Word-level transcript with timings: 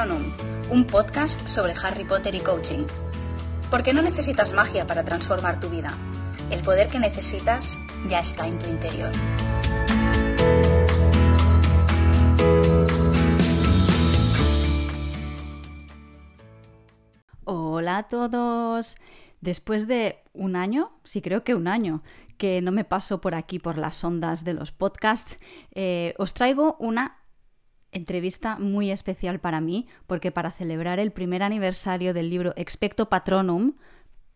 Un 0.00 0.86
podcast 0.86 1.46
sobre 1.46 1.74
Harry 1.84 2.04
Potter 2.04 2.34
y 2.34 2.40
coaching. 2.40 2.86
Porque 3.70 3.92
no 3.92 4.00
necesitas 4.00 4.50
magia 4.54 4.86
para 4.86 5.04
transformar 5.04 5.60
tu 5.60 5.68
vida. 5.68 5.88
El 6.50 6.62
poder 6.62 6.86
que 6.86 6.98
necesitas 6.98 7.76
ya 8.08 8.20
está 8.20 8.46
en 8.46 8.58
tu 8.58 8.70
interior. 8.70 9.10
Hola 17.44 17.98
a 17.98 18.08
todos. 18.08 18.96
Después 19.42 19.86
de 19.86 20.22
un 20.32 20.56
año, 20.56 20.92
sí 21.04 21.20
creo 21.20 21.44
que 21.44 21.54
un 21.54 21.68
año, 21.68 22.02
que 22.38 22.62
no 22.62 22.72
me 22.72 22.84
paso 22.84 23.20
por 23.20 23.34
aquí 23.34 23.58
por 23.58 23.76
las 23.76 24.02
ondas 24.02 24.44
de 24.44 24.54
los 24.54 24.72
podcasts, 24.72 25.38
eh, 25.72 26.14
os 26.16 26.32
traigo 26.32 26.76
una 26.78 27.19
entrevista 27.92 28.58
muy 28.58 28.90
especial 28.90 29.40
para 29.40 29.60
mí, 29.60 29.86
porque 30.06 30.30
para 30.30 30.50
celebrar 30.50 30.98
el 30.98 31.10
primer 31.10 31.42
aniversario 31.42 32.14
del 32.14 32.30
libro 32.30 32.52
Expecto 32.56 33.08
Patronum, 33.08 33.74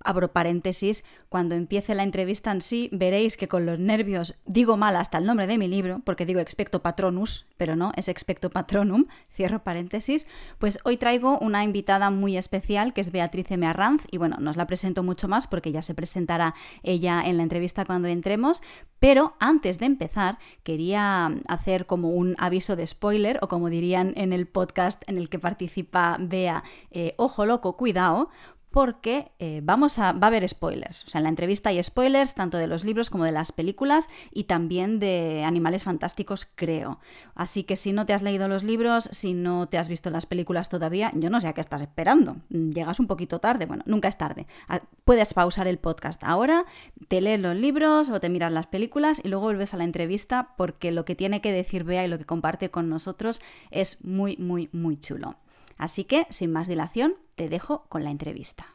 abro 0.04 0.32
paréntesis, 0.32 1.04
cuando 1.28 1.56
empiece 1.56 1.94
la 1.94 2.04
entrevista 2.04 2.52
en 2.52 2.60
sí, 2.60 2.88
veréis 2.92 3.36
que 3.36 3.48
con 3.48 3.66
los 3.66 3.78
nervios 3.78 4.36
digo 4.46 4.76
mal 4.76 4.94
hasta 4.96 5.18
el 5.18 5.26
nombre 5.26 5.46
de 5.46 5.58
mi 5.58 5.66
libro, 5.66 6.00
porque 6.04 6.26
digo 6.26 6.40
expecto 6.40 6.82
patronus, 6.82 7.46
pero 7.56 7.74
no, 7.74 7.92
es 7.96 8.08
expecto 8.08 8.50
patronum, 8.50 9.06
cierro 9.32 9.64
paréntesis, 9.64 10.28
pues 10.58 10.78
hoy 10.84 10.96
traigo 10.96 11.38
una 11.38 11.64
invitada 11.64 12.10
muy 12.10 12.36
especial 12.36 12.92
que 12.92 13.00
es 13.00 13.10
Beatriz 13.10 13.50
M. 13.50 13.64
Y 14.10 14.18
bueno, 14.18 14.36
no 14.40 14.50
os 14.50 14.56
la 14.56 14.66
presento 14.66 15.02
mucho 15.02 15.26
más 15.26 15.46
porque 15.46 15.72
ya 15.72 15.82
se 15.82 15.94
presentará 15.94 16.54
ella 16.82 17.22
en 17.24 17.38
la 17.38 17.42
entrevista 17.42 17.84
cuando 17.84 18.08
entremos, 18.08 18.62
pero 18.98 19.34
antes 19.40 19.78
de 19.78 19.86
empezar 19.86 20.38
quería 20.62 21.34
hacer 21.48 21.86
como 21.86 22.10
un 22.10 22.36
aviso 22.38 22.76
de 22.76 22.86
spoiler, 22.86 23.38
o 23.42 23.48
como 23.48 23.70
dirían 23.70 24.12
en 24.16 24.32
el 24.32 24.46
podcast 24.46 25.02
en 25.06 25.18
el 25.18 25.28
que 25.28 25.38
participa 25.38 26.16
Bea, 26.20 26.62
eh, 26.90 27.14
ojo 27.16 27.46
loco, 27.46 27.76
cuidado, 27.76 28.30
porque 28.74 29.30
eh, 29.38 29.60
vamos 29.62 30.00
a, 30.00 30.10
va 30.10 30.26
a 30.26 30.26
haber 30.26 30.48
spoilers. 30.48 31.04
O 31.04 31.06
sea, 31.06 31.20
en 31.20 31.22
la 31.22 31.28
entrevista 31.28 31.68
hay 31.68 31.80
spoilers 31.80 32.34
tanto 32.34 32.58
de 32.58 32.66
los 32.66 32.82
libros 32.82 33.08
como 33.08 33.22
de 33.22 33.30
las 33.30 33.52
películas 33.52 34.08
y 34.32 34.44
también 34.44 34.98
de 34.98 35.44
Animales 35.46 35.84
Fantásticos, 35.84 36.44
creo. 36.56 36.98
Así 37.36 37.62
que 37.62 37.76
si 37.76 37.92
no 37.92 38.04
te 38.04 38.14
has 38.14 38.22
leído 38.22 38.48
los 38.48 38.64
libros, 38.64 39.08
si 39.12 39.32
no 39.32 39.68
te 39.68 39.78
has 39.78 39.86
visto 39.86 40.10
las 40.10 40.26
películas 40.26 40.70
todavía, 40.70 41.12
yo 41.14 41.30
no 41.30 41.40
sé 41.40 41.46
a 41.46 41.52
qué 41.52 41.60
estás 41.60 41.82
esperando. 41.82 42.38
Llegas 42.48 42.98
un 42.98 43.06
poquito 43.06 43.38
tarde, 43.38 43.66
bueno, 43.66 43.84
nunca 43.86 44.08
es 44.08 44.18
tarde. 44.18 44.48
Ah, 44.66 44.82
puedes 45.04 45.34
pausar 45.34 45.68
el 45.68 45.78
podcast 45.78 46.24
ahora, 46.24 46.64
te 47.06 47.20
lees 47.20 47.38
los 47.38 47.54
libros 47.54 48.08
o 48.08 48.18
te 48.18 48.28
miras 48.28 48.50
las 48.50 48.66
películas 48.66 49.20
y 49.22 49.28
luego 49.28 49.44
vuelves 49.44 49.72
a 49.74 49.76
la 49.76 49.84
entrevista 49.84 50.48
porque 50.56 50.90
lo 50.90 51.04
que 51.04 51.14
tiene 51.14 51.40
que 51.40 51.52
decir 51.52 51.84
Bea 51.84 52.04
y 52.04 52.08
lo 52.08 52.18
que 52.18 52.24
comparte 52.24 52.72
con 52.72 52.88
nosotros 52.88 53.40
es 53.70 54.04
muy, 54.04 54.36
muy, 54.36 54.68
muy 54.72 54.98
chulo. 54.98 55.36
Así 55.76 56.04
que, 56.04 56.26
sin 56.30 56.52
más 56.52 56.68
dilación, 56.68 57.14
te 57.34 57.48
dejo 57.48 57.84
con 57.88 58.04
la 58.04 58.10
entrevista. 58.10 58.66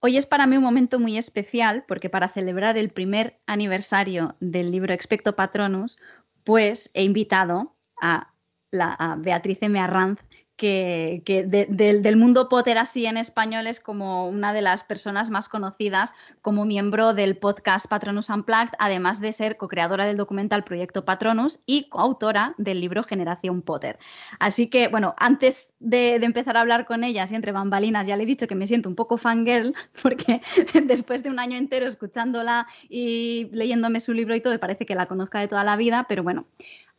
Hoy 0.00 0.16
es 0.16 0.26
para 0.26 0.46
mí 0.46 0.56
un 0.56 0.62
momento 0.62 1.00
muy 1.00 1.16
especial 1.16 1.84
porque 1.88 2.10
para 2.10 2.28
celebrar 2.28 2.76
el 2.78 2.90
primer 2.90 3.40
aniversario 3.46 4.36
del 4.40 4.70
libro 4.70 4.92
Expecto 4.92 5.34
Patronus, 5.34 5.98
pues 6.44 6.90
he 6.94 7.02
invitado 7.02 7.74
a, 8.00 8.32
la, 8.70 9.16
Beatriz 9.18 9.58
M. 9.62 9.80
Arranz, 9.80 10.20
que, 10.56 11.22
del 11.68 12.16
mundo 12.16 12.48
Potter 12.48 12.78
así 12.78 13.06
en 13.06 13.16
español 13.16 13.66
es 13.66 13.80
como 13.80 14.28
una 14.28 14.52
de 14.52 14.62
las 14.62 14.82
personas 14.82 15.28
más 15.30 15.48
conocidas 15.48 16.14
como 16.40 16.64
miembro 16.64 17.12
del 17.12 17.36
podcast 17.36 17.86
Patronus 17.88 18.30
Unplugged, 18.30 18.70
además 18.78 19.20
de 19.20 19.32
ser 19.32 19.56
co-creadora 19.56 20.06
del 20.06 20.16
documental 20.16 20.64
Proyecto 20.64 21.04
Patronus 21.04 21.60
y 21.66 21.88
coautora 21.88 22.54
del 22.56 22.80
libro 22.80 23.04
Generación 23.04 23.62
Potter. 23.62 23.98
Así 24.38 24.68
que, 24.68 24.88
bueno, 24.88 25.14
antes 25.18 25.74
de, 25.78 26.14
empezar 26.16 26.56
a 26.56 26.62
hablar 26.62 26.86
con 26.86 27.04
ellas 27.04 27.30
y 27.30 27.34
entre 27.34 27.52
bambalinas, 27.52 28.06
ya 28.06 28.16
le 28.16 28.22
he 28.22 28.26
dicho 28.26 28.48
que 28.48 28.54
me 28.54 28.66
siento 28.66 28.88
un 28.88 28.96
poco 28.96 29.18
fangirl, 29.18 29.74
porque 30.02 30.40
después 30.84 31.22
de 31.22 31.30
un 31.30 31.38
año 31.38 31.58
entero 31.58 31.86
escuchándola 31.86 32.66
y 32.88 33.48
leyéndome 33.52 34.00
su 34.00 34.12
libro 34.12 34.34
y 34.34 34.40
todo, 34.40 34.58
parece 34.58 34.86
que 34.86 34.94
la 34.94 35.06
conozca 35.06 35.38
de 35.38 35.48
toda 35.48 35.64
la 35.64 35.76
vida, 35.76 36.06
pero 36.08 36.22
bueno, 36.22 36.46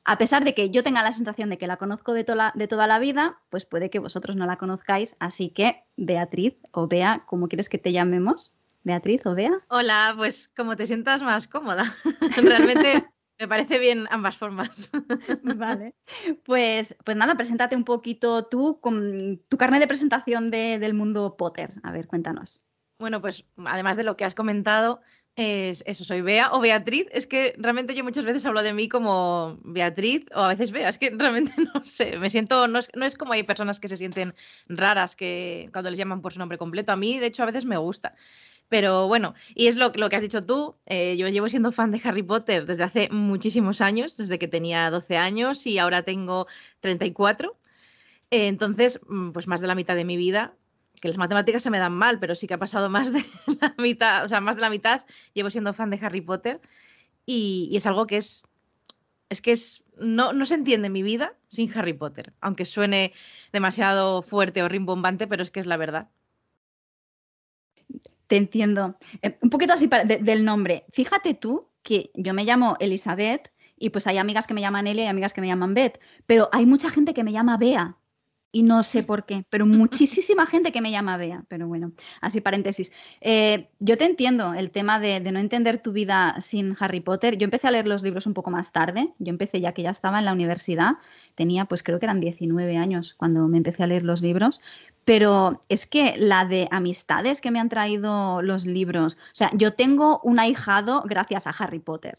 a 0.07 0.17
pesar 0.17 0.45
de 0.45 0.55
que 0.55 0.69
yo 0.69 0.83
tenga 0.83 1.03
la 1.03 1.11
sensación 1.11 1.49
de 1.49 1.57
que 1.57 1.67
la 1.67 1.75
conozco 1.75 2.13
de, 2.13 2.23
toda 2.23 2.87
la 2.87 2.99
vida, 2.99 3.41
pues 3.49 3.65
puede 3.65 3.89
que 3.89 3.99
vosotros 3.99 4.37
no 4.37 4.45
la 4.45 4.55
conozcáis. 4.55 5.17
Así 5.19 5.49
que, 5.49 5.83
Beatriz 5.97 6.55
o 6.71 6.87
Bea, 6.87 7.25
¿cómo 7.27 7.49
quieres 7.49 7.67
que 7.67 7.77
te 7.77 7.91
llamemos? 7.91 8.53
Beatriz 8.83 9.25
o 9.25 9.35
Bea. 9.35 9.51
Hola, 9.67 10.13
pues 10.15 10.47
como 10.55 10.77
te 10.77 10.85
sientas 10.85 11.21
más 11.21 11.49
cómoda. 11.49 11.93
Realmente 12.41 13.05
me 13.37 13.49
parece 13.49 13.79
bien 13.79 14.07
ambas 14.09 14.37
formas. 14.37 14.91
Vale. 15.43 15.93
Pues, 16.45 16.95
pues 17.03 17.17
nada, 17.17 17.35
preséntate 17.35 17.75
un 17.75 17.83
poquito 17.83 18.45
tú 18.45 18.79
con 18.79 19.41
tu 19.49 19.57
carnet 19.57 19.81
de 19.81 19.87
presentación 19.87 20.51
del 20.51 20.93
mundo 20.93 21.35
Potter. 21.35 21.73
A 21.83 21.91
ver, 21.91 22.07
cuéntanos. 22.07 22.63
Bueno, 22.97 23.21
pues 23.21 23.45
además 23.65 23.97
de 23.97 24.03
lo 24.03 24.15
que 24.15 24.23
has 24.23 24.33
comentado, 24.33 25.01
es, 25.37 25.83
eso, 25.85 26.03
soy 26.03 26.21
Bea 26.21 26.51
o 26.51 26.59
Beatriz. 26.59 27.05
Es 27.11 27.27
que 27.27 27.53
realmente 27.59 27.93
yo 27.93 28.03
muchas 28.03 28.25
veces 28.25 28.43
hablo 28.45 28.63
de 28.63 28.73
mí 28.73 28.89
como 28.89 29.59
Beatriz 29.63 30.25
o 30.33 30.39
a 30.41 30.47
veces 30.47 30.71
Bea. 30.71 30.89
Es 30.89 30.97
que 30.97 31.11
realmente 31.11 31.53
no 31.75 31.83
sé, 31.85 32.17
me 32.17 32.31
siento, 32.31 32.67
no 32.67 32.79
es, 32.79 32.89
no 32.95 33.05
es 33.05 33.15
como 33.15 33.33
hay 33.33 33.43
personas 33.43 33.79
que 33.79 33.87
se 33.87 33.97
sienten 33.97 34.33
raras 34.67 35.15
que 35.15 35.69
cuando 35.71 35.91
les 35.91 35.99
llaman 35.99 36.21
por 36.21 36.33
su 36.33 36.39
nombre 36.39 36.57
completo. 36.57 36.91
A 36.91 36.95
mí, 36.95 37.19
de 37.19 37.27
hecho, 37.27 37.43
a 37.43 37.45
veces 37.45 37.65
me 37.65 37.77
gusta. 37.77 38.15
Pero 38.67 39.07
bueno, 39.07 39.35
y 39.53 39.67
es 39.67 39.75
lo, 39.75 39.91
lo 39.93 40.09
que 40.09 40.15
has 40.15 40.23
dicho 40.23 40.43
tú. 40.43 40.75
Eh, 40.87 41.15
yo 41.17 41.29
llevo 41.29 41.47
siendo 41.49 41.71
fan 41.71 41.91
de 41.91 42.01
Harry 42.03 42.23
Potter 42.23 42.65
desde 42.65 42.83
hace 42.83 43.09
muchísimos 43.11 43.79
años, 43.79 44.17
desde 44.17 44.39
que 44.39 44.47
tenía 44.47 44.89
12 44.89 45.17
años 45.17 45.67
y 45.67 45.77
ahora 45.77 46.01
tengo 46.01 46.47
34. 46.81 47.55
Eh, 48.31 48.47
entonces, 48.47 48.99
mm, 49.07 49.31
pues 49.31 49.47
más 49.47 49.61
de 49.61 49.67
la 49.67 49.75
mitad 49.75 49.95
de 49.95 50.03
mi 50.03 50.17
vida 50.17 50.55
que 51.01 51.07
las 51.07 51.17
matemáticas 51.17 51.63
se 51.63 51.69
me 51.69 51.79
dan 51.79 51.93
mal, 51.93 52.19
pero 52.19 52.35
sí 52.35 52.47
que 52.47 52.55
ha 52.55 52.59
pasado 52.59 52.89
más 52.89 53.13
de 53.13 53.25
la 53.61 53.75
mitad, 53.77 54.25
o 54.25 54.29
sea, 54.29 54.41
más 54.41 54.55
de 54.55 54.61
la 54.61 54.69
mitad 54.69 55.05
llevo 55.33 55.49
siendo 55.49 55.73
fan 55.73 55.89
de 55.89 55.99
Harry 56.01 56.21
Potter 56.21 56.61
y, 57.25 57.71
es 57.75 57.85
algo 57.85 58.07
que 58.07 58.17
es, 58.17 58.47
es 59.29 59.41
que 59.41 59.51
es, 59.51 59.83
no, 59.97 60.33
no 60.33 60.45
se 60.45 60.55
entiende 60.55 60.89
mi 60.89 61.03
vida 61.03 61.33
sin 61.47 61.75
Harry 61.77 61.93
Potter, 61.93 62.33
aunque 62.41 62.65
suene 62.65 63.13
demasiado 63.51 64.21
fuerte 64.21 64.63
o 64.63 64.69
rimbombante, 64.69 65.27
pero 65.27 65.43
es 65.43 65.51
que 65.51 65.59
es 65.59 65.67
la 65.67 65.77
verdad. 65.77 66.09
Te 68.27 68.35
entiendo. 68.35 68.97
Eh, 69.21 69.37
un 69.41 69.49
poquito 69.49 69.73
así 69.73 69.87
del 69.87 70.43
nombre. 70.43 70.85
Fíjate 70.91 71.33
tú 71.33 71.69
que 71.81 72.11
yo 72.13 72.33
me 72.33 72.43
llamo 72.43 72.75
Elizabeth 72.79 73.51
y 73.77 73.89
pues 73.89 74.07
hay 74.07 74.17
amigas 74.17 74.47
que 74.47 74.53
me 74.53 74.61
llaman 74.61 74.87
Elia 74.87 75.05
y 75.05 75.07
amigas 75.07 75.33
que 75.33 75.41
me 75.41 75.47
llaman 75.47 75.73
Beth, 75.73 75.99
pero 76.25 76.49
hay 76.51 76.65
mucha 76.65 76.89
gente 76.89 77.13
que 77.13 77.23
me 77.23 77.31
llama 77.31 77.57
Bea 77.57 77.97
y 78.51 78.63
no 78.63 78.83
sé 78.83 79.03
por 79.03 79.25
qué, 79.25 79.45
pero 79.49 79.65
muchísima 79.65 80.47
gente 80.47 80.71
que 80.71 80.81
me 80.81 80.91
llama 80.91 81.17
Bea, 81.17 81.43
pero 81.47 81.67
bueno, 81.67 81.91
así 82.21 82.41
paréntesis. 82.41 82.91
Eh, 83.21 83.69
yo 83.79 83.97
te 83.97 84.05
entiendo 84.05 84.53
el 84.53 84.71
tema 84.71 84.99
de, 84.99 85.19
no 85.19 85.39
entender 85.39 85.81
tu 85.81 85.91
vida 85.91 86.35
sin 86.39 86.75
Harry 86.79 87.01
Potter. 87.01 87.37
Yo 87.37 87.45
empecé 87.45 87.67
a 87.67 87.71
leer 87.71 87.87
los 87.87 88.03
libros 88.03 88.25
un 88.25 88.33
poco 88.33 88.49
más 88.49 88.71
tarde, 88.71 89.13
yo 89.19 89.29
empecé 89.29 89.59
ya 89.59 89.73
que 89.73 89.83
ya 89.83 89.89
estaba 89.89 90.19
en 90.19 90.25
la 90.25 90.33
universidad, 90.33 90.93
tenía 91.35 91.65
pues 91.65 91.83
creo 91.83 91.99
que 91.99 92.05
eran 92.05 92.19
19 92.21 92.77
años 92.77 93.13
cuando 93.15 93.47
me 93.47 93.57
empecé 93.57 93.83
a 93.83 93.87
leer 93.87 94.03
los 94.03 94.21
libros, 94.21 94.61
pero 95.05 95.61
es 95.69 95.85
que 95.85 96.15
la 96.17 96.45
de 96.45 96.67
amistades 96.71 97.41
que 97.41 97.51
me 97.51 97.59
han 97.59 97.69
traído 97.69 98.41
los 98.41 98.65
libros, 98.65 99.15
o 99.15 99.35
sea, 99.35 99.51
yo 99.53 99.73
tengo 99.73 100.19
un 100.23 100.39
ahijado 100.39 101.03
gracias 101.05 101.47
a 101.47 101.51
Harry 101.51 101.79
Potter 101.79 102.17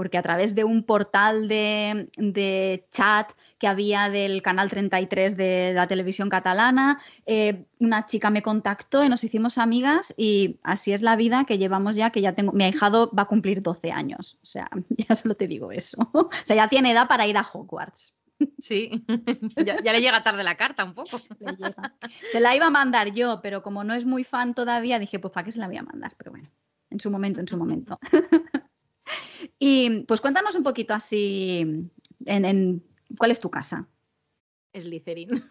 porque 0.00 0.16
a 0.16 0.22
través 0.22 0.54
de 0.54 0.64
un 0.64 0.82
portal 0.82 1.46
de, 1.46 2.86
chat 2.90 3.32
que 3.58 3.66
había 3.66 4.08
del 4.08 4.40
canal 4.40 4.70
33 4.70 5.36
de 5.36 5.72
la 5.74 5.86
televisión 5.88 6.30
catalana, 6.30 7.02
eh, 7.26 7.66
una 7.80 8.06
chica 8.06 8.30
me 8.30 8.40
contactó 8.40 9.04
y 9.04 9.10
nos 9.10 9.24
hicimos 9.24 9.58
amigas 9.58 10.14
y 10.16 10.58
así 10.62 10.94
es 10.94 11.02
la 11.02 11.16
vida 11.16 11.44
que 11.44 11.58
llevamos 11.58 11.96
ya, 11.96 12.08
que 12.08 12.22
ya 12.22 12.32
tengo, 12.32 12.52
mi 12.52 12.64
ahijado 12.64 13.10
va 13.10 13.24
a 13.24 13.26
cumplir 13.26 13.60
12 13.60 13.92
años, 13.92 14.38
o 14.42 14.46
sea, 14.46 14.70
ya 14.88 15.14
solo 15.14 15.34
te 15.34 15.46
digo 15.46 15.70
eso, 15.70 15.98
o 16.14 16.30
sea, 16.44 16.56
ya 16.56 16.68
tiene 16.68 16.92
edad 16.92 17.06
para 17.06 17.26
ir 17.26 17.36
a 17.36 17.42
Hogwarts. 17.42 18.14
Sí, 18.58 19.04
ya, 19.84 19.92
le 19.92 20.00
llega 20.00 20.22
tarde 20.22 20.44
la 20.44 20.56
carta 20.56 20.82
un 20.82 20.94
poco. 20.94 21.20
Se 22.26 22.40
la 22.40 22.56
iba 22.56 22.68
a 22.68 22.70
mandar 22.70 23.12
yo, 23.12 23.42
pero 23.42 23.62
como 23.62 23.84
no 23.84 23.92
es 23.92 24.06
muy 24.06 24.24
fan 24.24 24.54
todavía, 24.54 24.98
dije, 24.98 25.18
pues 25.18 25.30
¿para 25.30 25.44
qué 25.44 25.52
se 25.52 25.58
la 25.58 25.66
voy 25.66 25.76
a 25.76 25.82
mandar? 25.82 26.14
Pero 26.16 26.30
bueno, 26.30 26.48
en 26.88 27.00
su 27.00 27.10
momento, 27.10 27.40
en 27.40 27.48
su 27.48 27.58
momento. 27.58 27.98
Y 29.58 30.04
pues 30.04 30.20
cuéntanos 30.20 30.54
un 30.54 30.62
poquito 30.62 30.94
así, 30.94 31.88
en, 32.26 32.84
¿cuál 33.18 33.30
es 33.30 33.40
tu 33.40 33.50
casa? 33.50 33.88
Slytherin. 34.74 35.44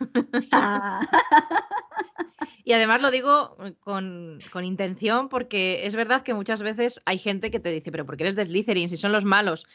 Ah. 0.51 1.01
y 2.63 2.73
además 2.73 3.01
lo 3.01 3.11
digo 3.11 3.57
con, 3.79 4.39
intención 4.63 5.29
porque 5.29 5.85
es 5.85 5.95
verdad 5.95 6.21
que 6.21 6.33
muchas 6.33 6.61
veces 6.61 7.01
hay 7.05 7.17
gente 7.17 7.51
que 7.51 7.59
te 7.59 7.71
dice, 7.71 7.91
pero 7.91 8.05
¿por 8.05 8.17
qué 8.17 8.23
eres 8.23 8.35
de 8.35 8.45
Slytherin 8.45 8.89
si 8.89 8.97
son 8.97 9.11
los 9.11 9.25
malos? 9.25 9.65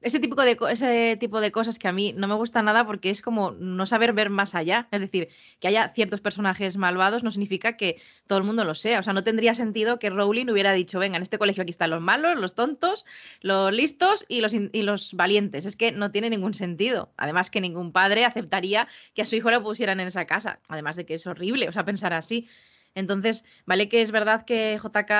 Ese 0.00 0.20
tipo, 0.20 0.40
de, 0.42 0.58
ese 0.70 1.16
tipo 1.18 1.40
de 1.40 1.52
cosas 1.52 1.78
que 1.78 1.88
a 1.88 1.92
mí 1.92 2.12
no 2.16 2.28
me 2.28 2.34
gusta 2.34 2.62
nada 2.62 2.86
porque 2.86 3.10
es 3.10 3.22
como 3.22 3.52
no 3.52 3.86
saber 3.86 4.12
ver 4.12 4.30
más 4.30 4.54
allá. 4.54 4.88
Es 4.90 5.00
decir, 5.00 5.28
que 5.60 5.68
haya 5.68 5.88
ciertos 5.88 6.20
personajes 6.20 6.76
malvados 6.76 7.22
no 7.22 7.30
significa 7.30 7.76
que 7.76 8.00
todo 8.26 8.38
el 8.38 8.44
mundo 8.44 8.64
lo 8.64 8.74
sea. 8.74 9.00
O 9.00 9.02
sea, 9.02 9.12
no 9.12 9.24
tendría 9.24 9.54
sentido 9.54 9.98
que 9.98 10.10
Rowling 10.10 10.50
hubiera 10.50 10.72
dicho, 10.72 10.98
venga, 10.98 11.16
en 11.16 11.22
este 11.22 11.38
colegio 11.38 11.62
aquí 11.62 11.70
están 11.70 11.90
los 11.90 12.00
malos, 12.00 12.38
los 12.38 12.54
tontos, 12.54 13.06
los 13.40 13.72
listos 13.72 14.24
y 14.28 14.40
los, 14.40 14.54
y 14.54 14.82
los 14.82 15.14
valientes. 15.14 15.66
Es 15.66 15.76
que 15.76 15.92
no 15.92 16.10
tiene 16.10 16.30
ningún 16.30 16.54
sentido. 16.54 17.12
Además 17.16 17.50
que 17.50 17.60
ningún 17.60 17.92
padre 17.92 18.24
aceptaría 18.24 18.88
que 19.14 19.22
a 19.22 19.26
su 19.26 19.36
hijo 19.36 19.50
lo 19.50 19.62
pusieran 19.62 20.00
en 20.00 20.08
esa 20.08 20.26
casa. 20.26 20.60
Además 20.68 20.96
de 20.96 21.06
que 21.06 21.14
es 21.14 21.26
horrible, 21.26 21.68
o 21.68 21.72
sea, 21.72 21.84
pensar 21.84 22.12
así. 22.12 22.48
Entonces, 22.94 23.44
vale 23.66 23.88
que 23.88 24.02
es 24.02 24.10
verdad 24.10 24.44
que 24.44 24.78
JK 24.82 25.10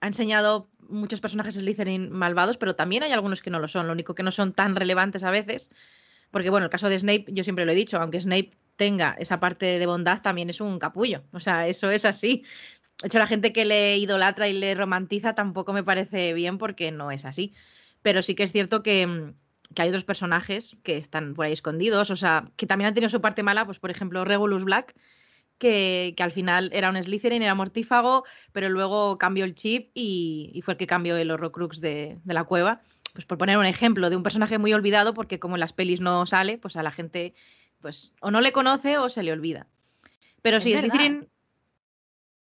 ha 0.00 0.06
enseñado 0.06 0.68
muchos 0.88 1.20
personajes 1.20 1.54
Slytherin 1.54 2.10
malvados, 2.10 2.56
pero 2.56 2.74
también 2.74 3.02
hay 3.02 3.12
algunos 3.12 3.42
que 3.42 3.50
no 3.50 3.60
lo 3.60 3.68
son, 3.68 3.86
lo 3.86 3.92
único 3.92 4.14
que 4.14 4.22
no 4.22 4.30
son 4.30 4.52
tan 4.52 4.76
relevantes 4.76 5.22
a 5.22 5.30
veces, 5.30 5.70
porque 6.30 6.50
bueno, 6.50 6.64
el 6.64 6.70
caso 6.70 6.88
de 6.88 6.98
Snape, 6.98 7.26
yo 7.28 7.44
siempre 7.44 7.64
lo 7.64 7.72
he 7.72 7.74
dicho, 7.74 7.98
aunque 7.98 8.20
Snape 8.20 8.50
tenga 8.76 9.16
esa 9.18 9.40
parte 9.40 9.78
de 9.78 9.86
bondad, 9.86 10.22
también 10.22 10.50
es 10.50 10.60
un 10.60 10.78
capullo, 10.78 11.22
o 11.32 11.40
sea, 11.40 11.66
eso 11.66 11.90
es 11.90 12.04
así. 12.04 12.44
De 13.02 13.08
hecho, 13.08 13.18
la 13.18 13.26
gente 13.26 13.52
que 13.52 13.64
le 13.64 13.96
idolatra 13.98 14.48
y 14.48 14.52
le 14.52 14.74
romantiza 14.74 15.34
tampoco 15.34 15.72
me 15.72 15.84
parece 15.84 16.32
bien 16.34 16.58
porque 16.58 16.90
no 16.90 17.12
es 17.12 17.24
así. 17.24 17.54
Pero 18.02 18.22
sí 18.22 18.34
que 18.34 18.42
es 18.42 18.50
cierto 18.50 18.82
que, 18.82 19.32
que 19.74 19.82
hay 19.82 19.88
otros 19.88 20.04
personajes 20.04 20.76
que 20.82 20.96
están 20.96 21.34
por 21.34 21.46
ahí 21.46 21.52
escondidos, 21.52 22.10
o 22.10 22.16
sea, 22.16 22.50
que 22.56 22.66
también 22.66 22.88
han 22.88 22.94
tenido 22.94 23.10
su 23.10 23.20
parte 23.20 23.42
mala, 23.42 23.64
pues 23.66 23.78
por 23.78 23.90
ejemplo, 23.90 24.24
Regulus 24.24 24.64
Black, 24.64 24.94
que, 25.58 26.14
al 26.18 26.32
final 26.32 26.70
era 26.72 26.90
un 26.90 27.02
Slytherin, 27.02 27.42
era 27.42 27.54
mortífago, 27.54 28.24
pero 28.52 28.68
luego 28.68 29.18
cambió 29.18 29.44
el 29.44 29.54
chip 29.54 29.90
y, 29.94 30.60
fue 30.64 30.74
el 30.74 30.78
que 30.78 30.86
cambió 30.86 31.16
el 31.16 31.30
Horrocrux 31.30 31.80
de, 31.80 32.18
de 32.24 32.34
la 32.34 32.44
cueva. 32.44 32.80
Pues 33.12 33.24
por 33.26 33.38
poner 33.38 33.58
un 33.58 33.66
ejemplo 33.66 34.10
de 34.10 34.16
un 34.16 34.22
personaje 34.22 34.58
muy 34.58 34.72
olvidado, 34.72 35.14
porque 35.14 35.38
como 35.38 35.56
en 35.56 35.60
las 35.60 35.72
pelis 35.72 36.00
no 36.00 36.24
sale, 36.26 36.58
pues 36.58 36.76
a 36.76 36.82
la 36.82 36.92
gente 36.92 37.34
pues 37.80 38.12
o 38.20 38.30
no 38.30 38.40
le 38.40 38.52
conoce 38.52 38.98
o 38.98 39.08
se 39.08 39.22
le 39.22 39.32
olvida. 39.32 39.66
Pero 40.42 40.60
sí, 40.60 40.76
Slytherin... 40.76 41.28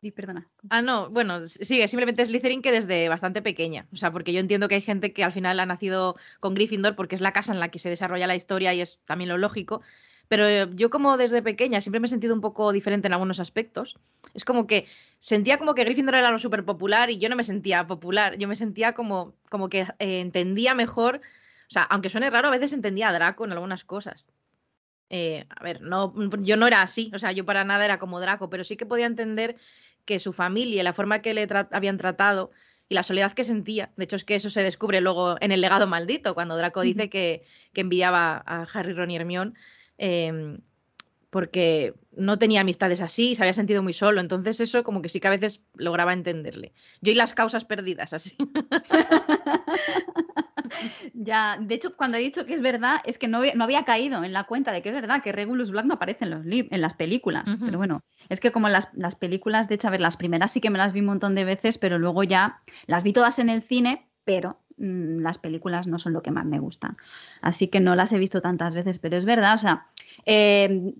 Sí, 0.00 0.11
perdona. 0.11 0.46
Ah, 0.69 0.82
no, 0.82 1.08
bueno, 1.08 1.46
sigue, 1.46 1.88
simplemente 1.88 2.26
Slytherin 2.26 2.61
que 2.61 2.72
desde 2.72 3.08
bastante 3.08 3.40
pequeña. 3.40 3.87
O 3.90 3.96
sea, 3.96 4.12
porque 4.12 4.34
yo 4.34 4.40
entiendo 4.40 4.69
que 4.69 4.75
hay 4.75 4.82
gente 4.82 5.14
que 5.14 5.25
al 5.25 5.32
final 5.32 5.58
ha 5.61 5.64
nacido 5.64 6.16
con 6.40 6.52
Gryffindor 6.52 6.94
porque 6.94 7.14
es 7.14 7.22
la 7.22 7.32
casa 7.32 7.55
en 7.55 7.61
la 7.61 7.70
que 7.70 7.78
se 7.78 7.88
desarrolla 7.88 8.26
la 8.26 8.37
historia 8.37 8.75
y 8.75 8.82
es 8.82 9.00
también 9.06 9.31
lo 9.31 9.38
lógico. 9.38 9.81
Pero 10.29 10.47
eh, 10.47 10.69
yo 10.75 10.91
como 10.91 11.17
desde 11.17 11.43
pequeña 11.43 11.81
siempre 11.81 12.00
me 12.00 12.06
he 12.06 12.11
sentido 12.11 12.35
un 12.35 12.41
poco 12.41 12.73
diferente 12.73 13.06
en 13.06 13.12
algunos 13.12 13.41
aspectos. 13.41 13.99
Es 14.32 14.44
como 14.44 14.67
que 14.67 14.87
sentía 15.19 15.59
como 15.59 15.75
que 15.75 15.85
Gryffindor 15.85 16.17
era 16.17 16.31
lo 16.31 16.38
súper 16.38 16.65
popular 16.65 17.11
y 17.11 17.19
yo 17.19 17.29
no 17.29 17.37
me 17.37 17.44
sentía 17.44 17.87
popular. 17.87 18.37
Yo 18.38 18.49
me 18.49 18.56
sentía 18.56 18.94
como, 18.94 19.35
como 19.49 19.69
que 19.69 19.81
eh, 19.99 20.21
entendía 20.21 20.75
mejor. 20.75 21.21
O 21.69 21.71
sea, 21.71 21.82
aunque 21.82 22.11
suene 22.11 22.31
raro, 22.31 22.49
a 22.49 22.53
veces 22.53 22.73
entendía 22.73 23.09
a 23.09 23.12
Draco 23.12 23.44
en 23.44 23.53
algunas 23.53 23.85
cosas. 23.85 24.31
Eh, 25.11 25.47
a 25.49 25.62
ver, 25.62 25.81
no, 25.82 26.15
yo 26.41 26.56
no 26.56 26.67
era 26.67 26.82
así, 26.82 27.11
o 27.15 27.19
sea, 27.19 27.31
yo 27.32 27.44
para 27.44 27.65
nada 27.65 27.85
era 27.85 27.99
como 27.99 28.21
Draco, 28.21 28.50
pero 28.50 28.65
sí 28.65 28.76
que 28.76 28.87
podía 28.87 29.06
entender 29.06 29.56
que 30.05 30.19
su 30.19 30.32
familia, 30.32 30.82
la 30.82 30.93
forma 30.93 31.21
que 31.21 31.35
le 31.35 31.47
habían 31.71 31.99
tratado 31.99 32.50
y 32.88 32.94
la 32.94 33.03
soledad 33.03 33.32
que 33.32 33.44
sentía, 33.44 33.93
de 33.97 34.05
hecho 34.05 34.17
es 34.17 34.25
que 34.25 34.35
eso 34.35 34.50
se 34.50 34.62
descubre 34.62 35.00
luego 35.00 35.37
en 35.41 35.53
el 35.53 35.61
legado 35.61 35.87
maldito, 35.87 36.35
cuando 36.35 36.56
Draco 36.56 36.81
dice 36.82 37.09
que, 37.11 37.44
que 37.73 37.82
enviaba 37.82 38.43
a 38.44 38.67
Harry, 38.73 38.93
Ron 38.93 39.11
y 39.11 39.17
Hermione, 39.17 39.53
Em, 39.99 40.61
porque 41.31 41.94
no 42.12 42.38
tenía 42.38 42.61
amistades 42.61 43.00
así, 43.00 43.35
se 43.35 43.43
había 43.43 43.55
sentido 43.55 43.82
muy 43.82 43.93
solo. 43.93 44.20
Entonces 44.20 44.61
eso 44.61 44.85
como 44.85 45.02
que 45.02 45.08
sí 45.08 45.19
que 45.19 45.26
a 45.26 45.31
veces 45.31 45.67
lograba 45.75 46.12
entenderle. 46.12 46.73
Yo 47.00 47.11
y 47.11 47.17
las 47.17 47.35
causas 47.35 47.64
perdidas, 47.64 48.12
así. 48.12 48.37
ya, 51.12 51.58
de 51.61 51.75
hecho, 51.75 51.96
cuando 51.96 52.19
he 52.19 52.20
dicho 52.20 52.46
que 52.46 52.55
es 52.55 52.62
verdad, 52.62 53.00
es 53.05 53.19
que 53.19 53.26
no, 53.26 53.43
había 53.61 53.85
caído 53.85 54.23
en 54.23 54.32
la 54.32 54.44
cuenta 54.44 54.70
de 54.70 54.81
que 54.81 54.91
es 54.91 54.94
verdad 54.94 55.25
que 55.25 55.32
Regulus 55.32 55.73
Black 55.73 55.87
no 55.87 55.94
aparece 55.94 56.25
en, 56.25 56.31
los 56.31 56.47
en 56.47 56.81
las 56.81 56.94
películas. 56.94 57.49
Pero 57.58 57.79
bueno, 57.79 58.05
es 58.29 58.38
que 58.38 58.52
como 58.52 58.69
las, 58.69 58.90
las 58.94 59.17
películas, 59.17 59.69
de 59.69 59.75
hecho, 59.75 59.88
a 59.88 59.90
ver, 59.90 60.00
las 60.00 60.17
primeras 60.17 60.52
sí 60.52 60.61
que 60.61 60.70
me 60.70 60.79
las 60.79 60.93
vi 60.93 61.00
un 61.00 61.06
montón 61.06 61.35
de 61.35 61.44
veces, 61.44 61.79
pero 61.79 61.99
luego 61.99 62.23
ya 62.23 62.62
las 62.87 63.02
vi 63.02 63.12
todas 63.12 63.40
en 63.40 63.49
el 63.49 63.62
cine, 63.62 64.08
pero 64.25 64.61
las 64.76 65.38
películas 65.38 65.87
no 65.87 65.99
son 65.99 66.12
lo 66.12 66.23
que 66.23 66.31
más 66.31 66.44
me 66.44 66.59
gustan. 66.59 66.97
Así 67.41 67.69
que 67.69 67.81
no 67.81 67.94
las 67.94 68.12
he 68.12 68.19
visto 68.19 68.41
tantas 68.41 68.75
veces, 68.75 68.99
pero 68.99 69.17
es 69.17 69.25
verdad, 69.25 69.55
o 69.55 69.59
sea, 69.59 69.87
em, 70.25 70.94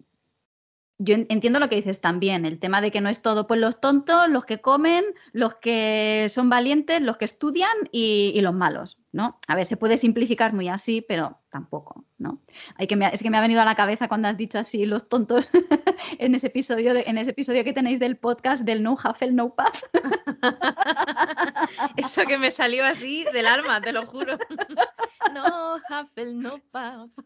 yo 0.99 1.17
entiendo 1.17 1.59
lo 1.59 1.69
que 1.69 1.77
dices 1.77 2.01
también, 2.01 2.47
el 2.47 2.59
tema 2.61 2.81
de 2.81 2.91
que 2.91 3.01
no 3.01 3.09
es 3.09 3.21
todo, 3.21 3.47
pues 3.47 3.61
los 3.61 3.81
tontos, 3.81 4.29
los 4.29 4.45
que 4.45 4.61
comen, 4.61 5.05
los 5.33 5.55
que 5.57 6.27
son 6.31 6.49
valientes, 6.49 7.01
los 7.01 7.17
que 7.17 7.25
estudian 7.25 7.73
y, 7.91 8.41
los 8.41 8.55
malos, 8.55 8.99
¿no? 9.15 9.39
A 9.47 9.55
ver, 9.55 9.65
se 9.65 9.77
puede 9.77 9.97
simplificar 9.97 10.53
muy 10.53 10.69
así, 10.69 11.01
pero 11.01 11.41
tampoco, 11.49 12.05
¿no? 12.19 12.43
Hay 12.75 12.89
que 12.89 12.99
es 13.13 13.23
que 13.23 13.31
me 13.31 13.39
ha 13.39 13.41
venido 13.41 13.63
a 13.63 13.65
la 13.65 13.77
cabeza 13.77 14.09
cuando 14.09 14.27
has 14.27 14.37
dicho 14.37 14.59
así 14.59 14.87
los 14.87 15.09
tontos 15.09 15.49
en 16.19 16.35
ese 16.35 16.49
episodio, 16.49 16.93
en 16.97 17.17
ese 17.17 17.31
episodio 17.31 17.63
que 17.63 17.73
tenéis 17.73 18.01
del 18.01 18.17
podcast 18.17 18.65
del 18.65 18.83
No 18.83 18.95
Huffle 18.95 19.31
No 19.31 19.55
Puff. 19.55 19.85
Eso 21.97 22.23
que 22.27 22.39
me 22.39 22.51
salió 22.51 22.85
así 22.85 23.25
del 23.33 23.47
alma, 23.47 23.81
te 23.81 23.93
lo 23.93 24.05
juro. 24.05 24.37
No 25.33 25.77
Huffle 25.77 26.35
No 26.35 26.59
Puff. 26.73 27.17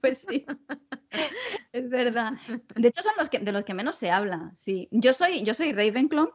Pues 0.00 0.18
sí, 0.18 0.44
es 1.72 1.88
verdad. 1.88 2.32
De 2.74 2.88
hecho 2.88 3.02
son 3.02 3.14
los 3.18 3.30
que, 3.30 3.38
de 3.38 3.52
los 3.52 3.64
que 3.64 3.72
menos 3.72 3.96
se 3.96 4.10
habla, 4.10 4.50
sí. 4.52 4.88
Yo 4.90 5.12
soy, 5.12 5.44
yo 5.44 5.54
soy 5.54 5.72
Ravenclaw 5.72 6.28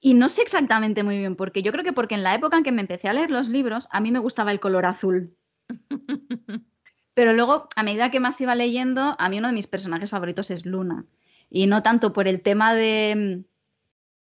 y 0.00 0.14
no 0.14 0.28
sé 0.28 0.42
exactamente 0.42 1.02
muy 1.02 1.18
bien 1.18 1.36
por 1.36 1.52
qué. 1.52 1.62
Yo 1.62 1.72
creo 1.72 1.84
que 1.84 1.92
porque 1.92 2.14
en 2.14 2.22
la 2.22 2.34
época 2.34 2.56
en 2.56 2.62
que 2.62 2.72
me 2.72 2.80
empecé 2.80 3.08
a 3.08 3.12
leer 3.12 3.30
los 3.30 3.48
libros, 3.50 3.86
a 3.90 4.00
mí 4.00 4.10
me 4.10 4.18
gustaba 4.18 4.50
el 4.50 4.60
color 4.60 4.86
azul. 4.86 5.36
Pero 7.14 7.34
luego, 7.34 7.68
a 7.76 7.82
medida 7.82 8.10
que 8.10 8.20
más 8.20 8.40
iba 8.40 8.54
leyendo, 8.54 9.14
a 9.18 9.28
mí 9.28 9.38
uno 9.38 9.48
de 9.48 9.54
mis 9.54 9.66
personajes 9.66 10.10
favoritos 10.10 10.50
es 10.50 10.64
Luna. 10.64 11.04
Y 11.50 11.66
no 11.66 11.82
tanto 11.82 12.12
por 12.12 12.28
el 12.28 12.40
tema 12.40 12.74
de... 12.74 13.44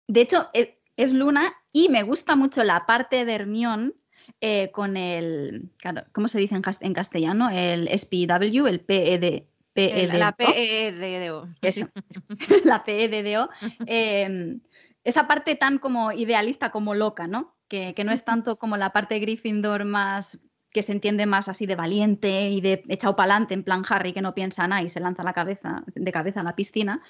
De 0.08 0.22
hecho, 0.22 0.50
e, 0.54 0.80
es 0.96 1.12
Luna 1.12 1.54
y 1.74 1.90
me 1.90 2.04
gusta 2.04 2.38
mucho 2.38 2.64
la 2.64 2.86
parte 2.86 3.26
de 3.26 3.34
Hermión 3.34 3.96
eh, 4.40 4.72
con 4.72 4.96
el... 4.96 5.70
¿Cómo 6.14 6.30
se 6.30 6.40
dice 6.40 6.56
en, 6.56 6.94
castellano? 6.94 7.50
El 7.50 7.90
SPW, 7.90 8.68
el 8.68 8.80
PED. 8.80 9.44
PED 9.74 10.14
la 10.14 10.32
PEDDO. 10.32 11.50
Eso, 11.62 11.90
la 12.64 12.86
PEDDO. 12.86 13.50
Eh, 13.86 14.60
esa 15.08 15.26
parte 15.26 15.56
tan 15.56 15.80
como 15.80 16.12
idealista 16.12 16.70
como 16.70 16.94
loca, 16.94 17.28
¿no? 17.28 17.56
Que, 17.70 17.94
que, 17.94 18.04
no 18.04 18.12
es 18.12 18.26
tanto 18.26 18.60
como 18.60 18.76
la 18.76 18.92
parte 18.92 19.16
de 19.16 19.22
Gryffindor 19.22 19.86
más 19.86 20.40
que 20.70 20.82
se 20.82 20.92
entiende 20.92 21.26
más 21.26 21.48
así 21.48 21.66
de 21.66 21.76
valiente 21.76 22.50
y 22.50 22.60
de 22.60 22.84
echado 22.90 23.16
para 23.16 23.32
adelante, 23.32 23.54
en 23.54 23.64
plan 23.64 23.84
Harry 23.90 24.12
que 24.12 24.22
no 24.22 24.36
piensa 24.36 24.68
nada 24.68 24.82
y 24.82 24.90
se 24.90 25.00
lanza 25.00 25.24
la 25.24 25.32
cabeza, 25.32 25.84
de 25.88 26.12
cabeza 26.12 26.42
a 26.42 26.44
la 26.44 26.56
piscina, 26.56 27.02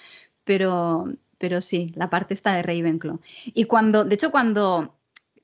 pero, 0.43 1.05
pero 1.39 1.59
sí, 1.59 1.91
la 1.95 2.09
parte 2.09 2.35
está 2.35 2.53
de 2.53 2.61
Ravenclaw. 2.61 3.19
Y 3.45 3.65
cuando, 3.65 4.05
de 4.05 4.13
hecho, 4.13 4.29
cuando 4.29 4.95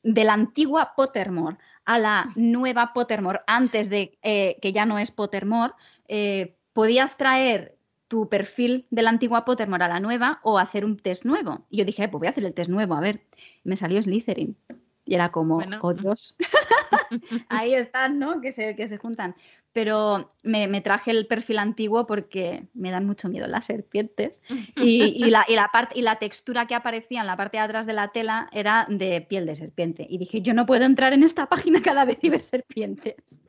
de 0.04 0.24
la 0.24 0.34
antigua 0.34 0.94
Pottermore 0.96 1.58
a 1.86 1.98
la 1.98 2.30
nueva 2.36 2.94
Pottermore, 2.94 3.42
antes 3.48 3.90
de 3.90 4.18
eh, 4.22 4.58
que 4.62 4.72
ya 4.72 4.86
no 4.86 5.00
es 5.00 5.10
Pottermore, 5.10 5.74
eh, 6.08 6.56
podías 6.74 7.18
traer 7.18 7.78
tu 8.14 8.30
perfil 8.30 8.86
de 8.92 9.02
la 9.02 9.10
antigua 9.10 9.44
Pottermore 9.44 9.86
a 9.86 9.88
la 9.88 10.00
nueva 10.00 10.40
o 10.44 10.60
hacer 10.60 10.86
un 10.86 10.98
test 10.98 11.26
nuevo. 11.26 11.66
Y 11.72 11.78
yo 11.78 11.86
dije, 11.86 12.08
pues 12.08 12.20
voy 12.20 12.28
a 12.28 12.30
hacer 12.30 12.46
el 12.46 12.54
test 12.54 12.70
nuevo, 12.70 12.94
a 12.94 13.00
ver. 13.00 13.22
Me 13.64 13.76
salió 13.76 14.00
Slytherin. 14.00 14.56
Y 15.04 15.16
era 15.16 15.32
como, 15.32 15.60
oh 15.82 15.94
Dios, 15.96 16.36
ahí 17.50 17.74
están, 17.74 18.20
¿no? 18.20 18.40
Que 18.40 18.52
se, 18.52 18.76
que 18.76 18.88
se 18.88 19.00
juntan. 19.00 19.36
Pero 19.72 20.32
me, 20.44 20.68
me, 20.68 20.82
traje 20.82 21.10
el 21.10 21.26
perfil 21.26 21.58
antiguo 21.58 22.06
porque 22.06 22.68
me 22.76 22.92
dan 22.92 23.08
mucho 23.08 23.30
miedo 23.30 23.48
las 23.48 23.66
serpientes. 23.66 24.42
Y, 24.76 25.06
y, 25.06 25.32
la, 25.32 25.44
y, 25.48 25.56
la 25.56 25.70
parte, 25.74 25.98
y 25.98 26.04
la 26.04 26.20
textura 26.20 26.68
que 26.68 26.76
aparecía 26.76 27.22
en 27.22 27.26
la 27.26 27.36
parte 27.36 27.58
de 27.58 27.64
atrás 27.64 27.88
de 27.88 27.94
la 27.94 28.10
tela 28.10 28.48
era 28.52 28.86
de 28.90 29.22
piel 29.22 29.48
de 29.48 29.56
serpiente. 29.56 30.06
Y 30.08 30.20
dije, 30.20 30.44
yo 30.44 30.54
no 30.54 30.68
puedo 30.68 30.86
entrar 30.86 31.14
en 31.14 31.24
esta 31.24 31.48
página 31.50 31.82
cada 31.82 32.06
vez 32.06 32.20
y 32.22 32.30
ver 32.30 32.44
serpientes. 32.44 33.42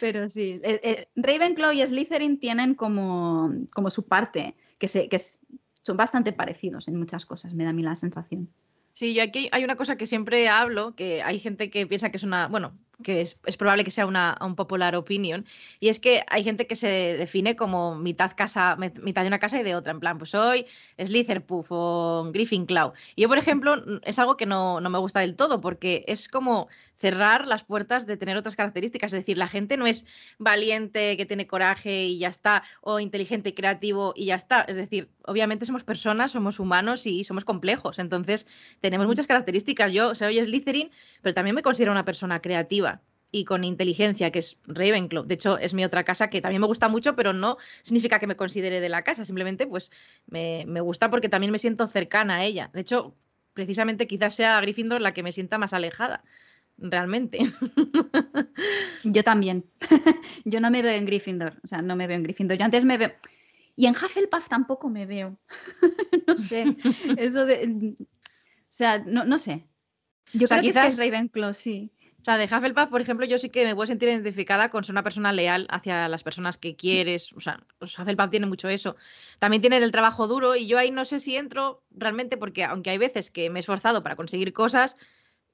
Pero 0.00 0.28
sí, 0.28 0.60
eh, 0.62 0.80
eh, 0.82 1.08
Ravenclaw 1.16 1.72
y 1.72 1.86
Slytherin 1.86 2.38
tienen 2.38 2.74
como, 2.74 3.52
como 3.72 3.90
su 3.90 4.06
parte, 4.06 4.54
que, 4.78 4.88
se, 4.88 5.08
que 5.08 5.18
son 5.18 5.96
bastante 5.96 6.32
parecidos 6.32 6.88
en 6.88 6.96
muchas 6.96 7.26
cosas, 7.26 7.54
me 7.54 7.64
da 7.64 7.70
a 7.70 7.72
mí 7.72 7.82
la 7.82 7.94
sensación. 7.94 8.48
Sí, 8.92 9.14
yo 9.14 9.22
aquí 9.22 9.48
hay 9.52 9.64
una 9.64 9.76
cosa 9.76 9.96
que 9.96 10.06
siempre 10.06 10.48
hablo, 10.48 10.94
que 10.94 11.22
hay 11.22 11.38
gente 11.38 11.70
que 11.70 11.86
piensa 11.86 12.10
que 12.10 12.16
es 12.16 12.22
una, 12.22 12.48
bueno, 12.48 12.76
que 13.02 13.20
es, 13.20 13.36
probable 13.56 13.84
que 13.84 13.90
sea 13.90 14.06
una 14.06 14.36
un 14.40 14.56
popular 14.56 14.96
opinion, 14.96 15.46
y 15.80 15.88
es 15.88 16.00
que 16.00 16.24
hay 16.28 16.44
gente 16.44 16.66
que 16.66 16.76
se 16.76 16.88
define 16.88 17.56
como 17.56 17.94
mitad 17.94 18.32
casa, 18.36 18.76
mitad 18.76 19.22
de 19.22 19.28
una 19.28 19.38
casa 19.38 19.60
y 19.60 19.62
de 19.62 19.74
otra, 19.74 19.92
en 19.92 20.00
plan, 20.00 20.18
pues 20.18 20.30
soy 20.30 20.66
Puff 21.46 21.66
o 21.70 22.32
Cloud. 22.66 22.92
Y 23.14 23.22
yo, 23.22 23.28
por 23.28 23.38
ejemplo, 23.38 23.82
es 24.02 24.18
algo 24.18 24.36
que 24.36 24.46
no, 24.46 24.80
no 24.80 24.90
me 24.90 24.98
gusta 24.98 25.20
del 25.20 25.36
todo, 25.36 25.60
porque 25.60 26.04
es 26.06 26.28
como 26.28 26.68
cerrar 26.96 27.46
las 27.46 27.64
puertas 27.64 28.06
de 28.06 28.16
tener 28.16 28.36
otras 28.36 28.56
características. 28.56 29.12
Es 29.12 29.20
decir, 29.20 29.38
la 29.38 29.46
gente 29.46 29.76
no 29.76 29.86
es 29.86 30.04
valiente, 30.38 31.16
que 31.16 31.26
tiene 31.26 31.46
coraje 31.46 32.04
y 32.04 32.18
ya 32.18 32.28
está, 32.28 32.62
o 32.80 33.00
inteligente 33.00 33.50
y 33.50 33.52
creativo 33.52 34.12
y 34.16 34.26
ya 34.26 34.34
está. 34.34 34.62
Es 34.62 34.76
decir, 34.76 35.08
obviamente 35.28 35.66
somos 35.66 35.84
personas, 35.84 36.32
somos 36.32 36.58
humanos 36.58 37.06
y 37.06 37.24
somos 37.24 37.44
complejos. 37.44 37.98
Entonces, 37.98 38.46
tenemos 38.80 39.06
muchas 39.06 39.26
características. 39.26 39.92
Yo 39.92 40.14
soy 40.14 40.42
Slytherin, 40.42 40.90
pero 41.22 41.34
también 41.34 41.54
me 41.54 41.62
considero 41.62 41.92
una 41.92 42.04
persona 42.04 42.40
creativa. 42.40 43.00
y 43.30 43.44
con 43.44 43.62
inteligencia, 43.62 44.30
que 44.30 44.38
es 44.38 44.56
Ravenclaw. 44.66 45.26
De 45.26 45.34
hecho, 45.34 45.58
es 45.58 45.74
mi 45.74 45.84
otra 45.84 46.02
casa 46.02 46.30
que 46.30 46.40
también 46.40 46.62
me 46.62 46.66
gusta 46.66 46.88
mucho, 46.88 47.14
pero 47.14 47.34
no 47.34 47.58
significa 47.82 48.18
que 48.18 48.26
me 48.26 48.36
considere 48.36 48.80
de 48.80 48.88
la 48.88 49.02
casa, 49.04 49.24
simplemente 49.26 49.66
pues 49.66 49.92
me, 50.26 50.64
me 50.66 50.80
gusta 50.80 51.10
porque 51.10 51.28
también 51.28 51.52
me 51.52 51.58
siento 51.58 51.86
cercana 51.86 52.36
a 52.36 52.44
ella. 52.44 52.70
De 52.72 52.80
hecho, 52.80 53.14
precisamente 53.52 54.06
quizás 54.06 54.34
sea 54.34 54.60
Gryffindor 54.60 55.00
la 55.00 55.12
que 55.12 55.22
me 55.22 55.32
sienta 55.32 55.58
más 55.58 55.72
alejada, 55.72 56.22
realmente. 56.78 57.38
Yo 59.04 59.24
también. 59.24 59.64
Yo 60.44 60.60
no 60.60 60.70
me 60.70 60.80
veo 60.80 60.92
en 60.92 61.04
Gryffindor, 61.04 61.54
o 61.62 61.66
sea, 61.66 61.82
no 61.82 61.96
me 61.96 62.06
veo 62.06 62.16
en 62.16 62.22
Gryffindor. 62.22 62.56
Yo 62.56 62.64
antes 62.64 62.84
me 62.84 62.96
veo... 62.96 63.12
Y 63.78 63.86
en 63.86 63.92
Hufflepuff 63.92 64.48
tampoco 64.48 64.88
me 64.88 65.06
veo. 65.06 65.38
no 66.26 66.36
sé, 66.36 66.76
eso 67.16 67.46
de... 67.46 67.94
O 68.00 68.06
sea, 68.68 68.98
no, 68.98 69.24
no 69.24 69.38
sé. 69.38 69.68
Yo 70.32 70.48
creo 70.48 70.62
que 70.62 70.70
es 70.70 70.98
Ravenclaw, 70.98 71.54
sí. 71.54 71.92
O 72.20 72.24
sea, 72.24 72.38
de 72.38 72.46
Hufflepuff, 72.46 72.88
por 72.88 73.00
ejemplo, 73.00 73.24
yo 73.24 73.38
sí 73.38 73.50
que 73.50 73.64
me 73.64 73.76
puedo 73.76 73.86
sentir 73.86 74.08
identificada 74.08 74.68
con 74.68 74.82
ser 74.82 74.94
una 74.94 75.04
persona 75.04 75.32
leal 75.32 75.68
hacia 75.70 76.08
las 76.08 76.24
personas 76.24 76.58
que 76.58 76.74
quieres. 76.74 77.32
O 77.34 77.40
sea, 77.40 77.62
pues 77.78 77.96
Hufflepuff 77.96 78.30
tiene 78.30 78.46
mucho 78.46 78.68
eso. 78.68 78.96
También 79.38 79.60
tiene 79.60 79.76
el 79.76 79.92
trabajo 79.92 80.26
duro 80.26 80.56
y 80.56 80.66
yo 80.66 80.76
ahí 80.76 80.90
no 80.90 81.04
sé 81.04 81.20
si 81.20 81.36
entro 81.36 81.84
realmente 81.92 82.36
porque 82.36 82.64
aunque 82.64 82.90
hay 82.90 82.98
veces 82.98 83.30
que 83.30 83.48
me 83.48 83.60
he 83.60 83.60
esforzado 83.60 84.02
para 84.02 84.16
conseguir 84.16 84.52
cosas, 84.52 84.96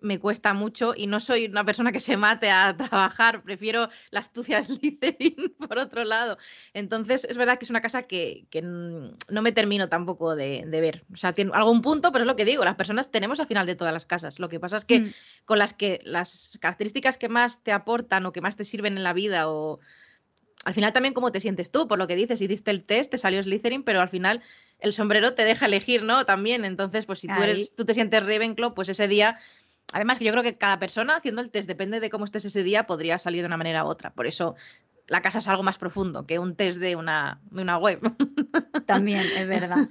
me 0.05 0.21
cuesta 0.21 0.55
mucho 0.55 0.95
y 0.97 1.07
no 1.07 1.19
soy 1.19 1.47
una 1.47 1.65
persona 1.65 1.91
que 1.91 1.99
se 1.99 2.17
mate 2.17 2.51
a 2.51 2.77
trabajar, 2.77 3.43
prefiero 3.43 3.89
la 4.11 4.21
astucia 4.21 4.63
Slytherin 4.63 5.55
por 5.59 5.79
otro 5.79 6.05
lado. 6.05 6.39
Entonces, 6.75 7.25
es 7.25 7.37
verdad 7.37 7.59
que 7.59 7.65
es 7.65 7.71
una 7.71 7.81
casa 7.81 8.03
que, 8.03 8.47
no 8.63 9.43
me 9.43 9.53
termino 9.53 9.89
tampoco 9.89 10.37
de, 10.37 10.65
ver. 10.71 11.05
O 11.13 11.17
sea, 11.17 11.33
tiene 11.33 11.51
algún 11.55 11.83
punto, 11.83 12.13
pero 12.13 12.25
es 12.25 12.27
lo 12.27 12.37
que 12.37 12.45
digo, 12.45 12.65
las 12.65 12.77
personas 12.77 13.11
tenemos 13.11 13.41
al 13.41 13.47
final 13.47 13.67
de 13.67 13.75
todas 13.75 13.93
las 13.93 14.07
casas. 14.07 14.39
Lo 14.39 14.49
que 14.49 14.61
pasa 14.61 14.77
es 14.77 14.85
que 14.85 15.01
mm. 15.01 15.13
con 15.45 15.59
las 15.59 15.73
que 15.73 16.01
las 16.05 16.59
características 16.61 17.19
que 17.19 17.29
más 17.29 17.63
te 17.63 17.73
aportan 17.73 18.27
o 18.27 18.33
que 18.33 18.41
más 18.41 18.57
te 18.57 18.65
sirven 18.65 18.97
en 18.97 19.03
la 19.03 19.13
vida 19.13 19.49
o 19.49 19.81
al 20.65 20.73
final 20.75 20.93
también 20.93 21.15
cómo 21.15 21.31
te 21.31 21.41
sientes 21.41 21.71
tú, 21.71 21.87
por 21.87 21.99
lo 21.99 22.07
que 22.07 22.17
dices, 22.17 22.41
hiciste 22.41 22.71
el 22.71 22.85
test, 22.85 23.11
te 23.11 23.19
salió 23.19 23.43
Slytherin, 23.43 23.83
pero 23.83 24.01
al 24.01 24.09
final 24.09 24.43
el 24.79 24.93
sombrero 24.93 25.35
te 25.35 25.45
deja 25.45 25.67
elegir, 25.67 26.03
¿no? 26.03 26.25
También, 26.25 26.65
entonces, 26.65 27.07
pues 27.07 27.21
si 27.21 27.29
tú 27.29 27.43
eres, 27.43 27.75
tú 27.75 27.85
te 27.85 27.95
sientes 27.95 28.23
Ravenclaw, 28.23 28.75
pues 28.75 28.89
ese 28.89 29.09
día 29.09 29.39
Además, 29.95 30.19
que 30.19 30.25
yo 30.25 30.33
creo 30.33 30.43
que 30.43 30.57
cada 30.57 30.81
persona 30.81 31.15
haciendo 31.15 31.41
el 31.41 31.53
test, 31.53 31.69
depende 31.69 32.01
de 32.01 32.11
cómo 32.11 32.25
estés 32.25 32.45
ese 32.45 32.65
día, 32.65 32.85
podría 32.85 33.17
salir 33.17 33.43
de 33.43 33.47
una 33.47 33.57
manera 33.57 33.85
u 33.85 33.87
otra. 33.87 34.13
Por 34.13 34.27
eso 34.27 34.57
la 35.07 35.23
casa 35.23 35.39
es 35.39 35.47
algo 35.47 35.63
más 35.63 35.79
profundo 35.79 36.27
que 36.27 36.41
un 36.41 36.57
test 36.57 36.81
de 36.81 36.97
una, 36.97 37.41
de 37.53 37.63
una 37.63 37.79
web. 37.79 38.01
También, 38.87 39.21
es 39.21 39.47
verdad. 39.47 39.89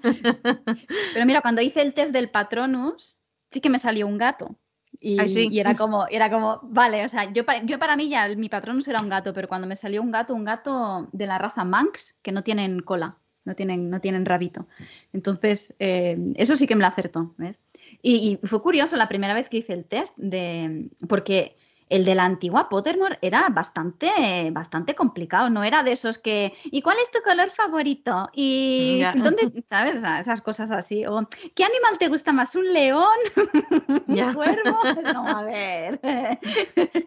Pero 1.14 1.26
mira, 1.26 1.40
cuando 1.40 1.62
hice 1.62 1.82
el 1.82 1.94
test 1.94 2.12
del 2.12 2.30
Patronus, 2.30 3.18
sí 3.50 3.62
que 3.62 3.70
me 3.70 3.80
salió 3.80 4.06
un 4.06 4.18
gato. 4.18 4.58
Y, 5.00 5.22
y, 5.22 5.60
era 5.60 5.76
como, 5.76 6.06
era 6.10 6.30
como, 6.30 6.60
vale, 6.64 7.06
o 7.06 7.10
sea, 7.10 7.32
yo 7.32 7.46
para, 7.46 7.64
yo 7.64 7.80
para 7.80 7.96
mí 7.96 8.10
ya 8.10 8.28
mi 8.36 8.50
Patronus 8.50 8.90
era 8.90 9.00
un 9.00 9.08
gato, 9.08 9.34
pero 9.34 9.48
cuando 9.48 9.68
me 9.68 9.78
salió 9.78 10.02
un 10.02 10.12
gato, 10.12 10.36
un 10.36 10.44
gato 10.44 11.08
de 11.14 11.28
la 11.28 11.38
raza 11.38 11.64
Manx, 11.64 12.18
que 12.22 12.34
no 12.34 12.44
tienen 12.44 12.82
cola, 12.82 13.18
no 13.46 13.56
tienen, 13.56 13.90
no 13.90 14.02
tienen 14.02 14.26
rabito. 14.26 14.68
Entonces, 15.14 15.76
eh, 15.80 16.18
eso 16.36 16.58
sí 16.58 16.68
que 16.68 16.76
me 16.76 16.82
lo 16.82 16.88
acertó, 16.88 17.34
¿ves? 17.38 17.58
Y, 18.06 18.38
fue 18.44 18.62
curioso 18.62 18.98
la 18.98 19.08
primera 19.08 19.34
vez 19.34 19.48
que 19.48 19.58
hice 19.58 19.72
el 19.72 19.86
test, 19.86 20.18
de, 20.18 20.90
porque 21.08 21.56
el 21.94 22.06
de 22.06 22.16
la 22.16 22.26
antigua 22.26 22.70
Pottermore 22.70 23.20
era 23.22 23.48
bastante, 23.50 24.50
bastante 24.52 24.96
complicado, 24.96 25.52
no 25.52 25.64
era 25.64 25.84
de 25.84 25.92
esos 25.92 26.18
que, 26.18 26.52
¿y 26.64 26.82
cuál 26.82 26.98
es 26.98 27.12
tu 27.12 27.20
color 27.22 27.52
favorito? 27.52 28.32
¿Y 28.34 29.04
dónde, 29.16 29.64
sabes? 29.70 30.04
Esas 30.04 30.42
cosas 30.42 30.72
así. 30.72 31.06
O, 31.06 31.30
¿qué 31.54 31.64
animal 31.64 32.00
te 32.00 32.08
gusta 32.08 32.34
más? 32.34 32.56
¿Un 32.56 32.74
león? 32.74 33.06
¿Un 34.08 34.34
cuervo? 34.34 34.80
No, 35.14 35.28
a 35.28 35.44
ver. 35.44 36.00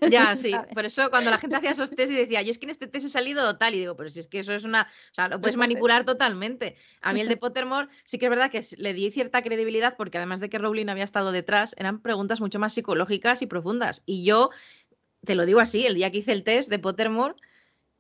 Ya, 0.09 0.37
sí. 0.37 0.53
Por 0.73 0.85
eso 0.85 1.11
cuando 1.11 1.31
la 1.31 1.39
gente 1.39 1.57
hacía 1.57 1.71
esos 1.73 1.91
test 1.91 2.13
y 2.13 2.15
decía, 2.15 2.43
yo 2.43 2.53
es 2.53 2.59
que 2.59 2.67
en 2.67 2.71
este 2.71 2.87
test 2.87 3.07
he 3.07 3.09
salido 3.09 3.57
tal, 3.57 3.75
y 3.75 3.81
digo, 3.81 3.97
pero 3.97 4.11
si 4.11 4.21
es 4.21 4.29
que 4.29 4.39
eso 4.39 4.53
es 4.53 4.63
una, 4.63 4.83
o 4.83 5.15
sea, 5.15 5.29
lo 5.29 5.41
puedes 5.41 5.57
manipular 5.57 6.05
totalmente. 6.05 6.77
A 7.01 7.13
mí 7.13 7.21
el 7.21 7.29
de 7.29 7.37
Pottermore 7.37 7.89
sí 8.05 8.19
que 8.19 8.27
es 8.27 8.31
verdad 8.31 8.51
que 8.53 8.65
le 8.77 8.93
di 8.93 9.11
cierta 9.11 9.43
credibilidad 9.43 9.97
porque 9.97 10.19
además 10.19 10.39
de 10.39 10.49
que 10.49 10.59
Rowling 10.59 10.89
había 10.89 11.05
estado 11.05 11.33
detrás, 11.33 11.75
eran 11.77 12.01
preguntas 12.01 12.41
mucho 12.41 12.61
más 12.61 12.75
psicológicas 12.75 13.43
y 13.43 13.47
profundas. 13.47 14.03
Y 14.07 14.25
yo 14.25 14.51
te 15.27 15.35
lo 15.35 15.45
digo 15.45 15.61
así, 15.61 15.85
el 15.87 15.95
día 15.95 16.11
que 16.11 16.19
hice 16.19 16.33
el 16.33 16.43
test 16.43 16.71
de 16.71 16.79
Pottermore, 16.79 17.35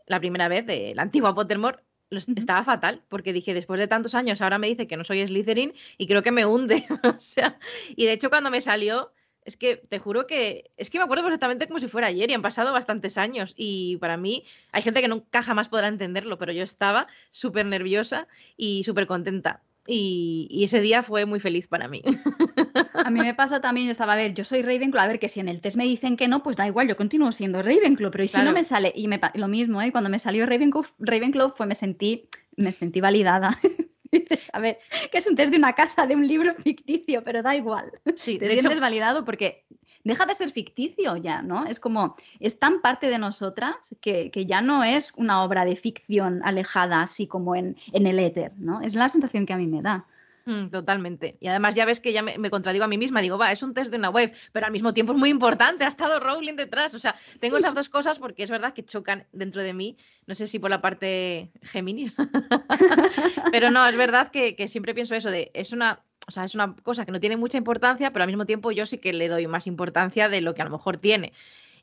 la 0.06 0.18
primera 0.21 0.49
vez 0.49 0.64
de 0.64 0.92
la 0.95 1.02
antigua 1.02 1.35
Pottermore, 1.35 1.78
estaba 2.11 2.64
fatal, 2.64 3.02
porque 3.09 3.33
dije, 3.33 3.52
después 3.52 3.80
de 3.80 3.88
tantos 3.88 4.14
años, 4.14 4.40
ahora 4.40 4.59
me 4.59 4.68
dice 4.68 4.87
que 4.87 4.97
no 4.97 5.04
soy 5.04 5.26
Slytherin 5.26 5.75
y 5.99 6.06
creo 6.06 6.23
que 6.23 6.33
me 6.33 6.47
hunde. 6.47 6.87
o 7.02 7.21
sea, 7.21 7.59
y 7.95 8.06
de 8.06 8.12
hecho 8.12 8.30
cuando 8.30 8.50
me 8.50 8.61
salió, 8.61 9.12
es 9.45 9.56
que 9.56 9.76
te 9.76 9.99
juro 9.99 10.26
que, 10.26 10.71
es 10.76 10.90
que 10.90 10.99
me 10.99 11.04
acuerdo 11.04 11.25
perfectamente 11.25 11.66
como 11.66 11.80
si 11.80 11.88
fuera 11.88 12.09
ayer 12.09 12.30
y 12.30 12.35
han 12.35 12.42
pasado 12.42 12.73
bastantes 12.73 13.18
años 13.18 13.54
y 13.56 13.97
para 13.99 14.16
mí 14.16 14.45
hay 14.73 14.83
gente 14.83 15.00
que 15.00 15.09
nunca 15.09 15.42
jamás 15.42 15.68
podrá 15.68 15.88
entenderlo, 15.88 16.38
pero 16.38 16.52
yo 16.52 16.64
estaba 16.64 17.06
súper 17.30 17.66
nerviosa 17.66 18.26
y 18.56 18.83
súper 18.85 19.06
contenta. 19.06 19.62
Y, 19.87 20.62
ese 20.64 20.81
día 20.81 21.02
fue 21.02 21.26
muy 21.26 21.40
feliz 21.40 21.69
para 21.69 21.88
mí. 21.88 22.02
A 23.07 23.11
mí 23.11 23.21
me 23.21 23.35
pasa 23.35 23.61
también, 23.61 23.87
yo 23.87 23.93
estaba 23.93 24.14
a 24.14 24.16
ver, 24.16 24.35
yo 24.35 24.43
soy 24.43 24.62
Ravenclaw, 24.62 25.05
a 25.05 25.07
ver 25.07 25.19
que 25.21 25.28
si 25.28 25.38
en 25.38 25.49
el 25.49 25.61
test 25.61 25.76
me 25.76 25.85
dicen 25.85 26.16
que 26.16 26.26
no, 26.26 26.43
pues 26.43 26.57
da 26.57 26.66
igual, 26.66 26.88
yo 26.88 26.97
continúo 26.97 27.31
siendo 27.31 27.62
Ravenclaw, 27.62 28.11
pero 28.11 28.25
¿y 28.25 28.28
si 28.28 28.43
no 28.43 28.52
me 28.52 28.64
sale? 28.64 28.93
Y 28.97 29.07
me, 29.07 29.21
lo 29.35 29.47
mismo, 29.47 29.81
¿eh? 29.81 29.93
cuando 29.93 30.11
me 30.11 30.19
salió 30.19 30.45
Ravenclaw, 30.47 30.85
Ravenclaw 30.99 31.55
fue, 31.55 31.66
me 31.66 31.75
sentí, 31.75 32.28
me 32.57 32.73
sentí 32.73 33.00
validada. 33.00 33.59
Dices, 34.11 34.50
a 34.52 34.61
ver, 34.61 34.78
que 35.12 35.19
es 35.19 35.26
un 35.26 35.37
test 35.37 35.52
de 35.52 35.59
una 35.59 35.75
casa, 35.75 36.07
de 36.07 36.16
un 36.16 36.26
libro 36.26 36.55
ficticio, 36.64 37.23
pero 37.23 37.43
da 37.43 37.55
igual. 37.55 37.93
Sí, 38.16 38.38
te 38.38 38.50
sientes 38.50 38.81
validado 38.81 39.25
porque 39.25 39.66
deja 40.07 40.25
de 40.25 40.35
ser 40.35 40.51
ficticio 40.51 41.17
ya, 41.17 41.43
¿no? 41.43 41.67
Es 41.67 41.81
como, 41.81 42.17
es 42.39 42.59
tan 42.59 42.81
parte 42.81 43.09
de 43.09 43.19
nosotras 43.19 43.97
que, 44.01 44.31
ya 44.47 44.61
no 44.61 44.85
es 44.85 45.13
una 45.17 45.43
obra 45.43 45.65
de 45.65 45.77
ficción 45.77 46.41
alejada 46.45 47.03
así 47.03 47.27
como 47.27 47.57
en, 47.57 47.77
en 47.93 48.07
el 48.07 48.19
éter, 48.19 48.53
¿no? 48.57 48.81
Es 48.81 48.95
la 48.95 49.09
sensación 49.09 49.47
que 49.47 49.53
a 49.53 49.57
mí 49.57 49.67
me 49.67 49.83
da. 49.83 50.07
Mm, 50.47 50.69
totalmente. 50.69 51.37
Y 51.41 51.49
además 51.49 51.75
ya 51.75 51.85
ves 51.85 51.99
que 51.99 52.13
ya 52.13 52.23
me, 52.23 52.51
contradigo 52.51 52.85
a 52.85 52.89
mí 52.89 52.99
misma. 52.99 53.21
Digo, 53.21 53.37
va, 53.37 53.51
es 53.51 53.65
un 53.65 53.75
test 53.75 53.91
de 53.91 53.97
una 53.97 54.11
web, 54.11 54.33
pero 54.53 54.67
al 54.67 54.73
mismo 54.73 54.95
tiempo 54.95 55.13
es 55.13 55.19
muy 55.19 55.29
importante. 55.29 55.85
Ha 55.85 55.89
estado 55.89 56.21
Rowling 56.21 56.55
detrás. 56.55 56.95
O 56.95 57.01
sea, 57.01 57.17
tengo 57.41 57.57
esas 57.57 57.75
dos 57.75 57.89
cosas 57.89 58.21
porque 58.21 58.45
es 58.45 58.51
verdad 58.51 58.73
que 58.73 58.85
chocan 58.85 59.27
dentro 59.33 59.61
de 59.63 59.75
mí. 59.75 59.97
No 60.29 60.37
sé 60.37 60.47
si 60.47 60.61
por 60.61 60.71
la 60.71 60.81
parte 60.81 61.51
Géminis. 61.63 62.15
pero 63.51 63.73
no, 63.73 63.85
es 63.89 63.97
verdad 63.97 64.29
que, 64.29 64.55
que, 64.55 64.69
siempre 64.69 64.95
pienso 64.95 65.17
eso 65.17 65.33
de, 65.33 65.51
es 65.53 65.73
una, 65.73 66.01
o 66.26 66.30
sea, 66.30 66.45
es 66.45 66.54
una 66.54 66.75
cosa 66.76 67.04
que 67.06 67.12
no 67.12 67.21
tiene 67.21 67.37
mucha 67.37 67.56
importancia, 67.56 68.12
pero 68.12 68.25
al 68.25 68.28
mismo 68.28 68.47
tiempo 68.47 68.73
yo 68.73 68.85
sí 68.87 68.99
que 68.99 69.12
le 69.12 69.28
doy 69.28 69.47
más 69.47 69.66
importancia 69.66 70.28
de 70.28 70.40
lo 70.40 70.54
que 70.54 70.62
a 70.62 70.64
lo 70.64 70.73
mejor 70.73 70.97
tiene. 70.97 71.33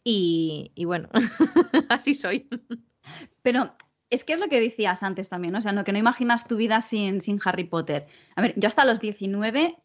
Y, 0.03 0.71
bueno, 0.85 1.09
así 1.89 2.13
soy. 2.13 2.49
Pero 3.41 3.73
es 4.09 4.25
que 4.25 4.33
es 4.33 4.39
lo 4.39 4.49
que 4.49 4.59
decías 4.59 5.01
antes 5.01 5.29
también, 5.29 5.53
¿no? 5.53 5.59
o 5.59 5.61
sea, 5.61 5.71
no, 5.71 5.85
que 5.85 5.93
no 5.93 5.97
imaginas 5.97 6.47
tu 6.47 6.57
vida 6.57 6.81
sin, 6.81 7.21
sin 7.21 7.39
Harry 7.45 7.63
Potter. 7.63 8.07
A 8.35 8.41
ver, 8.41 8.53
yo 8.57 8.67
hasta 8.67 8.83
los 8.83 8.99
19, 8.99 9.77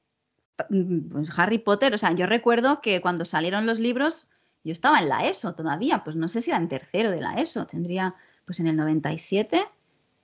mm, 0.70 1.08
pues 1.08 1.30
Harry 1.38 1.58
Potter, 1.58 1.94
o 1.94 1.98
sea, 1.98 2.12
yo 2.12 2.26
recuerdo 2.26 2.80
que 2.80 3.00
cuando 3.00 3.24
salieron 3.24 3.64
los 3.64 3.78
libros, 3.78 4.28
yo 4.64 4.72
estaba 4.72 4.98
en 4.98 5.08
la 5.08 5.28
ESO 5.28 5.54
todavía, 5.54 6.02
pues 6.02 6.16
no 6.16 6.28
sé 6.28 6.40
si 6.40 6.50
era 6.50 6.58
en 6.58 6.68
tercero 6.68 7.12
de 7.12 7.20
la 7.20 7.34
ESO, 7.34 7.66
tendría 7.66 8.16
pues 8.44 8.58
en 8.58 8.66
el 8.66 8.76
97 8.76 9.66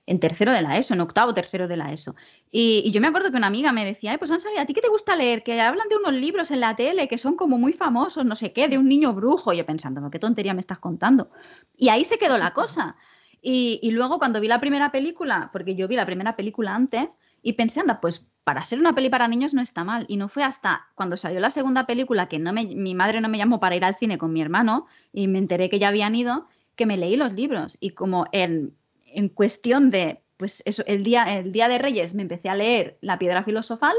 en 0.07 0.19
tercero 0.19 0.51
de 0.51 0.61
la 0.61 0.77
ESO, 0.77 0.93
en 0.93 1.01
octavo, 1.01 1.33
tercero 1.33 1.67
de 1.67 1.77
la 1.77 1.91
ESO. 1.91 2.15
Y, 2.51 2.91
yo 2.91 3.01
me 3.01 3.07
acuerdo 3.07 3.31
que 3.31 3.37
una 3.37 3.47
amiga 3.47 3.71
me 3.71 3.85
decía, 3.85 4.11
Ay, 4.11 4.17
pues 4.17 4.31
han 4.31 4.39
salido, 4.39 4.61
¿a 4.61 4.65
ti 4.65 4.73
qué 4.73 4.81
te 4.81 4.89
gusta 4.89 5.15
leer? 5.15 5.43
Que 5.43 5.59
hablan 5.61 5.87
de 5.89 5.95
unos 5.95 6.13
libros 6.13 6.51
en 6.51 6.59
la 6.59 6.75
tele 6.75 7.07
que 7.07 7.17
son 7.17 7.35
como 7.35 7.57
muy 7.57 7.73
famosos, 7.73 8.25
no 8.25 8.35
sé 8.35 8.53
qué, 8.53 8.67
de 8.67 8.77
un 8.77 8.87
niño 8.87 9.13
brujo. 9.13 9.53
Y 9.53 9.57
yo 9.57 9.65
pensando, 9.65 10.09
¿qué 10.11 10.19
tontería 10.19 10.53
me 10.53 10.59
estás 10.59 10.79
contando? 10.79 11.29
Y 11.77 11.89
ahí 11.89 12.05
se 12.05 12.17
quedó 12.19 12.37
la 12.37 12.53
cosa. 12.53 12.95
Y, 13.41 13.79
y, 13.81 13.91
luego 13.91 14.19
cuando 14.19 14.39
vi 14.39 14.47
la 14.47 14.59
primera 14.59 14.91
película, 14.91 15.49
porque 15.51 15.75
yo 15.75 15.87
vi 15.87 15.95
la 15.95 16.05
primera 16.05 16.35
película 16.35 16.75
antes, 16.75 17.07
y 17.41 17.53
pensé, 17.53 17.79
anda, 17.79 18.01
pues 18.01 18.25
para 18.43 18.63
ser 18.63 18.79
una 18.79 18.93
peli 18.95 19.09
para 19.09 19.27
niños 19.27 19.53
no 19.53 19.61
está 19.61 19.83
mal. 19.83 20.05
Y 20.07 20.17
no 20.17 20.29
fue 20.29 20.43
hasta 20.43 20.87
cuando 20.95 21.17
salió 21.17 21.39
la 21.39 21.51
segunda 21.51 21.85
película, 21.85 22.27
que 22.27 22.39
no 22.39 22.53
me, 22.53 22.65
mi 22.65 22.95
madre 22.95 23.21
no 23.21 23.29
me 23.29 23.37
llamó 23.37 23.59
para 23.59 23.75
ir 23.75 23.85
al 23.85 23.97
cine 23.97 24.17
con 24.17 24.33
mi 24.33 24.41
hermano, 24.41 24.87
y 25.13 25.27
me 25.27 25.39
enteré 25.39 25.69
que 25.69 25.79
ya 25.79 25.89
habían 25.89 26.15
ido, 26.15 26.47
que 26.75 26.85
me 26.85 26.97
leí 26.97 27.17
los 27.17 27.33
libros. 27.33 27.77
Y 27.79 27.91
como 27.91 28.25
en 28.31 28.75
en 29.15 29.29
cuestión 29.29 29.91
de, 29.91 30.21
pues 30.37 30.61
eso, 30.65 30.83
el 30.87 31.03
día, 31.03 31.37
el 31.37 31.51
día 31.51 31.67
de 31.67 31.77
Reyes 31.77 32.13
me 32.13 32.21
empecé 32.21 32.49
a 32.49 32.55
leer 32.55 32.97
La 33.01 33.17
Piedra 33.19 33.43
Filosofal 33.43 33.95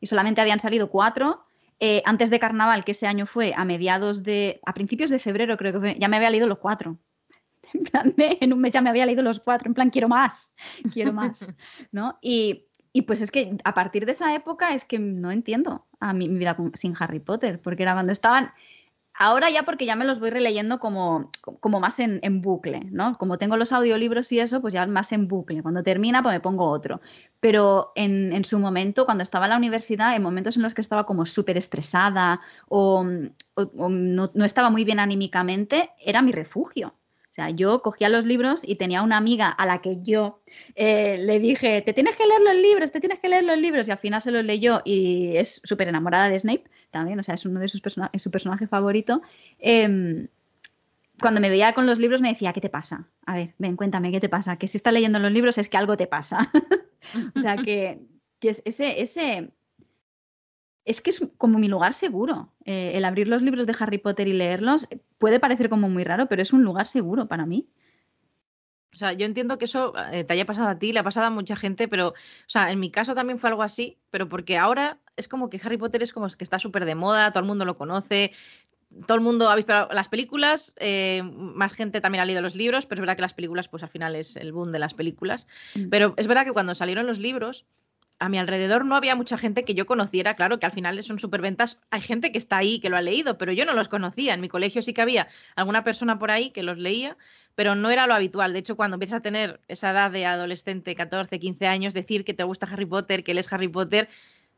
y 0.00 0.06
solamente 0.06 0.40
habían 0.40 0.60
salido 0.60 0.90
cuatro. 0.90 1.44
Eh, 1.80 2.02
antes 2.04 2.30
de 2.30 2.40
Carnaval, 2.40 2.84
que 2.84 2.92
ese 2.92 3.06
año 3.06 3.26
fue 3.26 3.52
a 3.56 3.64
mediados 3.64 4.22
de, 4.22 4.60
a 4.66 4.74
principios 4.74 5.10
de 5.10 5.18
febrero 5.18 5.56
creo 5.56 5.72
que 5.72 5.78
fue, 5.78 5.96
ya 5.98 6.08
me 6.08 6.16
había 6.16 6.30
leído 6.30 6.46
los 6.46 6.58
cuatro. 6.58 6.98
En 7.74 7.82
plan, 7.82 8.14
en 8.16 8.52
un 8.54 8.60
mes 8.60 8.72
ya 8.72 8.80
me 8.80 8.88
había 8.88 9.04
leído 9.04 9.22
los 9.22 9.40
cuatro, 9.40 9.68
en 9.68 9.74
plan, 9.74 9.90
quiero 9.90 10.08
más, 10.08 10.50
quiero 10.90 11.12
más, 11.12 11.52
¿no? 11.92 12.18
Y, 12.22 12.64
y 12.94 13.02
pues 13.02 13.20
es 13.20 13.30
que 13.30 13.58
a 13.62 13.74
partir 13.74 14.06
de 14.06 14.12
esa 14.12 14.34
época 14.34 14.72
es 14.72 14.84
que 14.84 14.98
no 14.98 15.30
entiendo 15.30 15.86
a 16.00 16.14
mi, 16.14 16.30
mi 16.30 16.38
vida 16.38 16.56
sin 16.72 16.94
Harry 16.98 17.20
Potter, 17.20 17.60
porque 17.60 17.82
era 17.82 17.92
cuando 17.92 18.12
estaban 18.12 18.52
ahora 19.18 19.50
ya 19.50 19.64
porque 19.64 19.84
ya 19.84 19.96
me 19.96 20.04
los 20.04 20.20
voy 20.20 20.30
releyendo 20.30 20.78
como, 20.78 21.30
como 21.60 21.80
más 21.80 21.98
en, 21.98 22.40
bucle, 22.40 22.80
¿no? 22.90 23.18
Como 23.18 23.36
tengo 23.36 23.56
los 23.56 23.72
audiolibros 23.72 24.30
y 24.32 24.40
eso, 24.40 24.60
pues 24.60 24.72
ya 24.72 24.86
más 24.86 25.12
en 25.12 25.26
bucle. 25.28 25.62
Cuando 25.62 25.82
termina, 25.82 26.22
pues 26.22 26.34
me 26.34 26.40
pongo 26.40 26.70
otro. 26.70 27.00
Pero 27.40 27.92
en, 27.96 28.44
su 28.44 28.58
momento, 28.58 29.04
cuando 29.04 29.22
estaba 29.22 29.46
en 29.46 29.50
la 29.50 29.56
universidad, 29.56 30.14
en 30.14 30.22
momentos 30.22 30.56
en 30.56 30.62
los 30.62 30.72
que 30.72 30.80
estaba 30.80 31.04
como 31.04 31.26
súper 31.26 31.56
estresada 31.56 32.40
o, 32.68 33.04
no, 33.04 34.30
no 34.32 34.44
estaba 34.44 34.70
muy 34.70 34.84
bien 34.84 35.00
anímicamente, 35.00 35.90
era 36.00 36.22
mi 36.22 36.32
refugio 36.32 36.94
sea, 37.38 37.50
yo 37.50 37.82
cogía 37.82 38.08
los 38.08 38.24
libros 38.24 38.62
y 38.64 38.74
tenía 38.74 39.02
una 39.02 39.16
amiga 39.16 39.48
a 39.48 39.64
la 39.64 39.80
que 39.80 39.98
yo 40.02 40.40
eh, 40.74 41.18
le 41.18 41.38
dije, 41.38 41.82
te 41.82 41.92
tienes 41.92 42.16
que 42.16 42.26
leer 42.26 42.40
los 42.40 42.56
libros, 42.56 42.90
te 42.90 43.00
tienes 43.00 43.20
que 43.20 43.28
leer 43.28 43.44
los 43.44 43.58
libros, 43.58 43.86
y 43.86 43.92
al 43.92 43.98
final 43.98 44.20
se 44.20 44.32
los 44.32 44.44
leyó 44.44 44.80
y 44.84 45.36
es 45.36 45.60
súper 45.62 45.88
enamorada 45.88 46.28
de 46.28 46.38
Snape 46.38 46.64
también, 46.90 47.20
o 47.20 47.22
sea, 47.22 47.34
es 47.34 47.46
uno 47.46 47.60
de 47.60 47.68
sus 47.68 47.80
personajes, 47.80 48.20
su 48.20 48.30
personaje 48.30 48.66
favorito. 48.66 49.22
Em, 49.58 50.26
cuando 51.20 51.40
me 51.40 51.48
veía 51.48 51.72
con 51.74 51.86
los 51.86 51.98
libros 51.98 52.20
me 52.20 52.32
decía, 52.32 52.52
¿qué 52.52 52.60
te 52.60 52.70
pasa? 52.70 53.08
A 53.26 53.34
ver, 53.36 53.54
ven, 53.58 53.76
cuéntame, 53.76 54.10
¿qué 54.10 54.20
te 54.20 54.28
pasa? 54.28 54.56
Que 54.56 54.68
si 54.68 54.76
estás 54.76 54.92
leyendo 54.92 55.18
los 55.18 55.30
libros 55.30 55.58
es 55.58 55.68
que 55.68 55.76
algo 55.76 55.96
te 55.96 56.06
pasa. 56.06 56.50
o 57.36 57.40
sea, 57.40 57.56
que, 57.56 58.00
que 58.40 58.48
ese, 58.50 59.00
ese, 59.00 59.52
es 60.88 61.02
que 61.02 61.10
es 61.10 61.22
como 61.36 61.58
mi 61.58 61.68
lugar 61.68 61.92
seguro. 61.92 62.50
Eh, 62.64 62.92
el 62.94 63.04
abrir 63.04 63.28
los 63.28 63.42
libros 63.42 63.66
de 63.66 63.76
Harry 63.78 63.98
Potter 63.98 64.26
y 64.26 64.32
leerlos 64.32 64.86
eh, 64.90 64.98
puede 65.18 65.38
parecer 65.38 65.68
como 65.68 65.90
muy 65.90 66.02
raro, 66.02 66.26
pero 66.28 66.40
es 66.40 66.54
un 66.54 66.64
lugar 66.64 66.86
seguro 66.86 67.26
para 67.26 67.44
mí. 67.44 67.68
O 68.94 68.96
sea, 68.96 69.12
yo 69.12 69.26
entiendo 69.26 69.58
que 69.58 69.66
eso 69.66 69.92
eh, 70.10 70.24
te 70.24 70.32
haya 70.32 70.46
pasado 70.46 70.68
a 70.68 70.78
ti, 70.78 70.94
le 70.94 71.00
ha 71.00 71.04
pasado 71.04 71.26
a 71.26 71.30
mucha 71.30 71.56
gente, 71.56 71.88
pero, 71.88 72.08
o 72.08 72.14
sea, 72.46 72.72
en 72.72 72.80
mi 72.80 72.90
caso 72.90 73.14
también 73.14 73.38
fue 73.38 73.50
algo 73.50 73.62
así, 73.62 73.98
pero 74.10 74.30
porque 74.30 74.56
ahora 74.56 74.98
es 75.16 75.28
como 75.28 75.50
que 75.50 75.60
Harry 75.62 75.76
Potter 75.76 76.02
es 76.02 76.14
como 76.14 76.26
que 76.26 76.42
está 76.42 76.58
súper 76.58 76.86
de 76.86 76.94
moda, 76.94 77.32
todo 77.32 77.40
el 77.40 77.46
mundo 77.46 77.66
lo 77.66 77.76
conoce, 77.76 78.32
todo 79.06 79.16
el 79.16 79.22
mundo 79.22 79.50
ha 79.50 79.56
visto 79.56 79.88
las 79.92 80.08
películas, 80.08 80.74
más 81.22 81.74
gente 81.74 82.00
también 82.00 82.22
ha 82.22 82.24
leído 82.24 82.40
los 82.40 82.54
libros, 82.54 82.86
pero 82.86 82.98
es 82.98 83.02
verdad 83.02 83.16
que 83.16 83.22
las 83.22 83.34
películas, 83.34 83.68
pues 83.68 83.82
al 83.82 83.90
final 83.90 84.16
es 84.16 84.36
el 84.36 84.52
boom 84.52 84.72
de 84.72 84.78
las 84.78 84.94
películas. 84.94 85.46
Mm. 85.74 85.90
Pero 85.90 86.14
es 86.16 86.26
verdad 86.26 86.46
que 86.46 86.52
cuando 86.52 86.74
salieron 86.74 87.06
los 87.06 87.18
libros, 87.18 87.66
a 88.20 88.28
mi 88.28 88.38
alrededor 88.38 88.84
no 88.84 88.96
había 88.96 89.14
mucha 89.14 89.38
gente 89.38 89.62
que 89.62 89.74
yo 89.74 89.86
conociera, 89.86 90.34
claro 90.34 90.58
que 90.58 90.66
al 90.66 90.72
final 90.72 91.00
son 91.02 91.18
superventas, 91.18 91.80
hay 91.90 92.00
gente 92.00 92.32
que 92.32 92.38
está 92.38 92.58
ahí, 92.58 92.80
que 92.80 92.90
lo 92.90 92.96
ha 92.96 93.02
leído, 93.02 93.38
pero 93.38 93.52
yo 93.52 93.64
no 93.64 93.74
los 93.74 93.88
conocía. 93.88 94.34
En 94.34 94.40
mi 94.40 94.48
colegio 94.48 94.82
sí 94.82 94.92
que 94.92 95.02
había 95.02 95.28
alguna 95.54 95.84
persona 95.84 96.18
por 96.18 96.30
ahí 96.30 96.50
que 96.50 96.64
los 96.64 96.78
leía, 96.78 97.16
pero 97.54 97.74
no 97.74 97.90
era 97.90 98.06
lo 98.06 98.14
habitual. 98.14 98.52
De 98.52 98.58
hecho, 98.58 98.76
cuando 98.76 98.96
empiezas 98.96 99.18
a 99.18 99.22
tener 99.22 99.60
esa 99.68 99.90
edad 99.90 100.10
de 100.10 100.26
adolescente, 100.26 100.94
14, 100.96 101.38
15 101.38 101.66
años, 101.66 101.94
decir 101.94 102.24
que 102.24 102.34
te 102.34 102.42
gusta 102.42 102.66
Harry 102.66 102.86
Potter, 102.86 103.22
que 103.22 103.34
lees 103.34 103.52
Harry 103.52 103.68
Potter, 103.68 104.08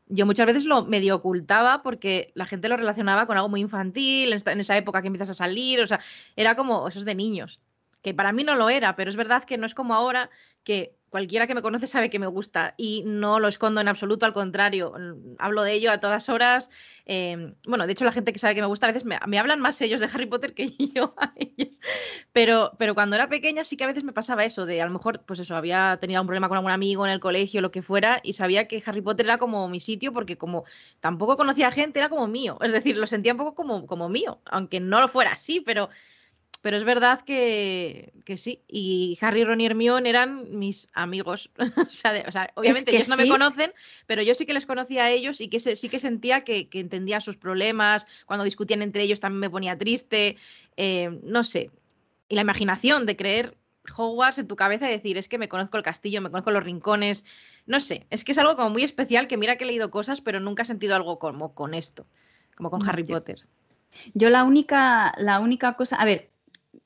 yo 0.07 0.25
muchas 0.25 0.45
veces 0.47 0.65
lo 0.65 0.85
medio 0.85 1.15
ocultaba 1.15 1.83
porque 1.83 2.31
la 2.33 2.45
gente 2.45 2.67
lo 2.67 2.77
relacionaba 2.77 3.27
con 3.27 3.37
algo 3.37 3.49
muy 3.49 3.61
infantil, 3.61 4.33
en 4.33 4.59
esa 4.59 4.75
época 4.75 5.01
que 5.01 5.07
empiezas 5.07 5.29
a 5.29 5.33
salir, 5.33 5.81
o 5.81 5.87
sea, 5.87 5.99
era 6.35 6.55
como, 6.55 6.87
eso 6.87 6.99
es 6.99 7.05
de 7.05 7.15
niños, 7.15 7.61
que 8.01 8.13
para 8.13 8.33
mí 8.33 8.43
no 8.43 8.55
lo 8.55 8.69
era, 8.69 8.95
pero 8.95 9.09
es 9.09 9.15
verdad 9.15 9.43
que 9.43 9.57
no 9.57 9.65
es 9.65 9.73
como 9.73 9.93
ahora 9.93 10.29
que 10.63 10.97
cualquiera 11.11 11.45
que 11.45 11.53
me 11.53 11.61
conoce 11.61 11.87
sabe 11.87 12.09
que 12.09 12.19
me 12.19 12.25
gusta 12.25 12.73
y 12.77 13.03
no 13.05 13.39
lo 13.39 13.49
escondo 13.49 13.81
en 13.81 13.89
absoluto, 13.89 14.25
al 14.25 14.31
contrario, 14.31 14.93
mm, 14.97 15.35
hablo 15.39 15.63
de 15.63 15.73
ello 15.73 15.91
a 15.91 15.99
todas 15.99 16.29
horas. 16.29 16.71
Em, 17.05 17.53
bueno, 17.67 17.85
de 17.85 17.91
hecho 17.91 18.05
la 18.05 18.13
gente 18.13 18.31
que 18.31 18.39
sabe 18.39 18.55
que 18.55 18.61
me 18.61 18.67
gusta 18.67 18.87
a 18.87 18.91
veces 18.93 19.03
me, 19.05 19.37
hablan 19.37 19.59
más 19.59 19.79
ellos 19.81 19.99
de 19.99 20.07
Harry 20.07 20.25
Potter 20.25 20.53
que 20.53 20.67
yo 20.95 21.13
a 21.17 21.33
ellos. 21.35 21.79
Pero, 22.31 22.71
pero 22.79 22.95
cuando 22.95 23.17
era 23.17 23.27
pequeña 23.27 23.65
sí 23.65 23.75
que 23.75 23.83
a 23.83 23.87
veces 23.87 24.05
me 24.05 24.13
pasaba 24.13 24.45
eso, 24.45 24.65
de 24.65 24.81
a 24.81 24.85
lo 24.85 24.91
mejor, 24.91 25.21
pues 25.25 25.39
eso, 25.41 25.55
había 25.55 25.97
tenido 25.99 26.21
un 26.21 26.27
problema 26.27 26.47
con 26.47 26.57
algún 26.57 26.71
amigo 26.71 27.05
en 27.05 27.11
el 27.11 27.19
colegio, 27.19 27.59
lo 27.61 27.71
que 27.71 27.81
fuera, 27.81 28.21
y 28.23 28.33
sabía 28.33 28.67
que 28.69 28.81
Harry 28.85 29.01
Potter 29.01 29.25
era 29.25 29.37
como 29.37 29.67
mi 29.67 29.81
sitio 29.81 30.13
porque 30.13 30.37
como 30.37 30.63
tampoco 31.01 31.35
conocía 31.35 31.71
gente, 31.71 31.99
era 31.99 32.07
como 32.07 32.27
mío. 32.27 32.57
Es 32.61 32.71
decir, 32.71 32.97
lo 32.97 33.05
sentía 33.05 33.33
un 33.33 33.37
poco 33.37 33.53
como, 33.53 33.85
como 33.85 34.07
mío, 34.07 34.39
aunque 34.45 34.79
no 34.79 35.01
lo 35.01 35.09
fuera 35.09 35.31
así, 35.33 35.59
pero 35.59 35.89
pero 36.61 36.77
es 36.77 36.83
verdad 36.83 37.21
que, 37.21 38.13
sí. 38.35 38.61
Y 38.67 39.17
Harry, 39.21 39.43
Ron 39.43 39.61
y 39.61 39.65
Hermione 39.65 40.09
eran 40.09 40.57
mis 40.57 40.87
amigos. 40.93 41.49
o, 41.57 41.89
sea, 41.89 42.51
obviamente 42.55 42.95
ellos 42.95 43.09
no 43.09 43.17
me 43.17 43.27
conocen, 43.27 43.73
pero 44.05 44.21
yo 44.21 44.35
sí 44.35 44.45
que 44.45 44.53
les 44.53 44.65
conocía 44.65 45.05
a 45.05 45.09
ellos 45.09 45.41
y 45.41 45.49
que 45.49 45.59
sí 45.59 45.89
que 45.89 45.99
sentía 45.99 46.43
que, 46.43 46.69
entendía 46.73 47.19
sus 47.19 47.37
problemas. 47.37 48.05
Cuando 48.25 48.43
discutían 48.43 48.81
entre 48.81 49.03
ellos 49.03 49.19
también 49.19 49.39
me 49.39 49.49
ponía 49.49 49.77
triste. 49.77 50.37
Eh, 50.77 51.19
no 51.23 51.43
sé. 51.43 51.71
Y 52.29 52.35
la 52.35 52.41
imaginación 52.41 53.05
de 53.05 53.15
creer 53.15 53.57
Hogwarts 53.97 54.37
en 54.37 54.47
tu 54.47 54.55
cabeza 54.55 54.87
y 54.87 54.91
decir, 54.91 55.17
es 55.17 55.27
que 55.27 55.39
me 55.39 55.49
conozco 55.49 55.77
el 55.77 55.83
castillo, 55.83 56.21
me 56.21 56.29
conozco 56.29 56.51
los 56.51 56.63
rincones. 56.63 57.25
No 57.65 57.79
sé, 57.79 58.05
es 58.11 58.23
que 58.23 58.33
es 58.33 58.37
algo 58.37 58.55
como 58.55 58.69
muy 58.69 58.83
especial 58.83 59.27
que 59.27 59.37
mira 59.37 59.57
que 59.57 59.63
he 59.63 59.67
leído 59.67 59.89
cosas, 59.89 60.21
pero 60.21 60.39
nunca 60.39 60.63
he 60.63 60.65
sentido 60.65 60.95
algo 60.95 61.17
como 61.17 61.55
con 61.55 61.73
esto, 61.73 62.05
como 62.55 62.69
con 62.69 62.87
Harry 62.87 63.03
Potter. 63.03 63.43
Yo 64.13 64.29
la 64.29 64.43
única, 64.43 65.13
la 65.17 65.39
única 65.39 65.73
cosa, 65.73 65.97
a 65.97 66.05
ver, 66.05 66.30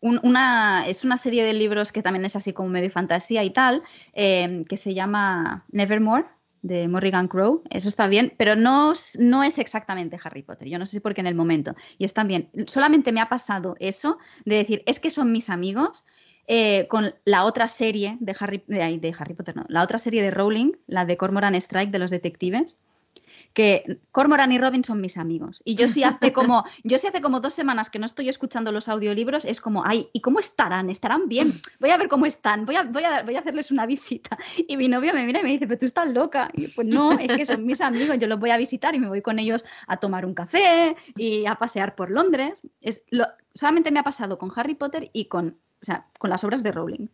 una, 0.05 0.87
es 0.87 1.03
una 1.03 1.17
serie 1.17 1.43
de 1.43 1.53
libros 1.53 1.91
que 1.91 2.01
también 2.01 2.25
es 2.25 2.35
así 2.35 2.53
como 2.53 2.69
medio 2.69 2.91
fantasía 2.91 3.43
y 3.43 3.49
tal, 3.49 3.83
em, 4.13 4.63
que 4.63 4.77
se 4.77 4.93
llama 4.93 5.65
Nevermore 5.71 6.25
de 6.61 6.87
Morrigan 6.87 7.27
Crow, 7.27 7.63
eso 7.69 7.87
está 7.87 8.07
bien, 8.07 8.33
pero 8.37 8.55
no, 8.55 8.93
no 9.19 9.43
es 9.43 9.59
exactamente 9.59 10.17
Harry 10.23 10.41
Potter, 10.41 10.67
yo 10.67 10.79
no 10.79 10.85
sé 10.85 10.93
si 10.93 10.99
porque 10.99 11.21
en 11.21 11.27
el 11.27 11.35
momento, 11.35 11.75
y 11.99 12.05
está 12.05 12.23
bien, 12.23 12.49
solamente 12.65 13.11
me 13.11 13.21
ha 13.21 13.29
pasado 13.29 13.75
eso 13.79 14.17
de 14.45 14.55
decir, 14.55 14.83
es 14.87 14.99
que 14.99 15.11
son 15.11 15.31
mis 15.31 15.49
amigos, 15.49 16.05
eh, 16.47 16.87
con 16.87 17.13
la 17.23 17.43
otra 17.43 17.67
serie 17.67 18.17
de 18.19 18.35
Harry, 18.39 18.63
de, 18.67 18.97
de 18.97 19.15
Harry 19.17 19.33
Potter, 19.33 19.55
no, 19.55 19.65
la 19.67 19.83
otra 19.83 19.97
serie 19.97 20.21
de 20.23 20.31
Rowling, 20.31 20.73
la 20.87 21.05
de 21.05 21.17
Cormoran 21.17 21.55
Strike 21.55 21.91
de 21.91 21.99
los 21.99 22.11
detectives, 22.11 22.77
que 23.55 24.01
Cormoran 24.11 24.51
y 24.51 24.59
Robin 24.59 24.83
son 24.83 24.99
mis 24.99 25.17
amigos. 25.17 25.61
Y 25.63 25.75
yo 25.75 25.87
sí 25.87 26.03
hace 26.03 26.33
como, 26.33 26.65
yo 26.83 26.99
sí 26.99 27.07
hace 27.07 27.21
como 27.21 27.39
dos 27.39 27.53
semanas 27.53 27.89
que 27.89 27.99
no 27.99 28.05
estoy 28.05 28.27
escuchando 28.27 28.73
los 28.73 28.89
audiolibros, 28.89 29.45
es 29.45 29.61
como, 29.61 29.83
ay, 29.85 30.09
¿y 30.11 30.19
cómo 30.19 30.39
estarán? 30.39 30.89
¿Estarán 30.89 31.29
bien? 31.29 31.53
Voy 31.79 31.89
a 31.89 31.97
ver 31.97 32.09
cómo 32.09 32.25
están, 32.25 32.65
voy 32.65 32.75
a, 32.75 32.83
voy 32.83 33.05
a, 33.05 33.23
voy 33.23 33.37
a 33.37 33.39
hacerles 33.39 33.71
una 33.71 33.85
visita. 33.85 34.37
Y 34.67 34.75
mi 34.75 34.89
novio 34.89 35.13
me 35.13 35.25
mira 35.25 35.39
y 35.39 35.43
me 35.43 35.49
dice, 35.51 35.67
pero 35.67 35.79
tú 35.79 35.85
estás 35.85 36.09
loca. 36.09 36.49
Y 36.53 36.67
pues 36.67 36.85
no, 36.85 37.13
es 37.13 37.35
que 37.35 37.45
son 37.45 37.65
mis 37.65 37.79
amigos, 37.79 38.19
yo 38.19 38.27
los 38.27 38.39
voy 38.39 38.49
a 38.49 38.57
visitar 38.57 38.93
y 38.93 38.99
me 38.99 39.07
voy 39.07 39.21
con 39.21 39.39
ellos 39.39 39.63
a 39.87 39.97
tomar 39.97 40.25
un 40.25 40.33
café 40.33 40.97
y 41.15 41.45
a 41.45 41.55
pasear 41.55 41.95
por 41.95 42.11
Londres. 42.11 42.61
Es 42.81 43.05
lo, 43.09 43.25
solamente 43.53 43.89
me 43.89 43.99
ha 43.99 44.03
pasado 44.03 44.37
con 44.37 44.51
Harry 44.53 44.75
Potter 44.75 45.09
y 45.13 45.25
con, 45.25 45.57
o 45.81 45.85
sea, 45.85 46.07
con 46.19 46.29
las 46.29 46.43
obras 46.43 46.61
de 46.61 46.73
Rowling. 46.73 47.07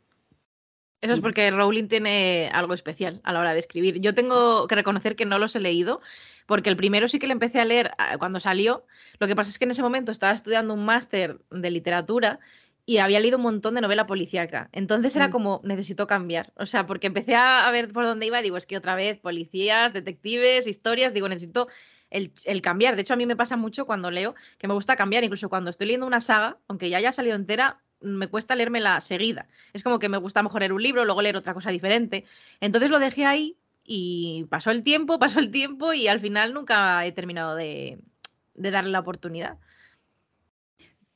Eso 1.01 1.13
es 1.13 1.19
porque 1.19 1.49
Rowling 1.49 1.87
tiene 1.87 2.49
algo 2.53 2.75
especial 2.75 3.21
a 3.23 3.33
la 3.33 3.39
hora 3.39 3.53
de 3.53 3.59
escribir. 3.59 3.99
Yo 3.99 4.13
tengo 4.13 4.67
que 4.67 4.75
reconocer 4.75 5.15
que 5.15 5.25
no 5.25 5.39
los 5.39 5.55
he 5.55 5.59
leído, 5.59 5.99
porque 6.45 6.69
el 6.69 6.77
primero 6.77 7.07
sí 7.07 7.17
que 7.17 7.25
le 7.25 7.33
empecé 7.33 7.59
a 7.59 7.65
leer 7.65 7.91
ah, 7.97 8.19
cuando 8.19 8.39
salió. 8.39 8.85
Lo 9.17 9.27
que 9.27 9.35
pasa 9.35 9.49
es 9.49 9.57
que 9.57 9.65
en 9.65 9.71
ese 9.71 9.81
momento 9.81 10.11
estaba 10.11 10.31
estudiando 10.31 10.75
un 10.75 10.85
máster 10.85 11.39
de 11.49 11.71
literatura 11.71 12.39
y 12.85 12.99
había 12.99 13.19
leído 13.19 13.37
un 13.37 13.43
montón 13.43 13.73
de 13.73 13.81
novela 13.81 14.05
policíaca. 14.05 14.69
Entonces 14.73 15.15
era 15.15 15.29
mm. 15.29 15.31
como, 15.31 15.61
necesito 15.63 16.05
cambiar. 16.05 16.53
O 16.55 16.67
sea, 16.67 16.85
porque 16.85 17.07
empecé 17.07 17.33
a 17.33 17.67
ver 17.71 17.91
por 17.91 18.05
dónde 18.05 18.27
iba 18.27 18.39
y 18.39 18.43
digo, 18.43 18.57
es 18.57 18.67
que 18.67 18.77
otra 18.77 18.93
vez 18.93 19.17
policías, 19.17 19.93
detectives, 19.93 20.67
historias, 20.67 21.15
digo, 21.15 21.27
necesito 21.29 21.67
el, 22.11 22.31
el, 22.45 22.61
cambiar. 22.61 22.95
De 22.95 23.01
hecho, 23.01 23.13
a 23.13 23.17
mí 23.17 23.25
me 23.25 23.35
pasa 23.35 23.57
mucho 23.57 23.87
cuando 23.87 24.11
leo 24.11 24.35
que 24.59 24.67
me 24.67 24.75
gusta 24.75 24.95
cambiar. 24.95 25.23
Incluso 25.23 25.49
cuando 25.49 25.71
estoy 25.71 25.87
leyendo 25.87 26.05
una 26.05 26.21
saga, 26.21 26.59
aunque 26.67 26.91
ya 26.91 26.97
haya 26.97 27.11
salido 27.11 27.35
entera, 27.35 27.81
me 28.01 28.27
cuesta 28.27 28.55
leérmela 28.55 29.01
seguida. 29.01 29.47
Es 29.73 29.83
como 29.83 29.99
que 29.99 30.09
me 30.09 30.17
gusta 30.17 30.43
mejor 30.43 30.61
leer 30.61 30.73
un 30.73 30.83
libro, 30.83 31.05
luego 31.05 31.21
leer 31.21 31.37
otra 31.37 31.53
cosa 31.53 31.71
diferente. 31.71 32.25
Entonces 32.59 32.89
lo 32.89 32.99
dejé 32.99 33.25
ahí 33.25 33.57
y 33.83 34.45
pasó 34.49 34.71
el 34.71 34.83
tiempo, 34.83 35.19
pasó 35.19 35.39
el 35.39 35.51
tiempo 35.51 35.93
y 35.93 36.07
al 36.07 36.19
final 36.19 36.53
nunca 36.53 37.05
he 37.05 37.11
terminado 37.11 37.55
de, 37.55 37.99
darle 38.55 38.91
la 38.91 38.99
oportunidad. 38.99 39.57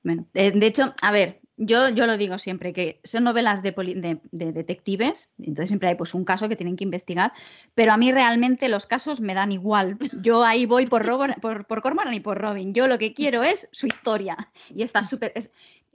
Bueno, 0.03 0.27
de 0.33 0.67
hecho, 0.67 0.93
a 1.01 1.11
ver, 1.11 1.41
yo, 1.57 1.87
yo 1.89 2.05
lo 2.05 2.17
digo 2.17 2.37
siempre, 2.37 2.73
que 2.73 2.99
son 3.03 3.23
novelas 3.23 3.63
de, 3.63 3.71
detectives, 4.31 5.29
entonces 5.39 5.69
siempre 5.69 5.87
hay 5.87 5.95
pues 5.95 6.13
un 6.13 6.25
caso 6.25 6.49
que 6.49 6.57
tienen 6.57 6.75
que 6.75 6.83
investigar, 6.83 7.31
pero 7.73 7.93
a 7.93 7.97
mí 7.97 8.11
realmente 8.11 8.67
los 8.67 8.85
casos 8.85 9.21
me 9.21 9.33
dan 9.33 9.53
igual. 9.53 9.97
Yo 10.21 10.43
ahí 10.43 10.65
voy 10.65 10.85
por, 10.85 11.05
por, 11.39 11.65
por 11.65 11.81
Cormoran 11.81 12.13
y 12.13 12.19
por 12.19 12.39
Robin. 12.39 12.73
Yo 12.73 12.87
lo 12.87 12.97
que 12.97 13.13
quiero 13.13 13.43
es 13.43 13.69
su 13.71 13.87
historia. 13.87 14.35
Y 14.69 14.83
está 14.83 15.01
súper 15.03 15.31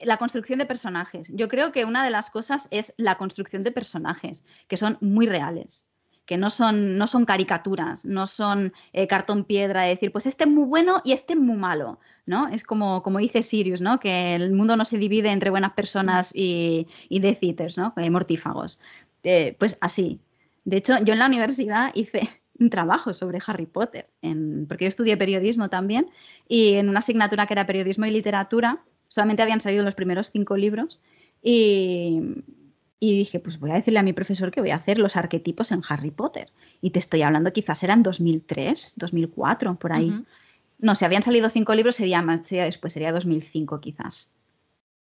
la 0.03 0.17
construcción 0.17 0.59
de 0.59 0.67
personajes. 0.67 1.31
Yo 1.33 1.49
creo 1.49 1.73
que 1.73 1.85
una 1.85 2.05
de 2.05 2.11
las 2.11 2.31
cosas 2.31 2.69
es 2.71 2.95
la 2.97 3.17
construcción 3.17 3.63
de 3.63 3.73
personajes, 3.73 4.45
que 4.69 4.77
son 4.77 4.99
muy 5.01 5.27
reales, 5.27 5.87
que 6.27 6.37
no 6.37 6.49
son, 6.49 6.97
no 6.97 7.07
son 7.07 7.25
caricaturas, 7.25 8.05
no 8.05 8.27
son 8.27 8.73
eh, 8.93 9.07
cartón 9.09 9.45
piedra, 9.45 9.83
de 9.83 9.89
decir, 9.89 10.13
pues 10.13 10.27
este 10.27 10.45
es 10.45 10.51
muy 10.51 10.65
bueno 10.65 11.03
y 11.05 11.13
este 11.13 11.33
es 11.33 11.39
muy 11.39 11.57
malo, 11.57 11.99
¿no? 12.25 12.49
Es 12.49 12.63
como, 12.63 13.03
como 13.03 13.19
dice 13.19 13.43
Sirius, 13.43 13.81
¿no? 13.81 13.99
Que 13.99 14.35
el 14.35 14.53
mundo 14.53 14.77
no 14.77 14.85
se 14.85 14.99
divide 14.99 15.33
entre 15.33 15.51
buenas 15.51 15.73
personas 15.73 16.33
y, 16.35 16.87
y 17.09 17.19
deciters, 17.21 17.77
¿no? 17.79 17.95
mortífagos. 17.97 18.79
Eh, 19.25 19.57
pues 19.59 19.77
así. 19.81 20.21
De 20.65 20.77
hecho, 20.77 21.03
yo 21.03 21.15
en 21.15 21.19
la 21.19 21.27
universidad 21.27 21.91
hice 21.95 22.29
un 22.61 22.71
trabajo 22.71 23.13
sobre 23.13 23.41
Harry 23.47 23.67
Potter, 23.67 24.09
porque 24.69 24.85
yo 24.85 24.89
estudié 24.89 25.17
periodismo 25.17 25.69
también, 25.69 26.11
y 26.47 26.75
en 26.75 26.89
una 26.89 26.99
asignatura 26.99 27.47
que 27.47 27.55
era 27.55 27.67
periodismo 27.67 28.05
y 28.07 28.11
literatura, 28.11 28.85
solamente 29.11 29.43
habían 29.43 29.61
salido 29.61 29.83
los 29.83 29.95
primeros 29.95 30.31
cinco 30.31 30.57
libros 30.57 31.01
y, 31.43 32.45
dije, 33.01 33.41
pues 33.41 33.59
voy 33.59 33.73
a 33.73 33.75
decirle 33.75 33.99
a 33.99 34.03
mi 34.03 34.13
profesor 34.13 34.51
que 34.51 34.61
voy 34.61 34.71
a 34.71 34.77
hacer 34.77 34.99
los 34.99 35.17
arquetipos 35.17 35.73
en 35.73 35.83
Harry 35.89 36.11
Potter. 36.11 36.51
Y 36.81 36.91
te 36.91 37.01
estoy 37.01 37.23
hablando, 37.23 37.53
quizás 37.53 37.83
eran 37.83 38.03
2003, 38.03 38.95
2004, 38.97 39.75
por 39.75 39.93
ahí. 39.93 40.25
No, 40.79 40.95
si 40.95 41.05
habían 41.05 41.23
salido 41.23 41.51
cinco 41.51 41.75
libros 41.75 41.97
sería 41.97 42.23
más, 42.23 42.47
sería 42.47 42.65
después, 42.65 42.93
sería 42.93 43.13
2005 43.13 43.81
quizás. 43.81 44.31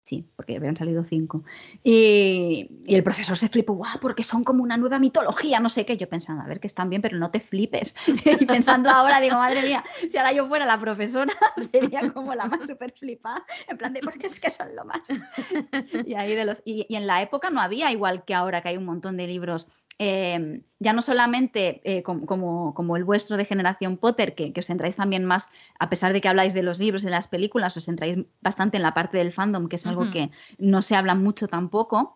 Sí, 0.03 0.27
porque 0.35 0.55
habían 0.55 0.75
salido 0.75 1.03
cinco. 1.03 1.43
Y, 1.83 2.67
el 2.87 3.03
profesor 3.03 3.37
se 3.37 3.47
flipó, 3.47 3.73
guau, 3.73 3.99
porque 3.99 4.23
son 4.23 4.43
como 4.43 4.63
una 4.63 4.75
nueva 4.75 4.97
mitología, 4.97 5.59
no 5.59 5.69
sé 5.69 5.85
qué. 5.85 5.97
Yo 5.97 6.09
pensando, 6.09 6.41
a 6.43 6.47
ver, 6.47 6.59
que 6.59 6.67
están 6.67 6.89
bien, 6.89 7.01
pero 7.01 7.17
no 7.17 7.29
te 7.29 7.39
flipes. 7.39 7.95
y 8.39 8.45
pensando 8.45 8.89
ahora, 8.89 9.19
digo, 9.19 9.35
madre 9.35 9.61
mía, 9.61 9.83
si 10.09 10.17
ahora 10.17 10.31
yo 10.31 10.47
fuera 10.47 10.65
la 10.65 10.79
profesora, 10.79 11.31
sería 11.71 12.11
como 12.11 12.33
la 12.33 12.47
más 12.47 12.65
súper 12.65 12.91
flipada. 12.91 13.45
En 13.67 13.77
plan 13.77 13.93
de, 13.93 13.99
porque 13.99 14.27
es 14.27 14.39
que 14.39 14.49
son 14.49 14.75
lo 14.75 14.85
más. 14.85 15.03
y, 16.05 16.15
ahí 16.15 16.33
de 16.33 16.45
los, 16.45 16.63
y 16.65 16.87
en 16.95 17.05
la 17.05 17.21
época 17.21 17.51
no 17.51 17.61
había, 17.61 17.91
igual 17.91 18.25
que 18.25 18.33
ahora, 18.33 18.61
que 18.61 18.69
hay 18.69 18.77
un 18.77 18.85
montón 18.85 19.15
de 19.15 19.27
libros 19.27 19.67
eh, 19.99 20.61
ya 20.79 20.93
no 20.93 21.01
solamente 21.01 21.81
eh, 21.83 22.03
como, 22.03 22.25
como, 22.25 22.73
como, 22.73 22.95
el 22.95 23.03
vuestro 23.03 23.35
de 23.35 23.43
Generación 23.43 23.97
Potter, 23.97 24.33
que, 24.33 24.53
que, 24.53 24.61
os 24.61 24.65
centráis 24.65 24.95
también 24.95 25.25
más, 25.25 25.49
a 25.77 25.89
pesar 25.89 26.13
de 26.13 26.21
que 26.21 26.29
habláis 26.29 26.53
de 26.53 26.63
los 26.63 26.79
libros 26.79 27.03
y 27.03 27.07
de 27.07 27.11
las 27.11 27.27
películas, 27.27 27.75
os 27.75 27.83
centráis 27.83 28.17
bastante 28.41 28.77
en 28.77 28.83
la 28.83 28.93
parte 28.93 29.17
del 29.17 29.33
fandom, 29.33 29.67
que 29.67 29.75
es 29.75 29.85
algo 29.85 30.03
uh 30.03 30.05
-huh. 30.05 30.11
que 30.11 30.31
no 30.57 30.81
se 30.81 30.95
habla 30.95 31.15
mucho 31.15 31.47
tampoco. 31.47 32.15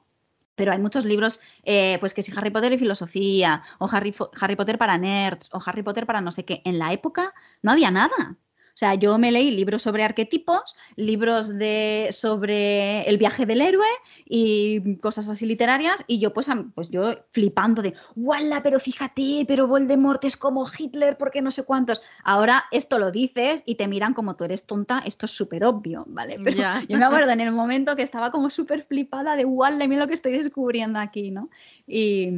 Pero 0.55 0.71
hay 0.71 0.79
muchos 0.79 1.03
libros, 1.03 1.39
eh, 1.63 1.97
pues 1.99 2.13
que 2.13 2.21
si 2.21 2.31
Harry 2.37 2.51
Potter 2.51 2.71
y 2.73 2.77
filosofía, 2.77 3.63
o 3.79 3.89
Harry, 3.91 4.13
Harry 4.39 4.55
Potter 4.55 4.77
para 4.77 4.97
nerds, 4.99 5.49
o 5.51 5.59
Harry 5.65 5.81
Potter 5.81 6.05
para 6.05 6.21
no 6.21 6.31
sé 6.31 6.45
qué. 6.45 6.61
En 6.63 6.77
la 6.77 6.93
época 6.93 7.33
no 7.63 7.71
había 7.71 7.89
nada. 7.89 8.37
O 8.73 8.77
sea, 8.77 8.95
yo 8.95 9.19
me 9.19 9.31
leí 9.31 9.51
libros 9.51 9.83
sobre 9.83 10.03
arquetipos, 10.03 10.75
libros 10.95 11.47
de, 11.59 12.09
sobre 12.11 13.03
el 13.03 13.19
viaje 13.19 13.45
del 13.45 13.61
héroe 13.61 13.85
y 14.25 14.95
cosas 14.97 15.29
así 15.29 15.45
literarias, 15.45 16.03
y 16.07 16.17
yo 16.17 16.33
pues, 16.33 16.47
pues 16.73 16.89
yo 16.89 17.13
flipando 17.29 17.83
de, 17.83 17.93
¡wala! 18.15 18.63
Pero 18.63 18.79
fíjate, 18.79 19.45
pero 19.47 19.67
Voldemort 19.67 20.23
es 20.25 20.35
como 20.35 20.65
Hitler, 20.75 21.17
porque 21.19 21.43
no 21.43 21.51
sé 21.51 21.63
cuántos. 21.65 22.01
Ahora 22.23 22.65
esto 22.71 22.97
lo 22.97 23.11
dices 23.11 23.61
y 23.67 23.75
te 23.75 23.87
miran 23.87 24.15
como 24.15 24.35
tú 24.35 24.43
eres 24.43 24.65
tonta, 24.65 25.03
esto 25.05 25.27
es 25.27 25.31
súper 25.33 25.63
obvio, 25.65 26.05
¿vale? 26.07 26.39
Pero 26.43 26.57
yeah. 26.57 26.83
yo 26.89 26.97
me 26.97 27.05
acuerdo 27.05 27.31
en 27.31 27.41
el 27.41 27.51
momento 27.51 27.95
que 27.95 28.01
estaba 28.01 28.31
como 28.31 28.49
súper 28.49 28.85
flipada 28.85 29.35
de, 29.35 29.45
¡wala! 29.45 29.87
Mira 29.87 30.01
lo 30.01 30.07
que 30.07 30.15
estoy 30.15 30.31
descubriendo 30.31 30.97
aquí, 30.97 31.29
¿no? 31.29 31.51
Y, 31.85 32.29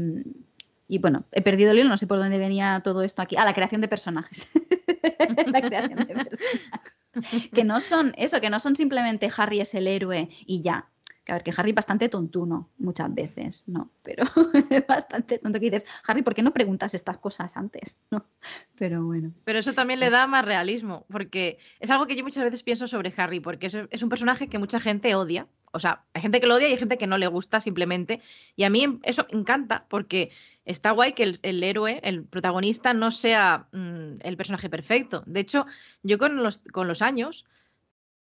y 0.89 0.98
bueno, 0.98 1.24
he 1.32 1.41
perdido 1.41 1.71
el 1.71 1.80
hilo, 1.80 1.89
no 1.89 1.98
sé 1.98 2.08
por 2.08 2.19
dónde 2.19 2.38
venía 2.38 2.82
todo 2.84 3.04
esto 3.04 3.21
aquí. 3.21 3.38
Ah, 3.38 3.45
la 3.45 3.54
creación 3.54 3.80
de 3.80 3.88
personajes. 3.88 4.50
la 5.48 5.62
creación 5.62 6.00
de 6.00 6.06
personajes. 6.06 7.50
Que 7.54 7.63
no 7.63 7.80
son 7.80 8.13
eso, 8.17 8.41
que 8.41 8.50
no 8.50 8.60
son 8.60 8.76
simplemente 8.76 9.30
Harry 9.38 9.62
es 9.62 9.74
el 9.76 9.88
héroe 9.88 10.30
y 10.45 10.62
ya. 10.62 10.89
Que 11.24 11.32
a 11.32 11.36
ver, 11.36 11.43
que 11.43 11.54
Harry 11.58 11.71
es 11.71 11.76
bastante 11.76 12.08
tontuno 12.08 12.69
muchas 12.78 13.12
veces, 13.13 13.63
¿no? 13.65 13.89
Pero 14.04 14.26
es 14.69 14.86
bastante 14.86 15.39
tonto 15.39 15.60
que 15.60 15.71
dices, 15.71 15.86
Harry, 16.06 16.21
¿por 16.21 16.36
qué 16.36 16.43
no 16.43 16.54
preguntas 16.54 16.93
estas 16.93 17.17
cosas 17.17 17.58
antes? 17.58 17.98
¿No? 18.12 18.26
Pero 18.78 19.04
bueno. 19.04 19.32
Pero 19.43 19.58
eso 19.58 19.74
también 19.74 20.00
le 20.00 20.12
da 20.12 20.28
más 20.28 20.45
realismo, 20.45 21.06
porque 21.10 21.58
es 21.80 21.89
algo 21.89 22.06
que 22.06 22.15
yo 22.15 22.24
muchas 22.24 22.43
veces 22.43 22.62
pienso 22.62 22.88
sobre 22.88 23.12
Harry, 23.17 23.39
porque 23.39 23.67
es, 23.67 23.78
es 23.89 24.04
un 24.04 24.10
personaje 24.10 24.50
que 24.50 24.60
mucha 24.60 24.80
gente 24.80 25.15
odia, 25.15 25.48
o 25.75 25.79
sea, 25.79 26.05
hay 26.13 26.21
gente 26.21 26.39
que 26.39 26.47
lo 26.47 26.55
odia 26.55 26.69
y 26.69 26.71
hay 26.71 26.77
gente 26.77 26.97
que 26.97 27.05
no 27.05 27.17
le 27.17 27.27
gusta 27.27 27.59
simplemente. 27.59 28.21
Y 28.55 28.63
a 28.63 28.69
mí 28.69 28.99
eso 29.03 29.27
encanta 29.29 29.85
porque 29.89 30.31
está 30.63 30.91
guay 30.91 31.11
que 31.13 31.38
el, 31.41 31.63
héroe, 31.63 31.99
el 32.03 32.23
protagonista, 32.23 32.93
no 32.93 33.11
sea 33.11 33.67
mmm, 33.73 34.15
el 34.21 34.38
personaje 34.38 34.69
perfecto. 34.69 35.23
De 35.25 35.41
hecho, 35.41 35.65
yo 36.01 36.17
con 36.17 36.38
los, 36.38 36.59
con 36.71 36.88
los 36.88 37.01
años 37.01 37.43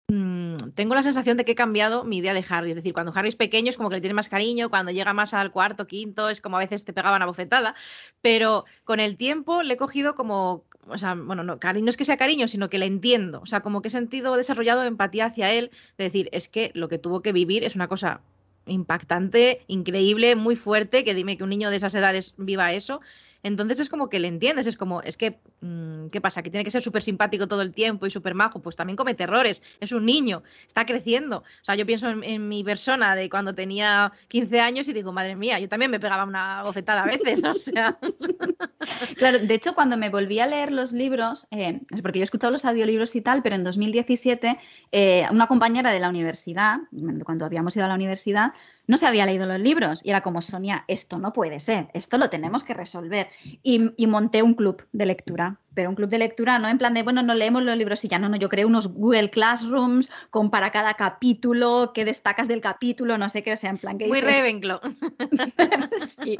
mmm, 0.08 0.56
tengo 0.76 0.94
la 0.94 1.02
sensación 1.02 1.36
de 1.36 1.46
que 1.46 1.54
he 1.54 1.56
cambiado 1.56 2.04
mi 2.04 2.18
idea 2.18 2.36
de 2.36 2.46
Harry. 2.48 2.70
Es 2.70 2.76
decir, 2.76 2.94
cuando 2.94 3.12
Harry 3.16 3.30
es 3.30 3.36
pequeño 3.36 3.70
es 3.72 3.78
como 3.78 3.90
que 3.90 3.96
le 3.96 4.02
tienes 4.02 4.16
más 4.16 4.30
cariño, 4.30 4.70
cuando 4.70 4.92
llega 4.92 5.14
más 5.14 5.34
al 5.34 5.50
cuarto, 5.50 5.88
quinto, 5.88 6.30
es 6.30 6.42
como 6.42 6.58
a 6.58 6.60
veces 6.60 6.86
te 6.86 6.94
pegaban 6.94 7.24
a 7.24 7.26
bofetada. 7.26 7.74
Pero 8.22 8.66
con 8.84 9.00
el 9.00 9.18
tiempo 9.18 9.64
le 9.64 9.74
he 9.74 9.78
cogido 9.78 10.14
como 10.14 10.66
o 10.88 10.98
sea, 10.98 11.16
bueno, 11.16 11.44
no, 11.44 11.60
cariño, 11.60 11.90
es 11.90 11.98
que 11.98 12.06
sea 12.06 12.18
cariño, 12.18 12.48
sino 12.48 12.70
que 12.70 12.80
le 12.80 12.86
entiendo. 12.86 13.42
O 13.42 13.46
sea, 13.46 13.62
como 13.62 13.82
que 13.82 13.90
he 13.90 13.92
sentido 13.92 14.36
desarrollado 14.36 14.84
empatía 14.84 15.26
hacia 15.26 15.52
él, 15.52 15.72
de 15.98 16.06
decir, 16.06 16.30
es 16.32 16.50
que 16.50 16.72
lo 16.74 16.90
que 16.90 16.98
tuvo 16.98 17.22
que 17.22 17.32
vivir 17.32 17.64
es 17.64 17.76
una 17.76 17.88
cosa 17.88 18.22
impactante, 18.66 19.62
increíble, 19.68 20.36
muy 20.36 20.56
fuerte, 20.56 21.04
que 21.04 21.14
dime 21.14 21.38
que 21.38 21.44
un 21.44 21.50
niño 21.50 21.70
de 21.70 21.78
esas 21.78 21.96
edades 21.96 22.36
viva 22.38 22.74
eso. 22.74 23.02
Entonces 23.44 23.80
es 23.80 23.90
como 23.90 24.10
que 24.10 24.20
le 24.20 24.28
entiendes, 24.28 24.68
es 24.68 24.78
como, 24.78 25.02
es 25.02 25.18
que, 25.18 25.40
mmm, 25.62 26.08
¿qué 26.08 26.22
pasa? 26.22 26.44
Que 26.44 26.50
tiene 26.50 26.64
que 26.64 26.72
ser 26.72 26.82
súper 26.82 27.04
simpático 27.04 27.48
todo 27.48 27.62
el 27.62 27.74
tiempo 27.74 28.06
y 28.06 28.12
súper 28.12 28.36
majo, 28.36 28.60
pues 28.60 28.76
también 28.76 28.98
comete 28.98 29.24
errores, 29.24 29.62
es 29.80 29.92
un 29.92 30.06
niño, 30.06 30.44
está 30.68 30.86
creciendo. 30.86 31.38
O 31.40 31.64
sea, 31.64 31.76
yo 31.76 31.86
pienso 31.86 32.10
en, 32.10 32.48
mi 32.48 32.64
persona 32.64 33.16
de 33.16 33.30
cuando 33.30 33.56
tenía 33.56 34.12
15 34.28 34.60
años 34.60 34.88
y 34.88 34.94
digo, 34.94 35.12
madre 35.12 35.36
mía, 35.36 35.60
yo 35.60 35.70
también 35.70 35.92
me 35.92 36.00
pegaba 36.00 36.24
una 36.24 36.64
bofetada 36.64 37.04
a 37.04 37.06
veces, 37.06 37.44
o 37.44 37.56
sea. 37.56 37.98
claro, 39.18 39.40
de 39.40 39.54
hecho, 39.54 39.74
cuando 39.74 39.98
me 39.98 40.10
volví 40.10 40.40
a 40.40 40.48
leer 40.48 40.72
los 40.72 40.92
libros, 40.92 41.48
eh, 41.52 41.82
porque 42.02 42.20
yo 42.20 42.24
he 42.24 42.26
escuchado 42.26 42.52
los 42.52 42.66
audiolibros 42.66 43.16
y 43.16 43.22
tal, 43.22 43.42
pero 43.42 43.56
en 43.56 43.64
2017, 43.64 44.58
eh, 44.92 45.26
una 45.32 45.48
compañera 45.48 45.92
de 45.92 46.00
la 46.00 46.10
universidad, 46.10 46.80
cuando 47.26 47.46
habíamos 47.46 47.76
ido 47.76 47.86
a 47.86 47.88
la 47.88 47.96
universidad, 47.96 48.54
no 48.92 48.98
se 48.98 49.08
había 49.08 49.26
leído 49.26 49.46
los 49.46 49.62
libros 49.62 50.02
y 50.04 50.10
era 50.10 50.20
como, 50.20 50.42
Sonia, 50.42 50.84
esto 50.90 51.18
no 51.18 51.32
puede 51.32 51.62
ser, 51.62 51.88
esto 51.94 52.18
lo 52.18 52.30
tenemos 52.30 52.66
que 52.66 52.74
resolver. 52.74 53.30
Y, 53.64 53.92
y, 53.96 54.06
monté 54.06 54.44
un 54.44 54.54
club 54.54 54.86
de 54.92 55.06
lectura, 55.06 55.62
pero 55.74 55.88
un 55.88 55.96
club 55.96 56.10
de 56.10 56.18
lectura 56.18 56.60
no 56.60 56.68
en 56.68 56.78
plan 56.78 56.94
de, 56.94 57.02
bueno, 57.02 57.24
no 57.24 57.34
leemos 57.34 57.64
los 57.64 57.78
libros 57.78 58.04
y 58.04 58.10
ya, 58.10 58.20
no, 58.20 58.28
no, 58.28 58.36
yo 58.36 58.50
creé 58.50 58.66
unos 58.66 58.90
Google 58.90 59.30
Classrooms 59.30 60.10
con 60.30 60.52
para 60.52 60.72
cada 60.72 60.96
capítulo, 60.96 61.94
qué 61.94 62.04
destacas 62.04 62.50
del 62.50 62.60
capítulo, 62.60 63.18
no 63.18 63.30
sé 63.30 63.44
qué, 63.44 63.54
o 63.54 63.56
sea, 63.56 63.70
en 63.70 63.78
plan 63.78 63.98
que... 63.98 64.10
Muy 64.10 64.20
dices... 64.20 64.40
Ravenclaw. 64.40 64.82
sí. 66.06 66.38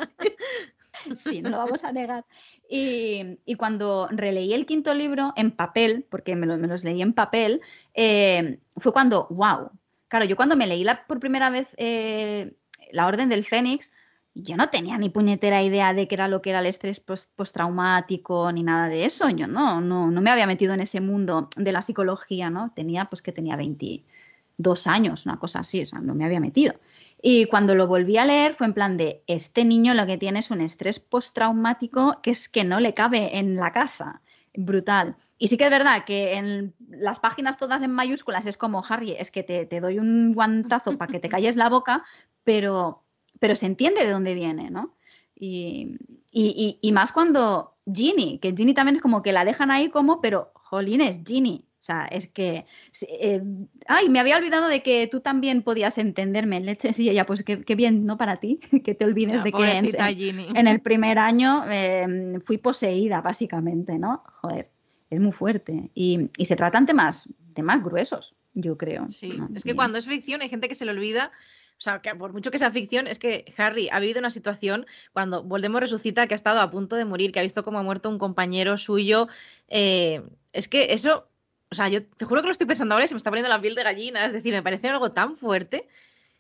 sí, 1.16 1.42
no 1.42 1.52
lo 1.52 1.58
vamos 1.58 1.86
a 1.86 1.94
negar. 1.94 2.26
Y, 2.70 3.40
y, 3.46 3.56
cuando 3.56 4.10
releí 4.12 4.54
el 4.54 4.66
quinto 4.66 4.94
libro 4.94 5.32
en 5.38 5.52
papel, 5.52 6.06
porque 6.10 6.36
me, 6.36 6.48
lo, 6.48 6.58
me 6.58 6.68
los 6.68 6.84
leí 6.84 7.02
en 7.02 7.14
papel, 7.14 7.62
eh, 7.94 8.60
fue 8.76 8.92
cuando, 8.92 9.28
wow, 9.30 9.72
Claro, 10.12 10.26
yo 10.26 10.36
cuando 10.36 10.58
me 10.58 10.68
leí 10.68 10.84
la, 10.84 11.08
por 11.08 11.22
primera 11.22 11.50
vez 11.50 11.70
eh, 11.78 12.54
La 12.92 13.08
Orden 13.08 13.30
del 13.30 13.46
Fénix, 13.46 13.94
yo 14.34 14.58
no 14.58 14.70
tenía 14.70 14.98
ni 14.98 15.08
puñetera 15.10 15.64
idea 15.64 15.94
de 15.94 16.10
qué 16.10 16.16
era 16.16 16.28
lo 16.28 16.42
que 16.42 16.50
era 16.50 16.60
el 16.60 16.66
estrés 16.66 17.00
postraumático 17.00 18.52
ni 18.52 18.62
nada 18.62 18.90
de 18.90 19.06
eso. 19.06 19.30
Yo 19.30 19.48
no, 19.48 19.80
no, 19.80 20.12
no 20.12 20.22
me 20.22 20.30
había 20.30 20.48
metido 20.48 20.74
en 20.74 20.82
ese 20.82 21.00
mundo 21.00 21.50
de 21.56 21.72
la 21.72 21.82
psicología, 21.82 22.50
¿no? 22.50 22.74
Tenía, 22.76 23.06
pues 23.06 23.22
que 23.22 23.32
tenía 23.32 23.56
22 23.56 24.86
años, 24.88 25.26
una 25.26 25.40
cosa 25.40 25.60
así, 25.60 25.82
o 25.84 25.88
sea, 25.88 26.00
no 26.00 26.14
me 26.14 26.26
había 26.26 26.42
metido. 26.42 26.74
Y 27.22 27.46
cuando 27.46 27.74
lo 27.74 27.88
volví 27.88 28.18
a 28.18 28.26
leer 28.26 28.54
fue 28.54 28.68
en 28.68 28.74
plan 28.74 28.98
de, 28.98 29.24
este 29.28 29.64
niño 29.64 29.94
lo 29.94 30.06
que 30.06 30.18
tiene 30.18 30.40
es 30.40 30.52
un 30.52 30.60
estrés 30.60 31.00
postraumático 31.00 32.20
que 32.22 32.32
es 32.32 32.50
que 32.50 32.66
no 32.66 32.82
le 32.82 32.94
cabe 32.94 33.38
en 33.38 33.56
la 33.56 33.72
casa. 33.72 34.22
Brutal. 34.54 35.16
Y 35.38 35.48
sí 35.48 35.58
que 35.58 35.66
es 35.66 35.70
verdad 35.70 36.06
que 36.06 36.34
en 36.34 36.76
las 36.90 37.20
páginas 37.20 37.58
todas 37.58 37.82
en 37.82 37.92
mayúsculas 37.92 38.46
es 38.46 38.58
como, 38.58 38.84
Harry, 38.88 39.12
es 39.12 39.32
que 39.32 39.44
te, 39.44 39.66
te 39.66 39.80
doy 39.80 39.98
un 39.98 40.34
guantazo 40.34 40.98
para 40.98 41.12
que 41.12 41.20
te 41.20 41.30
calles 41.30 41.56
la 41.56 41.70
boca, 41.70 42.04
pero, 42.44 43.04
pero 43.40 43.56
se 43.56 43.66
entiende 43.66 44.06
de 44.06 44.12
dónde 44.12 44.34
viene, 44.34 44.70
¿no? 44.70 44.96
Y, 45.36 45.98
y, 46.32 46.78
y, 46.80 46.92
más 46.92 47.12
cuando 47.12 47.76
Ginny, 47.92 48.38
que 48.38 48.54
Ginny 48.56 48.76
también 48.76 48.98
es 48.98 49.02
como 49.02 49.24
que 49.24 49.32
la 49.32 49.44
dejan 49.44 49.72
ahí 49.72 49.90
como, 49.90 50.22
pero 50.22 50.52
jolines, 50.54 51.22
Ginny. 51.26 51.66
O 51.82 51.84
sea, 51.84 52.06
es 52.06 52.28
que. 52.28 52.68
Eh, 53.10 53.42
ay, 53.88 54.08
me 54.08 54.20
había 54.20 54.38
olvidado 54.38 54.68
de 54.68 54.84
que 54.84 55.08
tú 55.08 55.20
también 55.20 55.64
podías 55.64 55.98
entenderme, 55.98 56.60
leches. 56.60 57.00
Y 57.00 57.10
ella, 57.10 57.26
pues 57.26 57.42
qué, 57.42 57.64
qué 57.64 57.74
bien, 57.74 58.06
¿no? 58.06 58.18
Para 58.18 58.36
ti, 58.36 58.60
que 58.86 58.94
te 58.94 59.04
olvides 59.04 59.38
La 59.38 59.44
de 59.44 59.52
que 59.52 59.72
en, 59.72 59.86
en, 59.96 60.58
en, 60.58 60.68
el 60.68 60.80
primer 60.80 61.18
año 61.18 61.64
eh, 61.72 62.40
fui 62.44 62.60
poseída, 62.60 63.22
básicamente, 63.22 63.98
¿no? 63.98 64.24
Joder 64.42 64.70
es 65.12 65.20
muy 65.20 65.32
fuerte. 65.32 65.92
Y, 65.94 66.30
y, 66.38 66.46
se 66.46 66.56
tratan 66.56 66.86
temas, 66.86 67.30
temas 67.54 67.84
gruesos, 67.84 68.36
yo 68.54 68.78
creo. 68.78 69.10
Sí, 69.10 69.34
¿no? 69.38 69.50
es 69.54 69.64
que 69.64 69.76
cuando 69.76 69.98
es 69.98 70.06
ficción 70.06 70.42
hay 70.42 70.50
gente 70.50 70.68
que 70.68 70.76
se 70.76 70.86
le 70.86 70.92
olvida. 70.92 71.32
O 71.78 71.84
sea, 71.84 72.00
que 72.00 72.14
por 72.14 72.32
mucho 72.32 72.52
que 72.52 72.60
sea 72.60 72.70
ficción, 72.70 73.08
es 73.08 73.18
que 73.18 73.52
Harry 73.58 73.90
ha 73.92 74.00
vivido 74.00 74.20
una 74.20 74.30
situación 74.30 74.86
cuando 75.14 75.44
Voldemort 75.44 75.82
resucita 75.82 76.28
que 76.28 76.36
ha 76.36 76.36
estado 76.36 76.60
a 76.60 76.70
punto 76.70 76.96
de 76.96 77.06
morir, 77.06 77.32
que 77.32 77.40
ha 77.40 77.44
visto 77.44 77.64
cómo 77.64 77.80
ha 77.80 77.84
muerto 77.84 78.08
un 78.08 78.20
compañero 78.20 78.78
suyo. 78.78 79.28
Eh, 79.68 80.22
es 80.54 80.68
que 80.68 80.94
eso, 80.94 81.28
o 81.72 81.76
sea, 81.76 81.88
yo 81.88 82.06
te 82.06 82.26
juro 82.26 82.42
que 82.42 82.48
lo 82.48 82.52
estoy 82.52 82.68
pensando 82.68 82.94
ahora 82.94 83.06
y 83.06 83.08
se 83.08 83.14
me 83.14 83.18
está 83.18 83.32
poniendo 83.32 83.50
la 83.50 83.62
piel 83.62 83.76
de 83.76 83.84
gallina. 83.84 84.26
Es 84.26 84.34
decir, 84.34 84.54
me 84.54 84.62
parece 84.62 84.90
algo 84.90 85.10
tan 85.12 85.38
fuerte 85.38 85.88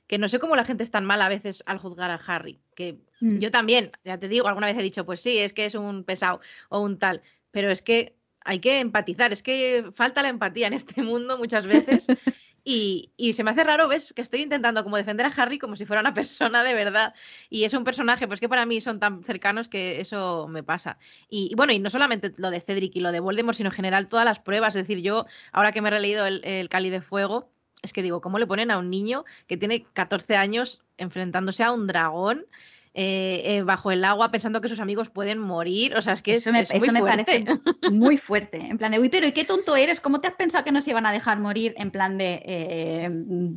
que 0.06 0.18
no 0.18 0.28
sé 0.28 0.40
cómo 0.40 0.58
la 0.58 0.66
gente 0.66 0.84
es 0.84 0.92
tan 0.92 1.06
mala 1.06 1.28
a 1.28 1.30
veces 1.30 1.64
al 1.68 1.78
juzgar 1.78 2.12
a 2.12 2.16
Harry. 2.16 2.60
Que 2.76 3.00
mm. 3.22 3.38
yo 3.38 3.50
también, 3.50 3.94
ya 4.04 4.20
te 4.20 4.28
digo, 4.28 4.50
alguna 4.50 4.68
vez 4.68 4.78
he 4.78 4.84
dicho, 4.84 5.06
pues 5.06 5.22
sí, 5.22 5.38
es 5.38 5.54
que 5.54 5.66
es 5.66 5.76
un 5.76 6.04
pesado 6.04 6.42
o 6.68 6.82
un 6.82 7.00
tal. 7.00 7.22
Pero 7.52 7.72
es 7.72 7.82
que 7.82 8.18
hay 8.44 8.60
que 8.60 8.82
empatizar, 8.82 9.32
es 9.32 9.42
que 9.42 9.92
falta 9.96 10.22
la 10.22 10.28
empatía 10.28 10.68
en 10.68 10.74
este 10.74 11.02
mundo 11.02 11.38
muchas 11.38 11.66
veces. 11.66 12.08
Y, 12.64 13.12
se 13.34 13.44
me 13.44 13.52
hace 13.52 13.64
raro, 13.64 13.88
¿ves? 13.88 14.14
Que 14.16 14.22
estoy 14.22 14.42
intentando 14.42 14.84
como 14.84 14.98
defender 14.98 15.26
a 15.26 15.30
Harry 15.30 15.58
como 15.58 15.76
si 15.76 15.86
fuera 15.86 16.02
una 16.02 16.14
persona 16.14 16.64
de 16.64 16.74
verdad. 16.74 17.14
Y 17.50 17.64
es 17.64 17.74
un 17.74 17.84
personaje, 17.84 18.28
pues 18.28 18.40
que 18.40 18.50
para 18.50 18.66
mí 18.66 18.82
son 18.82 19.00
tan 19.00 19.24
cercanos 19.24 19.68
que 19.68 20.00
eso 20.00 20.48
me 20.48 20.64
pasa. 20.64 20.98
Y, 21.30 21.50
y 21.52 21.56
bueno, 21.56 21.74
y 21.74 21.80
no 21.80 21.90
solamente 21.90 22.34
lo 22.38 22.52
de 22.52 22.62
Cedric 22.62 22.96
y 22.96 23.00
lo 23.00 23.12
de 23.12 23.20
Voldemort, 23.20 23.58
sino 23.58 23.70
en 23.70 23.76
general 23.76 24.08
todas 24.08 24.26
las 24.26 24.40
pruebas. 24.40 24.76
Es 24.76 24.84
decir, 24.88 25.02
yo, 25.04 25.26
ahora 25.52 25.72
que 25.72 25.82
me 25.82 25.90
he 25.90 25.92
releído 25.92 26.26
el, 26.26 26.44
el 26.46 26.70
Cali 26.70 26.90
de 26.90 27.02
Fuego, 27.02 27.50
es 27.82 27.94
que 27.94 28.04
digo, 28.04 28.22
¿cómo 28.22 28.38
le 28.38 28.48
ponen 28.48 28.70
a 28.72 28.78
un 28.78 28.90
niño 28.90 29.26
que 29.48 29.58
tiene 29.58 29.86
14 29.94 30.36
años 30.36 30.82
enfrentándose 30.98 31.64
a 31.64 31.72
un 31.72 31.88
dragón? 31.88 32.46
Eh, 32.94 33.42
eh, 33.46 33.62
bajo 33.62 33.90
el 33.92 34.04
agua 34.04 34.32
pensando 34.32 34.60
que 34.60 34.68
sus 34.68 34.82
amigos 34.82 35.10
pueden 35.10 35.40
morir. 35.40 35.96
O 35.96 36.02
sea, 36.02 36.12
es 36.12 36.22
que 36.22 36.34
eso 36.34 36.52
me, 36.52 36.66
muy 36.78 36.90
me 36.92 37.02
parece 37.02 37.46
muy 37.92 38.18
fuerte. 38.18 38.58
En 38.58 38.78
plan 38.78 38.92
de, 38.92 39.00
uy, 39.00 39.08
pero 39.08 39.26
¿y 39.26 39.32
qué 39.32 39.46
tonto 39.46 39.78
eres? 39.78 40.02
¿Cómo 40.02 40.20
te 40.20 40.28
has 40.28 40.36
pensado 40.36 40.66
que 40.66 40.74
nos 40.74 40.88
iban 40.90 41.06
a 41.06 41.14
dejar 41.14 41.40
morir? 41.40 41.74
En 41.78 41.92
plan 41.92 42.18
de, 42.18 42.42
eh, 42.46 43.10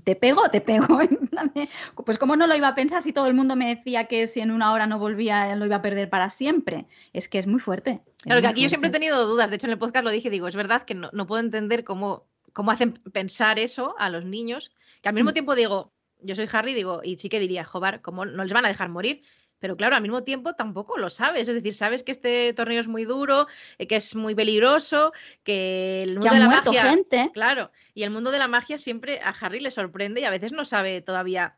¿te 0.05 0.15
pego? 0.15 0.49
Te 0.51 0.61
pego. 0.61 0.87
pues 2.07 2.17
¿cómo 2.17 2.37
no 2.37 2.47
lo 2.47 2.55
iba 2.55 2.69
a 2.69 2.75
pensar 2.77 3.03
si 3.03 3.13
todo 3.13 3.27
el 3.27 3.35
mundo 3.35 3.57
me 3.57 3.75
decía 3.75 4.05
que 4.05 4.29
si 4.29 4.39
en 4.39 4.53
una 4.53 4.73
hora 4.73 4.87
no 4.87 5.01
volvía 5.01 5.57
lo 5.57 5.67
iba 5.67 5.77
a 5.77 5.83
perder 5.83 6.09
para 6.09 6.31
siempre? 6.31 6.87
Es 7.13 7.29
que 7.29 7.39
es 7.39 7.49
muy 7.49 7.59
fuerte. 7.59 8.03
claro, 8.23 8.41
que 8.41 8.47
aquí 8.47 8.63
yo 8.63 8.69
siempre 8.69 8.91
he 8.91 8.93
tenido 8.93 9.27
dudas. 9.27 9.51
De 9.51 9.57
hecho, 9.57 9.67
en 9.67 9.73
el 9.73 9.79
podcast 9.79 10.05
lo 10.05 10.11
dije, 10.13 10.31
digo, 10.31 10.47
es 10.47 10.55
verdad 10.55 10.83
que 10.83 10.95
no, 10.95 11.11
no 11.13 11.27
puedo 11.27 11.41
entender 11.41 11.83
cómo, 11.83 12.25
cómo 12.53 12.71
hacen 12.71 12.93
pensar 13.13 13.59
eso 13.59 13.97
a 13.99 14.11
los 14.11 14.25
niños, 14.25 14.71
que 15.03 15.09
al 15.09 15.15
mismo 15.15 15.31
mm. 15.31 15.35
tiempo 15.35 15.55
digo, 15.57 15.93
yo 16.25 16.35
soy 16.35 16.49
Harry, 16.53 16.75
digo, 16.75 17.01
y 17.05 17.19
sí 17.19 17.29
que 17.29 17.39
diría, 17.39 17.65
joder, 17.65 18.01
¿cómo 18.01 18.25
no 18.25 18.43
les 18.45 18.53
van 18.53 18.65
a 18.65 18.69
dejar 18.69 18.89
morir? 18.89 19.23
Pero 19.65 19.77
claro, 19.79 19.97
al 19.97 20.03
mismo 20.03 20.25
tiempo 20.25 20.53
tampoco 20.55 20.99
lo 20.99 21.09
sabes. 21.09 21.49
Es 21.49 21.55
decir, 21.55 21.73
sabes 21.73 22.03
que 22.03 22.13
este 22.13 22.53
torneo 22.53 22.81
es 22.81 22.87
muy 22.87 23.05
duro, 23.05 23.47
eh, 23.79 23.87
que 23.87 23.97
es 23.97 24.15
muy 24.15 24.35
peligroso, 24.35 25.13
que 25.43 26.03
el 26.03 26.19
mundo 26.19 26.35
de 26.35 26.41
la 26.41 26.49
magia. 26.49 26.91
Gente. 26.91 27.31
Claro. 27.33 27.71
Y 27.95 28.03
el 28.03 28.11
mundo 28.11 28.31
de 28.31 28.39
la 28.39 28.47
magia 28.47 28.77
siempre 28.77 29.21
a 29.23 29.31
Harry 29.31 29.61
le 29.61 29.71
sorprende 29.71 30.21
y 30.21 30.25
a 30.25 30.31
veces 30.31 30.53
no 30.53 30.67
sabe 30.67 31.01
todavía. 31.01 31.57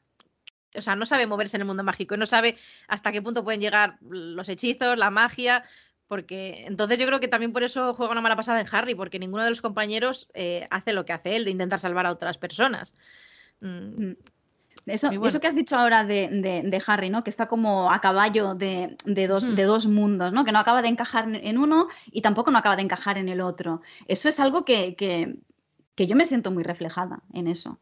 O 0.77 0.83
sea, 0.83 0.95
no 0.95 1.05
sabe 1.05 1.27
moverse 1.27 1.57
en 1.57 1.63
el 1.63 1.67
mundo 1.67 1.83
mágico 1.83 2.15
y 2.15 2.19
no 2.19 2.27
sabe 2.27 2.57
hasta 2.87 3.11
qué 3.11 3.23
punto 3.23 3.43
pueden 3.43 3.61
llegar 3.61 3.99
los 4.03 4.49
hechizos, 4.49 4.97
la 4.97 5.11
magia. 5.11 5.65
Porque 6.07 6.65
entonces 6.67 7.01
yo 7.01 7.07
creo 7.07 7.19
que 7.19 7.27
también 7.27 7.53
por 7.53 7.65
eso 7.65 7.93
juega 7.95 8.13
una 8.13 8.21
mala 8.21 8.37
pasada 8.37 8.61
en 8.61 8.69
Harry, 8.71 8.95
porque 8.95 9.19
ninguno 9.19 9.43
de 9.43 9.51
los 9.51 9.63
compañeros 9.63 10.29
eh, 10.35 10.65
hace 10.71 10.93
lo 10.93 11.05
que 11.05 11.13
hace 11.13 11.35
él, 11.35 11.45
de 11.45 11.51
intentar 11.51 11.81
salvar 11.81 12.07
a 12.07 12.13
otras 12.13 12.39
personas. 12.39 12.95
Mm, 13.61 14.13
mm. 14.87 14.91
Eso, 14.91 15.11
eso 15.11 15.41
que 15.41 15.47
has 15.47 15.55
dicho 15.55 15.77
ahora 15.77 16.05
de, 16.05 16.83
Harry, 16.87 17.11
¿no? 17.11 17.25
Que 17.25 17.31
está 17.31 17.47
como 17.47 17.93
a 17.93 18.01
caballo 18.01 18.55
de, 18.55 18.97
dos, 19.29 19.55
de 19.55 19.65
dos 19.65 19.87
mundos, 19.87 20.33
¿no? 20.33 20.45
Que 20.45 20.53
no 20.53 20.59
acaba 20.59 20.83
de 20.83 20.89
encajar 20.89 21.29
en 21.29 21.59
uno 21.59 21.89
y 22.11 22.23
tampoco 22.23 22.51
no 22.51 22.59
acaba 22.59 22.77
de 22.77 22.83
encajar 22.83 23.19
en 23.19 23.29
el 23.29 23.41
otro. 23.41 23.83
Eso 24.07 24.29
es 24.29 24.41
algo 24.41 24.65
que, 24.65 24.95
que, 24.95 26.07
yo 26.07 26.17
me 26.17 26.25
siento 26.25 26.51
muy 26.51 26.63
reflejada 26.63 27.23
en 27.33 27.49
eso. 27.49 27.81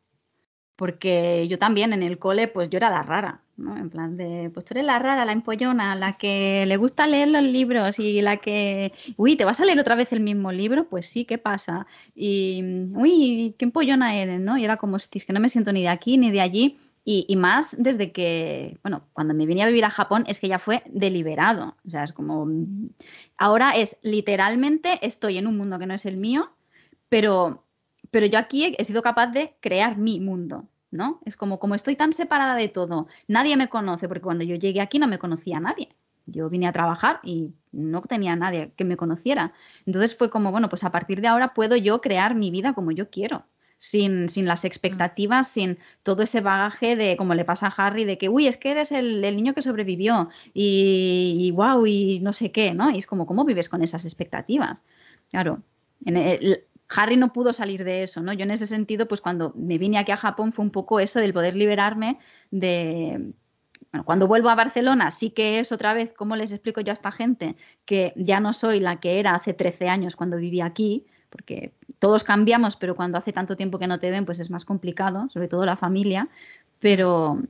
Porque 0.77 1.47
yo 1.49 1.59
también 1.59 1.93
en 1.93 2.03
el 2.03 2.19
cole, 2.19 2.49
pues 2.49 2.69
yo 2.69 2.79
era 2.79 2.91
la 2.91 3.05
rara, 3.05 3.43
¿no? 3.57 3.77
En 3.77 3.91
plan 3.91 4.17
de, 4.17 4.51
pues 4.53 4.65
tú 4.65 4.75
eres 4.75 4.85
la 4.85 4.99
rara, 4.99 5.25
la 5.25 5.31
empollona, 5.31 5.95
la 5.95 6.17
que 6.17 6.65
le 6.67 6.77
gusta 6.77 7.07
leer 7.07 7.29
los 7.29 7.45
libros 7.45 8.01
y 8.01 8.21
la 8.23 8.39
que, 8.39 8.93
uy, 9.17 9.37
¿te 9.37 9.45
vas 9.45 9.61
a 9.61 9.65
leer 9.65 9.79
otra 9.79 9.95
vez 9.95 10.13
el 10.13 10.19
mismo 10.19 10.51
libro? 10.51 10.89
Pues 10.89 11.07
sí, 11.07 11.27
¿qué 11.27 11.39
pasa? 11.39 11.87
Y, 12.15 12.89
uy, 12.93 13.55
qué 13.57 13.67
empollona 13.67 14.17
eres, 14.17 14.41
¿no? 14.41 14.59
Y 14.59 14.65
era 14.65 14.77
como, 14.77 14.97
es 14.97 15.09
que 15.09 15.33
no 15.33 15.39
me 15.39 15.49
siento 15.49 15.73
ni 15.73 15.83
de 15.83 15.89
aquí 15.91 16.17
ni 16.17 16.33
de 16.33 16.41
allí. 16.41 16.81
Y, 17.07 17.37
más 17.37 17.77
desde 17.79 18.13
que, 18.13 18.79
bueno, 18.83 19.07
cuando 19.13 19.35
me 19.35 19.45
vine 19.45 19.63
a 19.63 19.67
vivir 19.67 19.85
a 19.85 19.91
Japón 19.91 20.25
es 20.27 20.41
que 20.41 20.49
ya 20.49 20.59
fue 20.59 20.83
deliberado. 20.87 21.77
O 21.87 21.91
sea, 21.91 22.03
es 22.03 22.13
como, 22.13 22.49
ahora 23.37 23.73
es 23.73 23.99
literalmente, 24.03 24.99
estoy 25.07 25.37
en 25.37 25.47
un 25.47 25.59
mundo 25.59 25.79
que 25.79 25.87
no 25.87 25.93
es 25.93 26.07
el 26.07 26.17
mío, 26.17 26.51
pero, 27.11 27.67
pero 28.11 28.25
yo 28.25 28.39
aquí 28.39 28.75
he, 28.79 28.85
sido 28.85 29.03
capaz 29.03 29.27
de 29.29 29.55
crear 29.61 29.99
mi 29.99 30.19
mundo, 30.19 30.67
¿no? 30.91 31.21
Es 31.27 31.37
como, 31.37 31.59
como 31.59 31.75
estoy 31.75 31.95
tan 31.95 32.15
separada 32.15 32.55
de 32.55 32.69
todo, 32.69 33.07
nadie 33.29 33.59
me 33.59 33.69
conoce, 33.69 34.09
porque 34.09 34.23
cuando 34.23 34.45
yo 34.45 34.57
llegué 34.57 34.81
aquí 34.81 34.99
no 34.99 35.07
me 35.07 35.19
conocía 35.19 35.59
a 35.59 35.61
nadie. 35.61 35.95
Yo 36.27 36.49
vine 36.49 36.69
a 36.69 36.73
trabajar 36.73 37.21
y 37.23 37.53
no 37.71 38.01
tenía 38.01 38.33
a 38.33 38.37
nadie 38.37 38.73
que 38.77 38.85
me 38.85 38.97
conociera. 38.97 39.53
Entonces 39.85 40.17
fue 40.17 40.31
como, 40.31 40.53
bueno, 40.53 40.71
pues 40.71 40.85
a 40.85 40.91
partir 40.91 41.21
de 41.21 41.29
ahora 41.29 41.53
puedo 41.53 41.77
yo 41.77 42.01
crear 42.01 42.35
mi 42.35 42.51
vida 42.51 42.73
como 42.73 42.93
yo 42.93 43.11
quiero 43.11 43.45
sin, 43.79 44.29
sin 44.29 44.47
las 44.47 44.65
mm. 44.65 44.67
expectativas, 44.67 45.49
sin 45.49 45.79
todo 46.03 46.23
ese 46.23 46.41
bagaje 46.41 46.97
de, 46.97 47.17
como 47.17 47.35
le 47.35 47.45
pasa 47.45 47.67
a 47.67 47.87
Harry, 47.87 48.05
de 48.05 48.19
que, 48.19 48.29
uy, 48.29 48.47
es 48.47 48.57
que 48.57 48.71
eres 48.71 48.93
el, 48.93 49.21
niño 49.21 49.55
que 49.55 49.63
sobrevivió 49.63 50.29
y, 50.53 51.37
y, 51.41 51.51
wow, 51.51 51.87
y 51.87 52.21
no 52.21 52.33
sé 52.33 52.53
qué, 52.53 52.75
¿no? 52.75 52.91
Y 52.91 52.99
es 52.99 53.07
como, 53.07 53.27
¿cómo 53.27 53.45
vives 53.45 53.69
con 53.69 53.83
esas 53.83 54.05
expectativas? 54.05 54.83
Claro, 55.31 55.63
en 56.05 56.17
Harry 56.89 57.17
no 57.17 57.33
pudo 57.33 57.53
salir 57.53 57.85
de 57.85 58.03
eso, 58.03 58.23
¿no? 58.23 58.33
Yo 58.33 58.45
en 58.45 58.51
ese 58.51 58.67
sentido, 58.67 59.09
pues 59.09 59.21
cuando 59.21 59.53
me 59.57 59.79
vine 59.79 59.99
aquí 59.99 60.13
a 60.13 60.17
Japón 60.17 60.53
fue 60.53 60.65
un 60.65 60.71
poco 60.71 61.01
eso 61.01 61.19
del 61.21 61.33
poder 61.33 61.57
liberarme 61.57 62.19
de... 62.51 63.33
Bueno, 63.91 64.05
cuando 64.05 64.27
vuelvo 64.27 64.49
a 64.49 64.57
Barcelona 64.57 65.11
sí 65.13 65.31
que 65.31 65.61
es 65.61 65.71
otra 65.71 65.95
vez, 65.95 66.13
¿cómo 66.15 66.35
les 66.35 66.53
explico 66.53 66.81
yo 66.81 66.91
a 66.91 66.95
esta 66.95 67.13
gente? 67.13 67.57
Que 67.85 68.13
ya 68.17 68.41
no 68.41 68.53
soy 68.53 68.81
la 68.81 68.99
que 68.99 69.21
era 69.21 69.35
hace 69.35 69.55
13 69.55 69.89
años 69.89 70.17
cuando 70.17 70.37
vivía 70.37 70.67
aquí, 70.67 71.07
porque 71.31 71.73
todos 71.99 72.25
cambiamos, 72.25 72.77
pero 72.77 72.95
cuando 72.95 73.19
hace 73.19 73.33
tanto 73.33 73.57
tiempo 73.57 73.79
que 73.79 73.87
no 73.87 73.99
te 73.99 74.11
ven, 74.11 74.25
pues 74.25 74.41
es 74.41 74.51
más 74.51 74.65
complicado, 74.65 75.29
sobre 75.31 75.49
todo 75.49 75.65
la 75.65 75.77
familia, 75.77 76.29
pero, 76.81 77.43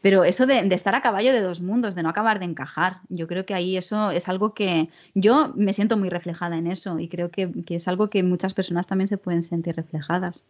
pero 0.00 0.24
eso 0.24 0.46
de, 0.46 0.60
estar 0.74 0.94
a 0.94 1.02
caballo 1.02 1.32
de 1.32 1.42
dos 1.42 1.60
mundos, 1.60 1.94
de 1.94 2.02
no 2.02 2.08
acabar 2.08 2.38
de 2.38 2.46
encajar, 2.46 3.00
yo 3.08 3.26
creo 3.26 3.44
que 3.44 3.54
ahí 3.54 3.76
eso 3.76 4.10
es 4.10 4.28
algo 4.28 4.54
que 4.54 4.88
yo 5.14 5.52
me 5.54 5.72
siento 5.72 5.96
muy 5.96 6.08
reflejada 6.08 6.56
en 6.56 6.66
eso 6.66 6.98
y 6.98 7.08
creo 7.08 7.30
que, 7.30 7.50
es 7.68 7.88
algo 7.88 8.08
que 8.08 8.22
muchas 8.22 8.54
personas 8.54 8.86
también 8.86 9.08
se 9.08 9.18
pueden 9.18 9.42
sentir 9.42 9.76
reflejadas. 9.76 10.44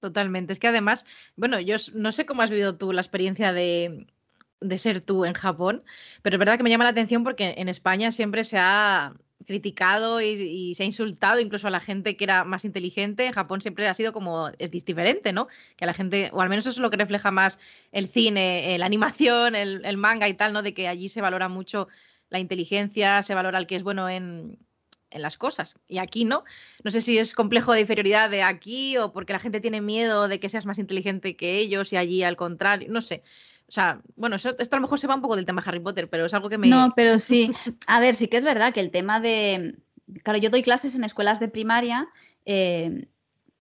Totalmente. 0.00 0.52
Es 0.52 0.60
que 0.60 0.68
además, 0.68 1.06
bueno, 1.36 1.58
yo 1.58 1.76
no 1.94 2.12
sé 2.12 2.24
cómo 2.24 2.42
has 2.42 2.50
vivido 2.50 2.76
tú 2.76 2.92
la 2.92 3.00
experiencia 3.00 3.52
de, 3.52 4.06
de 4.60 4.78
ser 4.78 5.00
tú 5.00 5.24
en 5.24 5.34
Japón, 5.34 5.82
pero 6.22 6.36
es 6.36 6.38
verdad 6.38 6.56
que 6.56 6.62
me 6.62 6.70
llama 6.70 6.84
la 6.84 6.90
atención 6.90 7.24
porque 7.24 7.54
en 7.58 7.68
España 7.68 8.12
siempre 8.12 8.44
se 8.44 8.58
ha, 8.58 9.14
criticado 9.46 10.20
y, 10.20 10.74
se 10.74 10.82
ha 10.82 10.86
insultado 10.86 11.40
incluso 11.40 11.68
a 11.68 11.70
la 11.70 11.80
gente 11.80 12.16
que 12.16 12.24
era 12.24 12.44
más 12.44 12.64
inteligente. 12.64 13.26
En 13.26 13.32
Japón 13.32 13.60
siempre 13.60 13.88
ha 13.88 13.94
sido 13.94 14.12
como, 14.12 14.48
es 14.58 14.70
diferente, 14.70 15.32
¿no? 15.32 15.48
Que 15.76 15.84
a 15.84 15.86
la 15.86 15.94
gente, 15.94 16.30
o 16.32 16.40
al 16.40 16.48
menos 16.48 16.66
eso 16.66 16.78
es 16.78 16.82
lo 16.82 16.90
que 16.90 16.96
refleja 16.96 17.30
más 17.30 17.60
el 17.92 18.08
cine, 18.08 18.76
la 18.78 18.86
animación, 18.86 19.54
el, 19.54 19.96
manga 19.96 20.28
y 20.28 20.34
tal, 20.34 20.52
¿no? 20.52 20.62
De 20.62 20.74
que 20.74 20.88
allí 20.88 21.08
se 21.08 21.20
valora 21.20 21.48
mucho 21.48 21.88
la 22.30 22.38
inteligencia, 22.38 23.22
se 23.22 23.34
valora 23.34 23.58
el 23.58 23.66
que 23.66 23.76
es 23.76 23.82
bueno 23.82 24.08
en, 24.08 24.58
en 25.10 25.22
las 25.22 25.36
cosas. 25.36 25.78
Y 25.88 25.98
aquí 25.98 26.24
no. 26.24 26.44
No 26.84 26.90
sé 26.90 27.00
si 27.00 27.18
es 27.18 27.32
complejo 27.32 27.72
de 27.72 27.80
inferioridad 27.80 28.30
de 28.30 28.42
aquí 28.42 28.96
o 28.98 29.12
porque 29.12 29.32
la 29.32 29.38
gente 29.38 29.60
tiene 29.60 29.80
miedo 29.80 30.28
de 30.28 30.40
que 30.40 30.48
seas 30.48 30.66
más 30.66 30.78
inteligente 30.78 31.36
que 31.36 31.56
ellos 31.58 31.92
y 31.92 31.96
allí 31.96 32.22
al 32.22 32.36
contrario. 32.36 32.88
No 32.90 33.00
sé. 33.02 33.22
O 33.68 33.72
sea, 33.72 34.00
bueno, 34.16 34.36
esto 34.36 34.50
a 34.50 34.76
lo 34.76 34.82
mejor 34.82 34.98
se 34.98 35.06
va 35.06 35.14
un 35.14 35.20
poco 35.20 35.36
del 35.36 35.44
tema 35.44 35.62
Harry 35.64 35.80
Potter, 35.80 36.08
pero 36.08 36.24
es 36.24 36.32
algo 36.32 36.48
que 36.48 36.56
me. 36.56 36.68
No, 36.68 36.92
pero 36.96 37.18
sí. 37.18 37.52
A 37.86 38.00
ver, 38.00 38.14
sí 38.14 38.28
que 38.28 38.38
es 38.38 38.44
verdad 38.44 38.72
que 38.72 38.80
el 38.80 38.90
tema 38.90 39.20
de. 39.20 39.76
Claro, 40.22 40.38
yo 40.38 40.48
doy 40.48 40.62
clases 40.62 40.94
en 40.94 41.04
escuelas 41.04 41.38
de 41.38 41.48
primaria. 41.48 42.08
Eh, 42.46 43.08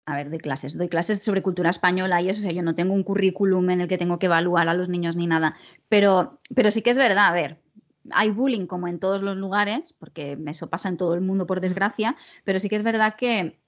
a 0.07 0.16
ver, 0.16 0.31
doy 0.31 0.38
clases, 0.38 0.76
doy 0.76 0.88
clases 0.88 1.22
sobre 1.22 1.42
cultura 1.42 1.70
española 1.70 2.20
y 2.20 2.28
eso, 2.28 2.40
o 2.40 2.42
sea, 2.42 2.52
yo 2.52 2.62
no 2.62 2.74
tengo 2.74 2.92
un 2.92 3.05
currículum 3.05 3.70
en 3.70 3.83
el 3.83 3.88
que 3.88 3.98
tengo 3.98 4.18
que 4.18 4.26
evaluar 4.26 4.68
a 4.68 4.74
los 4.74 4.88
niños 4.88 5.14
ni 5.14 5.26
nada, 5.26 5.57
pero, 5.88 6.40
pero 6.55 6.70
sí 6.70 6.83
que 6.83 6.90
es 6.90 6.98
verdad, 6.98 7.28
a 7.28 7.33
ver, 7.33 7.61
hay 8.11 8.31
bullying 8.31 8.66
como 8.66 8.88
en 8.88 8.98
todos 8.98 9.22
los 9.22 9.37
lugares, 9.37 9.94
porque 9.98 10.37
eso 10.46 10.68
pasa 10.68 10.88
en 10.88 10.96
todo 10.96 11.14
el 11.14 11.20
mundo 11.20 11.46
por 11.46 11.61
desgracia, 11.61 12.16
pero 12.42 12.59
sí 12.59 12.68
que 12.68 12.76
es 12.76 12.83
verdad 12.83 13.14
que 13.16 13.61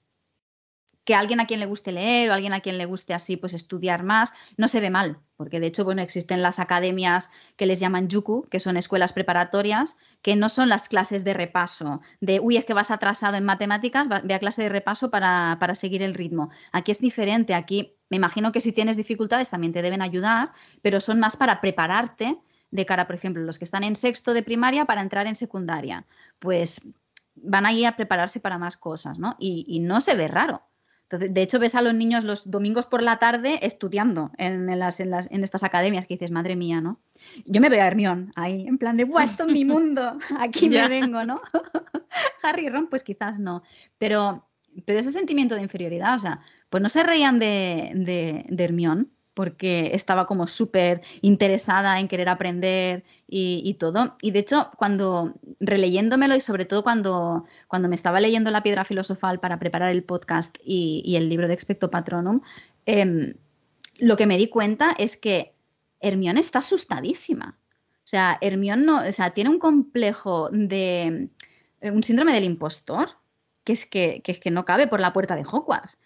que 1.05 1.15
alguien 1.15 1.41
a 1.41 1.47
quien 1.47 1.61
le 1.61 1.67
guste 1.67 1.93
leer 1.93 2.31
o 2.31 2.33
alguien 2.33 2.53
a 2.53 2.61
quien 2.61 2.79
le 2.79 2.87
guste 2.87 3.15
así 3.15 3.37
pues 3.37 3.53
estudiar 3.53 4.03
más, 4.03 4.33
no 4.57 4.69
se 4.69 4.81
ve 4.81 4.91
mal, 4.91 5.19
porque 5.37 5.61
de 5.61 5.67
hecho, 5.67 5.85
bueno, 5.85 6.03
existen 6.03 6.43
las 6.43 6.59
academias 6.59 7.31
que 7.57 7.67
les 7.67 7.79
llaman 7.79 8.09
yuku, 8.09 8.47
que 8.51 8.61
son 8.61 8.77
escuelas 8.77 9.13
preparatorias, 9.13 9.97
que 10.23 10.35
no 10.35 10.49
son 10.49 10.69
las 10.69 10.89
clases 10.89 11.25
de 11.25 11.35
repaso, 11.35 12.01
de, 12.21 12.41
uy, 12.41 12.57
es 12.57 12.65
que 12.65 12.75
vas 12.75 12.91
atrasado 12.91 13.37
en 13.37 13.45
matemáticas, 13.45 14.09
ve 14.25 14.35
a 14.35 14.39
clase 14.39 14.63
de 14.63 14.69
repaso 14.71 15.11
para, 15.11 15.59
para 15.61 15.75
seguir 15.75 16.03
el 16.03 16.15
ritmo. 16.15 16.51
Aquí 16.73 16.91
es 16.91 17.01
diferente, 17.01 17.55
aquí 17.55 17.97
me 18.09 18.17
imagino 18.17 18.53
que 18.53 18.61
si 18.61 18.73
tienes 18.73 18.97
dificultades 18.97 19.51
también 19.51 19.73
te 19.73 19.83
deben 19.83 20.03
ayudar, 20.03 20.53
pero 20.83 21.01
son 21.01 21.21
más 21.21 21.37
para 21.37 21.61
prepararte 21.61 22.39
de 22.71 22.87
cara, 22.87 23.07
por 23.07 23.15
ejemplo, 23.15 23.43
los 23.43 23.59
que 23.59 23.65
están 23.65 23.85
en 23.85 23.95
sexto 23.95 24.35
de 24.35 24.43
primaria 24.43 24.85
para 24.85 25.01
entrar 25.01 25.27
en 25.27 25.37
secundaria, 25.37 26.07
pues 26.41 26.81
van 27.37 27.67
ahí 27.67 27.85
a 27.85 27.97
prepararse 27.97 28.41
para 28.41 28.59
más 28.59 28.77
cosas, 28.77 29.19
¿no? 29.19 29.37
y 29.39 29.81
no 29.81 30.01
se 30.01 30.15
ve 30.15 30.29
raro 30.29 30.63
de 31.11 31.43
hecho, 31.43 31.59
ves 31.59 31.75
a 31.75 31.83
los 31.83 31.95
niños 31.95 32.25
los 32.25 32.51
domingos 32.51 32.87
por 32.87 33.03
la 33.03 33.19
tarde 33.19 33.59
estudiando 33.63 34.31
en, 34.39 34.67
las, 34.79 35.01
en, 35.01 35.45
estas 35.45 35.63
academias 35.63 36.07
que 36.07 36.15
dices, 36.15 36.31
madre 36.31 36.57
mía, 36.57 36.81
¿no? 36.81 37.01
Yo 37.45 37.61
me 37.61 37.69
veo 37.69 37.83
a 37.83 37.87
Hermión 37.87 38.33
ahí, 38.37 38.67
en 38.67 38.79
plan 38.79 38.97
de, 38.97 39.05
¡buah, 39.05 39.25
esto 39.25 39.45
es 39.47 39.53
mi 39.53 39.65
mundo! 39.65 40.19
Aquí 40.39 40.69
me 40.69 40.89
vengo, 40.89 41.25
¿no? 41.25 41.41
Harry 42.43 42.67
y 42.67 42.71
Ron, 42.71 42.89
pues 42.89 43.03
quizás 43.03 43.39
no. 43.39 43.63
Pero, 43.99 44.49
pero 44.85 44.99
ese 44.99 45.13
sentimiento 45.13 45.55
de 45.55 45.63
inferioridad, 45.63 46.17
o 46.17 46.21
sea, 46.21 46.41
pues 46.71 46.83
no 46.83 46.89
se 46.89 47.03
reían 47.03 47.39
de, 47.39 47.93
de, 47.95 48.47
de 48.49 48.65
Hermión, 48.65 49.14
porque 49.35 49.91
estaba 49.95 50.27
como 50.27 50.47
súper 50.47 51.03
interesada 51.21 51.99
en 51.99 52.09
querer 52.09 52.29
aprender 52.29 53.05
y, 53.29 53.75
todo. 53.81 54.15
Y 54.23 54.31
de 54.31 54.39
hecho, 54.39 54.71
cuando 54.77 55.35
releyéndomelo 55.59 56.37
y 56.37 56.41
sobre 56.41 56.65
todo 56.65 56.85
cuando, 56.85 57.45
cuando 57.67 57.89
me 57.89 57.97
estaba 57.97 58.21
leyendo 58.21 58.53
La 58.53 58.63
piedra 58.63 58.85
filosofal 58.85 59.41
para 59.41 59.59
preparar 59.59 59.91
el 59.91 60.05
podcast 60.05 60.57
y, 60.65 61.17
el 61.17 61.29
libro 61.29 61.49
de 61.49 61.55
Expecto 61.55 61.91
Patronum, 61.91 62.43
em, 62.87 63.35
lo 63.99 64.17
que 64.17 64.27
me 64.27 64.39
di 64.39 64.49
cuenta 64.49 64.95
es 64.97 65.17
que 65.17 65.55
Hermione 66.01 66.41
está 66.41 66.61
asustadísima. 66.61 67.59
O 67.99 68.07
sea, 68.07 68.39
Hermione 68.41 68.85
no, 68.85 68.99
o 69.07 69.13
sea, 69.13 69.31
tiene 69.31 69.51
un 69.51 69.59
complejo 69.59 70.49
de 70.53 71.29
un 71.83 72.03
síndrome 72.03 72.33
del 72.33 72.45
impostor, 72.45 73.09
que 73.65 73.73
es 73.73 73.85
que, 73.87 74.21
que 74.23 74.33
es 74.33 74.39
que 74.39 74.51
no 74.51 74.65
cabe 74.65 74.87
por 74.87 75.01
la 75.01 75.13
puerta 75.13 75.35
de 75.35 75.43
Hogwarts 75.43 75.99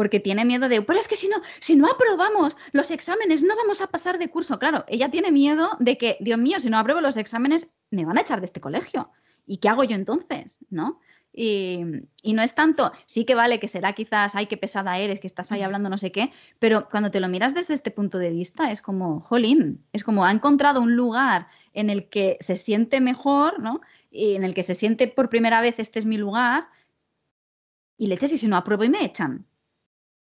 porque 0.00 0.18
tiene 0.18 0.46
miedo 0.46 0.70
de, 0.70 0.80
pero 0.80 0.98
es 0.98 1.06
que 1.06 1.14
si 1.14 1.28
no, 1.28 1.36
si 1.58 1.76
no 1.76 1.86
aprobamos 1.86 2.56
los 2.72 2.90
exámenes, 2.90 3.42
no 3.42 3.54
vamos 3.54 3.82
a 3.82 3.88
pasar 3.88 4.18
de 4.18 4.30
curso. 4.30 4.58
Claro, 4.58 4.86
ella 4.88 5.10
tiene 5.10 5.30
miedo 5.30 5.72
de 5.78 5.98
que, 5.98 6.16
Dios 6.20 6.38
mío, 6.38 6.58
si 6.58 6.70
no 6.70 6.78
apruebo 6.78 7.02
los 7.02 7.18
exámenes, 7.18 7.68
me 7.90 8.06
van 8.06 8.16
a 8.16 8.22
echar 8.22 8.40
de 8.40 8.46
este 8.46 8.62
colegio. 8.62 9.10
¿Y 9.46 9.58
qué 9.58 9.68
hago 9.68 9.84
yo 9.84 9.94
entonces? 9.94 10.58
¿No? 10.70 11.00
Y, 11.34 11.84
no 12.24 12.40
es 12.40 12.54
tanto, 12.54 12.92
sí 13.04 13.26
que 13.26 13.34
vale 13.34 13.60
que 13.60 13.68
será 13.68 13.92
quizás, 13.92 14.34
ay, 14.34 14.46
qué 14.46 14.56
pesada 14.56 14.96
eres, 14.96 15.20
que 15.20 15.26
estás 15.26 15.52
ahí 15.52 15.60
hablando 15.60 15.90
no 15.90 15.98
sé 15.98 16.10
qué, 16.12 16.32
pero 16.58 16.88
cuando 16.88 17.10
te 17.10 17.20
lo 17.20 17.28
miras 17.28 17.52
desde 17.52 17.74
este 17.74 17.90
punto 17.90 18.16
de 18.16 18.30
vista 18.30 18.72
es 18.72 18.80
como, 18.80 19.20
jolín, 19.20 19.84
es 19.92 20.02
como 20.02 20.24
ha 20.24 20.30
encontrado 20.30 20.80
un 20.80 20.96
lugar 20.96 21.48
en 21.74 21.90
el 21.90 22.08
que 22.08 22.38
se 22.40 22.56
siente 22.56 23.02
mejor, 23.02 23.60
¿no? 23.60 23.82
Y 24.10 24.34
en 24.34 24.44
el 24.44 24.54
que 24.54 24.62
se 24.62 24.74
siente 24.74 25.08
por 25.08 25.28
primera 25.28 25.60
vez, 25.60 25.74
este 25.76 25.98
es 25.98 26.06
mi 26.06 26.16
lugar, 26.16 26.68
y 27.98 28.06
le 28.06 28.14
eches 28.14 28.32
y 28.32 28.38
si 28.38 28.48
no 28.48 28.56
apruebo 28.56 28.82
y 28.84 28.88
me 28.88 29.04
echan. 29.04 29.44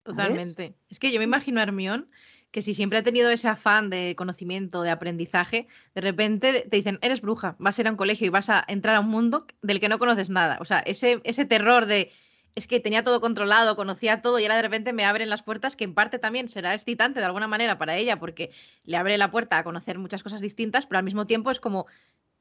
Totalmente. 0.03 0.75
Es 0.89 0.99
que 0.99 1.11
yo 1.11 1.19
me 1.19 1.25
imagino 1.25 1.59
a 1.59 1.63
Hermión 1.63 2.09
que 2.51 2.61
si 2.61 2.75
siempre 2.75 2.99
ha 2.99 3.03
tenido 3.03 3.31
ese 3.31 3.47
afán 3.47 3.89
de 3.89 4.13
conocimiento, 4.15 4.83
de 4.83 4.91
aprendizaje, 4.91 5.67
de 5.95 6.01
repente 6.01 6.67
te 6.69 6.77
dicen, 6.77 6.99
eres 7.01 7.21
bruja, 7.21 7.55
vas 7.57 7.77
a 7.77 7.81
ir 7.81 7.87
a 7.87 7.91
un 7.91 7.97
colegio 7.97 8.27
y 8.27 8.29
vas 8.29 8.47
a 8.49 8.63
entrar 8.67 8.95
a 8.95 8.99
un 8.99 9.09
mundo 9.09 9.47
del 9.63 9.79
que 9.79 9.89
no 9.89 9.97
conoces 9.97 10.29
nada. 10.29 10.59
O 10.61 10.65
sea, 10.65 10.79
ese, 10.79 11.19
ese 11.23 11.45
terror 11.45 11.87
de, 11.87 12.11
es 12.53 12.67
que 12.67 12.79
tenía 12.79 13.03
todo 13.03 13.21
controlado, 13.21 13.75
conocía 13.75 14.21
todo 14.21 14.37
y 14.37 14.43
ahora 14.43 14.57
de 14.57 14.61
repente 14.61 14.93
me 14.93 15.03
abren 15.03 15.29
las 15.29 15.41
puertas, 15.41 15.75
que 15.75 15.83
en 15.83 15.95
parte 15.95 16.19
también 16.19 16.47
será 16.47 16.75
excitante 16.75 17.19
de 17.19 17.25
alguna 17.25 17.47
manera 17.47 17.79
para 17.79 17.97
ella, 17.97 18.19
porque 18.19 18.51
le 18.83 18.97
abre 18.97 19.17
la 19.17 19.31
puerta 19.31 19.57
a 19.57 19.63
conocer 19.63 19.97
muchas 19.97 20.21
cosas 20.21 20.41
distintas, 20.41 20.85
pero 20.85 20.99
al 20.99 21.05
mismo 21.05 21.25
tiempo 21.25 21.49
es 21.49 21.59
como, 21.59 21.87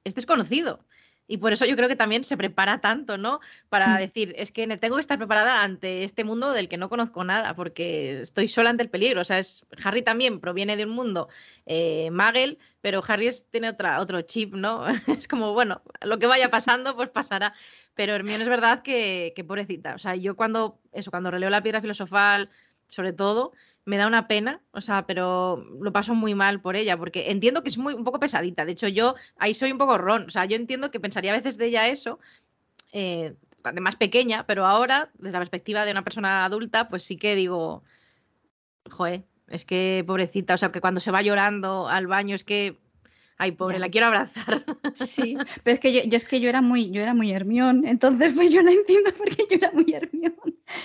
es 0.05 0.14
desconocido. 0.14 0.85
Y 1.27 1.39
por 1.39 1.53
eso 1.53 1.65
yo 1.65 1.77
creo 1.77 1.89
que 1.89 1.97
también 1.97 2.25
se 2.25 2.37
prepara 2.37 2.81
tanto, 2.81 3.17
¿no? 3.17 3.41
Para 3.69 3.89
mm. 3.89 3.99
decir, 3.99 4.35
es 4.37 4.53
que 4.53 4.67
tengo 4.77 4.97
que 4.97 5.01
estar 5.01 5.19
preparada 5.19 5.63
ante 5.63 6.05
este 6.05 6.25
mundo 6.25 6.53
del 6.53 6.69
que 6.69 6.77
no 6.77 6.89
conozco 6.89 7.25
nada, 7.25 7.55
porque 7.55 8.21
estoy 8.21 8.49
sola 8.49 8.71
ante 8.71 8.83
el 8.83 8.91
peligro. 8.91 9.21
O 9.21 9.25
sea, 9.25 9.39
es, 9.39 9.65
Harry 9.85 10.03
también 10.03 10.41
proviene 10.41 10.77
de 10.77 10.85
un 10.85 10.91
mundo 10.91 11.29
eh, 11.67 12.11
Magel, 12.11 12.59
pero 12.81 13.03
Harry 13.07 13.31
tiene 13.51 13.69
otra, 13.71 14.01
otro 14.01 14.23
chip, 14.23 14.55
¿no? 14.55 14.85
es 15.07 15.29
como, 15.29 15.53
bueno, 15.53 15.83
lo 16.01 16.19
que 16.19 16.27
vaya 16.27 16.51
pasando, 16.51 16.97
pues 16.97 17.09
pasará. 17.09 17.55
Pero 17.95 18.15
Hermione 18.15 18.43
es 18.43 18.49
verdad 18.49 18.83
que, 18.83 19.33
que 19.37 19.45
pobrecita. 19.45 19.95
O 19.95 19.99
sea, 19.99 20.17
yo 20.17 20.37
cuando, 20.37 20.81
eso, 20.93 21.11
cuando 21.11 21.31
releo 21.31 21.51
la 21.51 21.63
piedra 21.63 21.81
filosofal, 21.81 22.51
sobre 22.93 23.15
todo, 23.15 23.53
me 23.87 23.97
da 23.97 24.07
una 24.07 24.29
pena, 24.29 24.61
o 24.73 24.83
sea, 24.83 25.07
pero 25.07 25.57
lo 25.81 25.93
paso 25.93 26.15
muy 26.15 26.35
mal 26.35 26.61
por 26.61 26.77
ella, 26.77 26.99
porque 26.99 27.31
entiendo 27.31 27.63
que 27.63 27.71
es 27.71 27.79
muy 27.79 27.95
un 27.95 28.05
poco 28.05 28.21
pesadita. 28.21 28.67
De 28.67 28.73
hecho, 28.73 28.87
yo 28.87 29.15
ahí 29.39 29.55
soy 29.55 29.73
un 29.73 29.79
poco 29.79 29.97
ron, 29.97 30.27
o 30.27 30.31
sea, 30.31 30.45
yo 30.45 30.57
entiendo 30.57 30.91
que 30.91 31.01
pensaría 31.01 31.33
a 31.33 31.37
veces 31.37 31.57
de 31.57 31.67
ella 31.67 31.89
eso, 31.89 32.21
eh, 32.93 33.35
de 33.73 33.81
más 33.81 33.97
pequeña, 33.97 34.45
pero 34.47 34.67
ahora, 34.67 35.11
desde 35.15 35.33
la 35.33 35.39
perspectiva 35.41 35.87
de 35.87 35.93
una 35.93 36.05
persona 36.05 36.45
adulta, 36.45 36.91
pues 36.91 37.03
sí 37.05 37.17
que 37.17 37.35
digo, 37.35 37.83
joder, 38.91 39.25
es 39.49 39.65
que 39.65 40.05
pobrecita, 40.07 40.55
o 40.55 40.59
sea, 40.59 40.71
que 40.71 40.83
cuando 40.83 41.01
se 41.01 41.11
va 41.11 41.23
llorando 41.23 41.89
al 41.89 42.07
baño 42.07 42.35
es 42.35 42.45
que 42.45 42.79
Ay, 43.43 43.51
pobre, 43.51 43.81
la 43.81 43.89
quiero 43.89 44.07
abrazar. 44.07 44.65
Sí, 44.95 45.37
pero 45.65 45.75
es 45.75 45.81
que 45.81 45.93
yo, 45.93 46.17
es 46.17 46.25
que 46.25 46.39
yo 46.39 46.49
era 46.49 46.63
muy, 46.63 46.91
yo 46.91 47.01
era 47.03 47.13
muy 47.13 47.33
Hermión, 47.33 47.85
entonces 47.87 48.33
pues 48.35 48.53
yo 48.53 48.63
la 48.63 48.71
entiendo 48.71 49.11
porque 49.19 49.47
yo 49.51 49.57
era 49.57 49.73
muy 49.73 49.93
Hermión. 49.93 50.35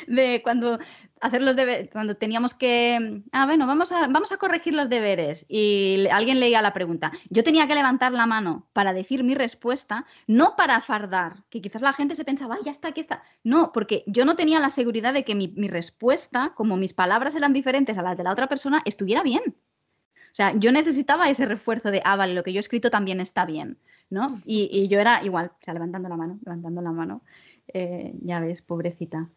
De 0.08 0.42
cuando 0.42 0.80
hacer 1.22 1.44
los 1.44 1.56
deberes, 1.56 1.90
cuando 1.92 2.16
teníamos 2.16 2.56
que, 2.56 3.22
ah, 3.32 3.46
bueno, 3.46 3.68
vamos 3.68 3.92
a, 3.92 4.08
vamos 4.08 4.32
a 4.32 4.38
corregir 4.38 4.74
los 4.74 4.90
deberes 4.90 5.46
y 5.50 6.08
alguien 6.12 6.40
leía 6.40 6.64
la 6.64 6.74
pregunta. 6.74 7.12
Yo 7.30 7.44
tenía 7.44 7.68
que 7.68 7.76
levantar 7.76 8.12
la 8.12 8.26
mano 8.26 8.68
para 8.74 8.92
decir 8.92 9.24
mi 9.24 9.36
respuesta, 9.36 10.08
no 10.26 10.56
para 10.56 10.82
fardar, 10.82 11.44
que 11.52 11.62
quizás 11.62 11.84
la 11.84 11.94
gente 11.94 12.16
se 12.16 12.26
pensaba, 12.26 12.58
ya 12.66 12.72
está, 12.72 12.88
aquí 12.88 13.02
está. 13.02 13.22
No, 13.44 13.72
porque 13.72 14.04
yo 14.08 14.26
no 14.26 14.36
tenía 14.36 14.60
la 14.60 14.72
seguridad 14.72 15.14
de 15.14 15.24
que 15.24 15.36
mi, 15.36 15.50
mi 15.50 15.68
respuesta, 15.68 16.54
como 16.56 16.76
mis 16.76 16.94
palabras 16.94 17.36
eran 17.36 17.54
diferentes 17.54 18.00
a 18.00 18.02
las 18.02 18.18
de 18.18 18.24
la 18.24 18.32
otra 18.32 18.48
persona, 18.48 18.82
estuviera 18.86 19.22
bien. 19.22 19.58
O 20.38 20.40
sea, 20.40 20.54
yo 20.56 20.72
necesitaba 20.72 21.32
ese 21.32 21.48
refuerzo 21.48 21.90
de, 21.90 22.00
ah, 22.06 22.16
vale, 22.16 22.36
lo 22.36 22.44
que 22.44 22.54
yo 22.54 22.60
he 22.60 22.62
escrito 22.62 22.92
también 22.92 23.20
está 23.20 23.44
bien, 23.44 23.76
¿no? 24.12 24.40
Y, 24.46 24.88
yo 24.88 25.00
era 25.00 25.24
igual, 25.24 25.48
o 25.48 25.64
sea, 25.64 25.74
levantando 25.74 26.10
la 26.10 26.16
mano, 26.16 26.38
levantando 26.46 26.80
la 26.84 26.92
mano. 26.92 27.24
Eh, 27.74 28.14
ya 28.22 28.40
ves, 28.40 28.62
pobrecita. 28.62 29.30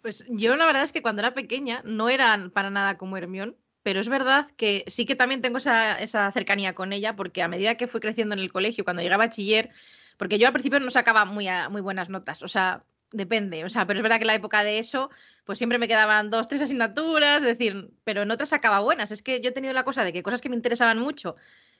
Pues 0.00 0.24
yo 0.28 0.54
la 0.54 0.66
verdad 0.66 0.84
es 0.84 0.92
que 0.92 1.02
cuando 1.02 1.22
era 1.22 1.34
pequeña 1.34 1.82
no 1.84 2.10
era 2.10 2.48
para 2.54 2.70
nada 2.70 2.96
como 2.96 3.16
Hermión, 3.16 3.56
pero 3.82 3.98
es 3.98 4.08
verdad 4.08 4.46
que 4.56 4.84
sí 4.86 5.04
que 5.04 5.16
también 5.16 5.42
tengo 5.42 5.58
esa, 5.58 5.98
esa, 5.98 6.30
cercanía 6.30 6.74
con 6.74 6.92
ella, 6.92 7.16
porque 7.16 7.42
a 7.42 7.48
medida 7.48 7.74
que 7.74 7.88
fui 7.88 7.98
creciendo 8.00 8.36
en 8.36 8.40
el 8.40 8.52
colegio, 8.52 8.84
cuando 8.84 9.02
llegaba 9.02 9.24
a 9.24 9.26
bachiller, 9.26 9.70
porque 10.16 10.38
yo 10.38 10.46
al 10.46 10.52
principio 10.52 10.78
no 10.78 10.92
sacaba 10.92 11.24
muy, 11.24 11.48
muy 11.72 11.80
buenas 11.80 12.08
notas, 12.08 12.44
o 12.44 12.48
sea, 12.48 12.84
depende, 13.12 13.64
o 13.64 13.68
sea, 13.68 13.86
pero 13.86 13.98
es 13.98 14.02
verdad 14.02 14.16
que 14.16 14.24
en 14.24 14.28
la 14.28 14.34
época 14.34 14.62
de 14.64 14.78
eso, 14.78 15.10
pues 15.44 15.58
siempre 15.58 15.78
me 15.78 15.88
quedaban 15.88 16.30
dos, 16.30 16.48
tres 16.48 16.62
asignaturas, 16.62 17.42
decir, 17.42 17.90
pero 18.04 18.22
en 18.22 18.30
otras 18.30 18.50
sacaba 18.50 18.80
buenas. 18.80 19.10
Es 19.12 19.22
que 19.22 19.40
yo 19.40 19.50
he 19.50 19.52
tenido 19.52 19.72
la 19.74 19.84
cosa 19.84 20.04
de 20.04 20.12
que 20.12 20.22
cosas 20.22 20.40
que 20.40 20.48
me 20.48 20.56
interesaban 20.56 20.98
mucho, 20.98 21.36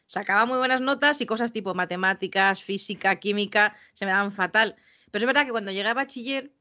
sacaba 0.07 0.47
muy 0.47 0.59
buenas 0.59 0.81
notas 0.81 1.21
y 1.21 1.27
cosas 1.27 1.53
tipo 1.53 1.75
matemáticas, 1.75 2.63
física, 2.63 3.17
química, 3.17 3.77
se 3.93 4.07
me 4.07 4.13
daban 4.13 4.33
fatal. 4.33 4.77
Pero 5.11 5.25
es 5.25 5.27
verdad 5.27 5.45
que 5.45 5.53
cuando 5.53 5.71
llegué 5.73 5.89
a 5.89 5.95
bachiller, 5.95 6.53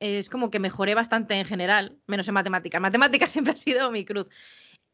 es 0.00 0.28
como 0.28 0.50
que 0.50 0.58
mejoré 0.58 0.94
bastante 0.94 1.34
en 1.34 1.44
general, 1.44 1.98
menos 2.06 2.26
en 2.28 2.34
matemáticas. 2.34 2.80
Matemáticas 2.80 3.32
siempre 3.32 3.54
ha 3.54 3.56
sido 3.56 3.90
mi 3.90 4.04
cruz. 4.04 4.28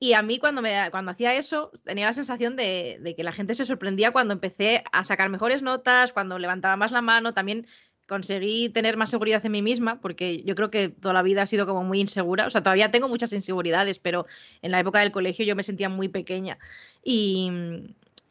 Y 0.01 0.13
a 0.13 0.23
mí 0.23 0.39
cuando, 0.39 0.63
me, 0.63 0.91
cuando 0.93 1.11
hacía 1.11 1.35
eso 1.35 1.73
tenía 1.85 2.07
la 2.07 2.13
sensación 2.13 2.55
de, 2.55 3.15
que 3.17 3.25
la 3.25 3.33
gente 3.33 3.55
se 3.55 3.67
sorprendía 3.67 4.13
cuando 4.13 4.33
empecé 4.33 4.85
a 4.93 5.03
sacar 5.03 5.29
mejores 5.29 5.63
notas, 5.63 6.13
cuando 6.13 6.39
levantaba 6.39 6.77
más 6.77 6.93
la 6.93 7.03
mano, 7.03 7.35
también 7.35 7.67
conseguí 8.09 8.71
tener 8.71 8.97
más 8.97 9.11
seguridad 9.11 9.45
en 9.45 9.53
mí 9.53 9.63
misma, 9.63 10.01
porque 10.01 10.43
yo 10.43 10.55
creo 10.55 10.71
que 10.71 10.89
toda 10.89 11.13
la 11.13 11.23
vida 11.23 11.43
ha 11.43 11.47
sido 11.47 11.67
como 11.67 11.85
muy 11.85 12.01
insegura. 12.01 12.47
O 12.47 12.51
sea, 12.51 12.63
todavía 12.63 12.89
tengo 12.89 13.09
muchas 13.09 13.33
inseguridades, 13.33 13.99
pero 13.99 14.27
en 14.63 14.73
la 14.73 14.81
época 14.81 15.01
del 15.01 15.13
colegio 15.13 15.45
yo 15.45 15.55
me 15.55 15.63
sentía 15.63 15.89
muy 15.89 16.09
pequeña. 16.09 16.59
Y, 17.05 17.53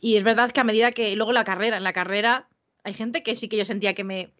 y 0.01 0.15
es 0.17 0.23
verdad 0.23 0.51
que 0.51 0.59
a 0.59 0.63
medida 0.63 0.91
que 0.91 1.15
luego 1.15 1.31
la 1.31 1.43
carrera, 1.43 1.77
en 1.77 1.83
la 1.83 1.93
carrera 1.93 2.47
hay 2.83 2.93
gente 2.95 3.21
que 3.21 3.35
sí 3.35 3.47
que 3.47 3.57
yo 3.57 3.65
sentía 3.65 3.93
que 3.93 4.03
me, 4.03 4.31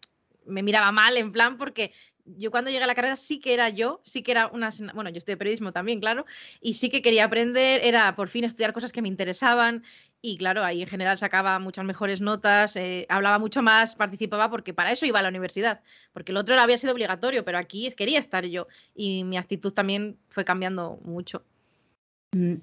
me 0.45 0.63
miraba 0.63 0.91
mal, 0.91 1.15
en 1.17 1.32
plan, 1.32 1.58
porque 1.58 1.91
yo 2.26 2.52
cuando 2.52 2.69
llegué 2.69 2.84
a 2.84 2.88
la 2.88 2.95
carrera 2.95 3.15
sí 3.15 3.39
que 3.39 3.54
era 3.54 3.69
yo, 3.69 4.02
sí 4.04 4.23
que 4.23 4.32
era 4.32 4.47
una, 4.47 4.69
bueno, 4.93 5.10
yo 5.10 5.19
de 5.26 5.38
periodismo 5.38 5.71
también, 5.71 6.00
claro, 6.00 6.26
y 6.62 6.73
sí 6.73 6.89
que 6.89 7.02
quería 7.02 7.26
aprender, 7.26 7.82
era 7.84 8.15
por 8.15 8.30
fin 8.30 8.43
estudiar 8.43 8.73
cosas 8.73 8.91
que 8.91 9.02
me 9.02 9.08
interesaban 9.08 9.84
y 10.22 10.38
claro, 10.38 10.64
ahí 10.64 10.82
en 10.82 10.88
general 10.88 11.18
sacaba 11.18 11.60
muchas 11.60 11.86
mejores 11.86 12.22
notas, 12.22 12.76
eh, 12.76 13.06
hablaba 13.10 13.40
mucho 13.40 13.62
más, 13.62 13.96
participaba 13.96 14.50
porque 14.50 14.74
para 14.74 14.92
eso 14.92 15.06
iba 15.06 15.20
a 15.20 15.22
la 15.22 15.30
universidad, 15.30 15.82
porque 16.14 16.32
el 16.32 16.38
otro 16.38 16.60
había 16.60 16.78
sido 16.78 16.94
obligatorio, 16.94 17.46
pero 17.46 17.58
aquí 17.58 17.92
quería 17.96 18.20
estar 18.20 18.46
yo 18.46 18.68
y 18.96 19.24
mi 19.24 19.38
actitud 19.38 19.72
también 19.72 20.18
fue 20.30 20.44
cambiando 20.44 21.00
mucho. 21.04 21.44
Mm, 22.36 22.56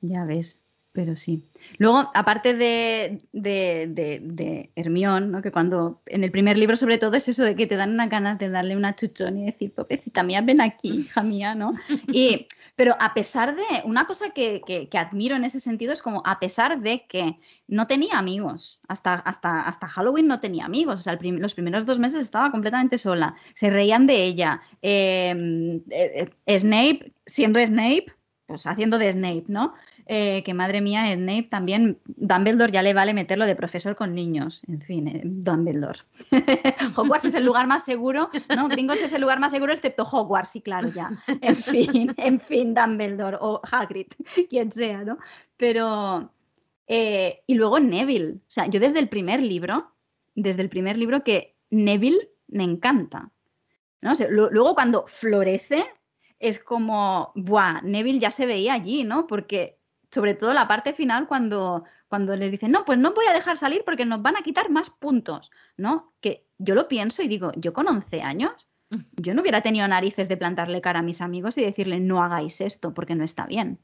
ya 0.00 0.24
ves, 0.24 0.62
pero 0.96 1.14
sí. 1.14 1.44
Luego, 1.76 2.10
aparte 2.14 2.54
de, 2.54 3.20
de, 3.32 3.86
de, 3.86 4.70
Hermión, 4.76 5.30
¿no? 5.30 5.42
que 5.42 5.52
cuando 5.52 6.00
en 6.06 6.24
el 6.24 6.30
primer 6.30 6.56
libro 6.56 6.74
sobre 6.74 6.96
todo 6.96 7.14
es 7.16 7.28
eso 7.28 7.44
de 7.44 7.54
que 7.54 7.66
te 7.66 7.76
dan 7.76 7.92
una 7.92 8.06
ganas 8.06 8.38
de 8.38 8.48
darle 8.48 8.76
una 8.76 8.96
chuchón 8.96 9.36
y 9.36 9.44
decir, 9.44 9.74
pobrecita 9.74 10.22
mía, 10.22 10.40
ven 10.40 10.62
aquí, 10.62 11.00
hija 11.00 11.22
mía, 11.22 11.54
¿no? 11.54 11.74
Y, 12.10 12.46
pero 12.76 12.96
a 12.98 13.12
pesar 13.12 13.56
de, 13.56 13.62
una 13.84 14.06
cosa 14.06 14.30
que, 14.30 14.62
que, 14.66 14.98
admiro 14.98 15.36
en 15.36 15.44
ese 15.44 15.60
sentido 15.60 15.92
es 15.92 16.00
como, 16.00 16.22
a 16.24 16.40
pesar 16.40 16.80
de 16.80 17.04
que 17.06 17.38
no 17.68 17.86
tenía 17.86 18.18
amigos, 18.18 18.80
hasta, 18.88 19.16
hasta, 19.16 19.60
hasta 19.60 19.88
Halloween 19.88 20.26
no 20.26 20.40
tenía 20.40 20.64
amigos, 20.64 21.00
o 21.00 21.02
sea, 21.02 21.18
los 21.20 21.54
primeros 21.54 21.84
dos 21.84 21.98
meses 21.98 22.22
estaba 22.22 22.50
completamente 22.50 22.96
sola, 22.96 23.34
se 23.52 23.68
reían 23.68 24.06
de 24.06 24.24
ella. 24.24 24.62
Em, 24.80 25.82
eh, 25.90 26.30
eh, 26.46 26.58
Snape, 26.58 27.12
siendo 27.26 27.60
Snape, 27.60 28.06
pues 28.46 28.66
haciendo 28.66 28.96
de 28.98 29.12
Snape, 29.12 29.44
¿no? 29.48 29.74
Eh, 30.08 30.44
que 30.44 30.54
madre 30.54 30.80
mía, 30.80 31.12
Snape 31.12 31.48
también, 31.50 31.98
Dumbledore 32.06 32.70
ya 32.70 32.80
le 32.80 32.94
vale 32.94 33.12
meterlo 33.12 33.44
de 33.44 33.56
profesor 33.56 33.96
con 33.96 34.14
niños. 34.14 34.62
En 34.68 34.80
fin, 34.80 35.08
eh, 35.08 35.20
Dumbledore. 35.24 35.98
Hogwarts 36.96 37.24
es 37.24 37.34
el 37.34 37.44
lugar 37.44 37.66
más 37.66 37.84
seguro, 37.84 38.30
¿no? 38.54 38.68
Gringos 38.68 39.02
es 39.02 39.12
el 39.12 39.22
lugar 39.22 39.40
más 39.40 39.50
seguro 39.50 39.72
excepto 39.72 40.04
Hogwarts, 40.04 40.50
sí, 40.50 40.60
claro, 40.60 40.90
ya. 40.90 41.10
En 41.40 41.56
fin, 41.56 42.14
en 42.18 42.38
fin, 42.38 42.72
Dumbledore 42.72 43.36
o 43.40 43.60
Hagrid, 43.68 44.06
quien 44.50 44.70
sea, 44.70 45.02
¿no? 45.04 45.18
Pero... 45.56 46.30
Eh, 46.86 47.42
y 47.48 47.54
luego 47.54 47.80
Neville. 47.80 48.34
O 48.34 48.50
sea, 48.50 48.66
yo 48.68 48.78
desde 48.78 49.00
el 49.00 49.08
primer 49.08 49.42
libro, 49.42 49.90
desde 50.36 50.62
el 50.62 50.68
primer 50.68 50.96
libro 50.96 51.24
que 51.24 51.56
Neville 51.70 52.30
me 52.46 52.62
encanta. 52.62 53.32
¿no? 54.00 54.12
luego 54.30 54.76
cuando 54.76 55.04
florece, 55.08 55.84
es 56.38 56.60
como, 56.60 57.32
¡buah! 57.34 57.80
Neville 57.82 58.20
ya 58.20 58.30
se 58.30 58.46
veía 58.46 58.74
allí, 58.74 59.02
¿no? 59.02 59.26
Porque 59.26 59.75
sobre 60.16 60.32
todo 60.32 60.54
la 60.54 60.66
parte 60.66 60.94
final 60.94 61.28
cuando, 61.28 61.84
cuando 62.08 62.34
les 62.36 62.50
dicen, 62.50 62.70
no, 62.70 62.86
pues 62.86 62.98
no 62.98 63.12
voy 63.12 63.26
a 63.26 63.34
dejar 63.34 63.58
salir 63.58 63.82
porque 63.84 64.06
nos 64.06 64.22
van 64.22 64.34
a 64.34 64.40
quitar 64.40 64.70
más 64.70 64.88
puntos, 64.88 65.50
¿no? 65.76 66.14
Que 66.22 66.46
yo 66.56 66.74
lo 66.74 66.88
pienso 66.88 67.22
y 67.22 67.28
digo, 67.28 67.52
yo 67.54 67.74
con 67.74 67.86
11 67.86 68.22
años, 68.22 68.66
yo 69.16 69.34
no 69.34 69.42
hubiera 69.42 69.60
tenido 69.60 69.86
narices 69.86 70.26
de 70.30 70.38
plantarle 70.38 70.80
cara 70.80 71.00
a 71.00 71.02
mis 71.02 71.20
amigos 71.20 71.58
y 71.58 71.64
decirle, 71.64 72.00
no 72.00 72.22
hagáis 72.22 72.62
esto 72.62 72.94
porque 72.94 73.14
no 73.14 73.24
está 73.24 73.44
bien. 73.44 73.78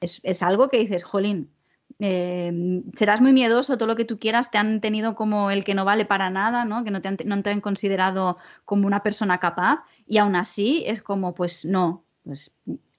Es, 0.00 0.22
es 0.24 0.42
algo 0.42 0.70
que 0.70 0.78
dices, 0.78 1.04
jolín, 1.04 1.50
eh, 1.98 2.82
serás 2.94 3.20
muy 3.20 3.34
miedoso, 3.34 3.76
todo 3.76 3.86
lo 3.86 3.96
que 3.96 4.06
tú 4.06 4.18
quieras, 4.18 4.50
te 4.50 4.56
han 4.56 4.80
tenido 4.80 5.14
como 5.14 5.50
el 5.50 5.62
que 5.62 5.74
no 5.74 5.84
vale 5.84 6.06
para 6.06 6.30
nada, 6.30 6.64
¿no? 6.64 6.84
que 6.84 6.90
no 6.90 7.02
te, 7.02 7.08
han, 7.08 7.18
no 7.26 7.42
te 7.42 7.50
han 7.50 7.60
considerado 7.60 8.38
como 8.64 8.86
una 8.86 9.02
persona 9.02 9.36
capaz 9.36 9.84
y 10.06 10.16
aún 10.16 10.36
así 10.36 10.84
es 10.86 11.02
como, 11.02 11.34
pues 11.34 11.66
no, 11.66 12.06
pues, 12.24 12.50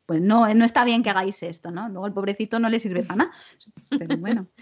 pues 0.07 0.21
no, 0.21 0.51
no 0.55 0.65
está 0.65 0.85
bien 0.85 1.03
que 1.03 1.11
hagáis 1.11 1.43
esto, 1.43 1.69
¿no? 1.69 1.89
Luego 1.89 2.07
el 2.07 2.13
pobrecito 2.13 2.57
no 2.59 2.69
le 2.69 2.79
sirve 2.79 3.03
para 3.03 3.25
nada, 3.25 3.31
pero 3.89 4.17
bueno. 4.17 4.47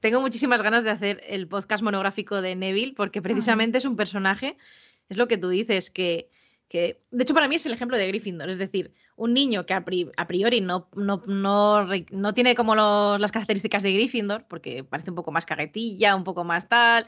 Tengo 0.00 0.20
muchísimas 0.20 0.60
ganas 0.60 0.84
de 0.84 0.90
hacer 0.90 1.22
el 1.26 1.48
podcast 1.48 1.82
monográfico 1.82 2.42
de 2.42 2.54
Neville 2.54 2.94
porque 2.96 3.22
precisamente 3.22 3.78
es 3.78 3.84
un 3.84 3.96
personaje, 3.96 4.56
es 5.08 5.16
lo 5.16 5.26
que 5.26 5.38
tú 5.38 5.48
dices, 5.48 5.90
que, 5.90 6.30
que, 6.68 7.00
de 7.10 7.22
hecho 7.22 7.34
para 7.34 7.48
mí 7.48 7.56
es 7.56 7.66
el 7.66 7.72
ejemplo 7.72 7.96
de 7.96 8.06
Gryffindor, 8.06 8.48
es 8.48 8.58
decir, 8.58 8.92
un 9.16 9.34
niño 9.34 9.66
que 9.66 9.74
a, 9.74 9.84
priori 9.84 10.60
no, 10.60 10.88
no, 10.94 11.22
no, 11.26 12.34
tiene 12.34 12.54
como 12.54 12.74
las 12.76 13.32
características 13.32 13.82
de 13.82 13.92
Gryffindor, 13.92 14.46
porque 14.46 14.84
parece 14.84 15.10
un 15.10 15.16
poco 15.16 15.32
más 15.32 15.46
caguetilla, 15.46 16.14
un 16.14 16.24
poco 16.24 16.44
más 16.44 16.68
tal, 16.68 17.06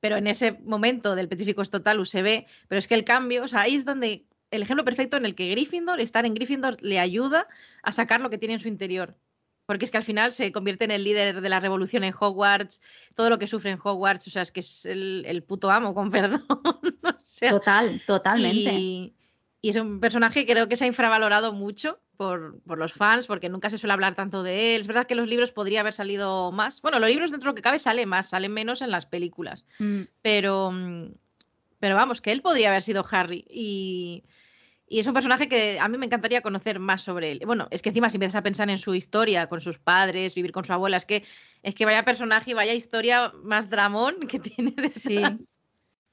pero 0.00 0.16
en 0.16 0.26
ese 0.26 0.52
momento 0.52 1.14
del 1.14 1.28
Petrificus 1.28 1.70
Total 1.70 2.04
se 2.06 2.22
ve, 2.22 2.46
pero 2.68 2.78
es 2.78 2.88
que 2.88 2.94
el 2.94 3.04
cambio, 3.04 3.44
o 3.44 3.48
sea, 3.48 3.60
ahí 3.62 3.74
es 3.74 3.84
donde 3.84 4.26
el 4.52 4.62
ejemplo 4.62 4.84
perfecto 4.84 5.16
en 5.16 5.24
el 5.24 5.34
que 5.34 5.50
Gryffindor, 5.50 5.98
estar 5.98 6.24
en 6.26 6.34
Gryffindor, 6.34 6.80
le 6.82 7.00
ayuda 7.00 7.48
a 7.82 7.90
sacar 7.90 8.20
lo 8.20 8.30
que 8.30 8.38
tiene 8.38 8.54
en 8.54 8.60
su 8.60 8.68
interior. 8.68 9.16
Porque 9.64 9.86
es 9.86 9.90
que 9.90 9.96
al 9.96 10.02
final 10.04 10.32
se 10.32 10.52
convierte 10.52 10.84
en 10.84 10.90
el 10.90 11.04
líder 11.04 11.40
de 11.40 11.48
la 11.48 11.58
revolución 11.58 12.04
en 12.04 12.12
Hogwarts, 12.18 12.82
todo 13.16 13.30
lo 13.30 13.38
que 13.38 13.46
sufre 13.46 13.70
en 13.70 13.78
Hogwarts, 13.82 14.26
o 14.26 14.30
sea, 14.30 14.42
es 14.42 14.52
que 14.52 14.60
es 14.60 14.84
el, 14.84 15.42
puto 15.48 15.70
amo, 15.70 15.94
con 15.94 16.10
perdón. 16.10 16.44
Total, 17.48 18.02
totalmente. 18.06 18.74
Y, 18.74 19.14
es 19.62 19.76
un 19.76 20.00
personaje 20.00 20.44
que 20.44 20.52
creo 20.52 20.68
que 20.68 20.76
se 20.76 20.84
ha 20.84 20.88
infravalorado 20.88 21.52
mucho 21.52 22.00
por, 22.16 22.60
los 22.66 22.92
fans, 22.92 23.26
porque 23.26 23.48
nunca 23.48 23.70
se 23.70 23.78
suele 23.78 23.94
hablar 23.94 24.14
tanto 24.14 24.42
de 24.42 24.74
él. 24.74 24.82
Es 24.82 24.86
verdad 24.86 25.06
que 25.06 25.14
los 25.14 25.28
libros 25.28 25.52
podría 25.52 25.80
haber 25.80 25.92
salido 25.94 26.52
más. 26.52 26.82
Bueno, 26.82 26.98
los 26.98 27.08
libros 27.08 27.30
dentro 27.30 27.48
de 27.48 27.52
lo 27.52 27.54
que 27.54 27.62
cabe 27.62 27.78
sale 27.78 28.04
más, 28.04 28.30
salen 28.30 28.52
menos 28.52 28.82
en 28.82 28.90
las 28.90 29.06
películas. 29.06 29.66
Mm. 29.78 30.02
Pero, 30.20 30.72
pero 31.78 31.94
vamos, 31.94 32.20
que 32.20 32.32
él 32.32 32.42
podría 32.42 32.68
haber 32.68 32.82
sido 32.82 33.06
Harry. 33.08 33.46
Y, 33.48 34.24
y 34.92 34.98
es 34.98 35.06
un 35.06 35.14
personaje 35.14 35.48
que 35.48 35.80
a 35.80 35.88
mí 35.88 35.96
me 35.96 36.04
encantaría 36.04 36.42
conocer 36.42 36.78
más 36.78 37.00
sobre 37.00 37.32
él. 37.32 37.40
Bueno, 37.46 37.66
es 37.70 37.80
que 37.80 37.88
encima 37.88 38.10
si 38.10 38.18
empiezas 38.18 38.38
a 38.38 38.42
pensar 38.42 38.68
en 38.68 38.76
su 38.76 38.94
historia, 38.94 39.46
con 39.46 39.62
sus 39.62 39.78
padres, 39.78 40.34
vivir 40.34 40.52
con 40.52 40.66
su 40.66 40.72
abuela, 40.74 40.98
es 40.98 41.06
que, 41.06 41.24
es 41.62 41.74
que 41.74 41.86
vaya 41.86 42.04
personaje 42.04 42.50
y 42.50 42.54
vaya 42.54 42.74
historia 42.74 43.32
más 43.42 43.70
dramón 43.70 44.16
que 44.28 44.38
tiene 44.38 44.72
detrás. 44.76 44.92
Sí. 44.92 45.22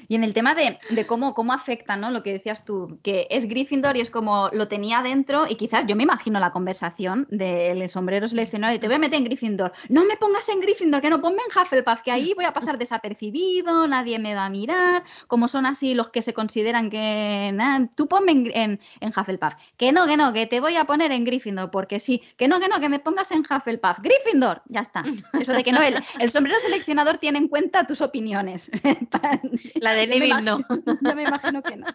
Y 0.07 0.15
en 0.15 0.23
el 0.23 0.33
tema 0.33 0.55
de, 0.55 0.77
cómo, 1.05 1.33
cómo 1.33 1.53
afecta, 1.53 1.95
¿no? 1.95 2.09
Lo 2.11 2.23
que 2.23 2.33
decías 2.33 2.65
tú, 2.65 2.99
que 3.03 3.27
es 3.29 3.47
Gryffindor 3.47 3.97
y 3.97 4.01
es 4.01 4.09
como 4.09 4.49
lo 4.53 4.67
tenía 4.67 5.01
dentro 5.01 5.45
y 5.47 5.55
quizás 5.55 5.85
yo 5.87 5.95
me 5.95 6.03
imagino 6.03 6.39
la 6.39 6.51
conversación 6.51 7.27
del 7.29 7.89
sombrero 7.89 8.27
seleccionado 8.27 8.73
y 8.73 8.79
te 8.79 8.87
voy 8.87 8.95
a 8.95 8.99
meter 8.99 9.17
en 9.17 9.25
Gryffindor. 9.25 9.73
No 9.89 10.05
me 10.05 10.17
pongas 10.17 10.47
en 10.49 10.61
Gryffindor, 10.61 11.01
que 11.01 11.09
no 11.09 11.21
ponme 11.21 11.41
en 11.43 11.61
Hufflepuff, 11.61 12.01
que 12.01 12.11
ahí 12.11 12.33
voy 12.33 12.45
a 12.45 12.53
pasar 12.53 12.77
desapercibido, 12.77 13.87
nadie 13.87 14.19
me 14.19 14.35
va 14.35 14.45
a 14.45 14.49
mirar, 14.49 15.03
como 15.27 15.47
son 15.47 15.65
así 15.65 15.93
los 15.93 16.09
que 16.09 16.21
se 16.21 16.33
consideran 16.33 16.89
que... 16.89 17.53
tú 17.95 18.07
ponme 18.07 18.31
en, 18.31 18.79
en, 18.99 19.13
Hufflepuff. 19.15 19.53
Que 19.77 19.91
no, 19.91 20.07
que 20.07 20.17
no, 20.17 20.33
que 20.33 20.47
te 20.47 20.59
voy 20.59 20.75
a 20.75 20.85
poner 20.85 21.11
en 21.11 21.25
Gryffindor, 21.25 21.71
porque 21.71 21.99
sí. 21.99 22.21
Que 22.37 22.47
no, 22.47 22.59
que 22.59 22.67
no, 22.67 22.79
que 22.79 22.89
me 22.89 22.99
pongas 22.99 23.31
en 23.31 23.39
Hufflepuff. 23.39 23.99
Gryffindor, 23.99 24.61
ya 24.67 24.81
está. 24.81 25.03
Eso 25.39 25.53
de 25.53 25.63
que 25.63 25.71
no, 25.71 25.81
el, 25.81 26.01
el 26.19 26.29
sombrero 26.29 26.59
seleccionador 26.59 27.17
tiene 27.17 27.39
en 27.39 27.47
cuenta 27.47 27.85
tus 27.85 28.01
opiniones. 28.01 28.71
de 29.93 30.07
Neville 30.07 30.41
no. 30.41 30.59
Yo 31.01 31.15
me 31.15 31.23
imagino 31.23 31.61
que 31.61 31.77
no. 31.77 31.85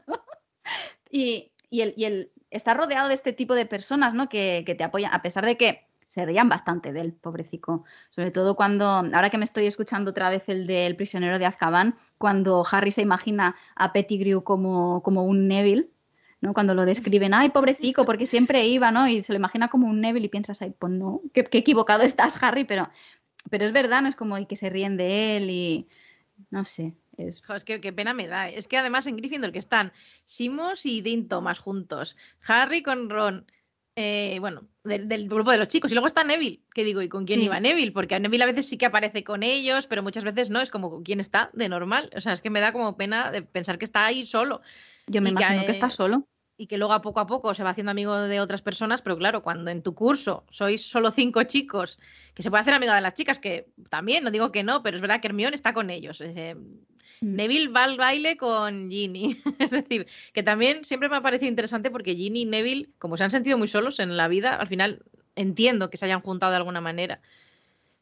Y, 1.10 1.52
el, 1.70 2.30
está 2.50 2.74
rodeado 2.74 3.08
de 3.08 3.14
este 3.14 3.32
tipo 3.32 3.54
de 3.54 3.66
personas, 3.66 4.14
¿no? 4.14 4.28
Que, 4.28 4.64
te 4.64 4.84
apoyan, 4.84 5.12
a 5.12 5.22
pesar 5.22 5.44
de 5.44 5.56
que 5.56 5.86
se 6.08 6.24
rían 6.24 6.48
bastante 6.48 6.92
de 6.92 7.00
él, 7.00 7.12
pobrecico. 7.12 7.84
Sobre 8.10 8.30
todo 8.30 8.54
cuando, 8.54 8.86
ahora 8.86 9.30
que 9.30 9.38
me 9.38 9.44
estoy 9.44 9.66
escuchando 9.66 10.10
otra 10.10 10.30
vez 10.30 10.48
el 10.48 10.66
del 10.66 10.96
prisionero 10.96 11.38
de 11.38 11.46
Azkaban, 11.46 11.96
cuando 12.18 12.64
Harry 12.70 12.90
se 12.90 13.02
imagina 13.02 13.56
a 13.74 13.92
Pettigrew 13.92 14.42
como, 14.44 15.02
como 15.02 15.24
un 15.24 15.48
Neville, 15.48 15.88
¿no? 16.40 16.54
Cuando 16.54 16.74
lo 16.74 16.84
describen, 16.84 17.34
ay, 17.34 17.48
pobrecico, 17.48 18.04
porque 18.04 18.26
siempre 18.26 18.66
iba, 18.66 18.90
¿no? 18.90 19.08
Y 19.08 19.22
se 19.22 19.32
lo 19.32 19.38
imagina 19.38 19.68
como 19.68 19.88
un 19.88 20.00
Neville 20.00 20.26
y 20.26 20.28
piensas, 20.28 20.62
ay, 20.62 20.74
pues 20.78 20.92
no, 20.92 21.20
qué, 21.32 21.48
equivocado 21.52 22.02
estás, 22.02 22.40
Harry, 22.42 22.64
pero, 22.64 22.88
pero 23.50 23.64
es 23.64 23.72
verdad, 23.72 24.02
¿no? 24.02 24.08
Es 24.08 24.14
como 24.14 24.36
el 24.36 24.46
que 24.46 24.56
se 24.56 24.70
ríen 24.70 24.96
de 24.96 25.36
él 25.36 25.50
y 25.50 25.88
no 26.50 26.64
sé, 26.64 26.94
es... 27.16 27.42
que 27.64 27.80
qué 27.80 27.92
pena 27.92 28.14
me 28.14 28.26
da. 28.26 28.48
Es 28.48 28.68
que 28.68 28.76
además 28.76 29.06
en 29.06 29.16
Gryffindor 29.16 29.52
que 29.52 29.58
están 29.58 29.92
Simos 30.24 30.86
y 30.86 31.00
Dean 31.02 31.28
Thomas 31.28 31.58
juntos, 31.58 32.16
Harry 32.46 32.82
con 32.82 33.10
Ron, 33.10 33.46
eh, 33.96 34.38
bueno, 34.40 34.66
del, 34.82 35.28
grupo 35.28 35.50
de 35.50 35.58
los 35.58 35.68
chicos. 35.68 35.90
Y 35.90 35.94
luego 35.94 36.06
está 36.06 36.24
Neville, 36.24 36.62
que 36.74 36.84
digo, 36.84 37.00
¿y 37.02 37.08
con 37.08 37.24
quién 37.24 37.42
iba 37.42 37.60
Neville? 37.60 37.92
Porque 37.92 38.18
Neville 38.18 38.44
a 38.44 38.46
veces 38.46 38.68
sí 38.68 38.76
que 38.76 38.86
aparece 38.86 39.22
con 39.22 39.42
ellos, 39.42 39.86
pero 39.86 40.02
muchas 40.02 40.24
veces 40.24 40.50
no, 40.50 40.60
es 40.60 40.70
como 40.70 40.90
con 40.90 41.04
quién 41.04 41.20
está 41.20 41.50
de 41.52 41.68
normal. 41.68 42.10
O 42.16 42.20
sea, 42.20 42.32
es 42.32 42.40
que 42.40 42.50
me 42.50 42.60
da 42.60 42.72
como 42.72 42.96
pena 42.96 43.30
de 43.30 43.42
pensar 43.42 43.78
que 43.78 43.84
está 43.84 44.06
ahí 44.06 44.26
solo. 44.26 44.62
Yo 45.06 45.22
me 45.22 45.30
imagino 45.30 45.64
que 45.64 45.70
está 45.70 45.90
solo 45.90 46.26
y 46.56 46.66
que 46.66 46.78
luego 46.78 46.92
a 46.92 47.02
poco 47.02 47.20
a 47.20 47.26
poco 47.26 47.52
se 47.54 47.64
va 47.64 47.70
haciendo 47.70 47.90
amigo 47.90 48.16
de 48.16 48.40
otras 48.40 48.62
personas, 48.62 49.02
pero 49.02 49.18
claro, 49.18 49.42
cuando 49.42 49.70
en 49.70 49.82
tu 49.82 49.94
curso 49.94 50.44
sois 50.50 50.88
solo 50.88 51.10
cinco 51.10 51.42
chicos, 51.44 51.98
que 52.32 52.42
se 52.42 52.50
puede 52.50 52.62
hacer 52.62 52.74
amigo 52.74 52.92
de 52.92 53.00
las 53.00 53.14
chicas, 53.14 53.38
que 53.38 53.72
también, 53.90 54.22
no 54.22 54.30
digo 54.30 54.52
que 54.52 54.62
no, 54.62 54.82
pero 54.82 54.96
es 54.96 55.00
verdad 55.00 55.20
que 55.20 55.28
Hermione 55.28 55.56
está 55.56 55.72
con 55.72 55.90
ellos. 55.90 56.20
Eh. 56.20 56.56
Neville 57.20 57.68
va 57.68 57.84
al 57.84 57.96
baile 57.96 58.36
con 58.36 58.90
Ginny. 58.90 59.40
es 59.58 59.70
decir, 59.70 60.06
que 60.32 60.42
también 60.42 60.84
siempre 60.84 61.08
me 61.08 61.16
ha 61.16 61.22
parecido 61.22 61.48
interesante 61.48 61.90
porque 61.90 62.14
Ginny 62.14 62.42
y 62.42 62.46
Neville, 62.46 62.88
como 62.98 63.16
se 63.16 63.24
han 63.24 63.30
sentido 63.30 63.58
muy 63.58 63.68
solos 63.68 63.98
en 64.00 64.16
la 64.16 64.28
vida, 64.28 64.54
al 64.54 64.68
final 64.68 65.02
entiendo 65.36 65.90
que 65.90 65.96
se 65.96 66.04
hayan 66.04 66.20
juntado 66.20 66.52
de 66.52 66.58
alguna 66.58 66.80
manera. 66.80 67.20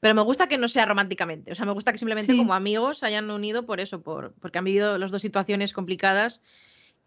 Pero 0.01 0.15
me 0.15 0.23
gusta 0.23 0.49
que 0.49 0.59
no 0.59 0.67
sea 0.69 0.85
románticamente. 0.85 1.53
O 1.53 1.55
sea, 1.55 1.65
me 1.65 1.73
gusta 1.73 1.93
que 1.93 1.99
simplemente 1.99 2.37
como 2.37 2.55
amigos 2.55 2.99
se 2.99 3.07
hayan 3.07 3.31
unido 3.31 3.65
por 3.67 3.81
eso, 3.81 4.03
por, 4.03 4.35
porque 4.41 4.59
han 4.59 4.65
vivido 4.65 4.99
las 4.99 5.13
dos 5.13 5.23
situaciones 5.23 5.73
complicadas 5.73 6.43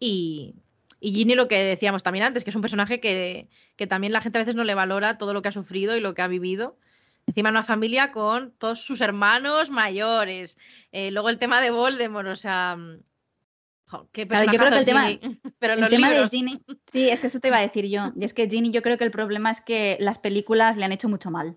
y, 0.00 0.54
y 1.00 1.12
Ginny, 1.12 1.34
lo 1.34 1.48
que 1.48 1.62
decíamos 1.62 2.02
también 2.02 2.24
antes, 2.24 2.42
que 2.42 2.50
es 2.50 2.56
un 2.56 2.62
personaje 2.62 3.00
que, 3.00 3.48
también 3.88 4.12
la 4.12 4.20
gente 4.20 4.38
a 4.38 4.40
veces 4.40 4.56
no 4.56 4.64
le 4.64 4.74
valora 4.74 5.18
todo 5.18 5.34
lo 5.34 5.42
que 5.42 5.48
ha 5.48 5.52
sufrido 5.52 5.96
y 5.96 6.00
lo 6.00 6.14
que 6.14 6.22
ha 6.22 6.28
vivido. 6.28 6.76
Encima 7.26 7.50
una 7.50 7.64
familia 7.64 8.12
con 8.12 8.52
todos 8.52 8.80
sus 8.80 9.00
hermanos 9.00 9.70
mayores. 9.70 10.58
Eh, 10.92 11.10
luego 11.10 11.28
el 11.28 11.38
tema 11.38 11.60
de 11.60 11.70
Voldemort, 11.70 12.28
o 12.28 12.36
sea... 12.36 12.76
Mm, 12.76 13.00
qué 14.12 14.26
claro, 14.26 14.50
yo 14.50 14.58
creo 14.58 14.70
que 14.70 14.78
el 14.78 14.84
tema, 14.84 15.08
Pero 15.58 15.74
el 15.74 15.88
tema 15.88 16.10
de 16.10 16.28
Ginny, 16.28 16.60
sí, 16.86 17.08
es 17.08 17.20
que 17.20 17.26
eso 17.26 17.40
te 17.40 17.48
iba 17.48 17.58
a 17.58 17.62
decir 17.62 17.86
yo. 17.86 18.12
Y 18.16 18.24
es 18.24 18.32
que 18.32 18.48
Ginny, 18.48 18.70
yo 18.70 18.82
creo 18.82 18.96
que 18.96 19.04
el 19.04 19.10
problema 19.10 19.50
es 19.50 19.60
que 19.60 19.96
las 20.00 20.18
películas 20.18 20.76
le 20.76 20.84
han 20.84 20.92
hecho 20.92 21.08
mucho 21.08 21.30
mal. 21.30 21.56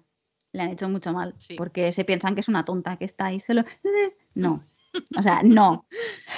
Le 0.52 0.64
han 0.64 0.70
hecho 0.70 0.90
mucho 0.90 1.14
mal. 1.14 1.36
Porque 1.58 1.92
se 1.92 2.04
piensan 2.04 2.34
que 2.34 2.42
es 2.42 2.48
una 2.48 2.66
tonta 2.66 2.98
que 2.98 3.06
está 3.06 3.26
ahí 3.26 3.40
solo. 3.40 3.64
No. 4.36 4.64
O 5.18 5.22
sea, 5.22 5.42
no. 5.44 5.86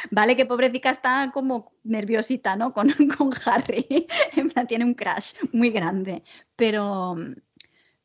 Vale 0.10 0.36
que 0.36 0.46
pobrecita 0.46 0.90
está 0.90 1.32
como 1.34 1.74
nerviosita, 1.84 2.56
¿no? 2.56 2.74
Con, 2.74 2.92
con 3.18 3.32
Harry. 3.46 4.08
tiene 4.68 4.86
un 4.86 4.94
crash 4.94 5.34
muy 5.52 5.70
grande. 5.70 6.24
Pero, 6.56 7.16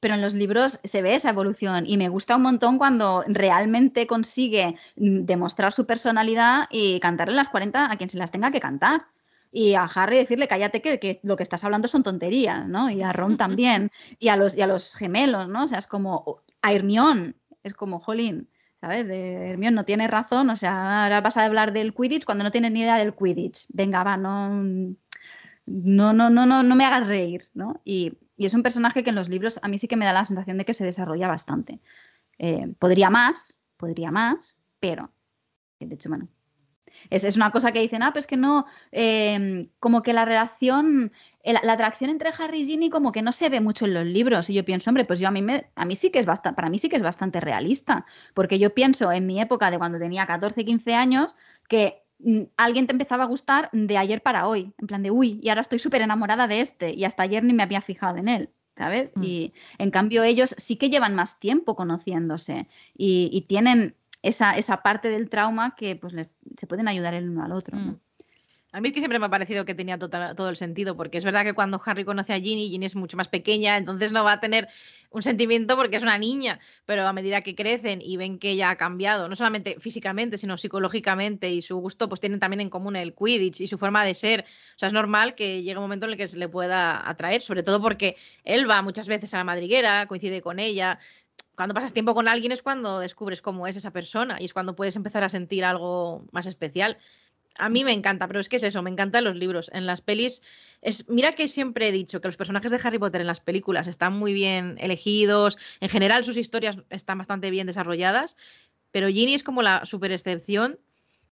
pero 0.06 0.14
en 0.14 0.22
los 0.22 0.34
libros 0.34 0.78
se 0.84 1.02
ve 1.02 1.16
esa 1.16 1.30
evolución 1.30 1.82
y 1.84 1.96
me 1.96 2.08
gusta 2.08 2.36
un 2.36 2.42
montón 2.42 2.78
cuando 2.78 3.24
realmente 3.26 4.06
consigue 4.06 4.76
demostrar 4.94 5.72
su 5.72 5.84
personalidad 5.84 6.68
y 6.70 7.00
cantarle 7.00 7.34
las 7.34 7.48
40 7.48 7.90
a 7.90 7.96
quien 7.96 8.08
se 8.08 8.16
las 8.16 8.30
tenga 8.30 8.52
que 8.52 8.60
cantar. 8.60 9.06
Y 9.50 9.74
a 9.74 9.82
Harry 9.82 10.18
decirle, 10.18 10.46
cállate 10.46 10.80
que, 10.80 11.00
que 11.00 11.18
lo 11.24 11.36
que 11.36 11.42
estás 11.42 11.64
hablando 11.64 11.88
son 11.88 12.04
tonterías, 12.04 12.68
¿no? 12.68 12.88
Y 12.88 13.02
a 13.02 13.12
Ron 13.12 13.36
también. 13.36 13.90
Y 14.20 14.28
a 14.28 14.36
los, 14.36 14.56
y 14.56 14.62
a 14.62 14.68
los 14.68 14.94
gemelos, 14.94 15.48
¿no? 15.48 15.64
O 15.64 15.66
sea, 15.66 15.78
es 15.78 15.88
como, 15.88 16.40
a 16.62 16.72
Hermione, 16.72 17.34
es 17.64 17.74
como, 17.74 17.98
jolín, 17.98 18.48
¿sabes? 18.80 19.08
De 19.08 19.50
Hermione 19.50 19.74
no 19.74 19.84
tiene 19.84 20.06
razón, 20.06 20.50
o 20.50 20.54
sea, 20.54 21.02
ahora 21.02 21.20
vas 21.20 21.36
a 21.36 21.46
hablar 21.46 21.72
del 21.72 21.94
Quidditch 21.94 22.24
cuando 22.24 22.44
no 22.44 22.52
tienes 22.52 22.70
ni 22.70 22.82
idea 22.82 22.96
del 22.96 23.12
Quidditch. 23.12 23.66
Venga, 23.70 24.04
va, 24.04 24.16
no, 24.16 24.50
no, 25.66 26.12
no, 26.12 26.30
no, 26.30 26.46
no, 26.46 26.62
no 26.62 26.76
me 26.76 26.84
hagas 26.84 27.08
reír, 27.08 27.50
¿no? 27.54 27.80
Y, 27.84 28.12
es 28.44 28.54
un 28.54 28.62
personaje 28.62 29.02
que 29.02 29.10
en 29.10 29.16
los 29.16 29.28
libros 29.28 29.58
a 29.62 29.68
mí 29.68 29.78
sí 29.78 29.88
que 29.88 29.96
me 29.96 30.04
da 30.04 30.12
la 30.12 30.24
sensación 30.24 30.58
de 30.58 30.64
que 30.64 30.74
se 30.74 30.84
desarrolla 30.84 31.28
bastante. 31.28 31.80
Eh, 32.38 32.74
podría 32.78 33.08
más, 33.08 33.62
podría 33.76 34.10
más, 34.10 34.58
pero, 34.78 35.10
de 35.80 35.94
hecho, 35.94 36.10
bueno, 36.10 36.28
es, 37.08 37.24
es, 37.24 37.36
una 37.36 37.50
cosa 37.50 37.72
que 37.72 37.80
dicen, 37.80 38.02
ah, 38.02 38.12
pues 38.12 38.26
que 38.26 38.36
no, 38.36 38.66
eh, 38.92 39.68
como 39.80 40.02
que 40.02 40.12
la 40.12 40.24
relación 40.24 41.12
la 41.52 41.72
atracción 41.72 42.10
entre 42.10 42.30
Harry 42.36 42.62
y 42.62 42.64
Ginny 42.64 42.90
como 42.90 43.12
que 43.12 43.22
no 43.22 43.30
se 43.30 43.48
ve 43.48 43.60
mucho 43.60 43.84
en 43.84 43.94
los 43.94 44.04
libros 44.04 44.50
y 44.50 44.54
yo 44.54 44.64
pienso, 44.64 44.90
hombre, 44.90 45.04
pues 45.04 45.20
yo 45.20 45.28
a 45.28 45.30
mí 45.30 45.44
a 45.74 45.84
mí 45.84 45.94
sí 45.94 46.10
que 46.10 46.18
es 46.18 46.26
bastante, 46.26 46.56
para 46.56 46.70
mí 46.70 46.78
sí 46.78 46.88
que 46.88 46.96
es 46.96 47.02
bastante 47.02 47.40
realista, 47.40 48.04
porque 48.34 48.58
yo 48.58 48.74
pienso 48.74 49.12
en 49.12 49.26
mi 49.26 49.40
época 49.40 49.70
de 49.70 49.78
cuando 49.78 49.98
tenía 49.98 50.26
14, 50.26 50.64
15 50.64 50.94
años 50.94 51.34
que 51.68 52.05
alguien 52.56 52.86
te 52.86 52.92
empezaba 52.92 53.24
a 53.24 53.28
gustar 53.28 53.68
de 53.72 53.98
ayer 53.98 54.22
para 54.22 54.46
hoy, 54.46 54.72
en 54.78 54.86
plan 54.86 55.02
de, 55.02 55.10
uy, 55.10 55.38
y 55.42 55.48
ahora 55.48 55.60
estoy 55.60 55.78
súper 55.78 56.02
enamorada 56.02 56.46
de 56.48 56.60
este 56.60 56.92
y 56.92 57.04
hasta 57.04 57.22
ayer 57.22 57.44
ni 57.44 57.52
me 57.52 57.62
había 57.62 57.80
fijado 57.80 58.16
en 58.16 58.28
él. 58.28 58.50
¿Sabes? 58.76 59.10
Mm. 59.14 59.22
Y 59.22 59.54
en 59.78 59.90
cambio 59.90 60.22
ellos 60.22 60.54
sí 60.58 60.76
que 60.76 60.90
llevan 60.90 61.14
más 61.14 61.40
tiempo 61.40 61.74
conociéndose 61.76 62.68
y, 62.94 63.46
tienen 63.48 63.94
esa, 64.20 64.58
esa, 64.58 64.82
parte 64.82 65.08
del 65.08 65.30
trauma 65.30 65.74
que 65.76 65.96
pues 65.96 66.12
se 66.12 66.66
pueden 66.66 66.86
ayudar 66.86 67.14
el 67.14 67.30
uno 67.30 67.42
al 67.42 67.52
otro. 67.52 67.78
¿no? 67.78 67.98
A 68.76 68.80
mí 68.82 68.92
siempre 68.92 69.18
me 69.18 69.24
ha 69.24 69.30
parecido 69.30 69.64
que 69.64 69.74
tenía 69.74 69.98
todo 69.98 70.50
el 70.50 70.56
sentido, 70.56 70.98
porque 70.98 71.16
es 71.16 71.24
verdad 71.24 71.44
que 71.44 71.54
cuando 71.54 71.80
Harry 71.82 72.04
conoce 72.04 72.34
a 72.34 72.36
Ginny, 72.38 72.68
Ginny 72.68 72.84
es 72.84 72.94
mucho 72.94 73.16
más 73.16 73.26
pequeña, 73.26 73.78
entonces 73.78 74.12
no 74.12 74.22
va 74.22 74.32
a 74.32 74.40
tener 74.40 74.68
un 75.08 75.22
sentimiento 75.22 75.76
porque 75.76 75.96
es 75.96 76.02
una 76.02 76.18
niña, 76.18 76.60
pero 76.84 77.06
a 77.06 77.12
medida 77.14 77.40
que 77.40 77.54
crecen 77.54 78.02
y 78.02 78.18
ven 78.18 78.38
que 78.38 78.50
ella 78.50 78.68
ha 78.68 78.76
cambiado, 78.76 79.30
no 79.30 79.34
solamente 79.34 79.76
físicamente, 79.80 80.36
sino 80.36 80.58
psicológicamente 80.58 81.50
y 81.50 81.62
su 81.62 81.78
gusto, 81.78 82.10
pues 82.10 82.20
tienen 82.20 82.38
también 82.38 82.60
en 82.60 82.68
común 82.68 82.96
el 82.96 83.14
Quidditch 83.14 83.62
y 83.62 83.66
su 83.66 83.78
forma 83.78 84.04
de 84.04 84.14
ser. 84.14 84.40
O 84.42 84.78
sea, 84.78 84.88
es 84.88 84.92
normal 84.92 85.34
que 85.34 85.62
llegue 85.62 85.78
un 85.78 85.84
momento 85.84 86.04
en 86.04 86.12
el 86.12 86.18
que 86.18 86.28
se 86.28 86.36
le 86.36 86.50
pueda 86.50 87.08
atraer, 87.08 87.40
sobre 87.40 87.62
todo 87.62 87.80
porque 87.80 88.16
él 88.44 88.68
va 88.68 88.82
muchas 88.82 89.08
veces 89.08 89.32
a 89.32 89.38
la 89.38 89.44
madriguera, 89.44 90.04
coincide 90.06 90.42
con 90.42 90.58
ella. 90.58 90.98
Cuando 91.54 91.72
pasas 91.72 91.94
tiempo 91.94 92.14
con 92.14 92.28
alguien 92.28 92.52
es 92.52 92.62
cuando 92.62 92.98
descubres 92.98 93.40
cómo 93.40 93.66
es 93.66 93.76
esa 93.76 93.90
persona 93.90 94.36
y 94.38 94.44
es 94.44 94.52
cuando 94.52 94.76
puedes 94.76 94.96
empezar 94.96 95.24
a 95.24 95.30
sentir 95.30 95.64
algo 95.64 96.26
más 96.30 96.44
especial 96.44 96.98
a 97.58 97.68
mí 97.68 97.84
me 97.84 97.92
encanta, 97.92 98.26
pero 98.26 98.40
es 98.40 98.48
que 98.48 98.56
es 98.56 98.62
eso, 98.62 98.82
me 98.82 98.90
encantan 98.90 99.24
los 99.24 99.36
libros. 99.36 99.70
En 99.72 99.86
las 99.86 100.00
pelis, 100.00 100.42
es, 100.82 101.08
mira 101.08 101.32
que 101.32 101.48
siempre 101.48 101.88
he 101.88 101.92
dicho 101.92 102.20
que 102.20 102.28
los 102.28 102.36
personajes 102.36 102.70
de 102.70 102.80
Harry 102.82 102.98
Potter 102.98 103.20
en 103.20 103.26
las 103.26 103.40
películas 103.40 103.86
están 103.86 104.14
muy 104.14 104.32
bien 104.32 104.76
elegidos, 104.78 105.58
en 105.80 105.88
general 105.88 106.24
sus 106.24 106.36
historias 106.36 106.78
están 106.90 107.18
bastante 107.18 107.50
bien 107.50 107.66
desarrolladas, 107.66 108.36
pero 108.92 109.08
Ginny 109.08 109.34
es 109.34 109.42
como 109.42 109.62
la 109.62 109.84
super 109.84 110.12
excepción, 110.12 110.78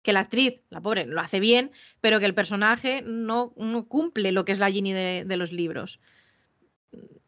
que 0.01 0.13
la 0.13 0.21
actriz, 0.21 0.61
la 0.69 0.81
pobre, 0.81 1.05
lo 1.05 1.21
hace 1.21 1.39
bien, 1.39 1.71
pero 2.01 2.19
que 2.19 2.25
el 2.25 2.33
personaje 2.33 3.03
no, 3.05 3.53
cumple 3.87 4.31
lo 4.31 4.45
que 4.45 4.51
es 4.51 4.59
la 4.59 4.71
Ginny 4.71 4.93
de 4.93 5.37
los 5.37 5.51
libros. 5.51 5.99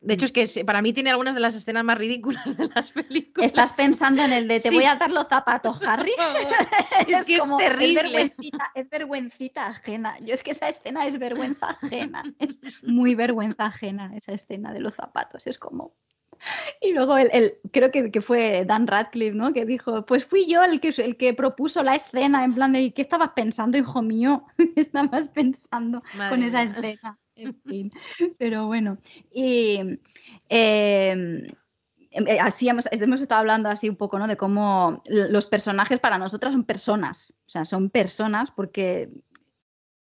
De 0.03 0.15
hecho, 0.15 0.25
es 0.25 0.33
que 0.33 0.65
para 0.65 0.81
mí 0.81 0.91
tiene 0.91 1.11
algunas 1.11 1.33
de 1.33 1.39
las 1.39 1.55
escenas 1.55 1.85
más 1.85 1.97
ridículas 1.97 2.57
de 2.57 2.67
las 2.67 2.91
películas. 2.91 3.45
Estás 3.45 3.71
pensando 3.71 4.21
en 4.21 4.33
el 4.33 4.49
de 4.49 4.59
te 4.59 4.69
voy 4.69 4.83
a 4.83 4.95
dar 4.95 5.09
los 5.09 5.29
zapatos, 5.29 5.79
Harry. 5.87 6.11
es, 7.07 7.25
que 7.25 7.35
es 7.35 7.43
terrible. 7.57 8.35
Es 8.75 8.89
vergüencita, 8.89 9.67
ajena. 9.67 10.17
Yo 10.19 10.33
es 10.33 10.43
que 10.43 10.51
esa 10.51 10.67
escena 10.67 11.07
es 11.07 11.17
vergüenza 11.17 11.77
ajena. 11.81 12.23
Es 12.37 12.59
muy 12.83 13.15
vergüenza 13.15 13.67
ajena 13.67 14.11
esa 14.13 14.33
escena 14.33 14.73
de 14.73 14.81
los 14.81 14.95
zapatos. 14.95 15.47
Es 15.47 15.57
como. 15.57 15.95
Y 16.81 16.91
luego 16.91 17.17
el, 17.17 17.53
creo 17.71 17.89
que, 17.89 18.11
que, 18.11 18.19
fue 18.19 18.65
Dan 18.65 18.87
Radcliffe, 18.87 19.35
¿no? 19.35 19.53
Que 19.53 19.65
dijo, 19.65 20.05
pues 20.05 20.25
fui 20.25 20.45
yo 20.45 20.61
el 20.63 20.81
que, 20.81 20.89
el 20.89 21.15
que 21.15 21.33
propuso 21.33 21.81
la 21.81 21.95
escena, 21.95 22.43
en 22.43 22.53
plan 22.53 22.73
de, 22.73 22.93
¿qué 22.93 23.01
estabas 23.01 23.29
pensando, 23.29 23.77
hijo 23.77 24.01
mío? 24.01 24.45
¿Qué 24.57 24.73
estabas 24.75 25.29
pensando 25.29 26.03
con 26.29 26.43
esa 26.43 26.63
escena? 26.63 27.17
En 27.35 27.55
fin, 27.61 27.91
pero 28.37 28.67
bueno. 28.67 28.97
Y 29.31 29.77
em, 29.77 29.97
em, 30.49 31.47
eh, 32.11 32.39
así 32.39 32.69
hemos, 32.69 32.87
hemos, 32.91 33.21
estado 33.21 33.39
hablando 33.39 33.69
así 33.69 33.89
un 33.89 33.95
poco, 33.95 34.19
¿no? 34.19 34.27
De 34.27 34.37
cómo 34.37 35.01
los 35.07 35.47
personajes 35.47 35.99
para 35.99 36.17
nosotras 36.17 36.53
son 36.53 36.63
personas. 36.63 37.33
O 37.47 37.49
sea, 37.49 37.65
son 37.65 37.89
personas 37.89 38.51
porque 38.51 39.09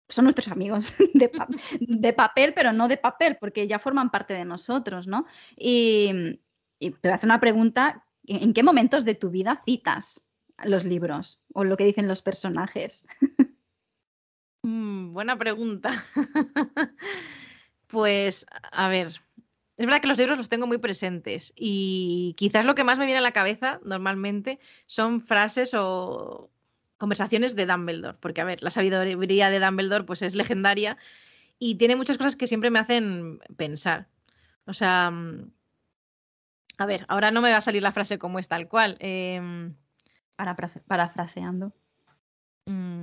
son 0.09 0.25
nuestros 0.25 0.49
amigos 0.49 0.95
de, 1.15 2.13
papel, 2.13 2.55
pero 2.55 2.73
no 2.73 2.89
de 2.89 2.97
papel, 2.97 3.37
porque 3.41 3.67
ya 3.67 3.79
forman 3.79 4.11
parte 4.11 4.35
de 4.35 4.45
nosotros, 4.45 5.07
¿no? 5.07 5.27
Y, 5.57 6.41
y 6.79 6.91
te 6.91 7.09
voy 7.09 7.13
a 7.13 7.15
hacer 7.17 7.29
una 7.29 7.41
pregunta. 7.41 8.05
¿En 8.27 8.53
qué 8.53 8.63
momentos 8.63 9.05
de 9.05 9.15
tu 9.15 9.31
vida 9.31 9.63
citas 9.65 10.27
los 10.65 10.85
libros 10.85 11.41
o 11.55 11.65
lo 11.65 11.77
que 11.77 11.85
dicen 11.85 12.09
los 12.09 12.23
personajes? 12.23 13.07
Mm, 14.63 15.13
buena 15.13 15.37
pregunta. 15.39 16.05
pues, 17.87 18.47
a 18.73 18.89
ver, 18.89 19.09
es 19.77 19.87
verdad 19.87 20.01
que 20.01 20.09
los 20.09 20.19
libros 20.19 20.39
los 20.39 20.49
tengo 20.49 20.67
muy 20.67 20.79
presentes 20.79 21.53
y 21.57 22.35
quizás 22.37 22.65
lo 22.65 22.75
que 22.75 22.85
más 22.85 22.99
me 22.99 23.07
viene 23.07 23.19
a 23.19 23.23
la 23.23 23.33
cabeza 23.33 23.81
normalmente 23.85 24.59
son 24.87 25.21
frases 25.21 25.73
o 25.75 26.51
conversaciones 26.99 27.55
de 27.55 27.67
Dumbledore, 27.67 28.19
porque 28.21 28.41
a 28.41 28.45
ver, 28.45 28.63
la 28.63 28.71
sabiduría 28.71 29.51
de 29.51 29.61
Dumbledore 29.61 30.05
pues 30.05 30.23
es 30.23 30.35
legendaria 30.35 30.97
y 31.59 31.77
tiene 31.77 31.97
muchas 31.97 32.19
cosas 32.19 32.37
que 32.37 32.47
siempre 32.49 32.71
me 32.71 32.81
hacen 32.81 33.41
pensar. 33.57 34.09
O 34.67 34.75
sea, 34.75 35.11
mm, 35.11 35.53
a 36.79 36.87
ver, 36.87 37.05
ahora 37.09 37.31
no 37.31 37.41
me 37.43 37.51
va 37.51 37.59
a 37.59 37.61
salir 37.61 37.83
la 37.83 37.93
frase 37.93 38.19
como 38.19 38.39
es 38.39 38.49
tal 38.49 38.69
cual. 38.69 38.97
Eh, 39.01 39.73
parafraseando. 40.87 41.73
Mm, 42.67 42.98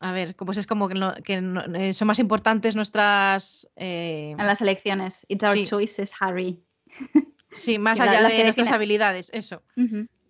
a 0.00 0.12
ver, 0.12 0.34
pues 0.34 0.56
es 0.56 0.66
como 0.66 0.88
que, 0.88 0.94
eh, 1.74 1.92
son 1.92 2.08
más 2.08 2.18
importantes 2.18 2.74
nuestras... 2.74 3.68
Eh, 3.76 4.34
en 4.36 4.46
las 4.46 4.62
elecciones. 4.62 5.26
It's 5.28 5.44
our 5.44 5.62
choices, 5.64 6.14
Harry. 6.20 6.62
Sí, 7.56 7.80
más 7.80 7.98
allá 7.98 8.28
de 8.28 8.44
nuestras 8.44 8.70
habilidades, 8.70 9.28
eso. 9.34 9.64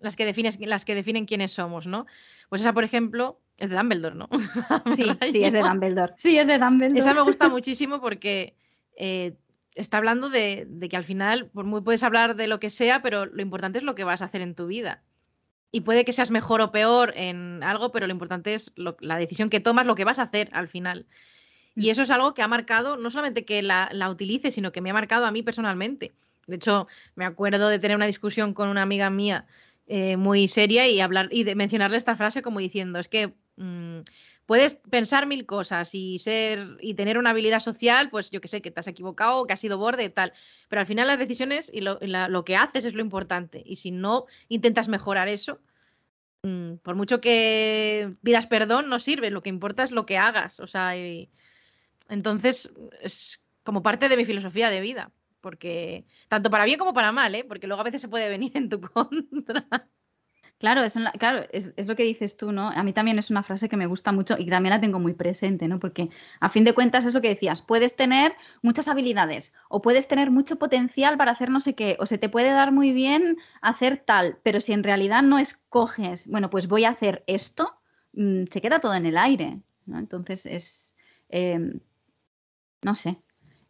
las, 0.01 0.17
que 0.17 0.25
defines, 0.25 0.59
las 0.59 0.87
que 0.87 0.95
definen 0.95 1.27
quiénes 1.27 1.53
somos, 1.53 1.87
¿no? 1.87 2.07
Pues 2.49 2.63
esa, 2.63 2.73
por 2.73 2.83
ejemplo, 2.83 3.39
es 3.59 3.69
de 3.69 3.77
Dumbledore, 3.77 4.15
¿no? 4.15 4.27
sí, 4.97 5.05
sí, 5.31 5.45
es 5.45 5.53
de 5.53 5.61
Dumbledore. 5.61 6.15
Sí, 6.17 6.39
es 6.39 6.47
de 6.47 6.59
Dumbledore. 6.59 6.99
Esa 6.99 7.13
me 7.13 7.21
gusta 7.21 7.49
muchísimo 7.51 8.01
porque 8.01 8.57
eh, 8.97 9.37
está 9.75 9.99
hablando 9.99 10.31
de, 10.31 10.67
de, 10.67 10.89
que 10.89 10.97
al 10.97 11.05
final, 11.05 11.51
por 11.51 11.67
muy 11.67 11.83
puedes 11.83 12.03
hablar 12.03 12.37
de 12.37 12.47
lo 12.47 12.59
que 12.59 12.71
sea, 12.71 13.03
pero 13.03 13.27
lo 13.27 13.43
importante 13.43 13.77
es 13.77 13.85
lo 13.85 13.95
que 13.95 14.05
vas 14.05 14.23
a 14.23 14.25
hacer 14.25 14.41
en 14.41 14.55
tu 14.55 14.67
vida 14.67 15.03
y 15.73 15.83
puede 15.83 16.05
que 16.05 16.13
seas 16.13 16.31
mejor 16.31 16.61
o 16.61 16.73
peor 16.73 17.13
en 17.17 17.63
algo, 17.63 17.93
pero 17.93 18.07
lo 18.07 18.13
importante 18.13 18.55
es 18.55 18.73
la 18.77 19.17
decisión 19.17 19.51
que 19.51 19.61
tomas, 19.61 19.87
lo 19.87 19.95
que 19.95 20.05
vas 20.05 20.19
a 20.19 20.23
hacer 20.23 20.49
al 20.53 20.69
final. 20.69 21.07
Y 21.77 21.87
mm. 21.87 21.91
eso 21.91 22.03
es 22.03 22.11
algo 22.11 22.35
que 22.35 22.43
ha 22.43 22.49
marcado, 22.49 22.97
no 22.97 23.11
solamente 23.11 23.45
que 23.45 23.63
la, 23.63 23.89
la, 23.93 24.11
utilice, 24.11 24.51
sino 24.51 24.73
que 24.73 24.81
me 24.81 24.91
ha 24.91 24.95
marcado 24.95 25.27
a 25.27 25.31
mí 25.31 25.43
personalmente. 25.43 26.13
De 26.47 26.57
hecho, 26.57 26.89
me 27.15 27.25
acuerdo 27.25 27.69
de 27.69 27.79
tener 27.79 27.97
una 27.97 28.07
discusión 28.07 28.55
con 28.55 28.69
una 28.69 28.83
amiga 28.83 29.11
mía 29.11 29.47
eh, 29.87 30.17
muy 30.17 30.47
seria 30.47 30.89
y 30.89 31.01
hablar 31.01 31.29
y 31.33 31.45
de 31.45 31.57
mencionarle 31.57 31.97
esta 31.97 32.15
frase 32.15 32.43
como 32.43 32.61
diciendo, 32.61 32.99
es 32.99 33.09
que 33.09 33.33
mm, 33.57 34.01
puedes 34.51 34.75
pensar 34.75 35.29
mil 35.29 35.47
cosas 35.47 35.95
y 35.95 36.19
ser 36.19 36.77
y 36.81 36.95
tener 36.95 37.19
una 37.19 37.31
habilidad 37.31 37.61
social, 37.61 38.11
pues 38.11 38.33
yo 38.33 38.41
que 38.41 38.49
sé, 38.49 38.61
que 38.61 38.73
te 38.73 38.81
has 38.81 38.89
equivocado, 38.89 39.47
que 39.47 39.53
has 39.53 39.61
sido 39.61 39.79
borde, 39.79 40.11
tal. 40.11 40.33
Pero 40.69 40.81
al 40.81 40.89
final 40.89 41.07
las 41.07 41.21
decisiones 41.21 41.71
y 41.73 41.83
lo, 41.83 42.45
que 42.45 42.57
haces 42.57 42.85
es 42.85 42.95
lo 42.95 43.01
importante. 43.01 43.63
Y 43.65 43.77
si 43.77 43.93
no 43.93 44.27
intentas 44.49 44.89
mejorar 44.89 45.29
eso, 45.29 45.61
mm, 46.43 46.79
por 46.83 46.97
mucho 46.97 47.21
que 47.21 48.11
pidas 48.25 48.49
perdón, 48.49 48.89
no 48.89 48.99
sirve. 48.99 49.31
Lo 49.31 49.41
que 49.41 49.51
importa 49.51 49.85
es 49.85 49.93
lo 49.93 50.05
que 50.05 50.19
hagas. 50.19 50.59
O 50.59 50.67
sea, 50.67 50.97
entonces 52.09 52.73
es 53.03 53.41
como 53.63 53.85
parte 53.85 54.09
de 54.09 54.17
mi 54.17 54.25
filosofía 54.25 54.69
de 54.69 54.81
vida. 54.81 55.13
Porque 55.41 56.07
tanto 56.27 56.51
para 56.51 56.65
bien 56.65 56.81
como 56.81 56.93
para 56.93 57.13
mal, 57.13 57.37
¿eh? 57.37 57.45
porque 57.45 57.69
luego 57.69 57.83
a 57.83 57.85
veces 57.85 58.01
se 58.01 58.09
puede 58.09 58.29
venir 58.29 58.51
en 58.57 58.69
tu 58.69 58.81
contra. 58.81 59.89
Claro, 60.61 60.83
es, 60.83 60.99
claro 61.19 61.47
es, 61.53 61.73
lo 61.87 61.97
que 61.97 62.03
dices 62.03 62.37
tú, 62.37 62.53
¿no? 62.53 62.69
A 62.69 62.83
mí 62.83 62.93
también 62.93 63.19
es 63.19 63.31
una 63.31 63.43
frase 63.43 63.67
que 63.67 63.79
me 63.79 63.87
gusta 63.87 64.13
mucho 64.13 64.37
y 64.39 64.45
también 64.45 64.75
la 64.75 64.81
tengo 64.81 64.99
muy 64.99 65.15
presente, 65.15 65.67
¿no? 65.69 65.81
Porque 65.81 66.11
a 66.39 66.51
fin 66.51 66.65
de 66.65 66.75
cuentas 66.75 67.07
es 67.07 67.15
lo 67.15 67.23
que 67.23 67.31
decías, 67.31 67.63
puedes 67.63 67.97
tener 67.97 68.37
muchas 68.61 68.87
habilidades 68.87 69.55
o 69.71 69.81
puedes 69.81 70.07
tener 70.07 70.31
mucho 70.31 70.57
potencial 70.59 71.17
para 71.17 71.33
hacer 71.33 71.49
no 71.49 71.61
sé 71.61 71.75
qué, 71.75 71.97
o 71.99 72.05
se 72.05 72.19
te 72.19 72.29
puede 72.29 72.51
dar 72.51 72.73
muy 72.73 72.93
bien 72.93 73.39
hacer 73.63 74.03
tal, 74.05 74.39
pero 74.43 74.61
si 74.61 74.75
en 74.75 74.85
realidad 74.85 75.23
no 75.23 75.39
escoges, 75.39 76.29
bueno, 76.29 76.51
pues 76.51 76.69
voy 76.69 76.85
a 76.85 76.91
hacer 76.91 77.25
esto, 77.27 77.81
mm, 78.13 78.45
se 78.51 78.61
queda 78.61 78.81
todo 78.81 78.93
en 78.95 79.07
el 79.07 79.17
aire, 79.17 79.63
¿no? 79.87 79.99
Entonces 79.99 80.45
es, 80.45 80.95
em, 81.31 81.81
no 82.83 82.95
sé, 82.95 83.17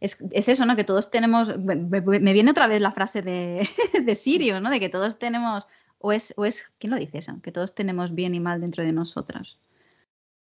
es, 0.01 0.19
eso, 0.49 0.65
¿no? 0.65 0.75
Que 0.75 0.83
todos 0.83 1.09
tenemos, 1.09 1.57
me, 1.57 2.33
viene 2.33 2.51
otra 2.51 2.67
vez 2.67 2.81
la 2.81 2.91
frase 2.91 3.21
de, 3.21 3.69
de 4.03 4.15
Sirio, 4.15 4.59
¿no? 4.59 4.69
De 4.69 4.81
que 4.81 4.89
todos 4.89 5.19
tenemos 5.19 5.67
¿O 6.01 6.11
es, 6.11 6.33
o 6.37 6.45
es, 6.45 6.71
quién 6.79 6.91
lo 6.91 6.97
dice 6.97 7.19
eso? 7.19 7.39
Que 7.41 7.51
todos 7.51 7.75
tenemos 7.75 8.13
bien 8.13 8.33
y 8.35 8.39
mal 8.39 8.61
dentro 8.61 8.83
de 8.83 8.91
nosotras. 8.91 9.57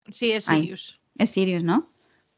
Sí, 0.10 0.32
es 0.32 0.46
Sirius. 0.46 1.00
es 1.18 1.30
Sirius, 1.30 1.64
¿no? 1.64 1.90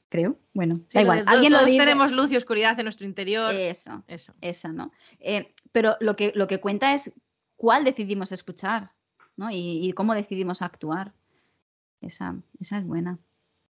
Creo. 0.09 0.39
Bueno, 0.53 0.81
da 0.93 1.01
igual. 1.01 1.23
Alguien 1.27 1.51
todos 1.51 1.65
tenemos 1.65 2.11
luz 2.11 2.31
y 2.31 2.37
oscuridad 2.37 2.79
en 2.79 2.85
nuestro 2.85 3.05
interior. 3.05 3.53
Eso, 3.53 4.03
eso. 4.07 4.33
Esa, 4.41 4.71
¿no? 4.71 4.91
Eh, 5.19 5.53
pero 5.71 5.97
lo 5.99 6.15
que, 6.15 6.31
lo 6.35 6.47
que 6.47 6.59
cuenta 6.59 6.93
es 6.93 7.13
cuál 7.57 7.83
decidimos 7.83 8.31
escuchar, 8.31 8.91
¿no? 9.35 9.49
Y, 9.51 9.87
y 9.87 9.93
cómo 9.93 10.13
decidimos 10.13 10.61
actuar. 10.61 11.13
Esa, 11.99 12.35
esa 12.59 12.77
es 12.77 12.85
buena. 12.85 13.19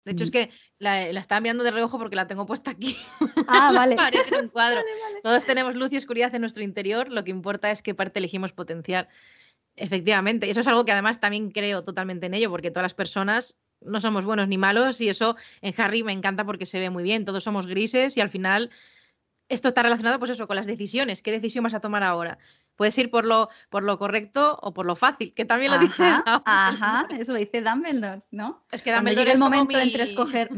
De 0.04 0.12
hecho, 0.12 0.24
es 0.24 0.30
que 0.30 0.50
la, 0.78 1.08
estaba 1.08 1.40
mirando 1.40 1.62
de 1.62 1.70
reojo 1.70 1.98
porque 1.98 2.16
la 2.16 2.26
tengo 2.26 2.46
puesta 2.46 2.70
aquí. 2.70 2.96
Ah, 3.48 3.70
vale. 3.74 3.96
Parece 3.96 4.40
un 4.40 4.48
cuadro. 4.48 4.80
Todos 5.22 5.44
tenemos 5.44 5.74
luz 5.74 5.92
y 5.92 5.96
oscuridad 5.96 6.34
en 6.34 6.40
nuestro 6.40 6.62
interior. 6.62 7.10
Lo 7.10 7.24
que 7.24 7.30
importa 7.30 7.70
es 7.70 7.82
qué 7.82 7.94
parte 7.94 8.18
elegimos 8.18 8.52
potenciar. 8.52 9.08
Efectivamente. 9.76 10.48
Eso 10.48 10.60
es 10.60 10.66
algo 10.66 10.84
que 10.84 10.92
además 10.92 11.20
también 11.20 11.50
creo 11.50 11.82
totalmente 11.82 12.26
en 12.26 12.34
ello, 12.34 12.50
porque 12.50 12.70
todas 12.70 12.84
las 12.84 12.94
personas 12.94 13.60
no 13.80 14.00
somos 14.00 14.24
buenos 14.24 14.48
ni 14.48 14.58
malos. 14.58 15.00
Y 15.00 15.08
eso 15.08 15.36
en 15.60 15.74
Harry 15.76 16.02
me 16.02 16.12
encanta 16.12 16.44
porque 16.44 16.66
se 16.66 16.78
ve 16.78 16.88
muy 16.88 17.02
bien. 17.02 17.24
Todos 17.24 17.44
somos 17.44 17.66
grises 17.66 18.16
y 18.16 18.20
al 18.20 18.30
final 18.30 18.70
esto 19.48 19.68
está 19.68 19.82
relacionado, 19.82 20.18
pues 20.18 20.30
eso, 20.30 20.46
con 20.46 20.56
las 20.56 20.66
decisiones. 20.66 21.20
¿Qué 21.20 21.30
decisión 21.30 21.64
vas 21.64 21.74
a 21.74 21.80
tomar 21.80 22.02
ahora? 22.02 22.38
Puedes 22.76 22.96
ir 22.98 23.10
por 23.10 23.24
lo, 23.24 23.48
por 23.70 23.84
lo 23.84 23.98
correcto 23.98 24.58
o 24.62 24.72
por 24.72 24.86
lo 24.86 24.96
fácil, 24.96 25.34
que 25.34 25.44
también 25.44 25.72
lo 25.72 25.78
dice. 25.78 26.04
Ajá, 26.24 27.06
eso 27.10 27.32
lo 27.32 27.38
dice 27.38 27.60
Dumbledore, 27.60 28.22
¿no? 28.30 28.64
Es 28.72 28.82
que 28.82 28.92
Dumbledore 28.92 29.20
llega 29.20 29.32
el 29.32 29.38
momento 29.38 29.78
entre 29.78 30.02
escoger. 30.02 30.50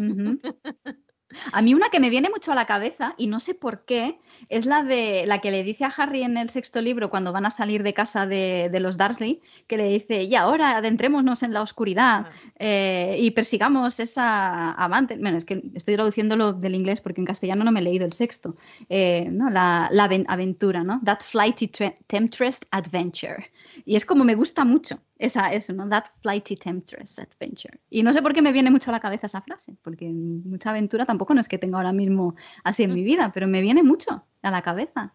A 1.53 1.62
mí 1.62 1.74
una 1.74 1.91
que 1.91 2.01
me 2.01 2.11
viene 2.11 2.30
mucho 2.30 2.53
a 2.53 2.55
la 2.55 2.66
cabeza, 2.66 3.14
y 3.16 3.26
no 3.26 3.41
sé 3.41 3.55
por 3.55 3.85
qué, 3.85 4.18
es 4.49 4.66
la 4.66 4.82
de 4.82 5.24
la 5.26 5.41
que 5.41 5.51
le 5.51 5.62
dice 5.62 5.85
a 5.85 5.89
Harry 5.89 6.22
en 6.22 6.37
el 6.37 6.51
sexto 6.51 6.80
libro 6.80 7.11
cuando 7.11 7.32
van 7.32 7.47
a 7.47 7.51
salir 7.51 7.82
de 7.82 7.95
casa 7.95 8.26
de, 8.26 8.70
los 8.80 8.99
Dursley, 8.99 9.41
que 9.66 9.76
le 9.76 9.89
dice, 9.89 10.24
y 10.24 10.35
ahora 10.35 10.76
adentrémonos 10.76 11.43
en 11.43 11.53
la 11.53 11.62
oscuridad 11.62 12.26
eh, 12.59 13.16
y 13.18 13.30
persigamos 13.30 14.01
esa 14.01 14.72
amante. 14.72 15.16
Bueno, 15.18 15.39
es 15.39 15.45
que 15.45 15.62
estoy 15.74 15.95
traduciéndolo 15.95 16.53
del 16.53 16.74
inglés 16.74 17.01
porque 17.01 17.20
en 17.20 17.26
castellano 17.26 17.64
no 17.64 17.72
me 17.72 17.80
he 17.80 17.85
leído 17.85 18.05
el 18.05 18.12
sexto. 18.12 18.57
Eh, 18.89 19.28
¿no? 19.30 19.51
La, 19.51 19.89
aventura, 20.28 20.82
¿no? 20.82 21.01
That 21.05 21.20
flighty 21.20 21.68
temptress 22.07 22.61
adventure. 22.70 23.51
Y 23.85 23.97
es 23.97 24.05
como 24.05 24.25
me 24.25 24.35
gusta 24.35 24.65
mucho 24.65 25.01
esa, 25.19 25.51
eso, 25.51 25.73
¿no? 25.73 25.89
That 25.89 26.07
flighty 26.23 26.57
temptress 26.57 27.19
adventure. 27.19 27.81
Y 27.91 28.03
no 28.03 28.12
sé 28.12 28.23
por 28.23 28.35
qué 28.35 28.43
me 28.43 28.53
viene 28.53 28.71
mucho 28.71 28.91
a 28.91 28.93
la 28.93 29.01
cabeza 29.01 29.27
esa 29.27 29.43
frase, 29.43 29.77
porque 29.83 30.07
mucha 30.07 30.71
aventura 30.71 31.07
tampoco 31.07 31.35
no 31.35 31.41
es 31.41 31.49
que 31.49 31.59
tenga 31.59 31.79
ahora 31.79 31.93
mismo 31.93 32.35
así 32.62 32.83
en 32.83 32.95
mi 32.95 33.03
mm. 33.03 33.05
vida, 33.05 33.33
pero 33.33 33.47
me 33.47 33.61
viene 33.61 33.83
mucho 33.83 34.25
a 34.43 34.51
la 34.51 34.62
cabeza. 34.62 35.15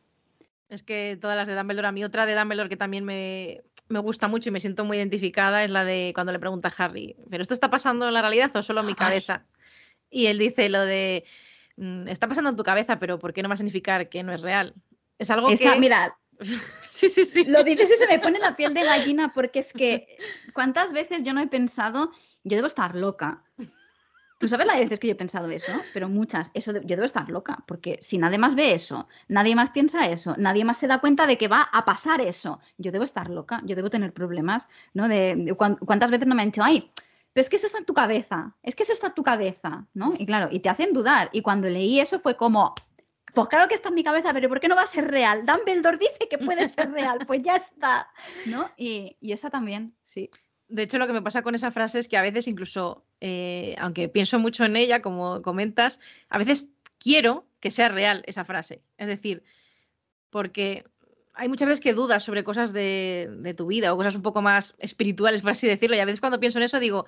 Es 0.70 0.84
que 0.84 1.18
todas 1.20 1.36
las 1.36 1.48
de 1.48 1.56
Dumbledore, 1.56 1.88
a 1.88 1.92
mí 1.92 2.04
otra 2.04 2.26
de 2.26 2.36
Dumbledore 2.36 2.70
que 2.70 2.78
también 2.78 3.04
me, 3.04 3.64
me 3.90 4.00
gusta 4.00 4.28
mucho 4.28 4.50
y 4.50 4.52
me 4.52 4.60
siento 4.60 4.86
muy 4.86 4.98
identificada 4.98 5.64
es 5.64 5.72
la 5.72 5.84
de 5.84 6.12
cuando 6.14 6.32
le 6.32 6.40
pregunta 6.40 6.70
a 6.70 6.84
Harry, 6.84 7.16
¿pero 7.30 7.42
esto 7.42 7.54
está 7.54 7.70
pasando 7.70 8.08
en 8.08 8.14
la 8.14 8.22
realidad 8.22 8.56
o 8.56 8.64
solo 8.64 8.82
en 8.82 8.88
mi 8.88 8.96
cabeza? 8.96 9.46
Y 10.12 10.28
él 10.28 10.38
dice 10.38 10.70
lo 10.70 10.82
de, 10.82 11.26
mm, 11.78 12.08
está 12.08 12.28
pasando 12.28 12.52
en 12.52 12.56
tu 12.56 12.64
cabeza, 12.64 13.00
pero 13.00 13.20
¿por 13.20 13.34
qué 13.34 13.42
no 13.42 13.50
va 13.50 13.56
a 13.56 13.58
significar 13.58 14.10
que 14.10 14.24
no 14.24 14.32
es 14.32 14.42
real? 14.42 14.76
Es 15.18 15.30
algo 15.32 15.50
Esa, 15.50 15.74
que... 15.74 15.80
Mira, 15.80 16.18
sí, 16.90 17.10
sí, 17.10 17.26
sí. 17.26 17.44
Lo 17.46 17.64
dices 17.64 17.92
y 17.92 17.98
se 17.98 18.08
me 18.08 18.20
pone 18.20 18.40
la 18.40 18.56
piel 18.56 18.74
de 18.74 18.84
gallina 18.84 19.34
porque 19.34 19.60
es 19.60 19.74
que 19.74 20.18
cuántas 20.54 20.94
veces 20.94 21.24
yo 21.24 21.34
no 21.34 21.42
he 21.42 21.48
pensado, 21.48 22.12
yo 22.44 22.56
debo 22.56 22.68
estar 22.68 22.96
loca. 22.96 23.44
Tú 24.40 24.48
sabes 24.48 24.68
las 24.68 24.80
veces 24.80 25.00
que 25.00 25.08
yo 25.08 25.14
he 25.14 25.18
pensado 25.18 25.50
eso, 25.50 25.74
pero 25.94 26.08
muchas, 26.08 26.50
eso 26.54 26.72
yo 26.72 26.96
debo 26.96 27.04
estar 27.04 27.30
loca, 27.30 27.62
porque 27.68 27.98
si 28.02 28.18
nadie 28.18 28.38
más 28.38 28.56
ve 28.56 28.74
eso, 28.74 29.10
nadie 29.28 29.54
más 29.54 29.72
piensa 29.72 30.08
eso, 30.08 30.34
nadie 30.38 30.64
más 30.64 30.78
se 30.78 30.88
da 30.88 31.00
cuenta 31.00 31.28
de 31.28 31.38
que 31.38 31.50
va 31.50 31.64
a 31.74 31.84
pasar 31.84 32.22
eso, 32.22 32.62
yo 32.78 32.94
debo 32.94 33.04
estar 33.04 33.30
loca, 33.30 33.62
yo 33.66 33.76
debo 33.76 33.90
tener 33.90 34.14
problemas, 34.14 34.70
¿no? 34.94 35.10
De, 35.10 35.54
cuántas 35.58 36.10
veces 36.10 36.26
no 36.26 36.36
me 36.36 36.44
han 36.44 36.52
dicho, 36.52 36.64
ay, 36.64 36.90
pero 37.34 37.42
es 37.42 37.50
que 37.50 37.58
eso 37.58 37.68
está 37.68 37.80
en 37.80 37.86
tu 37.86 37.94
cabeza, 37.94 38.56
es 38.64 38.76
que 38.76 38.84
eso 38.84 38.94
está 38.94 39.08
en 39.08 39.14
tu 39.14 39.24
cabeza, 39.24 39.86
¿no? 39.94 40.14
Y 40.18 40.26
claro, 40.26 40.48
y 40.52 40.60
te 40.60 40.70
hacen 40.70 40.94
dudar. 40.94 41.30
Y 41.34 41.42
cuando 41.42 41.70
leí 41.70 42.00
eso 42.00 42.20
fue 42.20 42.38
como, 42.38 42.74
pues 43.34 43.48
claro 43.48 43.68
que 43.68 43.76
está 43.76 43.90
en 43.90 43.96
mi 43.96 44.04
cabeza, 44.04 44.34
pero 44.34 44.50
¿por 44.50 44.60
qué 44.60 44.68
no 44.68 44.76
va 44.76 44.84
a 44.84 44.88
ser 44.88 45.10
real? 45.10 45.46
Dumbledore 45.46 45.98
dice 45.98 46.28
que 46.30 46.38
puede 46.38 46.70
ser 46.70 46.92
real, 46.92 47.20
pues 47.28 47.42
ya 47.42 47.56
está, 47.56 48.10
¿no? 48.46 48.70
Y, 48.78 49.18
esa 49.22 49.50
también, 49.50 49.94
sí. 50.04 50.30
De 50.68 50.84
hecho, 50.84 50.98
lo 50.98 51.08
que 51.08 51.14
me 51.14 51.22
pasa 51.22 51.42
con 51.42 51.56
esa 51.56 51.72
frase 51.72 52.00
es 52.00 52.08
que 52.08 52.18
a 52.18 52.22
veces 52.22 52.48
incluso, 52.48 53.04
eh, 53.22 53.76
aunque 53.80 54.08
pienso 54.08 54.38
mucho 54.40 54.66
en 54.66 54.76
ella, 54.76 55.02
como 55.02 55.42
comentas, 55.42 56.00
a 56.30 56.38
veces 56.38 56.70
quiero 57.00 57.46
que 57.60 57.72
sea 57.72 57.90
real 57.90 58.24
esa 58.28 58.46
frase. 58.46 58.82
Es 58.98 59.08
decir, 59.08 59.44
porque 60.30 60.86
hay 61.34 61.50
muchas 61.50 61.70
veces 61.70 61.84
que 61.84 61.94
dudas 61.94 62.24
sobre 62.24 62.44
cosas 62.44 62.72
de, 62.72 63.30
de, 63.40 63.54
tu 63.54 63.68
vida 63.68 63.94
o 63.94 63.98
cosas 63.98 64.16
un 64.16 64.22
poco 64.22 64.42
más 64.42 64.76
espirituales, 64.78 65.42
por 65.42 65.52
así 65.52 65.68
decirlo, 65.68 65.96
y 65.96 66.00
a 66.00 66.06
veces 66.06 66.20
cuando 66.20 66.40
pienso 66.40 66.60
en 66.60 66.66
eso 66.66 66.80
digo, 66.80 67.06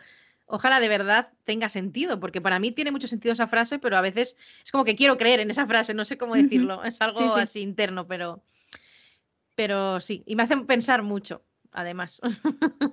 ojalá 0.51 0.79
de 0.79 0.89
verdad 0.89 1.31
tenga 1.45 1.69
sentido, 1.69 2.19
porque 2.19 2.41
para 2.41 2.59
mí 2.59 2.71
tiene 2.71 2.91
mucho 2.91 3.07
sentido 3.07 3.33
esa 3.33 3.47
frase, 3.47 3.79
pero 3.79 3.97
a 3.97 4.01
veces 4.01 4.37
es 4.63 4.71
como 4.71 4.83
que 4.83 4.95
quiero 4.95 5.17
creer 5.17 5.39
en 5.39 5.49
esa 5.49 5.65
frase, 5.65 5.93
no 5.93 6.05
sé 6.05 6.17
cómo 6.17 6.35
decirlo, 6.35 6.83
es 6.83 7.01
algo 7.01 7.35
así 7.35 7.61
interno, 7.61 8.05
pero, 8.05 8.43
pero 9.55 10.01
sí, 10.01 10.23
y 10.25 10.35
me 10.35 10.43
hacen 10.43 10.65
pensar 10.67 11.03
mucho, 11.03 11.43
además. 11.71 12.19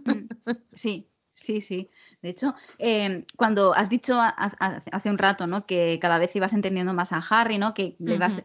Mm, 0.04 0.28
sí, 0.72 1.09
sí, 1.32 1.61
sí. 1.61 1.90
De 2.22 2.30
hecho, 2.30 2.54
em, 2.78 3.24
cuando 3.36 3.74
has 3.74 3.90
dicho 3.90 4.18
hace 4.20 5.11
un 5.11 5.18
rato, 5.18 5.46
¿no? 5.46 5.66
Que 5.66 5.98
cada 6.00 6.18
vez 6.18 6.34
ibas 6.36 6.52
entendiendo 6.52 6.94
más 6.94 7.12
a 7.12 7.24
Harry, 7.28 7.59
¿no? 7.59 7.74
Que 7.74 7.96
le 7.98 8.18
vas, 8.18 8.44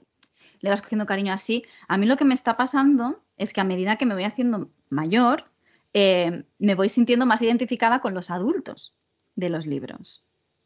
le 0.59 0.69
vas 0.69 0.81
cogiendo 0.81 1.05
cariño 1.05 1.33
así. 1.33 1.63
A 1.87 1.97
mí 1.97 2.07
lo 2.07 2.17
que 2.17 2.25
me 2.25 2.33
está 2.33 2.57
pasando 2.57 3.23
es 3.37 3.53
que 3.53 3.61
a 3.61 3.63
medida 3.63 3.95
que 3.95 4.05
me 4.07 4.15
voy 4.15 4.23
haciendo 4.23 4.71
mayor, 4.89 5.51
em, 5.93 6.45
me 6.57 6.73
voy 6.73 6.89
sintiendo 6.89 7.27
más 7.27 7.43
identificada 7.43 8.01
con 8.01 8.15
los 8.15 8.31
adultos 8.31 8.95
de 9.35 9.49
los 9.49 9.65
libros, 9.65 10.23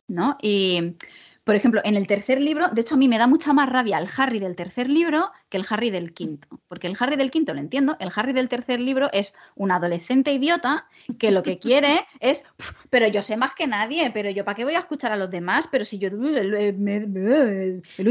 ¿no? 0.08 0.38
Y 0.42 0.96
por 1.44 1.56
ejemplo, 1.56 1.80
en 1.86 1.96
el 1.96 2.08
tercer 2.08 2.42
libro, 2.42 2.68
de 2.68 2.82
hecho 2.82 2.96
a 2.96 2.98
mí 2.98 3.08
me 3.08 3.18
da 3.18 3.26
mucha 3.26 3.54
más 3.54 3.70
rabia 3.70 3.98
el 3.98 4.10
Harry 4.18 4.40
del 4.40 4.58
tercer 4.58 4.90
libro 4.90 5.32
que 5.50 5.58
el 5.58 5.66
Harry 5.70 5.90
del 5.90 6.14
quinto, 6.14 6.48
porque 6.68 6.88
el 6.88 6.98
Harry 7.00 7.16
del 7.16 7.32
quinto 7.32 7.54
lo 7.54 7.60
entiendo, 7.60 7.96
el 8.00 8.12
Harry 8.14 8.34
del 8.34 8.50
tercer 8.50 8.80
libro 8.80 9.10
es 9.14 9.34
un 9.56 9.72
adolescente 9.72 10.34
idiota 10.34 10.88
que 11.20 11.32
lo 11.32 11.44
que 11.44 11.58
quiere 11.60 12.06
es, 12.20 12.44
pero 12.90 13.08
yo 13.08 13.22
sé 13.22 13.38
más 13.38 13.54
que 13.54 13.68
nadie, 13.68 14.12
pero 14.14 14.30
yo 14.30 14.44
para 14.44 14.56
qué 14.56 14.64
voy 14.66 14.76
a 14.76 14.80
escuchar 14.80 15.12
a 15.12 15.18
los 15.18 15.32
demás, 15.32 15.68
pero 15.72 15.86
si 15.86 16.00
yo 16.00 16.12
me, 16.12 17.12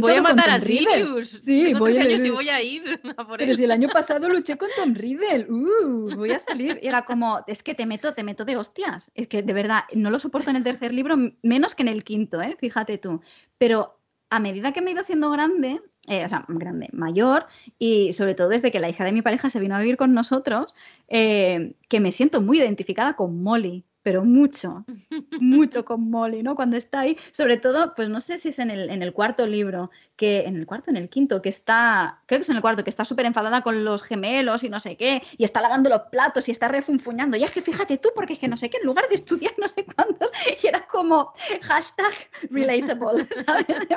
voy 0.00 0.14
a 0.14 0.22
matar 0.22 0.50
a 0.50 0.60
Sirius, 0.60 1.36
sí, 1.40 1.74
voy 1.74 1.98
a, 1.98 2.32
voy 2.32 2.48
a 2.48 2.62
ir, 2.62 3.00
pero 3.38 3.54
si 3.54 3.64
el 3.64 3.70
año 3.70 3.88
pasado 3.88 4.28
luché 4.28 4.56
con 4.56 4.68
Tom 4.76 4.94
Riddle, 4.94 5.46
uh, 5.50 6.16
voy 6.16 6.32
a 6.32 6.38
salir, 6.38 6.78
y 6.82 6.86
era 6.86 7.02
como, 7.02 7.44
es 7.46 7.62
que 7.62 7.74
te 7.74 7.86
meto, 7.86 8.14
te 8.14 8.24
meto 8.24 8.44
de 8.44 8.56
hostias, 8.56 9.10
es 9.14 9.26
que 9.26 9.42
de 9.42 9.52
verdad 9.52 9.84
no 9.94 10.10
lo 10.10 10.18
soporto 10.18 10.50
en 10.50 10.56
el 10.56 10.64
tercer 10.64 10.94
libro 10.94 11.16
menos 11.42 11.74
que 11.74 11.82
en 11.82 11.88
el 11.88 12.04
quinto, 12.04 12.40
¿eh? 12.40 12.56
fíjate 12.58 12.98
tú. 12.98 13.20
Pero 13.58 13.98
a 14.30 14.40
medida 14.40 14.72
que 14.72 14.82
me 14.82 14.90
he 14.90 14.92
ido 14.92 15.02
haciendo 15.02 15.30
grande, 15.30 15.80
eh, 16.06 16.24
o 16.24 16.28
sea, 16.28 16.44
grande, 16.48 16.88
mayor, 16.92 17.46
y 17.78 18.12
sobre 18.12 18.34
todo 18.34 18.48
desde 18.48 18.70
que 18.70 18.80
la 18.80 18.88
hija 18.88 19.04
de 19.04 19.12
mi 19.12 19.22
pareja 19.22 19.50
se 19.50 19.60
vino 19.60 19.76
a 19.76 19.80
vivir 19.80 19.96
con 19.96 20.14
nosotros, 20.14 20.74
eh, 21.08 21.74
que 21.88 22.00
me 22.00 22.12
siento 22.12 22.40
muy 22.40 22.58
identificada 22.58 23.14
con 23.14 23.42
Molly 23.42 23.84
pero 24.06 24.24
mucho, 24.24 24.84
mucho 25.40 25.84
con 25.84 26.08
Molly, 26.08 26.44
¿no? 26.44 26.54
Cuando 26.54 26.76
está 26.76 27.00
ahí, 27.00 27.18
sobre 27.32 27.56
todo, 27.56 27.92
pues 27.96 28.08
no 28.08 28.20
sé 28.20 28.38
si 28.38 28.50
es 28.50 28.60
en 28.60 28.70
el, 28.70 28.88
en 28.88 29.02
el 29.02 29.12
cuarto 29.12 29.48
libro, 29.48 29.90
que 30.14 30.42
en 30.42 30.54
el 30.54 30.64
cuarto, 30.64 30.90
en 30.90 30.96
el 30.96 31.08
quinto, 31.08 31.42
que 31.42 31.48
está, 31.48 32.20
creo 32.26 32.38
que 32.38 32.42
es 32.44 32.48
en 32.48 32.54
el 32.54 32.62
cuarto, 32.62 32.84
que 32.84 32.90
está 32.90 33.04
súper 33.04 33.26
enfadada 33.26 33.62
con 33.62 33.84
los 33.84 34.04
gemelos 34.04 34.62
y 34.62 34.68
no 34.68 34.78
sé 34.78 34.96
qué, 34.96 35.24
y 35.36 35.42
está 35.42 35.60
lavando 35.60 35.90
los 35.90 36.02
platos 36.02 36.46
y 36.48 36.52
está 36.52 36.68
refunfuñando, 36.68 37.36
y 37.36 37.42
es 37.42 37.50
que 37.50 37.62
fíjate 37.62 37.98
tú, 37.98 38.10
porque 38.14 38.34
es 38.34 38.38
que 38.38 38.46
no 38.46 38.56
sé 38.56 38.70
qué, 38.70 38.76
en 38.76 38.86
lugar 38.86 39.08
de 39.08 39.16
estudiar 39.16 39.54
no 39.58 39.66
sé 39.66 39.84
cuántos, 39.84 40.30
y 40.62 40.68
era 40.68 40.86
como 40.86 41.32
hashtag 41.62 42.12
relatable, 42.48 43.26
¿sabes? 43.44 43.88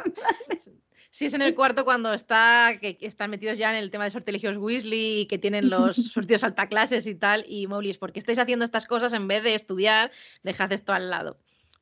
Sí, 1.11 1.25
es 1.25 1.33
en 1.33 1.41
el 1.41 1.55
cuarto 1.55 1.85
cuando 1.85 2.13
está, 2.13 2.77
que, 2.79 2.97
están 3.01 3.31
metidos 3.31 3.57
ya 3.57 3.71
en 3.71 3.77
el 3.77 3.89
tema 3.89 4.03
de 4.03 4.11
sortilegios 4.11 4.57
Weasley 4.57 5.21
y 5.21 5.25
que 5.25 5.39
tienen 5.39 5.69
los 5.69 5.95
sortidos 6.13 6.45
clases 6.69 7.07
y 7.07 7.15
tal, 7.15 7.45
y 7.47 7.65
Molly 7.67 7.93
¿por 7.95 8.11
qué 8.11 8.19
estáis 8.19 8.37
haciendo 8.37 8.63
estas 8.63 8.85
cosas 8.85 9.13
en 9.13 9.27
vez 9.27 9.43
de 9.43 9.55
estudiar? 9.55 10.11
Dejad 10.43 10.71
esto 10.71 10.93
al 10.93 11.09
lado. 11.09 11.37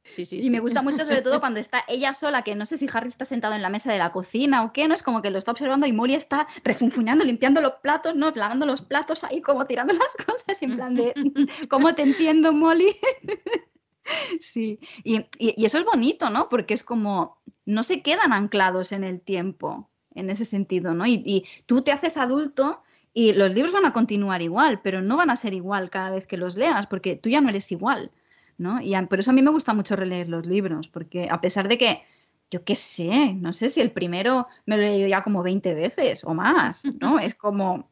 Sí, 0.06 0.26
sí, 0.26 0.40
y 0.42 0.50
me 0.50 0.62
gusta 0.62 0.82
mucho 0.82 1.04
sobre 1.04 1.22
todo 1.22 1.42
cuando 1.42 1.60
está 1.60 1.84
ella 1.90 2.14
sola, 2.14 2.42
que 2.42 2.56
no 2.56 2.66
sé 2.66 2.78
si 2.78 2.88
Harry 2.94 3.10
está 3.10 3.26
sentado 3.26 3.54
en 3.54 3.62
la 3.62 3.70
mesa 3.70 3.92
de 3.92 3.98
la 3.98 4.14
cocina 4.14 4.64
o 4.64 4.72
qué, 4.72 4.88
no 4.88 4.94
es 4.94 5.04
como 5.04 5.22
que 5.22 5.30
lo 5.30 5.38
está 5.38 5.52
observando 5.52 5.86
y 5.86 5.92
Molly 5.92 6.16
está 6.16 6.48
refunfuñando, 6.64 7.26
limpiando 7.26 7.60
los 7.60 7.74
platos, 7.82 8.16
no, 8.16 8.32
lavando 8.32 8.66
los 8.66 8.82
platos 8.82 9.26
ahí 9.26 9.42
como 9.42 9.66
tirando 9.66 9.94
las 9.94 10.16
cosas 10.26 10.62
en 10.62 10.76
plan 10.78 10.96
de 10.96 11.14
¿cómo 11.70 11.94
te 11.94 12.04
entiendo, 12.04 12.54
Molly? 12.54 12.96
Sí, 14.42 14.80
y, 15.04 15.26
eso 15.40 15.78
es 15.78 15.86
bonito, 15.86 16.30
¿no? 16.30 16.50
Porque 16.50 16.74
es 16.74 16.84
como, 16.84 17.38
no 17.66 17.84
se 17.84 18.02
quedan 18.02 18.34
anclados 18.34 18.92
en 18.92 19.04
el 19.04 19.22
tiempo, 19.22 19.90
en 20.16 20.30
ese 20.30 20.46
sentido, 20.46 20.94
¿no? 20.94 21.06
Y, 21.06 21.46
tú 21.66 21.82
te 21.82 21.92
haces 21.92 22.18
adulto 22.18 22.82
y 23.14 23.34
los 23.34 23.52
libros 23.54 23.74
van 23.74 23.86
a 23.86 23.94
continuar 23.94 24.42
igual, 24.42 24.82
pero 24.82 25.02
no 25.02 25.18
van 25.18 25.30
a 25.30 25.36
ser 25.36 25.54
igual 25.54 25.90
cada 25.90 26.12
vez 26.12 26.28
que 26.28 26.38
los 26.38 26.56
leas, 26.56 26.88
porque 26.88 27.16
tú 27.16 27.30
ya 27.30 27.42
no 27.42 27.50
eres 27.50 27.72
igual, 27.72 28.12
¿no? 28.58 28.82
Y 28.82 28.96
por 29.08 29.20
eso 29.20 29.32
a 29.32 29.34
mí 29.34 29.42
me 29.42 29.52
gusta 29.52 29.74
mucho 29.74 29.96
releer 29.96 30.30
los 30.30 30.46
libros, 30.46 30.88
porque 30.88 31.28
a 31.30 31.42
pesar 31.42 31.68
de 31.68 31.78
que, 31.78 32.04
yo 32.50 32.64
qué 32.64 32.76
sé, 32.76 33.34
no 33.34 33.52
sé 33.54 33.70
si 33.70 33.82
el 33.82 33.92
primero 33.92 34.48
me 34.66 34.78
lo 34.78 34.84
he 34.84 34.90
leído 34.90 35.08
ya 35.10 35.22
como 35.22 35.44
20 35.44 35.74
veces 35.74 36.24
o 36.24 36.34
más, 36.34 36.86
¿no? 37.00 37.20
Es 37.20 37.36
como, 37.36 37.90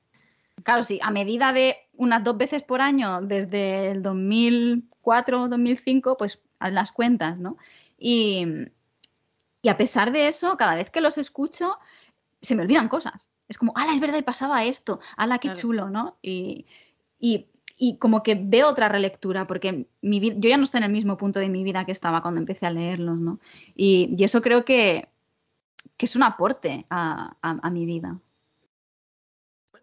claro, 0.64 0.84
sí, 0.84 1.00
a 1.02 1.12
medida 1.12 1.54
de 1.54 1.76
unas 1.98 2.24
dos 2.24 2.38
veces 2.38 2.64
por 2.64 2.82
año 2.82 3.22
desde 3.22 3.92
el 3.92 4.04
2004 4.04 5.48
2005, 5.48 6.18
pues 6.18 6.42
haz 6.60 6.74
las 6.74 6.92
cuentas, 6.92 7.38
¿no? 7.38 7.58
Y, 7.98 8.46
a 9.68 9.78
pesar 9.78 10.12
de 10.12 10.28
eso, 10.28 10.58
cada 10.58 10.76
vez 10.76 10.92
que 10.92 11.02
los 11.02 11.18
escucho, 11.18 11.78
se 12.42 12.56
me 12.56 12.62
olvidan 12.62 12.88
cosas. 12.88 13.28
Es 13.48 13.58
como, 13.58 13.74
ala, 13.76 13.94
es 13.94 14.00
verdad, 14.00 14.20
y 14.20 14.24
pasaba 14.24 14.64
esto, 14.64 15.00
ala, 15.18 15.40
qué 15.40 15.54
chulo, 15.54 15.90
¿no? 15.90 16.18
Y, 16.22 16.66
como 18.00 18.24
que 18.24 18.36
veo 18.36 18.70
otra 18.70 18.88
relectura, 18.90 19.46
porque 19.46 19.88
mi 20.02 20.20
yo 20.22 20.50
ya 20.50 20.58
no 20.58 20.64
estoy 20.64 20.78
en 20.80 20.86
el 20.86 20.92
mismo 20.92 21.18
punto 21.18 21.40
de 21.40 21.50
mi 21.50 21.64
vida 21.64 21.86
que 21.86 21.92
estaba 21.92 22.22
cuando 22.22 22.40
empecé 22.40 22.66
a 22.66 22.72
leerlos, 22.72 23.18
¿no? 23.18 23.40
Y, 23.76 24.16
eso 24.24 24.42
creo 24.42 24.66
que, 24.66 25.10
es 25.98 26.16
un 26.16 26.24
aporte 26.24 26.86
a 26.90 27.70
mi 27.72 27.86
vida 27.86 28.20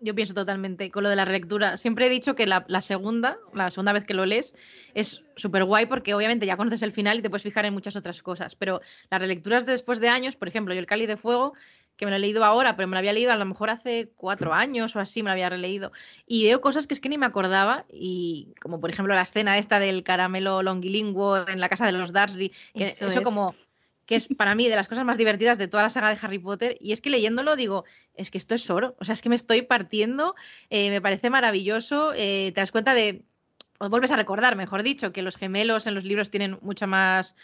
yo 0.03 0.15
pienso 0.15 0.35
totalmente 0.35 0.91
con 0.91 1.05
lo 1.05 1.09
de 1.09 1.17
la 1.17 1.25
relectura. 1.25 1.77
Siempre 1.77 2.07
he 2.07 2.11
dicho 2.11 2.35
que 2.35 2.47
la, 2.47 2.65
segunda, 2.81 3.39
la 3.55 3.71
segunda 3.71 3.93
vez 3.93 4.05
que 4.05 4.15
lo 4.15 4.27
lees, 4.27 4.55
es 4.95 5.23
súper 5.37 5.65
guay 5.65 5.87
porque 5.87 6.15
obviamente 6.15 6.45
ya 6.45 6.57
conoces 6.57 6.83
el 6.83 6.93
final 6.93 7.19
y 7.19 7.23
te 7.23 7.31
puedes 7.31 7.43
fijar 7.43 7.65
en 7.65 7.73
muchas 7.73 7.97
otras 7.97 8.23
cosas. 8.23 8.57
Pero 8.57 8.81
las 9.11 9.21
relecturas 9.21 9.65
de 9.65 9.73
después 9.73 10.01
de 10.01 10.09
años, 10.09 10.37
por 10.37 10.49
ejemplo, 10.49 10.75
yo 10.75 10.81
el 10.81 10.87
Cali 10.87 11.07
de 11.07 11.17
Fuego, 11.17 11.55
que 11.97 12.05
me 12.05 12.11
lo 12.11 12.17
he 12.17 12.21
leído 12.21 12.45
ahora, 12.45 12.75
pero 12.75 12.89
me 12.89 12.95
lo 12.95 12.99
había 12.99 13.13
leído 13.13 13.33
a 13.33 13.37
lo 13.37 13.45
mejor 13.45 13.71
hace 13.71 14.11
cuatro 14.17 14.53
años 14.53 14.97
o 14.97 15.01
así, 15.01 15.23
me 15.23 15.29
lo 15.29 15.33
había 15.33 15.49
releído. 15.49 15.93
Y 16.27 16.45
veo 16.45 16.61
cosas 16.61 16.87
que 16.87 16.95
es 16.95 17.01
que 17.01 17.09
ni 17.09 17.17
me 17.17 17.27
acordaba, 17.27 17.85
y 17.93 18.49
como 18.61 18.81
por 18.81 18.91
ejemplo 18.91 19.15
la 19.15 19.23
escena 19.23 19.59
esta 19.59 19.79
del 19.79 20.03
caramelo 20.03 20.63
longilinguo 20.63 21.47
en 21.49 21.61
la 21.61 21.69
casa 21.69 21.87
de 21.87 21.93
los 21.93 22.13
Dursley, 22.13 22.51
que 22.75 22.85
eso, 22.85 23.23
como 23.23 23.55
que 24.13 24.17
es 24.17 24.29
para 24.29 24.55
mí 24.55 24.69
de 24.69 24.77
las 24.77 24.89
cosas 24.89 25.07
más 25.07 25.17
divertidas 25.17 25.57
de 25.57 25.69
toda 25.69 25.85
la 25.85 25.89
saga 25.89 26.11
de 26.11 26.19
Harry 26.21 26.39
Potter. 26.39 26.77
Y 26.81 26.93
es 26.93 27.01
que 27.01 27.09
leyéndolo 27.09 27.57
digo, 27.57 27.87
es 28.15 28.31
que 28.31 28.37
esto 28.37 28.55
es 28.55 28.69
oro. 28.69 28.95
O 29.01 29.07
sea, 29.07 29.15
es 29.15 29.23
que 29.23 29.31
me 29.31 29.37
estoy 29.37 29.63
partiendo, 29.63 30.35
eh, 30.69 30.91
me 30.91 31.01
parece 31.01 31.31
maravilloso. 31.31 32.13
Eh, 32.15 32.53
te 32.55 32.61
das 32.61 32.73
cuenta 32.73 32.93
de, 32.93 33.23
o 33.79 33.89
vuelves 33.89 34.11
a 34.11 34.17
recordar, 34.17 34.55
mejor 34.55 34.83
dicho, 34.83 35.15
que 35.15 35.23
los 35.23 35.39
gemelos 35.39 35.87
en 35.87 35.95
los 35.95 36.05
libros 36.05 36.29
tienen 36.29 36.59
mucha 36.61 36.87
más, 36.87 37.37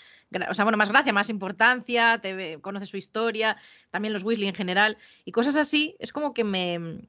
o 0.47 0.53
sea, 0.53 0.67
bueno, 0.67 0.77
más 0.77 0.91
gracia, 0.91 1.11
más 1.11 1.31
importancia, 1.31 2.19
te 2.21 2.59
conoces 2.61 2.91
su 2.91 2.99
historia, 2.99 3.57
también 3.91 4.13
los 4.13 4.23
Weasley 4.23 4.49
en 4.49 4.55
general, 4.55 4.99
y 5.25 5.33
cosas 5.33 5.57
así, 5.57 5.97
es 6.01 6.13
como 6.13 6.35
que 6.35 6.45
me, 6.45 7.01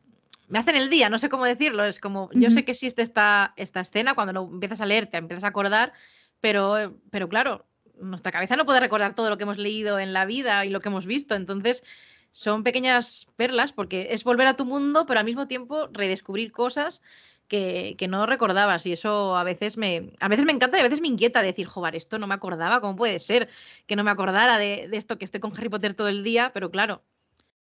me 0.48 0.58
hacen 0.58 0.78
el 0.78 0.90
día, 0.90 1.10
no 1.10 1.18
sé 1.20 1.28
cómo 1.28 1.44
decirlo, 1.44 1.84
es 1.84 2.00
como, 2.00 2.30
yo 2.32 2.50
sé 2.50 2.64
que 2.64 2.72
existe 2.72 3.02
esta, 3.02 3.54
esta 3.58 3.82
escena, 3.82 4.14
cuando 4.14 4.32
lo 4.32 4.44
empiezas 4.46 4.80
a 4.80 4.86
leer 4.86 5.08
te 5.08 5.18
empiezas 5.18 5.44
a 5.44 5.50
acordar, 5.50 5.92
pero, 6.40 6.96
pero 7.12 7.28
claro, 7.28 7.66
nuestra 8.02 8.32
cabeza 8.32 8.56
no 8.56 8.66
puede 8.66 8.80
recordar 8.80 9.16
todo 9.16 9.30
lo 9.30 9.38
que 9.38 9.44
hemos 9.44 9.58
leído 9.58 10.00
en 10.00 10.14
la 10.14 10.26
vida 10.26 10.66
y 10.66 10.70
lo 10.70 10.80
que 10.80 10.90
hemos 10.90 11.06
visto, 11.06 11.36
entonces 11.36 11.84
son 12.32 12.64
pequeñas 12.64 13.28
perlas 13.36 13.74
porque 13.74 14.10
es 14.12 14.24
volver 14.24 14.48
a 14.48 14.56
tu 14.56 14.66
mundo, 14.66 15.06
pero 15.06 15.20
al 15.20 15.26
mismo 15.26 15.48
tiempo 15.48 15.88
redescubrir 15.92 16.52
cosas 16.52 17.02
que, 17.48 17.96
que, 17.98 18.08
no 18.08 18.28
recordabas 18.28 18.86
y 18.86 18.92
eso 18.92 19.36
a 19.36 19.44
veces 19.44 19.78
me 19.78 20.12
a 20.20 20.28
veces 20.28 20.46
me 20.46 20.52
encanta 20.52 20.78
y 20.78 20.82
a 20.82 20.84
veces 20.84 21.02
me 21.02 21.08
inquieta 21.08 21.42
decir, 21.42 21.66
joder, 21.66 21.96
esto 21.96 22.20
no 22.20 22.28
me 22.28 22.36
acordaba, 22.36 22.80
¿cómo 22.80 22.96
puede 22.96 23.20
ser 23.20 23.50
que 23.88 23.96
no 23.96 24.04
me 24.04 24.12
acordara 24.12 24.60
de, 24.60 24.88
de, 24.88 24.98
esto 24.98 25.18
que 25.18 25.26
estoy 25.26 25.40
con 25.40 25.54
Harry 25.54 25.70
Potter 25.70 25.96
todo 25.96 26.10
el 26.10 26.24
día? 26.24 26.52
Pero 26.54 26.70
claro, 26.70 27.02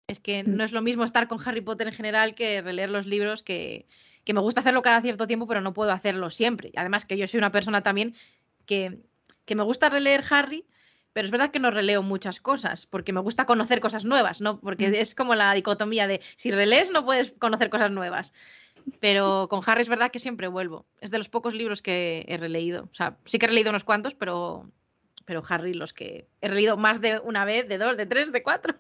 es 0.07 0.19
que 0.19 0.43
mm. 0.43 0.55
no 0.55 0.63
es 0.63 0.71
lo 0.71 0.81
mismo 0.81 1.03
estar 1.03 1.27
con 1.27 1.39
Harry 1.45 1.61
Potter 1.61 1.87
en 1.87 1.93
general 1.93 2.35
que 2.35 2.61
releer 2.61 2.91
los 2.91 3.07
libros 3.07 3.41
que, 3.41 3.87
que 4.23 4.33
me 4.33 4.41
gusta 4.41 4.61
hacerlo 4.61 4.81
cada 4.81 5.01
cierto 5.01 5.27
tiempo, 5.27 5.47
pero 5.47 5.61
no 5.61 5.73
puedo 5.73 5.91
hacerlo 5.91 6.29
siempre. 6.29 6.71
Además 6.75 7.05
que 7.05 7.17
yo 7.17 7.27
soy 7.27 7.39
una 7.39 7.51
persona 7.51 7.81
también 7.81 8.15
que 8.65 8.99
que 9.45 9.55
me 9.55 9.63
gusta 9.63 9.89
releer 9.89 10.23
Harry, 10.29 10.65
pero 11.13 11.25
es 11.25 11.31
verdad 11.31 11.51
que 11.51 11.59
no 11.59 11.71
releo 11.71 12.01
muchas 12.01 12.39
cosas, 12.39 12.87
porque 12.87 13.13
me 13.13 13.19
gusta 13.19 13.45
conocer 13.45 13.79
cosas 13.79 14.03
nuevas, 14.03 14.41
¿no? 14.41 14.59
Porque 14.59 14.89
mm. 14.89 14.95
es 14.95 15.15
como 15.15 15.35
la 15.35 15.53
dicotomía 15.53 16.07
de 16.07 16.21
si 16.35 16.51
relees 16.51 16.91
no 16.91 17.05
puedes 17.05 17.33
conocer 17.33 17.69
cosas 17.69 17.91
nuevas. 17.91 18.33
Pero 18.99 19.47
con 19.49 19.61
Harry 19.65 19.81
es 19.81 19.89
verdad 19.89 20.11
que 20.11 20.19
siempre 20.19 20.47
vuelvo. 20.47 20.85
Es 20.99 21.11
de 21.11 21.17
los 21.17 21.29
pocos 21.29 21.53
libros 21.53 21.81
que 21.81 22.25
he 22.27 22.35
releído. 22.37 22.89
O 22.91 22.95
sea, 22.95 23.17
sí 23.25 23.39
que 23.39 23.45
he 23.45 23.49
releído 23.49 23.69
unos 23.69 23.85
cuantos, 23.85 24.13
pero, 24.15 24.69
pero 25.25 25.43
Harry 25.47 25.73
los 25.73 25.93
que 25.93 26.27
he 26.41 26.47
releído 26.49 26.75
más 26.75 26.99
de 26.99 27.19
una 27.19 27.45
vez, 27.45 27.69
de 27.69 27.77
dos, 27.77 27.95
de 27.95 28.05
tres, 28.05 28.31
de 28.31 28.43
cuatro. 28.43 28.75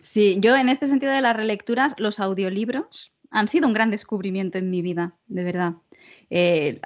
Sí, 0.00 0.36
yo 0.40 0.54
en 0.56 0.68
este 0.68 0.86
sentido 0.86 1.12
de 1.12 1.20
las 1.20 1.36
relecturas, 1.36 1.94
los 1.98 2.20
audiolibros 2.20 3.12
han 3.30 3.48
sido 3.48 3.66
un 3.66 3.72
gran 3.72 3.90
descubrimiento 3.90 4.58
en 4.58 4.70
mi 4.70 4.82
vida, 4.82 5.14
de 5.26 5.44
verdad. 5.44 5.74
Eh, 6.30 6.80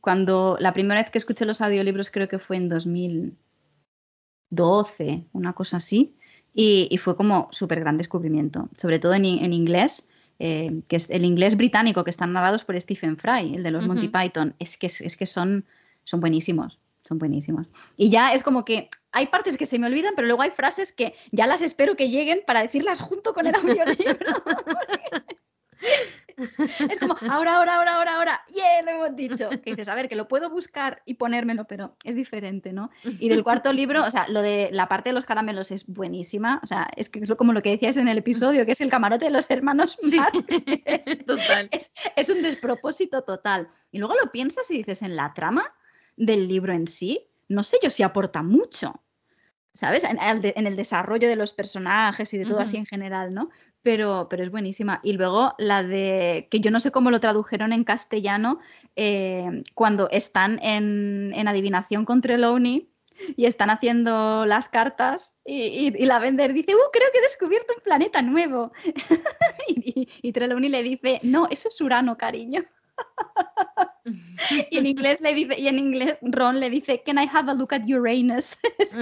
cuando 0.00 0.56
la 0.60 0.72
primera 0.72 1.00
vez 1.00 1.10
que 1.10 1.18
escuché 1.18 1.44
los 1.44 1.60
audiolibros 1.60 2.10
creo 2.10 2.28
que 2.28 2.38
fue 2.38 2.56
en 2.56 2.68
2012, 2.68 5.26
una 5.32 5.52
cosa 5.52 5.78
así, 5.78 6.14
y, 6.54 6.96
fue 6.98 7.16
como 7.16 7.48
súper 7.50 7.80
gran 7.80 7.96
descubrimiento, 7.96 8.68
sobre 8.76 8.98
todo 8.98 9.14
en, 9.14 9.24
inglés. 9.24 10.06
Eh, 10.38 10.82
que 10.88 10.96
es 10.96 11.10
el 11.10 11.24
inglés 11.24 11.56
británico 11.56 12.04
que 12.04 12.10
están 12.10 12.32
narrados 12.32 12.64
por 12.64 12.80
Stephen 12.80 13.16
Fry, 13.16 13.54
el 13.54 13.62
de 13.62 13.70
los 13.70 13.86
Monty 13.86 14.08
Python, 14.08 14.54
es 14.58 14.76
que, 14.76 14.86
es, 14.86 15.16
que 15.16 15.26
son, 15.26 15.64
son 16.02 16.20
buenísimos, 16.20 16.80
son 17.04 17.18
buenísimos. 17.18 17.68
Y 17.96 18.10
ya 18.10 18.32
es 18.32 18.42
como 18.42 18.64
que 18.64 18.88
hay 19.12 19.28
partes 19.28 19.56
que 19.56 19.66
se 19.66 19.78
me 19.78 19.86
olvidan, 19.86 20.14
pero 20.16 20.26
luego 20.26 20.42
hay 20.42 20.50
frases 20.50 20.90
que 20.90 21.14
ya 21.30 21.46
las 21.46 21.62
espero 21.62 21.94
que 21.94 22.10
lleguen 22.10 22.40
para 22.44 22.60
decirlas 22.60 22.98
junto 22.98 23.34
con 23.34 23.46
el 23.46 23.54
audiolibro. 23.54 24.16
Es 26.90 26.98
como, 26.98 27.16
ahora, 27.28 27.56
ahora, 27.56 27.76
ahora, 27.76 27.96
ahora, 27.96 28.16
ahora, 28.16 28.40
yeah, 28.54 28.82
lo 28.82 28.90
hemos 28.90 29.16
dicho. 29.16 29.48
Que 29.50 29.70
dices, 29.70 29.88
a 29.88 29.94
ver, 29.94 30.08
que 30.08 30.16
lo 30.16 30.28
puedo 30.28 30.50
buscar 30.50 31.02
y 31.04 31.14
ponérmelo, 31.14 31.66
pero 31.66 31.96
es 32.04 32.14
diferente, 32.14 32.72
¿no? 32.72 32.90
Y 33.04 33.28
del 33.28 33.44
cuarto 33.44 33.72
libro, 33.72 34.04
o 34.04 34.10
sea, 34.10 34.28
lo 34.28 34.42
de 34.42 34.70
la 34.72 34.88
parte 34.88 35.10
de 35.10 35.14
los 35.14 35.24
caramelos 35.24 35.70
es 35.70 35.86
buenísima, 35.86 36.60
o 36.62 36.66
sea, 36.66 36.88
es 36.96 37.08
que 37.08 37.20
es 37.20 37.34
como 37.34 37.52
lo 37.52 37.62
que 37.62 37.70
decías 37.70 37.96
en 37.96 38.08
el 38.08 38.18
episodio, 38.18 38.66
que 38.66 38.72
es 38.72 38.80
el 38.80 38.90
camarote 38.90 39.26
de 39.26 39.30
los 39.30 39.50
hermanos 39.50 39.96
sí, 40.00 40.18
Es, 40.84 41.04
total. 41.24 41.68
Es, 42.16 42.28
un 42.28 42.42
despropósito 42.42 43.22
total. 43.22 43.68
Y 43.90 43.98
luego 43.98 44.14
lo 44.14 44.30
piensas 44.30 44.70
y 44.70 44.78
dices, 44.78 45.02
en 45.02 45.16
la 45.16 45.34
trama 45.34 45.72
del 46.16 46.48
libro 46.48 46.72
en 46.72 46.86
sí, 46.86 47.28
no 47.48 47.62
sé 47.64 47.78
yo 47.82 47.90
si 47.90 48.02
aporta 48.02 48.42
mucho. 48.42 49.00
¿Sabes? 49.74 50.04
En 50.04 50.18
el, 50.66 50.76
desarrollo 50.76 51.28
de 51.28 51.36
los 51.36 51.54
personajes 51.54 52.34
y 52.34 52.38
de 52.38 52.44
todo 52.44 52.60
así 52.60 52.76
en 52.76 52.84
general, 52.84 53.32
¿no? 53.32 53.48
Pero, 53.82 54.28
pero 54.30 54.44
es 54.44 54.50
buenísima. 54.50 55.00
Y 55.02 55.12
luego 55.12 55.54
la 55.58 55.82
de, 55.82 56.48
que 56.50 56.60
yo 56.60 56.70
no 56.70 56.80
sé 56.80 56.90
cómo 56.90 57.10
lo 57.10 57.20
tradujeron 57.20 57.72
en 57.72 57.84
castellano, 57.84 58.60
eh, 58.96 59.62
cuando 59.74 60.08
están 60.10 60.58
en, 60.62 61.32
en 61.34 61.48
adivinación 61.48 62.04
con 62.04 62.20
Trelawney 62.20 62.88
y 63.36 63.44
están 63.44 63.70
haciendo 63.70 64.46
las 64.46 64.68
cartas 64.68 65.36
y, 65.44 65.90
la 66.04 66.18
vender 66.18 66.52
dice, 66.52 66.74
uh, 66.74 66.90
creo 66.92 67.08
que 67.12 67.18
he 67.18 67.22
descubierto 67.22 67.74
un 67.76 67.82
planeta 67.82 68.22
nuevo. 68.22 68.72
y, 69.68 70.08
y 70.22 70.32
Trelawney 70.32 70.68
le 70.68 70.82
dice, 70.82 71.20
no, 71.22 71.46
eso 71.50 71.68
es 71.68 71.80
Urano, 71.80 72.16
cariño. 72.16 72.62
y 74.70 74.78
en 74.78 74.86
inglés 74.86 75.20
le 75.20 75.34
dice, 75.34 75.58
y 75.58 75.68
en 75.68 75.78
inglés 75.78 76.18
Ron 76.22 76.60
le 76.60 76.70
dice, 76.70 77.02
Can 77.04 77.18
I 77.18 77.28
have 77.32 77.50
a 77.50 77.54
look 77.54 77.72
at 77.72 77.82
Uranus? 77.86 78.56
es 78.78 78.96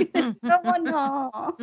no. 0.85 1.57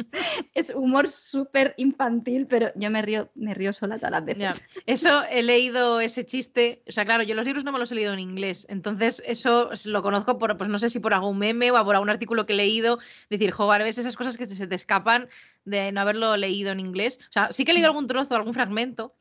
Es 0.53 0.73
humor 0.73 1.07
súper 1.07 1.73
infantil, 1.77 2.47
pero 2.47 2.71
yo 2.75 2.89
me 2.89 3.01
río, 3.01 3.29
me 3.35 3.53
río 3.53 3.73
sola 3.73 3.97
todas 3.97 4.11
las 4.11 4.25
veces. 4.25 4.67
Eso 4.85 5.23
he 5.29 5.43
leído 5.43 5.99
ese 6.01 6.25
chiste. 6.25 6.81
O 6.87 6.91
sea, 6.91 7.05
claro, 7.05 7.23
yo 7.23 7.35
los 7.35 7.45
libros 7.45 7.63
no 7.63 7.71
me 7.71 7.79
los 7.79 7.91
he 7.91 7.95
leído 7.95 8.13
en 8.13 8.19
inglés. 8.19 8.65
Entonces, 8.69 9.21
eso 9.25 9.69
lo 9.85 10.01
conozco 10.01 10.37
por, 10.37 10.57
pues 10.57 10.69
no 10.69 10.79
sé 10.79 10.89
si 10.89 10.99
por 10.99 11.13
algún 11.13 11.37
meme 11.37 11.71
o 11.71 11.85
por 11.85 11.95
algún 11.95 12.09
artículo 12.09 12.45
que 12.45 12.53
he 12.53 12.57
leído. 12.57 12.99
Decir, 13.29 13.51
joder, 13.51 13.83
ves 13.83 13.97
esas 13.97 14.15
cosas 14.15 14.37
que 14.37 14.45
se 14.45 14.67
te 14.67 14.75
escapan 14.75 15.27
de 15.65 15.91
no 15.91 16.01
haberlo 16.01 16.35
leído 16.37 16.71
en 16.71 16.79
inglés. 16.79 17.19
O 17.29 17.31
sea, 17.31 17.51
sí 17.51 17.65
que 17.65 17.71
he 17.71 17.73
leído 17.73 17.89
mm. 17.89 17.95
algún 17.95 18.07
trozo, 18.07 18.35
algún 18.35 18.53
fragmento 18.53 19.13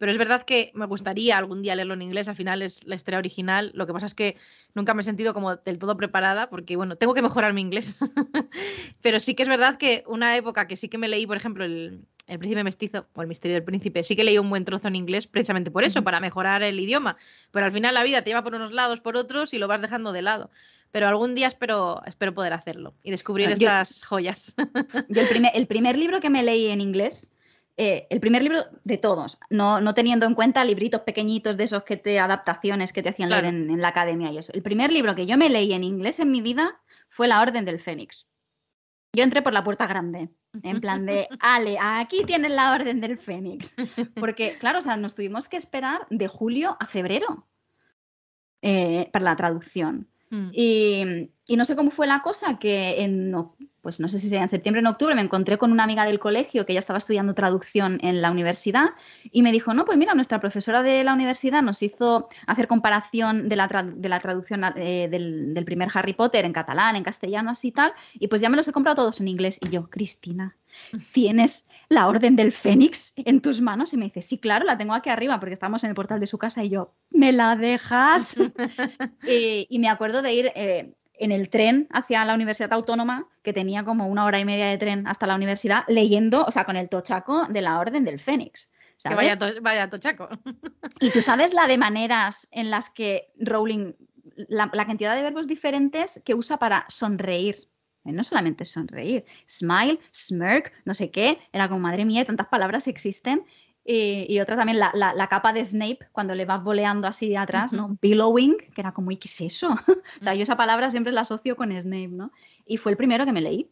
pero 0.00 0.12
es 0.12 0.16
verdad 0.16 0.44
que 0.44 0.72
me 0.72 0.86
gustaría 0.86 1.36
algún 1.36 1.60
día 1.60 1.76
leerlo 1.76 1.92
en 1.92 2.00
inglés, 2.00 2.26
al 2.26 2.34
final 2.34 2.62
es 2.62 2.86
la 2.86 2.94
historia 2.94 3.18
original. 3.18 3.70
Lo 3.74 3.86
que 3.86 3.92
pasa 3.92 4.06
es 4.06 4.14
que 4.14 4.38
nunca 4.74 4.94
me 4.94 5.02
he 5.02 5.04
sentido 5.04 5.34
como 5.34 5.56
del 5.56 5.78
todo 5.78 5.94
preparada, 5.94 6.48
porque 6.48 6.74
bueno, 6.74 6.96
tengo 6.96 7.12
que 7.12 7.20
mejorar 7.20 7.52
mi 7.52 7.60
inglés. 7.60 7.98
Pero 9.02 9.20
sí 9.20 9.34
que 9.34 9.42
es 9.42 9.48
verdad 9.50 9.76
que 9.76 10.02
una 10.06 10.38
época 10.38 10.66
que 10.66 10.76
sí 10.76 10.88
que 10.88 10.96
me 10.96 11.06
leí, 11.06 11.26
por 11.26 11.36
ejemplo, 11.36 11.64
el, 11.64 12.00
Príncipe 12.26 12.64
Mestizo 12.64 13.08
o 13.12 13.20
El 13.20 13.28
Misterio 13.28 13.56
del 13.56 13.64
Príncipe, 13.64 14.02
sí 14.02 14.16
que 14.16 14.24
leí 14.24 14.38
un 14.38 14.48
buen 14.48 14.64
trozo 14.64 14.88
en 14.88 14.96
inglés 14.96 15.26
precisamente 15.26 15.70
por 15.70 15.84
eso, 15.84 16.02
para 16.02 16.18
mejorar 16.18 16.62
el 16.62 16.80
idioma. 16.80 17.18
Pero 17.50 17.66
al 17.66 17.72
final 17.72 17.92
la 17.92 18.02
vida 18.02 18.22
te 18.22 18.30
lleva 18.30 18.42
por 18.42 18.54
unos 18.54 18.72
lados, 18.72 19.00
por 19.00 19.18
otros 19.18 19.52
y 19.52 19.58
lo 19.58 19.68
vas 19.68 19.82
dejando 19.82 20.12
de 20.12 20.22
lado. 20.22 20.50
Pero 20.92 21.08
algún 21.08 21.34
día 21.34 21.46
espero, 21.46 22.00
espero 22.06 22.32
poder 22.32 22.54
hacerlo 22.54 22.94
y 23.02 23.10
descubrir 23.10 23.50
estas 23.50 24.02
joyas. 24.02 24.54
Yo 25.10 25.20
el 25.20 25.28
primer, 25.28 25.52
el 25.54 25.66
primer 25.66 25.98
libro 25.98 26.20
que 26.20 26.30
me 26.30 26.42
leí 26.42 26.70
en 26.70 26.80
inglés 26.80 27.30
eh, 27.76 28.06
el 28.10 28.20
primer 28.20 28.42
libro 28.42 28.64
de 28.84 28.98
todos, 28.98 29.38
no, 29.48 29.80
no, 29.80 29.94
teniendo 29.94 30.26
en 30.26 30.34
cuenta 30.34 30.64
libritos 30.64 31.00
pequeñitos 31.00 31.56
de 31.56 31.64
esos 31.64 31.84
que 31.84 31.96
te 31.96 32.18
adaptaciones 32.18 32.92
que 32.92 33.02
te 33.02 33.08
hacían 33.08 33.30
leer 33.30 33.46
en, 33.46 33.80
la 33.80 33.88
academia 33.88 34.30
y 34.30 34.38
eso. 34.38 34.52
El 34.52 34.62
primer 34.62 34.92
libro 34.92 35.14
que 35.14 35.24
yo 35.24 35.38
me 35.38 35.48
leí 35.48 35.72
en 35.72 35.84
inglés 35.84 36.20
en 36.20 36.30
mi 36.30 36.42
vida 36.42 36.80
fue 37.08 37.26
La 37.26 37.40
Orden 37.40 37.64
del 37.64 37.80
Fénix. 37.80 38.26
Yo 39.16 39.24
entré 39.24 39.40
por 39.42 39.52
la 39.52 39.64
puerta 39.64 39.86
grande, 39.86 40.28
en 40.62 40.80
plan 40.80 41.06
de, 41.06 41.26
Ale, 41.40 41.78
aquí 41.80 42.24
tienes 42.24 42.52
la 42.52 42.72
Orden 42.72 43.00
del 43.00 43.18
Fénix. 43.18 43.74
Porque, 44.14 44.58
claro, 44.58 44.80
o 44.80 44.82
sea, 44.82 44.96
nos 44.96 45.14
tuvimos 45.14 45.48
que 45.48 45.56
esperar 45.56 46.06
de 46.10 46.28
julio 46.28 46.76
a 46.80 46.86
febrero 46.86 47.48
eh, 48.62 49.08
para 49.10 49.24
la 49.24 49.36
traducción. 49.36 50.09
Mm. 50.30 50.50
Y, 50.52 51.56
no 51.56 51.64
sé 51.64 51.74
cómo 51.74 51.90
fue 51.90 52.06
la 52.06 52.22
cosa, 52.22 52.58
que 52.58 53.02
en, 53.02 53.34
pues 53.82 53.98
no 53.98 54.08
sé 54.08 54.20
si 54.20 54.28
sería 54.28 54.42
en 54.42 54.48
septiembre 54.48 54.78
o 54.78 54.82
en 54.82 54.86
octubre, 54.86 55.14
me 55.16 55.20
encontré 55.20 55.58
con 55.58 55.72
una 55.72 55.82
amiga 55.82 56.04
del 56.04 56.20
colegio 56.20 56.64
que 56.64 56.72
ya 56.74 56.78
estaba 56.78 56.98
estudiando 56.98 57.34
traducción 57.34 57.98
en 58.02 58.22
la 58.22 58.30
universidad 58.30 58.90
y 59.32 59.42
me 59.42 59.50
dijo, 59.50 59.74
no, 59.74 59.84
pues 59.84 59.98
mira, 59.98 60.14
nuestra 60.14 60.40
profesora 60.40 60.82
de 60.82 61.02
la 61.02 61.12
universidad 61.12 61.62
nos 61.62 61.82
hizo 61.82 62.28
hacer 62.46 62.68
comparación 62.68 63.48
de 63.48 63.56
la, 63.56 63.66
traducción 63.66 64.62
eh, 64.76 65.08
del, 65.10 65.64
primer 65.64 65.88
Harry 65.92 66.12
Potter 66.12 66.44
en 66.44 66.52
catalán, 66.52 66.94
en 66.94 67.02
castellano, 67.02 67.50
así 67.50 67.72
tal, 67.72 67.92
y 68.14 68.28
pues 68.28 68.40
ya 68.40 68.48
me 68.48 68.56
los 68.56 68.68
he 68.68 68.72
comprado 68.72 68.96
todos 68.96 69.20
en 69.20 69.26
inglés. 69.26 69.58
Y 69.60 69.70
yo, 69.70 69.90
Cristina, 69.90 70.56
¿tienes 71.12 71.68
la 71.88 72.08
Orden 72.08 72.36
del 72.36 72.52
Fénix 72.52 73.12
en 73.16 73.40
tus 73.40 73.60
manos? 73.60 73.92
Y 73.92 73.96
me 73.96 74.06
dice, 74.06 74.22
sí, 74.22 74.38
claro, 74.38 74.64
la 74.64 74.78
tengo 74.78 74.94
aquí 74.94 75.10
arriba 75.10 75.38
porque 75.40 75.54
estamos 75.54 75.84
en 75.84 75.90
el 75.90 75.96
portal 75.96 76.20
de 76.20 76.26
su 76.26 76.38
casa 76.38 76.62
y 76.64 76.70
yo, 76.70 76.94
¿me 77.10 77.32
la 77.32 77.56
dejas? 77.56 78.36
y, 79.68 79.78
me 79.78 79.88
acuerdo 79.88 80.22
de 80.22 80.32
ir... 80.34 80.52
Eh, 80.54 80.94
en 81.20 81.32
el 81.32 81.50
tren 81.50 81.86
hacia 81.92 82.24
la 82.24 82.34
Universidad 82.34 82.72
Autónoma, 82.72 83.28
que 83.42 83.52
tenía 83.52 83.84
como 83.84 84.08
una 84.08 84.24
hora 84.24 84.40
y 84.40 84.46
media 84.46 84.68
de 84.68 84.78
tren 84.78 85.06
hasta 85.06 85.26
la 85.26 85.34
universidad, 85.34 85.84
leyendo, 85.86 86.46
o 86.46 86.50
sea, 86.50 86.64
con 86.64 86.78
el 86.78 86.88
tochaco 86.88 87.44
de 87.46 87.60
la 87.60 87.78
Orden 87.78 88.04
del 88.04 88.18
Fénix. 88.18 88.70
Que 89.02 89.14
vaya, 89.14 89.38
vaya, 89.62 89.88
tochaco. 89.88 90.28
Y 91.00 91.10
tú 91.10 91.22
sabes 91.22 91.54
la 91.54 91.66
de 91.66 91.78
maneras 91.78 92.48
en 92.50 92.70
las 92.70 92.90
que 92.90 93.32
Rowling, 93.38 93.94
la, 94.48 94.68
cantidad 94.70 95.14
de 95.14 95.22
verbos 95.22 95.46
diferentes 95.46 96.20
que 96.24 96.34
usa 96.34 96.58
para 96.58 96.84
sonreír. 96.88 97.68
Eh, 98.04 98.12
no 98.12 98.24
solamente 98.24 98.64
sonreír, 98.64 99.24
smile, 99.48 100.00
smirk, 100.14 100.72
no 100.84 100.94
sé 100.94 101.10
qué, 101.10 101.38
era 101.52 101.68
como, 101.68 101.80
madre 101.80 102.04
mía, 102.04 102.24
tantas 102.24 102.48
palabras 102.48 102.88
existen 102.88 103.44
y, 103.84 104.38
otra 104.40 104.56
también, 104.56 104.78
la, 104.78 104.92
la, 104.94 105.26
capa 105.28 105.52
de 105.52 105.64
Snape, 105.64 105.98
cuando 106.12 106.34
le 106.34 106.44
vas 106.44 106.62
boleando 106.62 107.08
así 107.08 107.28
de 107.28 107.38
atrás, 107.38 107.72
¿no? 107.72 107.98
Billowing, 108.00 108.56
que 108.56 108.80
era 108.80 108.92
como, 108.92 109.10
¿y 109.10 109.16
qué 109.16 109.26
es 109.26 109.40
eso? 109.40 109.70
o 110.20 110.22
sea, 110.22 110.34
yo 110.34 110.42
esa 110.42 110.56
palabra 110.56 110.90
siempre 110.90 111.12
la 111.12 111.22
asocio 111.22 111.56
con 111.56 111.72
Snape, 111.72 112.08
¿no? 112.08 112.30
Y 112.66 112.76
fue 112.76 112.92
el 112.92 112.98
primero 112.98 113.24
que 113.24 113.32
me 113.32 113.40
leí. 113.40 113.70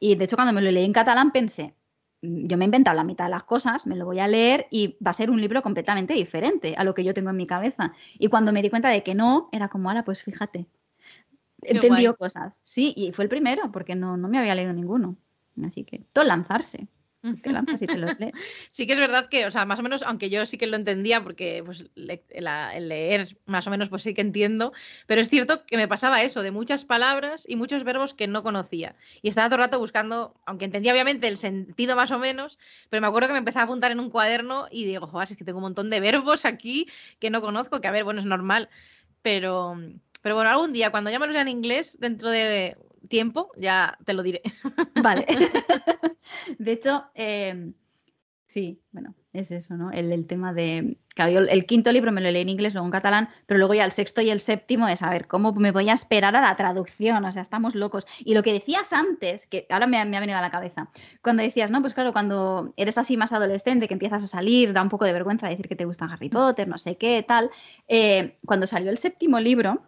Y 0.00 0.16
de 0.16 0.24
hecho, 0.24 0.36
cuando 0.36 0.52
me 0.52 0.62
lo 0.62 0.70
leí 0.70 0.84
en 0.84 0.92
catalán 0.92 1.30
pensé, 1.30 1.74
mm, 2.22 2.46
yo 2.48 2.56
me 2.56 2.64
he 2.64 2.66
inventado 2.66 2.96
la 2.96 3.04
mitad 3.04 3.26
de 3.26 3.30
las 3.30 3.44
cosas, 3.44 3.86
me 3.86 3.96
lo 3.96 4.06
voy 4.06 4.18
a 4.18 4.26
leer 4.26 4.66
y 4.70 4.96
va 5.04 5.10
a 5.10 5.14
ser 5.14 5.30
un 5.30 5.40
libro 5.40 5.62
completamente 5.62 6.14
diferente 6.14 6.74
a 6.76 6.82
lo 6.82 6.94
que 6.94 7.04
yo 7.04 7.14
tengo 7.14 7.30
en 7.30 7.36
mi 7.36 7.46
cabeza. 7.46 7.92
Y 8.18 8.28
cuando 8.28 8.52
me 8.52 8.62
di 8.62 8.70
cuenta 8.70 8.88
de 8.88 9.02
que 9.02 9.14
no, 9.14 9.50
era 9.52 9.68
como, 9.68 9.88
ahora, 9.88 10.04
pues 10.04 10.22
fíjate, 10.22 10.66
entendió 11.64 12.16
cosas. 12.16 12.52
Sí, 12.62 12.92
y 12.96 13.12
fue 13.12 13.24
el 13.24 13.28
primero, 13.28 13.70
porque 13.72 13.94
no, 13.94 14.16
no 14.16 14.28
me 14.28 14.38
había 14.38 14.54
leído 14.54 14.72
ninguno. 14.72 15.16
Así 15.62 15.84
que 15.84 16.00
todo 16.12 16.24
lanzarse. 16.24 16.88
sí 18.70 18.86
que 18.86 18.92
es 18.92 18.98
verdad 18.98 19.28
que, 19.30 19.46
o 19.46 19.50
sea, 19.50 19.64
más 19.64 19.78
o 19.78 19.82
menos, 19.82 20.02
aunque 20.02 20.28
yo 20.28 20.44
sí 20.44 20.58
que 20.58 20.66
lo 20.66 20.76
entendía, 20.76 21.22
porque 21.22 21.62
pues 21.64 21.86
el 21.96 22.88
leer 22.88 23.38
más 23.46 23.66
o 23.66 23.70
menos 23.70 23.88
pues 23.88 24.02
sí 24.02 24.12
que 24.12 24.20
entiendo, 24.20 24.74
pero 25.06 25.22
es 25.22 25.30
cierto 25.30 25.64
que 25.64 25.78
me 25.78 25.88
pasaba 25.88 26.22
eso, 26.22 26.42
de 26.42 26.50
muchas 26.50 26.84
palabras 26.84 27.44
y 27.48 27.56
muchos 27.56 27.82
verbos 27.82 28.12
que 28.12 28.26
no 28.26 28.42
conocía. 28.42 28.94
Y 29.22 29.28
estaba 29.28 29.48
todo 29.48 29.56
el 29.56 29.64
rato 29.64 29.78
buscando, 29.78 30.34
aunque 30.44 30.66
entendía 30.66 30.92
obviamente 30.92 31.26
el 31.26 31.38
sentido 31.38 31.96
más 31.96 32.10
o 32.10 32.18
menos, 32.18 32.58
pero 32.90 33.00
me 33.00 33.06
acuerdo 33.06 33.28
que 33.28 33.32
me 33.32 33.38
empecé 33.38 33.58
a 33.58 33.62
apuntar 33.62 33.90
en 33.90 34.00
un 34.00 34.10
cuaderno 34.10 34.66
y 34.70 34.84
digo, 34.84 35.06
joder, 35.06 35.30
es 35.30 35.38
que 35.38 35.44
tengo 35.44 35.58
un 35.58 35.64
montón 35.64 35.88
de 35.88 36.00
verbos 36.00 36.44
aquí 36.44 36.88
que 37.20 37.30
no 37.30 37.40
conozco, 37.40 37.80
que 37.80 37.88
a 37.88 37.92
ver, 37.92 38.04
bueno, 38.04 38.20
es 38.20 38.26
normal, 38.26 38.68
pero... 39.22 39.78
Pero 40.24 40.36
bueno, 40.36 40.48
algún 40.48 40.72
día, 40.72 40.90
cuando 40.90 41.10
ya 41.10 41.18
me 41.18 41.26
los 41.26 41.34
lea 41.34 41.42
en 41.42 41.48
inglés, 41.48 41.98
dentro 42.00 42.30
de 42.30 42.78
tiempo, 43.10 43.50
ya 43.58 43.98
te 44.06 44.14
lo 44.14 44.22
diré. 44.22 44.40
Vale. 45.02 45.26
de 46.58 46.72
hecho, 46.72 47.04
em, 47.12 47.74
sí, 48.46 48.80
bueno, 48.90 49.14
es 49.34 49.50
eso, 49.50 49.76
¿no? 49.76 49.90
El, 49.90 50.26
tema 50.26 50.54
de. 50.54 50.96
el 51.18 51.66
quinto 51.66 51.92
libro 51.92 52.10
me 52.10 52.22
lo 52.22 52.30
leí 52.30 52.40
en 52.40 52.48
inglés, 52.48 52.72
luego 52.72 52.86
en 52.86 52.92
catalán, 52.92 53.28
pero 53.44 53.58
luego 53.58 53.74
ya 53.74 53.84
el 53.84 53.92
sexto 53.92 54.22
y 54.22 54.30
el 54.30 54.40
séptimo 54.40 54.88
es 54.88 55.02
a 55.02 55.10
ver 55.10 55.26
cómo 55.26 55.52
me 55.52 55.72
voy 55.72 55.90
a 55.90 55.92
esperar 55.92 56.34
a 56.36 56.40
la 56.40 56.56
traducción. 56.56 57.22
O 57.26 57.30
sea, 57.30 57.42
estamos 57.42 57.74
locos. 57.74 58.06
Y 58.20 58.32
lo 58.32 58.42
que 58.42 58.54
decías 58.54 58.94
antes, 58.94 59.46
que 59.46 59.66
ahora 59.68 59.86
me, 59.86 59.98
ha 59.98 60.04
venido 60.06 60.38
a 60.38 60.40
la 60.40 60.50
cabeza, 60.50 60.88
cuando 61.20 61.42
decías, 61.42 61.70
no, 61.70 61.82
pues 61.82 61.92
claro, 61.92 62.14
cuando 62.14 62.72
eres 62.78 62.96
así 62.96 63.18
más 63.18 63.34
adolescente, 63.34 63.88
que 63.88 63.94
empiezas 63.94 64.24
a 64.24 64.26
salir, 64.26 64.72
da 64.72 64.80
un 64.80 64.88
poco 64.88 65.04
de 65.04 65.12
vergüenza 65.12 65.48
decir 65.48 65.68
que 65.68 65.76
te 65.76 65.84
gusta 65.84 66.06
Harry 66.06 66.30
Potter, 66.30 66.66
no 66.66 66.78
sé 66.78 66.96
qué, 66.96 67.22
tal. 67.28 67.50
Eh, 67.88 68.38
cuando 68.46 68.66
salió 68.66 68.90
el 68.90 68.96
séptimo 68.96 69.38
libro 69.38 69.82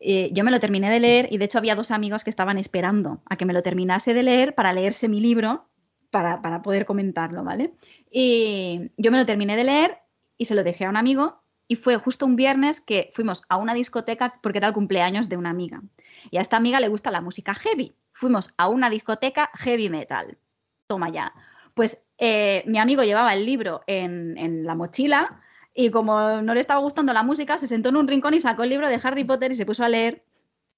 eh, 0.00 0.30
yo 0.32 0.44
me 0.44 0.50
lo 0.50 0.60
terminé 0.60 0.90
de 0.90 1.00
leer 1.00 1.28
y 1.30 1.38
de 1.38 1.44
hecho 1.44 1.58
había 1.58 1.74
dos 1.74 1.90
amigos 1.90 2.22
que 2.24 2.30
estaban 2.30 2.58
esperando 2.58 3.20
a 3.26 3.36
que 3.36 3.44
me 3.44 3.52
lo 3.52 3.62
terminase 3.62 4.14
de 4.14 4.22
leer 4.22 4.54
para 4.54 4.72
leerse 4.72 5.08
mi 5.08 5.20
libro 5.20 5.68
para, 6.10 6.62
poder 6.62 6.86
comentarlo, 6.86 7.44
¿vale? 7.44 7.74
Y 8.10 8.90
yo 8.96 9.10
me 9.10 9.18
lo 9.18 9.26
terminé 9.26 9.56
de 9.56 9.64
leer 9.64 9.98
y 10.36 10.46
se 10.46 10.54
lo 10.54 10.64
dejé 10.64 10.86
a 10.86 10.90
un 10.90 10.96
amigo 10.96 11.42
y 11.66 11.76
fue 11.76 11.96
justo 11.96 12.24
un 12.24 12.36
viernes 12.36 12.80
que 12.80 13.10
fuimos 13.14 13.42
a 13.48 13.56
una 13.56 13.74
discoteca 13.74 14.38
porque 14.42 14.58
era 14.58 14.68
el 14.68 14.74
cumpleaños 14.74 15.28
de 15.28 15.36
una 15.36 15.50
amiga. 15.50 15.82
Y 16.30 16.38
a 16.38 16.40
esta 16.40 16.56
amiga 16.56 16.80
le 16.80 16.88
gusta 16.88 17.10
la 17.10 17.20
música 17.20 17.54
heavy. 17.54 17.94
Fuimos 18.12 18.54
a 18.56 18.68
una 18.68 18.88
discoteca 18.88 19.50
heavy 19.54 19.90
metal. 19.90 20.38
Toma 20.86 21.10
ya. 21.10 21.34
Pues 21.74 22.06
eh, 22.16 22.64
mi 22.66 22.78
amigo 22.78 23.02
llevaba 23.02 23.34
el 23.34 23.44
libro 23.44 23.82
en, 23.86 24.38
en 24.38 24.64
la 24.64 24.74
mochila 24.74 25.42
y 25.78 25.90
como 25.90 26.42
no 26.42 26.54
le 26.54 26.60
estaba 26.60 26.80
gustando 26.80 27.12
la 27.12 27.22
música, 27.22 27.56
se 27.56 27.68
sentó 27.68 27.90
en 27.90 27.96
un 27.96 28.08
rincón 28.08 28.34
y 28.34 28.40
sacó 28.40 28.64
el 28.64 28.70
libro 28.70 28.88
de 28.88 28.98
Harry 29.00 29.22
Potter 29.22 29.52
y 29.52 29.54
se 29.54 29.64
puso 29.64 29.84
a 29.84 29.88
leer 29.88 30.24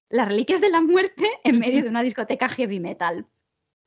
Las 0.09 0.27
Reliquias 0.27 0.61
de 0.61 0.69
la 0.69 0.79
Muerte 0.79 1.25
en 1.43 1.57
medio 1.57 1.81
de 1.81 1.89
una 1.89 2.03
discoteca 2.03 2.47
heavy 2.47 2.79
metal. 2.79 3.25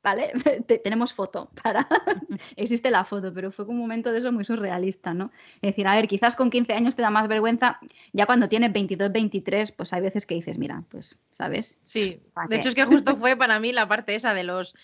¿Vale? 0.05 0.33
tenemos 0.85 1.15
foto 1.15 1.51
para. 1.63 1.89
Existe 2.57 2.91
la 2.91 3.05
foto, 3.05 3.33
pero 3.33 3.51
fue 3.51 3.65
un 3.65 3.79
momento 3.79 4.13
de 4.13 4.19
eso 4.19 4.31
muy 4.31 4.45
surrealista, 4.45 5.15
¿no? 5.15 5.33
Es 5.63 5.71
decir, 5.71 5.87
a 5.87 5.95
ver, 5.97 6.07
quizás 6.07 6.37
con 6.37 6.51
15 6.51 6.75
años 6.75 6.95
te 6.95 7.01
da 7.01 7.09
más 7.09 7.27
vergüenza, 7.27 7.81
ya 8.13 8.27
cuando 8.27 8.47
tienes 8.49 8.71
22, 8.71 9.11
23, 9.11 9.73
pues 9.73 9.95
hay 9.95 10.03
veces 10.03 10.27
que 10.27 10.35
dices, 10.35 10.59
mira, 10.59 10.85
pues, 10.91 11.17
¿sabes? 11.33 11.79
Sí, 11.85 12.21
de 12.51 12.57
hecho 12.57 12.69
es 12.69 12.75
que 12.75 12.85
justo 12.85 13.17
fue 13.17 13.35
para 13.35 13.59
mí 13.59 13.73
la 13.73 13.89
parte 13.89 14.15
esa 14.15 14.35
de 14.35 14.45
los 14.45 14.75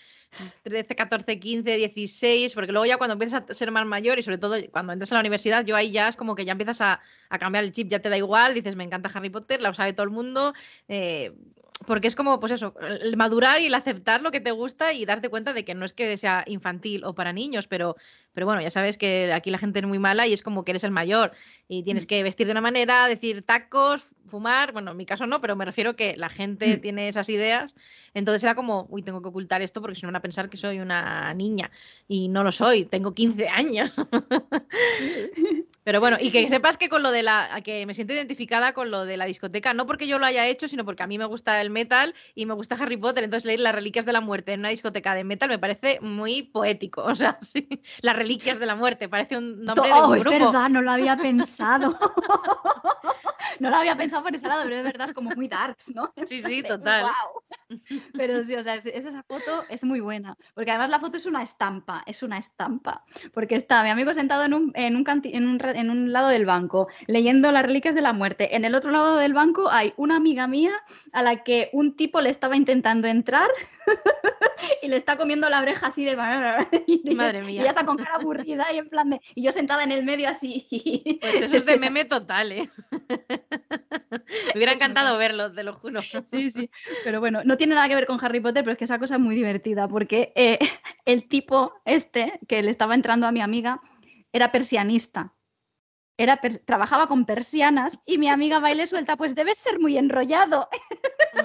13, 0.63 0.95
14, 0.95 1.39
15, 1.39 1.75
16, 1.77 2.53
porque 2.55 2.71
luego 2.71 2.87
ya 2.87 2.97
cuando 2.97 3.13
empiezas 3.13 3.43
a 3.47 3.53
ser 3.53 3.69
más 3.69 3.85
mayor 3.85 4.17
y 4.17 4.23
sobre 4.23 4.39
todo 4.39 4.55
cuando 4.71 4.93
entras 4.93 5.11
a 5.11 5.15
la 5.15 5.21
universidad, 5.21 5.63
yo 5.65 5.75
ahí 5.75 5.91
ya 5.91 6.07
es 6.07 6.15
como 6.15 6.33
que 6.35 6.45
ya 6.45 6.53
empiezas 6.53 6.81
a, 6.81 6.99
cambiar 7.39 7.63
el 7.63 7.71
chip, 7.73 7.89
ya 7.89 7.99
te 7.99 8.09
da 8.09 8.17
igual, 8.17 8.55
dices, 8.55 8.75
me 8.75 8.83
encanta 8.83 9.11
Harry 9.13 9.29
Potter, 9.29 9.61
la 9.61 9.71
sabe 9.75 9.93
todo 9.93 10.05
el 10.05 10.09
mundo, 10.09 10.55
eh, 10.87 11.31
porque 11.85 12.07
es 12.07 12.15
como, 12.15 12.39
pues 12.39 12.51
eso, 12.51 12.73
el 12.81 13.17
madurar 13.17 13.61
y 13.61 13.67
el 13.67 13.73
aceptar 13.73 14.21
lo 14.21 14.31
que 14.31 14.39
te 14.41 14.51
gusta 14.51 14.93
y 14.93 15.05
darte 15.05 15.29
cuenta 15.29 15.53
de 15.53 15.65
que 15.65 15.75
no 15.75 15.85
es 15.85 15.93
que 15.93 16.17
sea 16.17 16.43
infantil 16.47 17.03
o 17.03 17.15
para 17.15 17.33
niños, 17.33 17.67
pero, 17.67 17.95
pero 18.33 18.45
bueno, 18.45 18.61
ya 18.61 18.71
sabes 18.71 18.97
que 18.97 19.31
aquí 19.33 19.51
la 19.51 19.57
gente 19.57 19.79
es 19.79 19.85
muy 19.85 19.99
mala 19.99 20.27
y 20.27 20.33
es 20.33 20.41
como 20.41 20.63
que 20.63 20.71
eres 20.71 20.83
el 20.83 20.91
mayor 20.91 21.31
y 21.67 21.83
tienes 21.83 22.05
mm. 22.05 22.07
que 22.07 22.23
vestir 22.23 22.47
de 22.47 22.51
una 22.51 22.61
manera, 22.61 23.07
decir 23.07 23.43
tacos, 23.43 24.07
fumar, 24.27 24.71
bueno, 24.71 24.91
en 24.91 24.97
mi 24.97 25.05
caso 25.05 25.27
no, 25.27 25.41
pero 25.41 25.55
me 25.55 25.65
refiero 25.65 25.95
que 25.95 26.15
la 26.17 26.29
gente 26.29 26.77
mm. 26.77 26.81
tiene 26.81 27.07
esas 27.07 27.29
ideas, 27.29 27.75
entonces 28.13 28.43
era 28.43 28.55
como, 28.55 28.87
uy, 28.89 29.03
tengo 29.03 29.21
que 29.21 29.29
ocultar 29.29 29.61
esto 29.61 29.81
porque 29.81 29.95
si 29.95 30.01
no 30.03 30.07
van 30.07 30.17
a 30.17 30.21
pensar 30.21 30.49
que 30.49 30.57
soy 30.57 30.79
una 30.79 31.33
niña 31.33 31.71
y 32.07 32.27
no 32.29 32.43
lo 32.43 32.51
soy, 32.51 32.85
tengo 32.85 33.13
15 33.13 33.47
años. 33.49 33.91
Pero 35.83 35.99
bueno, 35.99 36.17
y 36.19 36.31
que 36.31 36.47
sepas 36.49 36.77
que 36.77 36.89
con 36.89 37.03
lo 37.03 37.11
de 37.11 37.23
la, 37.23 37.61
que 37.63 37.85
me 37.85 37.93
siento 37.93 38.13
identificada 38.13 38.73
con 38.73 38.91
lo 38.91 39.05
de 39.05 39.17
la 39.17 39.25
discoteca, 39.25 39.73
no 39.73 39.85
porque 39.85 40.07
yo 40.07 40.19
lo 40.19 40.25
haya 40.25 40.47
hecho, 40.47 40.67
sino 40.67 40.85
porque 40.85 41.03
a 41.03 41.07
mí 41.07 41.17
me 41.17 41.25
gusta 41.25 41.59
el 41.61 41.69
metal 41.69 42.13
y 42.35 42.45
me 42.45 42.53
gusta 42.53 42.75
Harry 42.75 42.97
Potter, 42.97 43.23
entonces 43.23 43.45
leer 43.45 43.59
las 43.59 43.75
reliquias 43.75 44.05
de 44.05 44.13
la 44.13 44.21
muerte 44.21 44.53
en 44.53 44.59
una 44.61 44.69
discoteca 44.69 45.15
de 45.15 45.23
metal 45.23 45.49
me 45.49 45.59
parece 45.59 45.99
muy 46.01 46.43
poético, 46.43 47.03
o 47.05 47.15
sea, 47.15 47.37
sí, 47.41 47.67
las 48.01 48.15
reliquias 48.21 48.59
de 48.59 48.65
la 48.65 48.75
muerte, 48.75 49.09
parece 49.09 49.37
un 49.37 49.63
nombre 49.63 49.89
de 49.89 50.01
un 50.01 50.17
es 50.17 50.23
verdad, 50.23 50.69
no 50.69 50.81
lo 50.81 50.91
había 50.91 51.17
pensado. 51.29 51.97
no 53.59 53.69
lo 53.69 53.75
había 53.75 53.95
pensado 53.95 54.23
por 54.23 54.35
ese 54.35 54.47
lado, 54.47 54.63
pero 54.63 54.75
de 54.75 54.83
verdad 54.83 55.09
es 55.09 55.13
como 55.13 55.29
muy 55.31 55.47
darks, 55.47 55.93
¿no? 55.93 56.11
Sí, 56.25 56.39
sí, 56.39 56.63
total. 56.63 57.05
Pero 58.13 58.43
sí, 58.43 58.55
o 58.55 58.63
sea, 58.63 58.75
esa 58.75 59.23
foto 59.23 59.63
es 59.69 59.83
muy 59.83 59.99
buena, 59.99 60.35
porque 60.53 60.71
además 60.71 60.89
la 60.89 60.99
foto 60.99 61.17
es 61.17 61.25
una 61.25 61.41
estampa, 61.41 62.03
es 62.05 62.21
una 62.21 62.37
estampa, 62.37 63.05
porque 63.33 63.55
está 63.55 63.83
mi 63.83 63.89
amigo 63.89 64.13
sentado 64.13 64.43
en 64.43 64.53
un, 64.53 64.71
en 64.75 64.95
un, 64.97 65.05
en 65.23 65.47
un 65.47 65.61
en 65.61 65.89
un 65.89 66.11
lado 66.11 66.27
del 66.29 66.45
banco 66.45 66.87
leyendo 67.07 67.51
las 67.51 67.63
reliquias 67.63 67.95
de 67.95 68.01
la 68.01 68.13
muerte. 68.13 68.55
En 68.55 68.65
el 68.65 68.75
otro 68.75 68.91
lado 68.91 69.15
del 69.15 69.33
banco 69.33 69.69
hay 69.69 69.93
una 69.95 70.17
amiga 70.17 70.47
mía 70.47 70.73
a 71.13 71.23
la 71.23 71.43
que 71.43 71.69
un 71.71 71.95
tipo 71.95 72.19
le 72.19 72.29
estaba 72.29 72.57
intentando 72.57 73.07
entrar 73.07 73.49
y 74.81 74.87
le 74.87 74.97
está 74.97 75.17
comiendo 75.17 75.47
la 75.49 75.61
oreja 75.61 75.87
así 75.87 76.03
de... 76.03 76.11
Y 76.87 77.15
Madre 77.15 77.41
mía. 77.41 77.51
Y 77.51 77.59
ella 77.59 77.69
está 77.69 77.85
con 77.85 77.97
cara 77.97 78.10
aburrida 78.15 78.65
y 78.73 78.77
en 78.77 78.89
plan 78.89 79.09
de... 79.09 79.21
Y 79.35 79.43
yo 79.43 79.51
sentada 79.51 79.83
en 79.83 79.91
el 79.91 80.03
medio 80.03 80.29
así. 80.29 80.67
Pues 81.21 81.35
eso 81.41 81.57
es 81.57 81.65
de 81.65 81.77
meme 81.77 82.05
total, 82.05 82.51
¿eh? 82.51 82.69
Me 84.11 84.53
hubiera 84.55 84.73
encantado 84.73 85.17
verlo, 85.17 85.51
te 85.51 85.63
lo 85.63 85.73
juro. 85.73 86.01
Sí, 86.23 86.49
sí. 86.49 86.69
Pero 87.03 87.19
bueno, 87.19 87.41
no 87.43 87.57
tiene 87.57 87.75
nada 87.75 87.87
que 87.87 87.95
ver 87.95 88.05
con 88.05 88.23
Harry 88.23 88.39
Potter, 88.39 88.63
pero 88.63 88.73
es 88.73 88.77
que 88.77 88.85
esa 88.85 88.99
cosa 88.99 89.15
es 89.15 89.21
muy 89.21 89.35
divertida 89.35 89.87
porque 89.87 90.31
eh, 90.35 90.59
el 91.05 91.27
tipo 91.27 91.73
este 91.85 92.39
que 92.47 92.61
le 92.61 92.71
estaba 92.71 92.95
entrando 92.95 93.27
a 93.27 93.31
mi 93.31 93.41
amiga 93.41 93.81
era 94.31 94.51
persianista 94.51 95.33
era 96.21 96.39
trabajaba 96.65 97.07
con 97.07 97.25
persianas 97.25 97.99
y 98.05 98.19
mi 98.19 98.29
amiga 98.29 98.59
baile 98.59 98.85
suelta, 98.85 99.17
pues 99.17 99.33
debes 99.33 99.57
ser 99.57 99.79
muy 99.79 99.97
enrollado. 99.97 100.69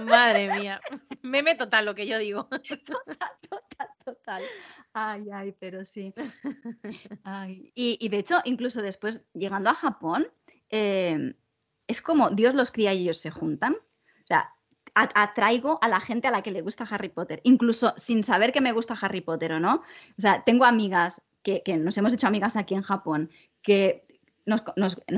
Madre 0.07 0.53
mía, 0.53 0.81
meme 1.23 1.55
total 1.55 1.87
lo 1.87 1.95
que 1.95 2.07
yo 2.07 2.19
digo. 2.19 2.49
Total, 2.49 3.31
total, 3.49 3.89
total. 4.05 4.43
Ay, 4.93 5.25
ay, 5.33 5.55
pero 5.59 5.85
sí. 5.85 6.13
Y, 7.75 8.09
de 8.09 8.19
hecho, 8.19 8.41
incluso 8.45 8.83
después, 8.83 9.23
llegando 9.33 9.71
a 9.71 9.75
Japón, 9.75 10.29
em, 10.69 11.35
es 11.87 12.03
como 12.03 12.31
Dios 12.31 12.55
los 12.55 12.71
cría 12.71 12.93
y 12.93 13.03
ellos 13.03 13.19
se 13.19 13.31
juntan. 13.31 13.75
O 13.75 14.27
sea, 14.27 14.53
atraigo 14.95 15.79
a 15.83 15.89
la 15.89 16.01
gente 16.01 16.29
a 16.29 16.31
la 16.31 16.43
que 16.43 16.51
le 16.51 16.63
gusta 16.63 16.85
Harry 16.85 17.09
Potter, 17.09 17.41
incluso 17.45 17.95
sin 17.97 18.23
saber 18.25 18.53
que 18.53 18.61
me 18.61 18.73
gusta 18.73 18.97
Harry 19.01 19.21
Potter 19.21 19.53
o 19.53 19.61
no. 19.61 19.77
O 19.77 20.21
sea, 20.21 20.45
tengo 20.45 20.65
amigas 20.65 21.23
que, 21.43 21.63
que 21.63 21.77
nos 21.77 21.97
hemos 21.97 22.13
hecho 22.13 22.27
amigas 22.27 22.57
aquí 22.57 22.75
en 22.75 22.83
Japón, 22.83 23.31
que 23.63 24.06
nos, 24.47 24.63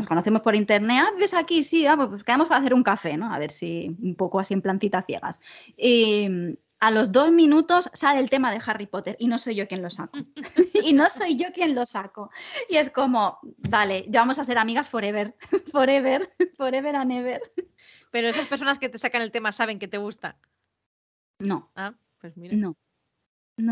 conocemos 0.07 0.41
por 0.41 0.57
internet, 0.57 1.05
ah, 1.07 1.12
ves 1.18 1.35
aquí, 1.35 1.62
sí, 1.62 1.87
ah, 1.87 1.97
pues, 1.97 2.09
pues 2.09 2.24
quedamos 2.24 2.49
para 2.49 2.61
hacer 2.61 2.74
un 2.74 2.83
café, 2.83 3.16
¿no? 3.16 3.33
A 3.33 3.39
ver 3.39 3.51
si 3.51 3.95
un 4.03 4.14
poco 4.14 4.41
así 4.41 4.55
en 4.55 4.62
plantita 4.62 5.03
ciegas. 5.03 5.41
Y 5.76 6.29
mm, 6.29 6.55
a 6.81 6.91
los 6.91 7.12
dos 7.12 7.31
minutos 7.31 7.91
sale 7.93 8.20
el 8.20 8.31
tema 8.31 8.51
de 8.51 8.61
Harry 8.64 8.87
Potter 8.87 9.16
y 9.18 9.29
no 9.29 9.39
soy 9.39 9.55
yo 9.55 9.68
quien 9.68 9.83
lo 9.83 9.91
saco. 9.91 10.18
y 10.85 10.93
no 10.95 11.11
soy 11.11 11.37
yo 11.37 11.53
quien 11.53 11.74
lo 11.74 11.85
saco. 11.85 12.31
Y 12.68 12.76
es 12.76 12.89
como, 12.89 13.39
vale, 13.68 14.07
ya 14.09 14.20
vamos 14.20 14.39
a 14.39 14.45
ser 14.45 14.59
amigas 14.59 14.89
forever, 14.89 15.37
forever, 15.72 16.33
forever 16.57 16.97
and 16.97 17.12
ever. 17.12 17.43
Pero 18.11 18.29
esas 18.29 18.47
personas 18.47 18.79
que 18.79 18.89
te 18.89 18.99
sacan 18.99 19.22
el 19.22 19.31
tema 19.31 19.53
saben 19.53 19.79
que 19.79 19.89
te 19.89 19.99
gusta. 19.99 20.39
No. 21.39 21.70
Ah, 21.76 21.95
pues 22.20 22.37
mira. 22.37 22.57
No. 22.57 22.76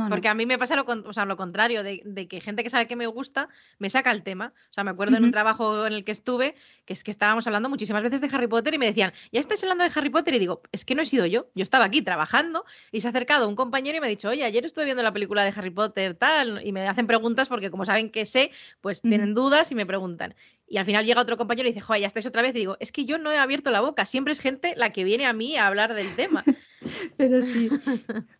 Porque 0.08 0.28
a 0.28 0.34
mí 0.34 0.46
me 0.46 0.58
pasa 0.58 0.74
lo, 0.74 0.84
lo 0.84 1.36
contrario, 1.36 1.82
de, 1.82 2.26
que 2.28 2.40
gente 2.40 2.64
que 2.64 2.70
sabe 2.70 2.86
que 2.86 2.96
me 2.96 3.06
gusta 3.06 3.48
me 3.78 3.88
saca 3.88 4.10
el 4.10 4.22
tema. 4.22 4.52
O 4.70 4.72
sea, 4.72 4.84
me 4.84 4.90
acuerdo 4.90 5.16
en 5.16 5.24
un 5.24 5.30
trabajo 5.30 5.86
en 5.86 5.92
el 5.92 6.04
que 6.04 6.12
estuve, 6.12 6.54
que 6.84 6.92
es 6.92 7.04
que 7.04 7.10
estábamos 7.10 7.46
hablando 7.46 7.68
muchísimas 7.68 8.02
veces 8.02 8.20
de 8.20 8.28
Harry 8.32 8.48
Potter 8.48 8.74
y 8.74 8.78
me 8.78 8.86
decían, 8.86 9.12
¿ya 9.30 9.40
estáis 9.40 9.62
hablando 9.62 9.84
de 9.84 9.90
Harry 9.94 10.10
Potter? 10.10 10.34
Y 10.34 10.38
digo, 10.38 10.62
es 10.72 10.84
que 10.84 10.94
no 10.94 11.02
he 11.02 11.06
sido 11.06 11.26
yo. 11.26 11.46
Yo 11.54 11.62
estaba 11.62 11.84
aquí 11.84 12.02
trabajando 12.02 12.64
y 12.90 13.00
se 13.00 13.06
ha 13.06 13.10
acercado 13.10 13.48
un 13.48 13.54
compañero 13.54 13.98
y 13.98 14.00
me 14.00 14.06
ha 14.06 14.10
dicho, 14.10 14.28
oye, 14.28 14.44
ayer 14.44 14.64
estuve 14.64 14.86
viendo 14.86 15.02
la 15.02 15.12
película 15.12 15.44
de 15.44 15.52
Harry 15.56 15.70
Potter, 15.70 16.14
tal, 16.14 16.60
y 16.64 16.72
me 16.72 16.86
hacen 16.88 17.06
preguntas 17.06 17.48
porque 17.48 17.70
como 17.70 17.84
saben 17.84 18.10
que 18.10 18.26
sé, 18.26 18.50
pues 18.80 19.02
tienen 19.02 19.34
dudas 19.34 19.70
y 19.70 19.74
me 19.74 19.86
preguntan. 19.86 20.34
Y 20.68 20.78
al 20.78 20.84
final 20.84 21.04
llega 21.04 21.20
otro 21.20 21.36
compañero 21.36 21.68
y 21.68 21.72
dice, 21.72 21.80
joder, 21.80 22.00
ya 22.00 22.08
estáis 22.08 22.26
otra 22.26 22.42
vez. 22.42 22.54
Y 22.56 22.58
digo, 22.58 22.76
es 22.80 22.90
que 22.90 23.04
yo 23.04 23.18
no 23.18 23.30
he 23.30 23.38
abierto 23.38 23.70
la 23.70 23.80
boca, 23.80 24.04
siempre 24.04 24.32
es 24.32 24.40
gente 24.40 24.74
la 24.76 24.90
que 24.90 25.04
viene 25.04 25.26
a 25.26 25.32
mí 25.32 25.56
a 25.56 25.68
hablar 25.68 25.94
del 25.94 26.14
tema. 26.16 26.44
Pero 27.16 27.40
sí. 27.42 27.70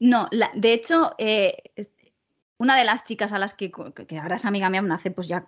No, 0.00 0.28
de 0.54 0.72
hecho, 0.72 1.14
eh, 1.18 1.72
una 2.58 2.76
de 2.76 2.84
las 2.84 3.04
chicas 3.04 3.32
a 3.32 3.38
las 3.38 3.54
que, 3.54 3.70
ahora 4.20 4.36
es 4.36 4.44
amiga 4.46 4.70
mía, 4.70 4.82
hace 4.92 5.10
pues 5.10 5.28
ya 5.28 5.46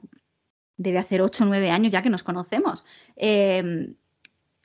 debe 0.77 0.99
hacer 0.99 1.23
8 1.23 1.45
o 1.45 1.47
9 1.47 1.71
años 1.71 1.91
ya 1.93 2.03
que 2.03 2.11
nos 2.11 2.23
conocemos. 2.23 2.85
Em, 3.17 3.97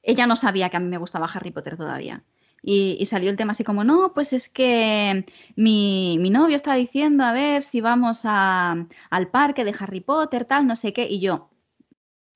ella 0.04 0.28
no 0.28 0.36
sabía 0.36 0.70
que 0.70 0.78
a 0.78 0.80
mí 0.80 0.88
me 0.88 0.98
gustaba 0.98 1.28
Harry 1.28 1.52
Potter 1.52 1.78
todavía. 1.78 2.24
Y, 2.62 3.06
salió 3.06 3.30
el 3.30 3.38
tema 3.38 3.52
así 3.52 3.64
como, 3.64 3.84
no, 3.84 4.14
pues 4.14 4.34
es 4.34 4.50
que 4.50 5.26
mi, 5.56 6.18
novio 6.18 6.56
está 6.56 6.74
diciendo 6.76 7.24
a 7.24 7.32
ver 7.32 7.64
si 7.64 7.82
vamos 7.82 8.24
al 8.26 8.88
parque 9.32 9.64
de 9.64 9.76
Harry 9.80 10.02
Potter, 10.02 10.46
tal, 10.46 10.68
no 10.68 10.76
sé 10.76 10.94
qué. 10.94 11.08
Y 11.08 11.20
yo, 11.20 11.50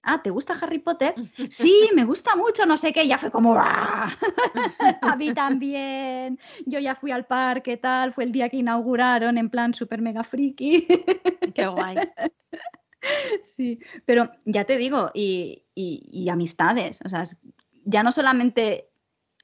ah, 0.04 0.22
¿te 0.22 0.30
gusta 0.30 0.58
Harry 0.62 0.80
Potter? 0.80 1.16
Sí, 1.50 1.90
me 1.96 2.06
gusta 2.06 2.36
mucho, 2.36 2.66
no 2.66 2.78
sé 2.78 2.94
qué. 2.94 3.04
Y 3.04 3.10
ya 3.10 3.18
fue 3.18 3.32
como, 3.32 3.56
¡ah! 3.58 4.12
a 5.02 5.16
mí 5.16 5.34
también. 5.34 6.40
Yo 6.66 6.80
ya 6.80 6.96
fui 6.96 7.12
al 7.12 7.26
parque, 7.26 7.78
tal, 7.78 8.14
fue 8.14 8.24
el 8.24 8.32
día 8.32 8.50
que 8.50 8.58
inauguraron 8.58 9.38
en 9.38 9.50
plan 9.50 9.74
super 9.74 10.02
mega 10.02 10.24
friki. 10.24 10.88
Qué 11.56 11.68
guay. 11.68 11.98
Sí, 13.44 13.80
pero 14.06 14.30
ya 14.46 14.66
te 14.66 14.78
digo, 14.78 15.12
y, 15.14 15.66
amistades, 16.30 17.00
o 17.04 17.10
sea, 17.10 17.24
ya 17.84 18.04
no 18.04 18.12
solamente 18.12 18.91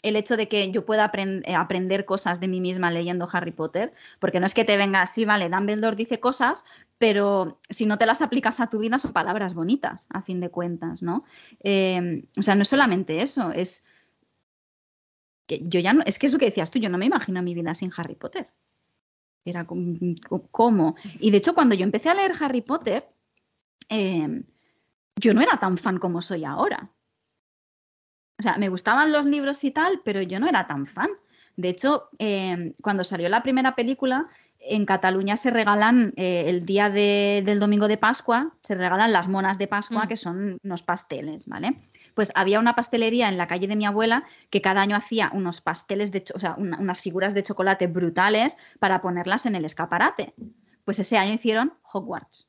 el 0.01 0.15
hecho 0.15 0.37
de 0.37 0.47
que 0.47 0.71
yo 0.71 0.85
pueda 0.85 1.11
eh, 1.15 1.55
aprender 1.55 2.05
cosas 2.05 2.39
de 2.39 2.47
mí 2.47 2.61
misma 2.61 2.91
leyendo 2.91 3.29
Harry 3.31 3.51
Potter, 3.51 3.93
porque 4.19 4.39
no 4.39 4.45
es 4.45 4.53
que 4.53 4.65
te 4.65 4.77
venga 4.77 5.01
así, 5.01 5.25
vale, 5.25 5.49
Dumbledore 5.49 5.95
dice 5.95 6.19
cosas, 6.19 6.65
pero 6.97 7.59
si 7.69 7.85
no 7.85 7.97
te 7.97 8.05
las 8.05 8.21
aplicas 8.21 8.59
a 8.59 8.69
tu 8.69 8.79
vida 8.79 8.99
son 8.99 9.13
palabras 9.13 9.53
bonitas, 9.53 10.07
a 10.09 10.21
fin 10.21 10.39
de 10.39 10.49
cuentas, 10.49 11.01
¿no? 11.01 11.23
Em, 11.59 12.23
o 12.37 12.41
sea, 12.41 12.55
no 12.55 12.63
es 12.63 12.69
solamente 12.69 13.21
eso, 13.21 13.51
es 13.51 13.85
que 15.47 15.61
yo 15.63 15.79
ya 15.79 15.93
no, 15.93 16.03
es 16.05 16.19
que 16.19 16.27
es 16.27 16.33
lo 16.33 16.39
que 16.39 16.45
decías 16.45 16.71
tú, 16.71 16.79
yo 16.79 16.89
no 16.89 16.97
me 16.97 17.05
imagino 17.05 17.41
mi 17.41 17.53
vida 17.53 17.73
sin 17.73 17.91
Harry 17.95 18.15
Potter. 18.15 18.49
Era 19.45 19.65
como, 19.65 20.95
y 21.19 21.31
de 21.31 21.37
hecho 21.37 21.53
cuando 21.55 21.73
yo 21.73 21.83
empecé 21.83 22.09
a 22.09 22.13
leer 22.15 22.33
Harry 22.39 22.61
Potter, 22.61 23.05
Em, 23.89 24.43
yo 25.15 25.33
no 25.33 25.41
era 25.41 25.59
tan 25.59 25.77
fan 25.77 25.97
como 25.97 26.21
soy 26.21 26.45
ahora. 26.45 26.91
O 28.39 28.43
sea, 28.43 28.57
me 28.57 28.69
gustaban 28.69 29.11
los 29.11 29.25
libros 29.25 29.63
y 29.63 29.71
tal, 29.71 30.01
pero 30.05 30.21
yo 30.21 30.39
no 30.39 30.47
era 30.47 30.67
tan 30.67 30.85
fan. 30.85 31.09
De 31.55 31.69
hecho, 31.69 32.09
em, 32.19 32.73
cuando 32.81 33.03
salió 33.03 33.29
la 33.29 33.41
primera 33.41 33.75
película, 33.75 34.27
en 34.59 34.85
Cataluña 34.85 35.37
se 35.37 35.49
regalan 35.49 36.13
eh, 36.17 36.45
el 36.47 36.65
día 36.65 36.89
del 36.89 37.59
domingo 37.59 37.87
de 37.87 37.97
Pascua, 37.97 38.53
se 38.61 38.75
regalan 38.75 39.11
las 39.11 39.27
monas 39.27 39.57
de 39.57 39.67
Pascua, 39.67 40.05
mm. 40.05 40.07
que 40.07 40.15
son 40.17 40.59
unos 40.63 40.83
pasteles, 40.83 41.47
¿vale? 41.47 41.81
Pues 42.13 42.31
había 42.35 42.59
una 42.59 42.75
pastelería 42.75 43.29
en 43.29 43.37
la 43.37 43.47
calle 43.47 43.67
de 43.67 43.75
mi 43.75 43.85
abuela 43.85 44.23
que 44.49 44.61
cada 44.61 44.81
año 44.81 44.95
hacía 44.95 45.31
unos 45.33 45.61
pasteles 45.61 46.11
de, 46.11 46.23
o 46.33 46.39
sea, 46.39 46.55
unas 46.57 47.01
figuras 47.01 47.33
de 47.33 47.43
chocolate 47.43 47.87
brutales 47.87 48.57
para 48.79 49.01
ponerlas 49.01 49.45
en 49.45 49.55
el 49.55 49.65
escaparate. 49.65 50.33
Pues 50.83 50.99
ese 50.99 51.17
año 51.17 51.33
hicieron 51.33 51.73
Hogwarts 51.91 52.47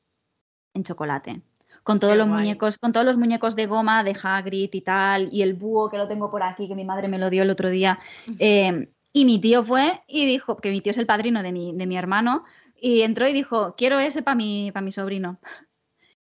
en 0.73 0.83
chocolate. 0.83 1.41
Con 1.89 1.99
todos 1.99 2.15
los 2.15 2.27
muñecos, 2.27 2.77
con 2.77 2.93
todos 2.93 3.03
los 3.03 3.17
muñecos 3.17 3.55
de 3.55 3.65
goma 3.65 4.03
de 4.03 4.15
Hagrid 4.21 4.69
y 4.71 4.81
tal, 4.81 5.27
y 5.31 5.41
el 5.41 5.55
búho 5.55 5.89
que 5.89 5.97
lo 5.97 6.07
tengo 6.07 6.29
por 6.29 6.43
aquí, 6.43 6.67
que 6.67 6.75
mi 6.75 6.85
madre 6.85 7.07
me 7.07 7.17
lo 7.17 7.31
dio 7.31 7.41
el 7.41 7.49
otro 7.49 7.67
día. 7.67 7.97
Em, 8.37 8.85
y 9.11 9.25
mi 9.25 9.39
tío 9.39 9.63
fue 9.63 10.03
y 10.07 10.27
dijo, 10.27 10.57
que 10.57 10.69
mi 10.69 10.81
tío 10.81 10.91
es 10.91 10.99
el 10.99 11.07
padrino 11.07 11.41
de 11.41 11.51
mi, 11.51 11.73
de 11.75 11.87
mi 11.87 11.97
hermano, 11.97 12.43
y 12.79 13.01
entró 13.01 13.27
y 13.27 13.33
dijo, 13.33 13.73
quiero 13.75 13.97
ese 13.97 14.21
para 14.21 14.35
mi, 14.35 14.71
mi 14.83 14.91
sobrino. 14.91 15.39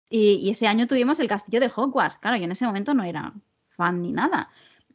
Y, 0.07 0.51
ese 0.51 0.67
año 0.67 0.85
tuvimos 0.85 1.19
el 1.19 1.27
castillo 1.27 1.59
de 1.59 1.71
Hogwarts. 1.75 2.17
Claro, 2.17 2.37
yo 2.37 2.43
en 2.43 2.51
ese 2.51 2.67
momento 2.67 2.93
no 2.93 3.03
era 3.03 3.33
fan 3.69 4.03
ni 4.03 4.11
nada. 4.11 4.51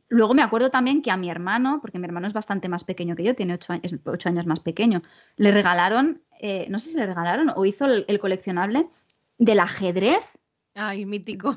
Luego 0.07 0.35
me 0.35 0.43
acuerdo 0.43 0.71
también 0.71 1.03
que 1.03 1.11
a 1.11 1.17
mi 1.17 1.31
hermano, 1.31 1.81
porque 1.81 1.99
mi 1.99 2.05
hermano 2.05 2.29
es 2.29 2.33
bastante 2.33 2.69
más 2.69 2.85
pequeño 2.85 3.17
que 3.17 3.25
yo, 3.25 3.35
tiene 3.35 3.55
ocho, 3.55 3.73
años, 3.73 3.93
ocho 4.05 4.29
años 4.29 4.47
más 4.47 4.61
pequeño, 4.61 5.03
le 5.37 5.51
regalaron, 5.51 6.23
eh, 6.41 6.69
no 6.71 6.79
sé 6.79 6.91
si 6.91 6.97
le 6.97 7.07
regalaron 7.07 7.53
o 7.57 7.65
hizo 7.65 7.87
el 7.87 8.21
coleccionable 8.21 8.89
del 9.37 9.59
ajedrez. 9.59 10.40
Ay, 10.75 11.05
mítico. 11.05 11.57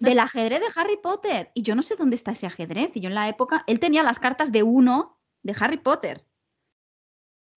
Del 0.00 0.18
ajedrez 0.20 0.60
de 0.60 0.66
Harry 0.74 0.98
Potter. 1.02 1.50
Y 1.54 1.62
yo 1.62 1.74
no 1.74 1.82
sé 1.82 1.96
dónde 1.96 2.16
está 2.16 2.32
ese 2.32 2.46
ajedrez. 2.46 2.92
Y 2.94 3.00
yo 3.00 3.08
en 3.08 3.14
la 3.14 3.28
época, 3.28 3.64
él 3.66 3.80
tenía 3.80 4.02
las 4.02 4.18
cartas 4.18 4.52
de 4.52 4.62
uno 4.62 5.18
de 5.42 5.54
Harry 5.58 5.78
Potter. 5.78 6.24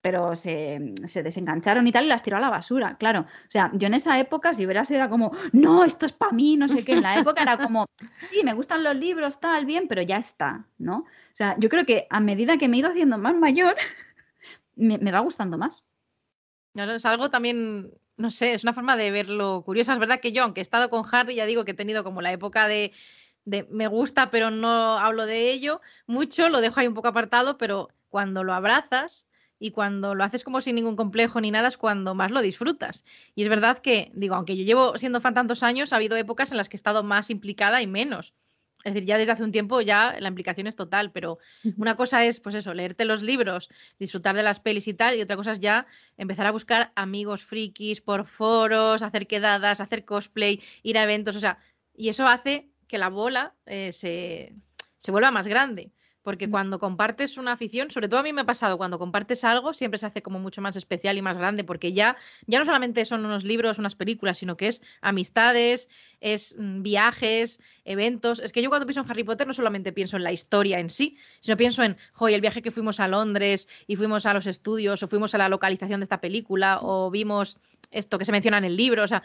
Pero 0.02 0.34
se, 0.34 0.94
desengancharon 1.22 1.86
y 1.86 1.92
tal 1.92 2.06
y 2.06 2.08
las 2.08 2.24
tiró 2.24 2.36
a 2.36 2.40
la 2.40 2.50
basura, 2.50 2.96
claro. 2.98 3.20
O 3.20 3.50
sea, 3.50 3.70
yo 3.74 3.86
en 3.86 3.94
esa 3.94 4.18
época, 4.18 4.52
si 4.52 4.66
verás, 4.66 4.90
era 4.90 5.08
como, 5.08 5.30
no, 5.52 5.84
esto 5.84 6.06
es 6.06 6.12
para 6.12 6.32
mí, 6.32 6.56
no 6.56 6.68
sé 6.68 6.84
qué. 6.84 6.94
En 6.94 7.02
la 7.02 7.18
época 7.18 7.40
era 7.40 7.56
como, 7.56 7.86
sí, 8.28 8.40
me 8.44 8.52
gustan 8.52 8.82
los 8.82 8.96
libros, 8.96 9.38
tal, 9.38 9.64
bien, 9.64 9.86
pero 9.86 10.02
ya 10.02 10.16
está, 10.16 10.66
¿no? 10.78 10.98
O 10.98 11.34
sea, 11.34 11.56
yo 11.58 11.68
creo 11.68 11.86
que 11.86 12.08
a 12.10 12.18
medida 12.18 12.58
que 12.58 12.68
me 12.68 12.76
he 12.76 12.80
ido 12.80 12.90
haciendo 12.90 13.16
más 13.16 13.36
mayor, 13.36 13.76
me, 14.74 14.98
me 14.98 15.12
va 15.12 15.20
gustando 15.20 15.56
más. 15.56 15.84
Claro, 16.74 16.94
es 16.94 17.06
algo 17.06 17.30
también 17.30 17.92
no 18.16 18.30
sé, 18.30 18.54
es 18.54 18.62
una 18.62 18.74
forma 18.74 18.96
de 18.96 19.10
verlo 19.10 19.62
curiosa. 19.64 19.92
Es 19.92 19.98
verdad 19.98 20.20
que 20.20 20.32
yo, 20.32 20.42
aunque 20.44 20.60
he 20.60 20.62
estado 20.62 20.90
con 20.90 21.04
Harry, 21.12 21.34
ya 21.36 21.46
digo 21.46 21.64
que 21.64 21.72
he 21.72 21.74
tenido 21.74 22.04
como 22.04 22.22
la 22.22 22.32
época 22.32 22.68
de, 22.68 22.92
de 23.44 23.64
me 23.70 23.88
gusta, 23.88 24.30
pero 24.30 24.50
no 24.50 24.98
hablo 24.98 25.26
de 25.26 25.50
ello 25.52 25.80
mucho, 26.06 26.48
lo 26.48 26.60
dejo 26.60 26.80
ahí 26.80 26.86
un 26.88 26.94
poco 26.94 27.08
apartado, 27.08 27.58
pero 27.58 27.88
cuando 28.08 28.44
lo 28.44 28.54
abrazas 28.54 29.26
y 29.58 29.70
cuando 29.70 30.14
lo 30.14 30.24
haces 30.24 30.44
como 30.44 30.60
sin 30.60 30.74
ningún 30.74 30.96
complejo 30.96 31.40
ni 31.40 31.50
nada 31.50 31.68
es 31.68 31.78
cuando 31.78 32.14
más 32.14 32.30
lo 32.30 32.40
disfrutas. 32.42 33.04
Y 33.34 33.42
es 33.42 33.48
verdad 33.48 33.78
que, 33.78 34.10
digo, 34.14 34.34
aunque 34.34 34.56
yo 34.56 34.64
llevo 34.64 34.98
siendo 34.98 35.20
fan 35.20 35.34
tantos 35.34 35.62
años, 35.62 35.92
ha 35.92 35.96
habido 35.96 36.16
épocas 36.16 36.50
en 36.50 36.56
las 36.58 36.68
que 36.68 36.76
he 36.76 36.78
estado 36.78 37.02
más 37.04 37.30
implicada 37.30 37.80
y 37.82 37.86
menos. 37.86 38.34
Es 38.84 38.94
decir, 38.94 39.06
ya 39.06 39.18
desde 39.18 39.32
hace 39.32 39.44
un 39.44 39.52
tiempo 39.52 39.80
ya 39.80 40.16
la 40.18 40.28
implicación 40.28 40.66
es 40.66 40.76
total, 40.76 41.12
pero 41.12 41.38
una 41.76 41.96
cosa 41.96 42.24
es, 42.24 42.40
pues 42.40 42.54
eso, 42.54 42.74
leerte 42.74 43.04
los 43.04 43.22
libros, 43.22 43.68
disfrutar 43.98 44.34
de 44.34 44.42
las 44.42 44.60
pelis 44.60 44.88
y 44.88 44.94
tal, 44.94 45.16
y 45.16 45.22
otra 45.22 45.36
cosa 45.36 45.52
es 45.52 45.60
ya 45.60 45.86
empezar 46.16 46.46
a 46.46 46.50
buscar 46.50 46.92
amigos 46.96 47.44
frikis 47.44 48.00
por 48.00 48.26
foros, 48.26 49.02
hacer 49.02 49.26
quedadas, 49.26 49.80
hacer 49.80 50.04
cosplay, 50.04 50.60
ir 50.82 50.98
a 50.98 51.04
eventos, 51.04 51.36
o 51.36 51.40
sea, 51.40 51.58
y 51.94 52.08
eso 52.08 52.26
hace 52.26 52.68
que 52.88 52.98
la 52.98 53.08
bola 53.08 53.54
eh, 53.66 53.92
se, 53.92 54.52
se 54.98 55.10
vuelva 55.10 55.30
más 55.30 55.46
grande. 55.46 55.92
Porque 56.22 56.48
cuando 56.48 56.78
compartes 56.78 57.36
una 57.36 57.52
afición, 57.52 57.90
sobre 57.90 58.08
todo 58.08 58.20
a 58.20 58.22
mí 58.22 58.32
me 58.32 58.42
ha 58.42 58.46
pasado, 58.46 58.78
cuando 58.78 58.98
compartes 58.98 59.44
algo 59.44 59.74
siempre 59.74 59.98
se 59.98 60.06
hace 60.06 60.22
como 60.22 60.38
mucho 60.38 60.60
más 60.60 60.76
especial 60.76 61.16
y 61.18 61.22
más 61.22 61.36
grande, 61.36 61.64
porque 61.64 61.92
ya, 61.92 62.16
ya 62.46 62.58
no 62.58 62.64
solamente 62.64 63.04
son 63.04 63.24
unos 63.24 63.44
libros, 63.44 63.78
unas 63.78 63.94
películas, 63.94 64.38
sino 64.38 64.56
que 64.56 64.68
es 64.68 64.82
amistades, 65.00 65.88
es 66.20 66.56
mm, 66.58 66.82
viajes, 66.82 67.60
eventos. 67.84 68.38
Es 68.40 68.52
que 68.52 68.62
yo 68.62 68.68
cuando 68.68 68.86
pienso 68.86 69.00
en 69.00 69.10
Harry 69.10 69.24
Potter 69.24 69.46
no 69.46 69.52
solamente 69.52 69.92
pienso 69.92 70.16
en 70.16 70.24
la 70.24 70.32
historia 70.32 70.78
en 70.78 70.90
sí, 70.90 71.16
sino 71.40 71.56
pienso 71.56 71.82
en, 71.82 71.96
hoy 72.18 72.34
el 72.34 72.40
viaje 72.40 72.62
que 72.62 72.70
fuimos 72.70 73.00
a 73.00 73.08
Londres 73.08 73.68
y 73.86 73.96
fuimos 73.96 74.26
a 74.26 74.34
los 74.34 74.46
estudios 74.46 75.02
o 75.02 75.08
fuimos 75.08 75.34
a 75.34 75.38
la 75.38 75.48
localización 75.48 76.00
de 76.00 76.04
esta 76.04 76.20
película 76.20 76.78
o 76.80 77.10
vimos 77.10 77.58
esto 77.90 78.18
que 78.18 78.24
se 78.24 78.32
menciona 78.32 78.58
en 78.58 78.64
el 78.64 78.76
libro. 78.76 79.02
O 79.02 79.08
sea, 79.08 79.22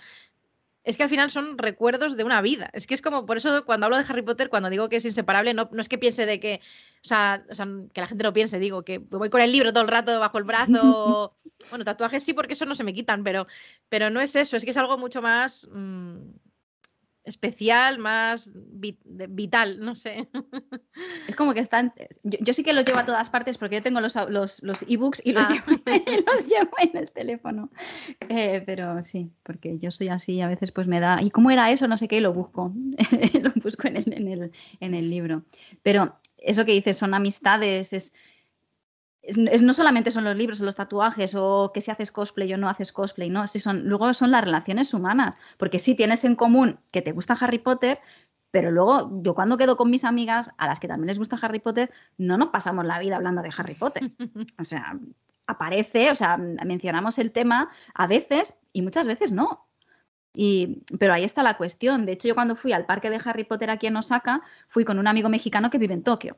es 0.88 0.96
que 0.96 1.04
al 1.04 1.10
final 1.10 1.30
son 1.30 1.58
recuerdos 1.58 2.16
de 2.16 2.24
una 2.24 2.40
vida. 2.42 2.70
Es 2.72 2.88
que 2.88 2.94
es 2.94 3.02
como, 3.02 3.26
por 3.26 3.36
eso 3.36 3.66
cuando 3.66 3.86
hablo 3.86 3.98
de 3.98 4.06
Harry 4.08 4.22
Potter, 4.22 4.50
cuando 4.50 4.70
digo 4.70 4.88
que 4.88 4.96
es 4.96 5.04
inseparable, 5.04 5.54
no, 5.54 5.68
no 5.74 5.82
es 5.82 5.90
que 5.90 5.98
piense 5.98 6.26
de 6.26 6.40
que, 6.40 6.62
o 7.04 7.08
sea, 7.08 7.44
que 7.94 8.00
la 8.00 8.08
gente 8.08 8.24
lo 8.24 8.32
piense, 8.32 8.58
digo 8.58 8.84
que 8.84 9.00
voy 9.00 9.30
con 9.30 9.42
el 9.42 9.52
libro 9.52 9.74
todo 9.74 9.84
el 9.84 9.90
rato 9.90 10.18
bajo 10.18 10.38
el 10.38 10.46
brazo. 10.46 11.36
bueno, 11.70 11.84
tatuajes 11.84 12.24
sí, 12.24 12.34
porque 12.34 12.54
eso 12.54 12.66
no 12.66 12.74
se 12.74 12.86
me 12.86 12.94
quitan, 12.94 13.26
pero, 13.26 13.48
pero 13.90 14.10
no 14.10 14.22
es 14.22 14.34
eso, 14.38 14.56
es 14.56 14.64
que 14.64 14.72
es 14.72 14.78
algo 14.78 14.98
mucho 14.98 15.22
más... 15.22 15.68
Mm, 15.74 16.20
especial, 17.28 18.00
más 18.00 18.52
vital, 18.54 19.80
no 19.80 19.96
sé. 19.96 20.28
Es 21.28 21.36
como 21.36 21.54
que 21.54 21.60
están. 21.60 21.94
Yo, 22.24 22.54
sí 22.54 22.64
que 22.64 22.74
los 22.74 22.86
llevo 22.86 23.00
a 23.00 23.06
todas 23.06 23.30
partes 23.30 23.58
porque 23.58 23.76
yo 23.76 23.84
tengo 23.84 24.02
los, 24.02 24.16
los, 24.30 24.64
los 24.64 24.84
ebooks 24.84 25.22
y 25.24 25.34
los, 25.34 25.44
ah. 25.44 25.64
llevo, 26.50 26.72
en 26.82 26.98
el 26.98 27.12
teléfono. 27.12 27.70
Eh, 28.30 28.64
pero 28.66 29.02
sí, 29.04 29.32
porque 29.44 29.78
yo 29.78 29.92
soy 29.92 30.08
así, 30.08 30.42
a 30.42 30.48
veces 30.48 30.72
pues 30.72 30.88
me 30.88 31.00
da. 31.00 31.22
¿Y 31.22 31.30
cómo 31.30 31.52
era 31.52 31.72
eso? 31.72 31.88
No 31.88 31.98
sé 31.98 32.08
qué, 32.08 32.18
y 32.18 32.22
lo 32.22 32.34
busco. 32.34 32.74
lo 33.42 33.52
busco 33.62 33.88
en 33.88 33.98
el, 33.98 34.14
en, 34.14 34.28
el, 34.28 34.52
en 34.80 34.94
el 34.96 35.10
libro. 35.10 35.44
Pero 35.84 36.18
eso 36.38 36.66
que 36.66 36.72
dices 36.72 36.98
son 36.98 37.14
amistades, 37.14 37.94
es 37.94 38.16
no 39.36 39.74
solamente 39.74 40.12
son 40.12 40.24
los 40.24 40.36
libros 40.36 40.62
o 40.62 40.66
los 40.66 40.76
tatuajes 40.76 41.36
o 41.36 41.72
que 41.74 41.82
si 41.82 41.92
haces 41.92 42.12
cosplay 42.12 42.54
o 42.54 42.58
no 42.58 42.70
haces 42.70 42.92
cosplay, 42.92 43.30
no, 43.30 43.46
si 43.48 43.60
son, 43.60 43.88
luego 43.88 44.14
son 44.14 44.32
las 44.32 44.44
relaciones 44.44 44.94
humanas, 44.94 45.36
porque 45.58 45.80
sí 45.80 45.96
tienes 45.96 46.24
en 46.24 46.36
común 46.36 46.80
que 46.92 47.02
te 47.02 47.12
gusta 47.12 47.38
Harry 47.40 47.60
Potter, 47.60 48.00
pero 48.52 48.72
luego 48.72 49.10
yo 49.22 49.36
cuando 49.36 49.58
quedo 49.58 49.76
con 49.76 49.90
mis 49.90 50.04
amigas 50.04 50.52
a 50.58 50.68
las 50.68 50.80
que 50.80 50.88
también 50.88 51.08
les 51.08 51.20
gusta 51.20 51.38
Harry 51.42 51.60
Potter, 51.60 51.92
no 52.18 52.38
nos 52.38 52.50
pasamos 52.50 52.86
la 52.86 53.00
vida 53.00 53.18
hablando 53.18 53.42
de 53.42 53.52
Harry 53.58 53.76
Potter. 53.76 54.12
O 54.60 54.64
sea, 54.64 54.98
aparece, 55.46 56.12
o 56.12 56.16
sea, 56.16 56.38
mencionamos 56.38 57.20
el 57.20 57.32
tema 57.32 57.70
a 57.94 58.08
veces 58.08 58.56
y 58.74 58.82
muchas 58.82 59.08
veces 59.08 59.32
no. 59.32 59.68
Y, 60.34 60.84
pero 61.00 61.14
ahí 61.14 61.24
está 61.24 61.44
la 61.44 61.58
cuestión. 61.58 62.06
De 62.06 62.14
hecho, 62.14 62.28
yo 62.28 62.36
cuando 62.36 62.56
fui 62.56 62.72
al 62.74 62.86
parque 62.86 63.10
de 63.10 63.20
Harry 63.24 63.44
Potter 63.44 63.70
aquí 63.70 63.88
en 63.88 63.98
Osaka, 63.98 64.42
fui 64.68 64.86
con 64.86 65.00
un 65.00 65.08
amigo 65.08 65.30
mexicano 65.30 65.70
que 65.70 65.80
vive 65.80 65.94
en 65.94 66.04
Tokio 66.04 66.38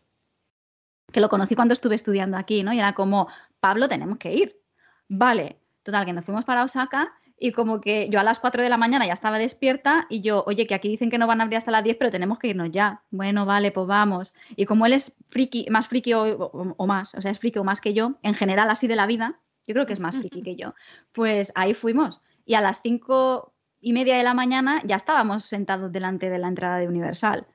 que 1.11 1.21
lo 1.21 1.29
conocí 1.29 1.55
cuando 1.55 1.73
estuve 1.73 1.95
estudiando 1.95 2.37
aquí, 2.37 2.63
¿no? 2.63 2.73
Y 2.73 2.79
era 2.79 2.93
como, 2.93 3.27
Pablo, 3.59 3.87
tenemos 3.87 4.17
que 4.17 4.33
ir. 4.33 4.61
Vale, 5.07 5.57
total, 5.83 6.05
que 6.05 6.13
nos 6.13 6.25
fuimos 6.25 6.45
para 6.45 6.63
Osaka 6.63 7.13
y 7.39 7.51
como 7.51 7.79
que 7.79 8.09
yo 8.09 8.19
a 8.19 8.23
las 8.23 8.39
4 8.39 8.61
de 8.61 8.69
la 8.69 8.77
mañana 8.77 9.05
ya 9.05 9.13
estaba 9.13 9.39
despierta 9.39 10.05
y 10.09 10.21
yo, 10.21 10.43
oye, 10.45 10.67
que 10.67 10.75
aquí 10.75 10.89
dicen 10.89 11.09
que 11.09 11.17
no 11.17 11.25
van 11.25 11.39
a 11.39 11.45
abrir 11.45 11.57
hasta 11.57 11.71
las 11.71 11.83
10, 11.83 11.97
pero 11.97 12.11
tenemos 12.11 12.37
que 12.37 12.49
irnos 12.49 12.69
ya. 12.71 13.01
Bueno, 13.11 13.45
vale, 13.45 13.71
pues 13.71 13.87
vamos. 13.87 14.33
Y 14.55 14.65
como 14.65 14.85
él 14.85 14.93
es 14.93 15.17
friki, 15.29 15.67
más 15.69 15.87
friki 15.87 16.13
o, 16.13 16.85
más, 16.85 17.15
o 17.15 17.21
sea, 17.21 17.31
es 17.31 17.39
friki 17.39 17.59
o 17.59 17.63
más 17.63 17.79
que 17.79 17.93
yo, 17.93 18.15
en 18.23 18.33
general 18.33 18.69
así 18.69 18.87
de 18.87 18.97
la 18.97 19.07
vida, 19.07 19.39
yo 19.65 19.73
creo 19.73 19.85
que 19.85 19.93
es 19.93 19.99
más 19.99 20.17
friki 20.17 20.41
que 20.41 20.55
yo, 20.55 20.73
pues 21.13 21.51
ahí 21.55 21.73
fuimos. 21.73 22.21
Y 22.45 22.55
a 22.55 22.61
las 22.61 22.81
5 22.81 23.53
y 23.81 23.93
media 23.93 24.17
de 24.17 24.23
la 24.23 24.33
mañana 24.33 24.81
ya 24.83 24.97
estábamos 24.97 25.45
sentados 25.45 25.91
delante 25.91 26.29
de 26.29 26.39
la 26.39 26.47
entrada 26.49 26.77
de 26.77 26.87
Universal. 26.87 27.47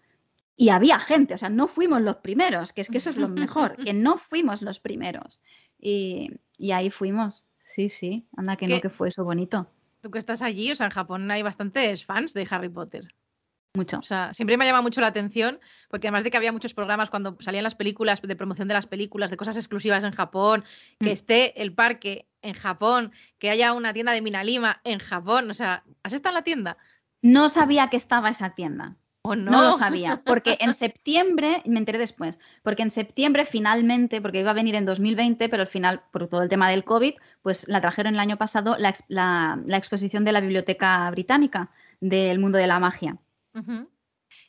Y 0.57 0.69
había 0.69 1.01
gente, 1.01 1.35
o 1.35 1.39
sea, 1.39 1.49
no 1.49 1.67
fuimos 1.67 2.03
los 2.03 2.17
primeros, 2.17 2.73
que 2.73 2.81
es 2.81 2.89
que 2.89 2.99
eso 2.99 3.11
es 3.11 3.17
lo 3.17 3.29
mejor, 3.29 3.77
que 3.77 3.93
no 3.93 4.19
fuimos 4.19 4.63
los 4.63 4.81
primeros. 4.81 5.41
Y, 5.79 6.31
y 6.57 6.73
ahí 6.73 6.91
fuimos. 6.91 7.47
Sí, 7.65 7.89
sí, 7.89 8.27
anda 8.37 8.57
que 8.57 8.69
no, 8.69 8.81
que 8.81 8.91
fue 8.91 9.09
eso 9.09 9.25
bonito. 9.25 9.69
Tú 10.01 10.11
que 10.11 10.19
estás 10.19 10.43
allí, 10.43 10.71
o 10.71 10.77
sea, 10.77 10.87
en 10.87 10.93
Japón 10.93 11.31
hay 11.31 11.43
bastantes 11.43 12.05
fans 12.05 12.35
de 12.35 12.47
Harry 12.51 12.69
Potter. 12.69 13.09
Mucho. 13.77 13.99
O 13.99 14.03
sea, 14.03 14.33
siempre 14.35 14.57
me 14.57 14.65
ha 14.65 14.69
llamado 14.69 14.85
mucho 14.85 15.01
la 15.01 15.09
atención, 15.09 15.59
porque 15.89 16.07
además 16.07 16.23
de 16.23 16.31
que 16.31 16.37
había 16.37 16.53
muchos 16.53 16.75
programas 16.75 17.11
cuando 17.11 17.37
salían 17.41 17.65
las 17.65 17.75
películas, 17.75 18.23
de 18.23 18.37
promoción 18.37 18.69
de 18.69 18.75
las 18.75 18.87
películas, 18.87 19.33
de 19.33 19.37
cosas 19.37 19.57
exclusivas 19.57 20.05
en 20.05 20.13
Japón, 20.13 20.63
que 21.01 21.07
mm. 21.07 21.13
esté 21.13 21.61
el 21.61 21.75
parque 21.75 22.29
en 22.43 22.55
Japón, 22.55 23.13
que 23.39 23.51
haya 23.51 23.73
una 23.73 23.93
tienda 23.93 24.13
de 24.13 24.23
Minalima 24.23 24.81
en 24.85 25.01
Japón. 25.01 25.51
O 25.51 25.55
sea, 25.55 25.83
¿has 26.05 26.13
estado 26.13 26.35
en 26.35 26.37
la 26.37 26.45
tienda? 26.45 26.77
No 27.21 27.49
sabía 27.49 27.89
que 27.91 27.97
estaba 27.97 28.29
esa 28.29 28.51
tienda. 28.51 28.97
No? 29.25 29.37
no? 29.37 29.63
lo 29.63 29.73
sabía, 29.73 30.23
porque 30.25 30.59
en 30.61 30.75
septiembre, 30.75 31.63
me 31.65 31.79
enteré 31.79 31.99
después, 31.99 32.39
porque 32.63 32.83
en 32.83 32.91
septiembre 32.91 33.47
finalmente, 33.47 34.21
porque 34.21 34.41
iba 34.41 34.51
a 34.51 34.55
venir 34.55 34.75
en 34.75 34.85
2020, 34.85 35.49
pero 35.49 35.63
al 35.63 35.67
final, 35.67 36.03
por 36.11 36.29
todo 36.29 36.43
el 36.43 36.51
tema 36.51 36.69
del 36.69 36.85
COVID, 36.85 37.15
pues 37.43 37.67
la 37.69 37.81
trajeron 37.81 38.15
el 38.15 38.21
año 38.21 38.37
pasado 38.37 38.77
la, 38.79 38.93
la, 39.09 39.77
exposición 39.77 40.25
de 40.25 40.33
la 40.33 40.41
Biblioteca 40.41 41.11
Británica 41.11 41.71
del 42.01 42.39
mundo 42.39 42.59
de 42.59 42.67
la 42.67 42.79
magia. 42.79 43.17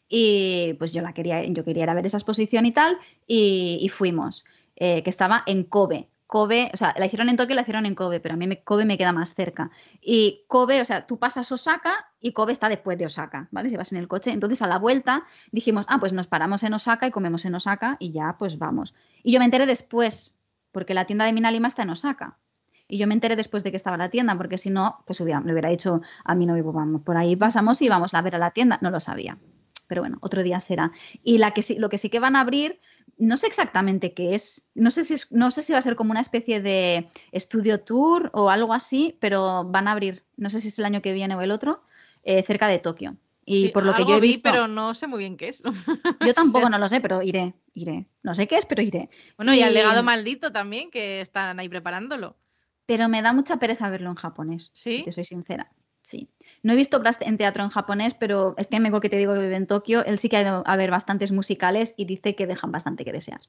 Y 0.09 0.73
pues 0.77 0.93
yo 0.93 1.01
la 1.01 1.13
quería, 1.13 1.43
yo 1.45 1.63
quería 1.63 1.83
ir 1.83 1.89
a 1.89 1.93
ver 1.93 2.05
esa 2.05 2.17
exposición 2.17 2.65
y 2.65 2.73
tal, 2.73 2.97
y, 3.27 3.89
fuimos, 3.93 4.45
eh, 4.75 5.03
que 5.03 5.09
estaba 5.09 5.43
en 5.45 5.63
Kobe, 5.63 6.09
Kobe, 6.27 6.71
o 6.73 6.77
sea, 6.77 6.93
la 6.97 7.05
hicieron 7.05 7.29
en 7.29 7.37
Tokio 7.37 7.55
la 7.55 7.61
hicieron 7.61 7.85
en 7.85 7.93
Kobe, 7.93 8.19
pero 8.19 8.33
a 8.33 8.37
mí 8.37 8.55
Kobe 8.63 8.85
me 8.85 8.97
queda 8.97 9.11
más 9.11 9.35
cerca. 9.35 9.69
Y 10.01 10.43
Kobe, 10.47 10.81
o 10.81 10.85
sea, 10.85 11.05
tú 11.05 11.19
pasas 11.19 11.51
Osaka 11.51 12.11
y 12.19 12.33
Kobe 12.33 12.51
está 12.51 12.67
después 12.67 12.97
de 12.97 13.05
Osaka, 13.05 13.47
¿vale? 13.51 13.69
Si 13.69 13.77
vas 13.77 13.91
en 13.91 13.99
el 13.99 14.07
coche. 14.07 14.31
Entonces 14.31 14.61
a 14.61 14.67
la 14.67 14.79
vuelta 14.79 15.25
dijimos, 15.51 15.85
ah, 15.87 15.99
pues 15.99 16.13
nos 16.13 16.27
paramos 16.27 16.63
en 16.63 16.73
Osaka 16.73 17.07
y 17.07 17.11
comemos 17.11 17.45
en 17.45 17.53
Osaka 17.53 17.97
y 17.99 18.11
ya, 18.11 18.35
pues 18.39 18.57
vamos. 18.57 18.95
Y 19.23 19.31
yo 19.31 19.39
me 19.39 19.45
enteré 19.45 19.67
después, 19.67 20.35
porque 20.71 20.93
la 20.95 21.05
tienda 21.05 21.25
de 21.25 21.33
Minalima 21.33 21.67
está 21.67 21.83
en 21.83 21.91
Osaka. 21.91 22.37
Y 22.87 22.97
yo 22.97 23.07
me 23.07 23.13
enteré 23.13 23.35
después 23.35 23.63
de 23.63 23.71
que 23.71 23.77
estaba 23.77 23.97
la 23.97 24.09
tienda, 24.09 24.35
porque 24.37 24.57
si 24.57 24.69
no, 24.69 25.03
pues 25.05 25.19
hubiera, 25.21 25.41
le 25.41 25.51
hubiera 25.51 25.69
dicho 25.69 26.01
a 26.23 26.35
mi 26.35 26.45
novio, 26.45 26.71
vamos, 26.71 27.01
por 27.01 27.17
ahí 27.17 27.35
pasamos 27.35 27.81
y 27.81 27.89
vamos 27.89 28.13
a 28.13 28.21
ver 28.21 28.35
a 28.35 28.39
la 28.39 28.51
tienda. 28.51 28.79
No 28.81 28.89
lo 28.91 28.99
sabía. 28.99 29.37
Pero 29.87 30.01
bueno, 30.01 30.17
otro 30.21 30.43
día 30.43 30.59
será. 30.59 30.91
Y 31.23 31.37
la 31.37 31.51
que 31.51 31.61
sí, 31.61 31.77
lo 31.77 31.89
que 31.89 31.97
sí 31.97 32.09
que 32.09 32.19
van 32.19 32.35
a 32.35 32.41
abrir 32.41 32.79
no 33.17 33.37
sé 33.37 33.47
exactamente 33.47 34.13
qué 34.13 34.35
es. 34.35 34.67
No 34.75 34.91
sé, 34.91 35.03
si 35.03 35.15
no 35.31 35.51
sé 35.51 35.61
si 35.61 35.73
va 35.73 35.79
a 35.79 35.83
ser 35.83 35.95
como 35.95 36.11
una 36.11 36.21
especie 36.21 36.61
de 36.61 37.09
estudio 37.31 37.81
tour 37.81 38.29
o 38.33 38.49
algo 38.49 38.73
así, 38.73 39.17
pero 39.19 39.63
van 39.65 39.87
a 39.87 39.91
abrir, 39.91 40.23
no 40.37 40.49
sé 40.49 40.59
si 40.59 40.69
es 40.69 40.79
el 40.79 40.85
año 40.85 41.01
que 41.01 41.13
viene 41.13 41.35
o 41.35 41.41
el 41.41 41.51
otro, 41.51 41.83
eh, 42.23 42.43
cerca 42.43 42.67
de 42.67 42.79
Tokio. 42.79 43.17
Y 43.45 43.69
por 43.69 43.85
lo 43.85 43.93
que 43.93 44.05
yo 44.05 44.17
he 44.17 44.19
visto. 44.19 44.49
pero 44.49 44.67
no 44.67 44.95
sé 44.95 45.05
muy 45.05 45.19
bien 45.19 45.37
qué 45.37 45.49
es. 45.49 45.61
Yo 46.25 46.33
tampoco 46.33 46.67
no 46.67 46.79
lo 46.79 46.87
sé, 46.87 46.99
pero 46.99 47.21
iré, 47.21 47.53
iré. 47.75 48.07
No 48.23 48.33
sé 48.33 48.47
qué 48.47 48.57
es, 48.57 48.65
pero 48.65 48.81
iré. 48.81 49.07
Bueno, 49.37 49.53
y, 49.53 49.61
al 49.61 49.75
legado 49.75 50.01
maldito 50.01 50.51
también, 50.51 50.89
que 50.89 51.21
están 51.21 51.59
ahí 51.59 51.69
preparándolo. 51.69 52.35
Pero 52.87 53.07
me 53.07 53.21
da 53.21 53.33
mucha 53.33 53.57
pereza 53.57 53.87
verlo 53.89 54.09
en 54.09 54.15
japonés, 54.15 54.71
¿Sí? 54.73 54.97
si 54.97 55.03
te 55.03 55.11
soy 55.11 55.25
sincera. 55.25 55.71
Sí. 56.05 56.29
No 56.61 56.73
he 56.73 56.75
visto 56.75 57.01
en 57.21 57.37
teatro 57.37 57.63
en 57.63 57.69
japonés, 57.69 58.13
pero 58.13 58.53
este 58.57 58.77
amigo 58.77 59.01
que 59.01 59.09
te 59.09 59.17
digo 59.17 59.33
que 59.33 59.39
vive 59.39 59.55
en 59.55 59.67
Tokio, 59.67 60.05
él 60.05 60.19
sí 60.19 60.29
que 60.29 60.37
ha 60.37 60.41
ido 60.41 60.63
a 60.65 60.75
ver 60.77 60.91
bastantes 60.91 61.31
musicales 61.31 61.93
y 61.97 62.05
dice 62.05 62.35
que 62.35 62.47
dejan 62.47 62.71
bastante 62.71 63.03
que 63.03 63.11
desear. 63.11 63.39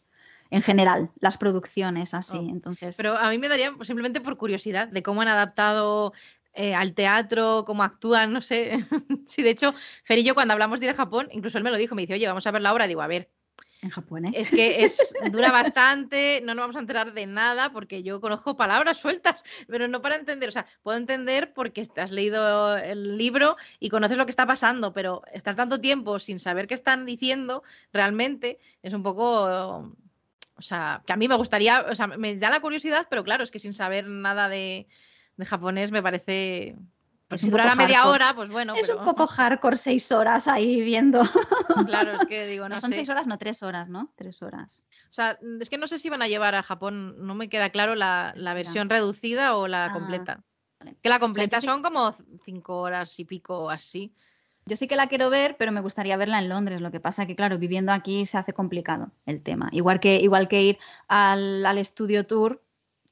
En 0.50 0.62
general, 0.62 1.11
las 1.20 1.36
producciones 1.36 2.14
así, 2.14 2.38
oh. 2.38 2.48
entonces... 2.48 2.96
Pero 2.96 3.16
a 3.16 3.30
mí 3.30 3.38
me 3.38 3.48
daría 3.48 3.74
simplemente 3.82 4.20
por 4.20 4.36
curiosidad 4.36 4.88
de 4.88 5.02
cómo 5.02 5.22
han 5.22 5.28
adaptado 5.28 6.12
eh, 6.54 6.74
al 6.74 6.94
teatro, 6.94 7.64
cómo 7.66 7.82
actúan, 7.82 8.32
no 8.32 8.40
sé. 8.40 8.78
sí, 9.26 9.42
de 9.42 9.50
hecho, 9.50 9.74
Fer 10.04 10.18
y 10.18 10.24
yo 10.24 10.34
cuando 10.34 10.54
hablamos 10.54 10.80
de 10.80 10.86
ir 10.86 10.92
a 10.92 10.96
Japón, 10.96 11.28
incluso 11.32 11.59
él 11.59 11.64
me 11.64 11.70
lo 11.70 11.76
dijo, 11.76 11.94
me 11.94 12.02
dice, 12.02 12.14
oye, 12.14 12.26
vamos 12.26 12.46
a 12.46 12.50
ver 12.50 12.62
la 12.62 12.72
obra. 12.72 12.86
Digo, 12.86 13.02
a 13.02 13.07
ver, 13.07 13.28
en 13.82 13.90
Japón, 13.90 14.26
¿eh? 14.26 14.32
Es 14.34 14.50
que 14.50 14.84
es, 14.84 15.14
dura 15.32 15.52
bastante, 15.52 16.40
no 16.42 16.54
nos 16.54 16.62
vamos 16.62 16.76
a 16.76 16.80
enterar 16.80 17.12
de 17.12 17.26
nada 17.26 17.72
porque 17.72 18.02
yo 18.02 18.20
conozco 18.20 18.56
palabras 18.56 18.98
sueltas, 18.98 19.44
pero 19.68 19.88
no 19.88 20.02
para 20.02 20.16
entender. 20.16 20.48
O 20.48 20.52
sea, 20.52 20.66
puedo 20.82 20.96
entender 20.96 21.52
porque 21.52 21.86
has 21.96 22.10
leído 22.10 22.76
el 22.76 23.16
libro 23.16 23.56
y 23.78 23.88
conoces 23.88 24.16
lo 24.16 24.26
que 24.26 24.30
está 24.30 24.46
pasando, 24.46 24.92
pero 24.92 25.22
estar 25.32 25.54
tanto 25.54 25.80
tiempo 25.80 26.18
sin 26.18 26.38
saber 26.38 26.66
qué 26.66 26.74
están 26.74 27.06
diciendo 27.06 27.62
realmente 27.92 28.58
es 28.82 28.92
un 28.92 29.02
poco. 29.02 29.92
O 30.58 30.62
sea, 30.62 31.02
que 31.06 31.12
a 31.12 31.16
mí 31.16 31.28
me 31.28 31.36
gustaría, 31.36 31.82
o 31.82 31.94
sea, 31.94 32.06
me 32.06 32.34
da 32.36 32.48
la 32.48 32.60
curiosidad, 32.60 33.06
pero 33.10 33.24
claro, 33.24 33.44
es 33.44 33.50
que 33.50 33.58
sin 33.58 33.74
saber 33.74 34.06
nada 34.08 34.48
de, 34.48 34.86
de 35.36 35.46
japonés 35.46 35.92
me 35.92 36.02
parece 36.02 36.76
pues 37.28 37.40
si 37.40 37.50
durara 37.50 37.74
media 37.74 38.06
hora, 38.06 38.34
pues 38.34 38.48
bueno. 38.50 38.74
Es 38.76 38.88
un 38.88 39.04
poco 39.04 39.26
hardcore 39.26 39.76
seis 39.76 40.12
horas 40.12 40.46
ahí 40.48 40.80
viendo. 40.80 41.22
Claro, 41.86 42.12
es 42.12 42.24
que 42.26 42.46
digo, 42.46 42.68
no, 42.68 42.80
son 42.80 42.92
seis 42.92 43.08
horas, 43.08 43.26
no 43.26 43.36
tres 43.38 43.62
horas, 43.62 43.88
¿no? 43.88 44.10
Tres 44.16 44.40
horas. 44.40 44.84
O 45.10 45.12
sea, 45.12 45.38
es 45.60 45.68
que 45.68 45.76
no 45.76 45.86
sé 45.86 45.98
si 45.98 46.08
van 46.08 46.22
a 46.22 46.28
llevar 46.28 46.54
a 46.54 46.62
Japón, 46.62 47.14
no 47.26 47.34
me 47.34 47.48
queda 47.48 47.70
claro 47.70 47.94
la, 47.94 48.32
versión 48.54 48.88
reducida 48.88 49.56
o 49.56 49.68
la 49.68 49.86
ah, 49.86 49.92
completa. 49.92 50.42
Que 51.02 51.08
la 51.08 51.18
completa 51.18 51.60
son 51.60 51.82
como 51.82 52.12
cinco 52.44 52.80
horas 52.80 53.18
y 53.18 53.24
pico 53.24 53.68
así. 53.68 54.14
Yo 54.64 54.76
sí 54.76 54.88
que 54.88 54.96
la 54.96 55.08
quiero 55.08 55.30
ver, 55.30 55.56
pero 55.56 55.70
me 55.70 55.80
gustaría 55.80 56.16
verla 56.16 56.38
en 56.38 56.48
Londres. 56.48 56.80
Lo 56.80 56.90
que 56.90 56.98
pasa 56.98 57.26
que, 57.26 57.36
claro, 57.36 57.58
viviendo 57.58 57.92
aquí 57.92 58.26
se 58.26 58.38
hace 58.38 58.52
complicado 58.52 59.12
el 59.26 59.42
tema. 59.42 59.68
Igual 59.72 60.00
que, 60.00 60.16
igual 60.16 60.48
que 60.48 60.62
ir 60.62 60.78
al, 61.08 61.64
al 61.64 61.78
estudio 61.78 62.26
tour, 62.26 62.62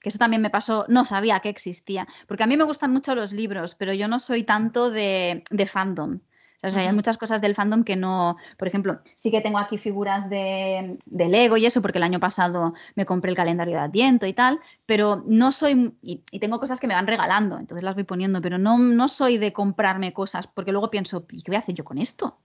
que 0.04 0.10
eso 0.10 0.18
también 0.18 0.42
me 0.42 0.50
pasó, 0.50 0.84
no 0.88 1.06
sabía 1.06 1.40
que 1.40 1.48
existía, 1.48 2.06
porque 2.28 2.44
a 2.44 2.46
mí 2.46 2.58
me 2.58 2.64
gustan 2.64 2.92
mucho 2.92 3.14
los 3.14 3.32
libros, 3.32 3.74
pero 3.74 3.94
yo 3.94 4.06
no 4.06 4.18
soy 4.18 4.44
tanto 4.44 4.90
de, 4.90 5.42
fandom. 5.66 6.20
O 6.62 6.70
sea, 6.70 6.82
hay 6.82 6.92
muchas 6.92 7.16
cosas 7.16 7.40
del 7.40 7.54
fandom 7.54 7.84
que 7.84 7.96
no, 7.96 8.36
por 8.58 8.68
ejemplo, 8.68 9.00
sí 9.16 9.30
que 9.30 9.40
tengo 9.40 9.56
aquí 9.56 9.78
figuras 9.78 10.28
de, 10.28 10.98
Lego 11.10 11.56
y 11.56 11.64
eso, 11.64 11.80
porque 11.80 11.96
el 11.96 12.04
año 12.04 12.20
pasado 12.20 12.74
me 12.96 13.06
compré 13.06 13.30
el 13.30 13.36
calendario 13.36 13.76
de 13.76 13.80
Adviento 13.80 14.26
y 14.26 14.34
tal, 14.34 14.60
pero 14.84 15.24
no 15.26 15.52
soy, 15.52 15.96
y, 16.02 16.18
tengo 16.38 16.60
cosas 16.60 16.80
que 16.80 16.86
me 16.86 16.94
van 16.94 17.06
regalando, 17.06 17.58
entonces 17.58 17.82
las 17.82 17.94
voy 17.94 18.04
poniendo, 18.04 18.42
pero 18.42 18.58
no, 18.58 18.76
no 18.76 19.08
soy 19.08 19.38
de 19.38 19.54
comprarme 19.54 20.12
cosas, 20.12 20.46
porque 20.46 20.72
luego 20.72 20.90
pienso, 20.90 21.24
¿y 21.30 21.40
qué 21.40 21.50
voy 21.50 21.56
a 21.56 21.60
hacer 21.60 21.74
yo 21.74 21.84
con 21.84 21.96
esto? 21.96 22.38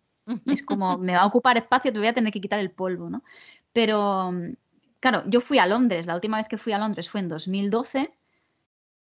Es 0.45 0.63
como, 0.63 0.97
me 0.97 1.13
va 1.13 1.21
a 1.21 1.25
ocupar 1.25 1.57
espacio, 1.57 1.91
te 1.91 1.99
voy 1.99 2.07
a 2.07 2.13
tener 2.13 2.31
que 2.31 2.39
quitar 2.39 2.59
el 2.59 2.71
polvo, 2.71 3.09
¿no? 3.09 3.23
Pero, 3.73 4.31
Claro, 4.99 5.23
yo 5.27 5.41
fui 5.41 5.59
a 5.59 5.65
Londres, 5.65 6.07
la 6.07 6.15
última 6.15 6.37
vez 6.37 6.47
que 6.47 6.57
fui 6.57 6.73
a 6.73 6.77
Londres 6.77 7.09
fue 7.09 7.21
en 7.21 7.29
2012 7.29 8.11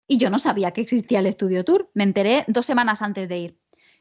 y 0.07 0.19
yo 0.19 0.31
no 0.31 0.39
sabía 0.39 0.73
que 0.73 0.81
existía 0.81 1.21
el 1.21 1.27
Estudio 1.27 1.65
Tour. 1.65 1.91
Me 1.95 2.05
enteré 2.05 2.45
dos 2.49 2.67
semanas 2.67 3.03
antes 3.03 3.29
de 3.29 3.39
ir 3.39 3.59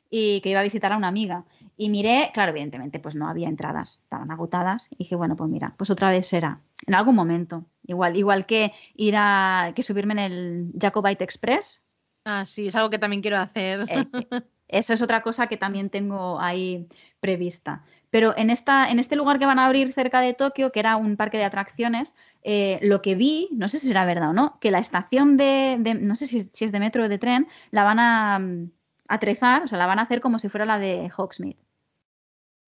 y 0.09 0.41
que 0.41 0.49
iba 0.49 0.61
a 0.61 0.63
visitar 0.63 0.93
a 0.93 0.97
una 0.97 1.09
amiga. 1.09 1.45
Y 1.75 1.89
miré, 1.89 2.31
claro, 2.33 2.51
evidentemente, 2.51 2.99
pues 2.99 3.15
no 3.15 3.27
había 3.27 3.49
entradas, 3.49 3.99
estaban 4.03 4.31
agotadas. 4.31 4.87
Y 4.89 4.97
dije, 4.99 5.15
bueno, 5.15 5.35
pues 5.35 5.49
mira, 5.49 5.75
pues 5.77 5.89
otra 5.89 6.09
vez 6.09 6.25
será, 6.25 6.61
en 6.85 6.95
algún 6.95 7.15
momento. 7.15 7.65
Igual, 7.85 8.15
igual 8.15 8.45
que 8.45 8.73
ir 8.95 9.15
a, 9.17 9.73
que 9.75 9.83
subirme 9.83 10.13
en 10.13 10.19
el 10.19 10.71
Jacobite 10.79 11.23
Express. 11.23 11.83
Ah, 12.25 12.45
sí, 12.45 12.67
es 12.67 12.75
algo 12.75 12.89
que 12.89 12.99
también 12.99 13.21
quiero 13.21 13.37
hacer. 13.37 13.85
Eh, 13.89 14.05
Eso 14.67 14.93
es 14.93 15.01
otra 15.01 15.21
cosa 15.21 15.47
que 15.47 15.55
también 15.57 15.89
tengo 15.89 16.39
ahí 16.39 16.87
prevista. 17.19 17.83
Pero 18.17 18.35
en, 18.35 18.49
esta, 18.49 18.89
en 18.89 18.97
este 18.97 19.15
lugar 19.15 19.37
que 19.37 19.45
van 19.45 19.59
a 19.59 19.67
abrir 19.67 19.93
cerca 19.93 20.21
de 20.21 20.33
Tokio, 20.33 20.71
que 20.71 20.79
era 20.79 20.95
un 20.95 21.17
parque 21.17 21.37
de 21.37 21.43
atracciones, 21.43 22.15
eh, 22.41 22.79
lo 22.81 23.03
que 23.03 23.13
vi, 23.13 23.47
no 23.51 23.67
sé 23.67 23.77
si 23.77 23.85
será 23.85 24.05
verdad 24.05 24.31
o 24.31 24.33
no, 24.33 24.57
que 24.59 24.71
la 24.71 24.79
estación 24.79 25.37
de, 25.37 25.77
no 26.01 26.15
sé 26.15 26.25
si, 26.25 26.37
es 26.37 26.71
de 26.71 26.79
metro 26.79 27.03
o 27.03 27.09
de 27.09 27.19
tren, 27.19 27.47
la 27.69 27.83
van 27.83 27.99
a 27.99 28.39
mm, 28.39 28.71
atrezar, 29.07 29.61
o 29.61 29.67
sea, 29.67 29.77
la 29.77 29.85
van 29.85 29.99
a 29.99 30.01
hacer 30.01 30.19
como 30.19 30.39
si 30.39 30.49
fuera 30.49 30.65
la 30.65 30.79
de 30.79 31.11
Hogsmeade. 31.15 31.59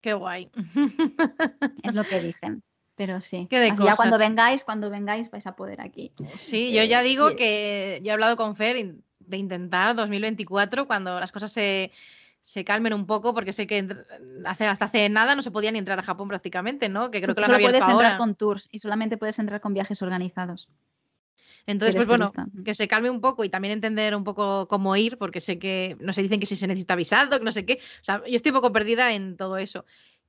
Qué 0.00 0.12
guay. 0.12 0.52
Es 1.82 1.96
lo 1.96 2.04
que 2.04 2.22
dicen. 2.22 2.62
Pero 2.94 3.20
sí. 3.20 3.48
Así 3.50 3.82
ya 3.82 3.96
cuando 3.96 4.18
vengáis, 4.18 4.62
cuando 4.62 4.88
vengáis 4.88 5.32
vais 5.32 5.48
a 5.48 5.56
poder 5.56 5.80
aquí. 5.80 6.12
Sí, 6.36 6.72
yo 6.72 6.84
ya 6.84 7.02
digo 7.02 7.34
que 7.34 7.98
yo 8.04 8.10
he 8.10 8.12
hablado 8.12 8.36
con 8.36 8.54
Fer 8.54 8.94
de 9.18 9.36
intentar 9.36 9.96
2024 9.96 10.86
cuando 10.86 11.18
las 11.18 11.32
cosas 11.32 11.50
se 11.50 11.90
se 12.42 12.64
calmen 12.64 12.94
un 12.94 13.06
poco, 13.06 13.34
porque 13.34 13.52
sé 13.52 13.66
que 13.66 13.86
hace, 14.44 14.66
hasta 14.66 14.86
hace 14.86 15.08
nada 15.08 15.34
no 15.34 15.42
se 15.42 15.50
podía 15.50 15.70
ni 15.70 15.78
entrar 15.78 15.98
a 15.98 16.02
Japón 16.02 16.28
prácticamente, 16.28 16.88
¿no? 16.88 17.10
Que 17.10 17.20
creo 17.20 17.34
que 17.34 17.40
lo 17.40 17.46
han 17.46 17.60
puedes 17.60 17.86
entrar 17.86 18.18
con 18.18 18.34
tours 18.34 18.68
y 18.70 18.78
solamente 18.78 19.16
puedes 19.16 19.38
entrar 19.38 19.60
con 19.60 19.74
viajes 19.74 20.02
organizados. 20.02 20.68
Entonces, 21.66 21.94
pues 21.94 22.08
bueno, 22.08 22.32
que 22.64 22.74
se 22.74 22.88
calme 22.88 23.10
un 23.10 23.20
poco 23.20 23.44
y 23.44 23.50
también 23.50 23.72
entender 23.72 24.16
un 24.16 24.24
poco 24.24 24.66
cómo 24.66 24.96
ir, 24.96 25.18
porque 25.18 25.40
sé 25.40 25.58
que 25.58 25.96
no 26.00 26.12
se 26.12 26.22
dicen 26.22 26.40
que 26.40 26.46
si 26.46 26.56
se 26.56 26.66
necesita 26.66 26.96
visado, 26.96 27.38
que 27.38 27.44
no 27.44 27.52
sé 27.52 27.64
qué. 27.64 27.80
O 28.00 28.04
sea, 28.04 28.22
yo 28.26 28.34
estoy 28.34 28.50
un 28.50 28.56
poco 28.56 28.72
perdida 28.72 29.12
en 29.12 29.36
todo 29.36 29.58
eso. 29.58 29.84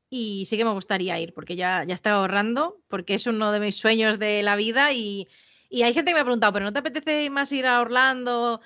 Y 0.10 0.46
sí 0.46 0.58
que 0.58 0.66
me 0.66 0.72
gustaría 0.72 1.18
ir, 1.20 1.34
porque 1.34 1.56
ya, 1.56 1.86
ya 1.86 1.94
estoy 1.94 2.12
ahorrando, 2.12 2.82
porque 2.90 3.14
es 3.14 3.26
uno 3.28 3.54
de 3.54 3.62
mis 3.62 3.78
sueños 3.78 4.20
de 4.20 4.44
la 4.44 4.58
vida 4.58 4.92
y, 4.92 5.30
y 5.70 5.84
hay 5.84 5.94
gente 5.94 6.12
que 6.12 6.16
me 6.16 6.20
ha 6.20 6.26
preguntado, 6.26 6.52
¿pero 6.52 6.66
no 6.66 6.74
te 6.74 6.80
apetece 6.80 7.30
más 7.30 7.52
ir 7.54 7.66
a 7.66 7.80
Orlando? 7.80 8.60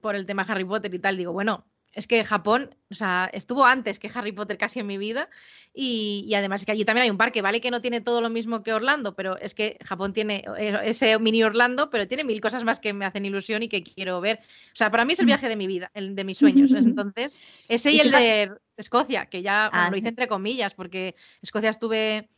por 0.00 0.16
el 0.16 0.26
tema 0.26 0.42
Harry 0.42 0.64
Potter 0.64 0.94
y 0.94 0.98
tal, 0.98 1.16
digo, 1.16 1.32
bueno, 1.32 1.66
es 1.96 2.06
que 2.06 2.22
Japón, 2.26 2.76
o 2.90 2.94
sea, 2.94 3.30
estuvo 3.32 3.64
antes 3.64 3.98
que 3.98 4.10
Harry 4.14 4.30
Potter 4.30 4.58
casi 4.58 4.80
en 4.80 4.86
mi 4.86 4.98
vida 4.98 5.30
y, 5.72 6.30
además 6.34 6.60
es 6.60 6.66
que 6.66 6.72
allí 6.72 6.84
también 6.84 7.04
hay 7.04 7.10
un 7.10 7.16
parque, 7.16 7.40
vale 7.40 7.62
que 7.62 7.70
no 7.70 7.80
tiene 7.80 8.02
todo 8.02 8.20
lo 8.20 8.28
mismo 8.28 8.62
que 8.62 8.74
Orlando, 8.74 9.16
pero 9.16 9.38
es 9.38 9.54
que 9.54 9.78
Japón 9.82 10.12
tiene 10.12 10.44
eh, 10.58 10.78
ese 10.84 11.18
mini 11.18 11.42
Orlando, 11.42 11.88
pero 11.88 12.06
tiene 12.06 12.22
mil 12.22 12.42
cosas 12.42 12.64
más 12.64 12.80
que 12.80 12.92
me 12.92 13.06
hacen 13.06 13.24
ilusión 13.24 13.62
y 13.62 13.70
que 13.70 13.82
quiero 13.82 14.20
ver. 14.20 14.40
O 14.42 14.76
sea, 14.76 14.90
para 14.90 15.06
mí 15.06 15.14
es 15.14 15.20
el 15.20 15.24
mm. 15.24 15.28
viaje 15.28 15.48
de 15.48 15.56
mi 15.56 15.66
vida, 15.66 15.90
el 15.94 16.14
de 16.14 16.24
mis 16.24 16.36
sueños. 16.36 16.70
Entonces, 16.74 17.40
ese 17.66 17.92
y 17.92 18.00
el 18.00 18.10
de 18.10 18.52
Escocia, 18.76 19.24
que 19.26 19.40
ya 19.40 19.70
ah, 19.72 19.88
lo 19.90 19.96
hice 19.96 20.08
entre 20.08 20.28
comillas, 20.28 20.74
porque 20.74 21.14
Escocia 21.40 21.70
estuve, 21.70 22.28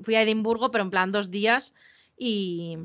fui 0.00 0.14
a 0.14 0.22
Edimburgo, 0.22 0.70
pero 0.70 0.84
en 0.84 0.90
plan 0.90 1.10
dos 1.10 1.32
días 1.32 1.74
y, 2.16 2.78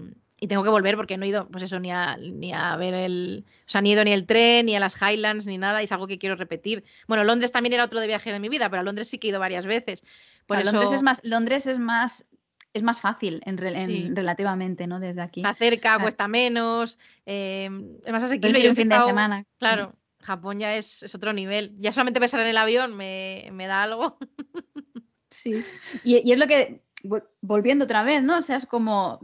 y 0.44 0.48
tengo 0.48 0.62
que 0.62 0.70
volver 0.70 0.98
porque 0.98 1.16
no 1.16 1.24
he 1.24 1.30
ido, 1.30 1.48
pues 1.48 1.64
eso, 1.64 1.80
ni 1.80 1.90
a, 1.90 2.18
ni 2.18 2.52
a 2.52 2.76
ver 2.76 2.94
el. 2.94 3.46
O 3.66 3.70
sea, 3.70 3.80
ni 3.80 3.92
he 3.92 3.94
ido 3.94 4.04
ni 4.04 4.12
el 4.12 4.26
tren, 4.26 4.66
ni 4.66 4.76
a 4.76 4.80
las 4.82 5.02
Highlands, 5.02 5.48
ni 5.48 5.58
nada, 5.58 5.82
y 5.82 5.86
es 5.86 5.92
algo 5.94 6.06
que 6.06 6.20
quiero 6.20 6.36
repetir. 6.36 6.84
Bueno, 7.08 7.24
Londres 7.24 7.54
también 7.54 7.72
era 7.72 7.86
otro 7.86 8.02
de 8.02 8.08
viaje 8.08 8.30
de 8.30 8.42
mi 8.42 8.50
vida, 8.50 8.70
pero 8.70 8.82
a 8.82 8.84
Londres 8.84 9.08
sí 9.08 9.20
que 9.20 9.28
he 9.28 9.30
ido 9.30 9.40
varias 9.40 9.66
veces. 9.66 10.04
Por 10.46 10.62
Londres 10.66 10.92
es 10.92 11.02
más, 11.02 11.24
Londres 11.24 11.66
es 11.66 11.80
más. 11.80 12.30
Es 12.74 12.84
más 12.84 13.00
fácil 13.00 13.42
en, 13.46 13.58
relativamente, 13.58 14.86
¿no? 14.86 15.00
Desde 15.00 15.22
aquí. 15.22 15.40
Está 15.40 15.54
cerca, 15.54 15.98
cuesta 16.00 16.28
menos, 16.28 17.00
eh, 17.26 17.70
es 18.04 18.12
más 18.12 18.24
asequible. 18.24 18.60
Y 18.60 18.68
un 18.68 18.76
fin 18.76 18.90
de 18.90 19.02
semana. 19.02 19.46
Claro, 19.60 19.96
Japón 20.20 20.60
ya 20.60 20.76
es, 20.76 21.16
otro 21.16 21.32
nivel. 21.32 21.74
Ya 21.80 21.94
solamente 21.94 22.20
pensar 22.20 22.42
en 22.42 22.48
el 22.48 22.58
avión 22.58 22.98
me, 22.98 23.66
da 23.66 23.84
algo. 23.84 24.18
Sí. 25.30 25.66
Y, 26.04 26.30
y, 26.30 26.32
es 26.32 26.38
lo 26.38 26.46
que, 26.46 26.84
volviendo 27.42 27.86
otra 27.86 28.04
vez, 28.04 28.22
¿no? 28.22 28.38
O 28.38 28.42
sea, 28.42 28.56
es 28.56 28.68
como 28.68 29.20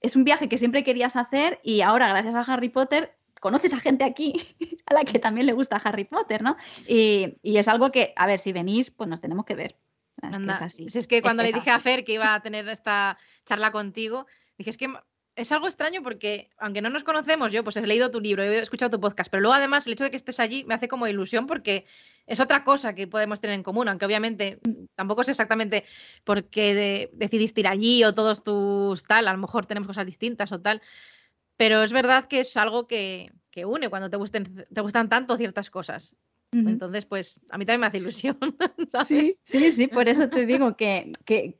es 0.00 0.16
un 0.16 0.24
viaje 0.24 0.48
que 0.48 0.58
siempre 0.58 0.84
querías 0.84 1.16
hacer 1.16 1.60
y 1.62 1.80
ahora, 1.80 2.08
gracias 2.08 2.34
a 2.34 2.52
Harry 2.52 2.68
Potter, 2.68 3.16
conoces 3.40 3.72
a 3.72 3.80
gente 3.80 4.04
aquí 4.04 4.34
a 4.86 4.94
la 4.94 5.04
que 5.04 5.18
también 5.18 5.46
le 5.46 5.52
gusta 5.52 5.76
Harry 5.76 6.04
Potter, 6.04 6.42
¿no? 6.42 6.56
Y, 6.86 7.38
es 7.42 7.68
algo 7.68 7.90
que, 7.90 8.12
a 8.16 8.26
ver, 8.26 8.38
si 8.38 8.52
venís, 8.52 8.90
pues 8.90 9.08
nos 9.08 9.20
tenemos 9.20 9.44
que 9.44 9.54
ver. 9.54 9.76
Es, 10.22 10.60
así. 10.60 10.88
Si 10.90 10.98
es 10.98 11.06
que 11.06 11.22
cuando 11.22 11.44
le 11.44 11.52
dije 11.52 11.70
a 11.70 11.78
Fer 11.78 12.04
que 12.04 12.14
iba 12.14 12.34
a 12.34 12.42
tener 12.42 12.68
esta 12.68 13.18
charla 13.44 13.70
contigo, 13.70 14.26
dije, 14.56 14.70
es 14.70 14.76
que 14.76 14.92
es 15.38 15.52
algo 15.52 15.68
extraño 15.68 16.02
porque, 16.02 16.50
aunque 16.58 16.82
no 16.82 16.90
nos 16.90 17.04
conocemos, 17.04 17.52
yo 17.52 17.62
pues 17.62 17.76
he 17.76 17.86
leído 17.86 18.10
tu 18.10 18.20
libro, 18.20 18.42
he 18.42 18.58
escuchado 18.58 18.90
tu 18.90 19.00
podcast, 19.00 19.30
pero 19.30 19.40
luego 19.40 19.54
además 19.54 19.86
el 19.86 19.92
hecho 19.92 20.02
de 20.02 20.10
que 20.10 20.16
estés 20.16 20.40
allí 20.40 20.64
me 20.64 20.74
hace 20.74 20.88
como 20.88 21.06
ilusión 21.06 21.46
porque 21.46 21.86
es 22.26 22.40
otra 22.40 22.64
cosa 22.64 22.92
que 22.96 23.06
podemos 23.06 23.40
tener 23.40 23.54
en 23.54 23.62
común, 23.62 23.86
aunque 23.86 24.04
obviamente 24.04 24.58
tampoco 24.96 25.22
sé 25.22 25.30
exactamente 25.30 25.84
por 26.24 26.50
qué 26.50 27.08
decidiste 27.12 27.60
ir 27.60 27.68
allí 27.68 28.02
o 28.02 28.14
todos 28.14 28.42
tus 28.42 29.04
tal, 29.04 29.28
a 29.28 29.32
lo 29.32 29.38
mejor 29.38 29.64
tenemos 29.64 29.86
cosas 29.86 30.06
distintas 30.06 30.50
o 30.50 30.60
tal, 30.60 30.82
pero 31.56 31.84
es 31.84 31.92
verdad 31.92 32.24
que 32.24 32.40
es 32.40 32.56
algo 32.56 32.88
que, 32.88 33.30
une 33.64 33.90
cuando 33.90 34.10
te, 34.10 34.16
gusten, 34.16 34.66
te 34.72 34.80
gustan 34.80 35.08
tanto 35.08 35.36
ciertas 35.36 35.70
cosas. 35.70 36.16
Entonces, 36.50 37.04
pues 37.04 37.40
a 37.50 37.58
mí 37.58 37.66
también 37.66 37.82
me 37.82 37.86
hace 37.86 37.98
ilusión. 37.98 38.38
Sí, 39.04 39.36
sí, 39.42 39.70
sí, 39.70 39.86
por 39.86 40.08
eso 40.08 40.30
te 40.30 40.46
digo 40.46 40.76
que, 40.76 41.12
que 41.24 41.58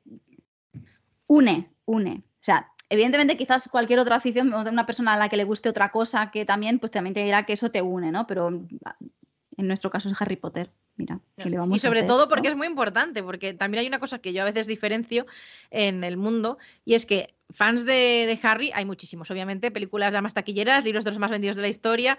une, 1.27 1.71
une. 1.85 2.23
O 2.25 2.43
sea, 2.43 2.73
Evidentemente, 2.91 3.37
quizás 3.37 3.69
cualquier 3.69 3.99
otra 3.99 4.17
afición, 4.17 4.53
una 4.53 4.87
persona 4.87 5.13
a 5.15 5.17
la 5.19 5.29
que 5.29 5.37
le 5.37 5.45
guste 5.45 5.69
otra 5.69 5.91
cosa 5.91 6.31
que 6.31 6.45
también, 6.45 6.79
pues 6.79 6.91
también 6.91 7.15
te 7.15 7.23
dirá 7.23 7.45
que 7.45 7.53
eso 7.53 7.71
te 7.71 7.83
une, 7.83 8.11
¿no? 8.11 8.27
Pero 8.27 8.49
en 8.49 9.67
nuestro 9.67 9.91
caso 9.91 10.09
es 10.09 10.21
Harry 10.21 10.37
Potter. 10.37 10.71
Mira, 10.97 11.21
le 11.37 11.57
vamos 11.57 11.77
y 11.77 11.81
sobre 11.81 12.03
todo 12.03 12.29
porque 12.29 12.49
es 12.49 12.57
muy 12.57 12.67
importante, 12.67 13.23
porque 13.23 13.55
también 13.55 13.83
hay 13.83 13.87
una 13.87 14.01
cosa 14.01 14.19
que 14.19 14.33
yo 14.33 14.43
a 14.43 14.47
veces 14.47 14.67
diferencio 14.67 15.27
en 15.71 16.03
el 16.03 16.17
mundo, 16.17 16.59
y 16.85 16.95
es 16.95 17.07
que 17.07 17.35
fans 17.51 17.85
de, 17.85 18.39
Harry 18.43 18.73
hay 18.75 18.85
muchísimos, 18.85 19.31
obviamente, 19.31 19.71
películas 19.71 20.09
de 20.09 20.15
las 20.15 20.23
más 20.23 20.35
taquilleras, 20.35 20.85
libros 20.85 21.05
de 21.05 21.13
los 21.13 21.21
más 21.21 21.31
vendidos 21.31 21.57
de 21.57 21.63
la 21.63 21.69
historia, 21.69 22.19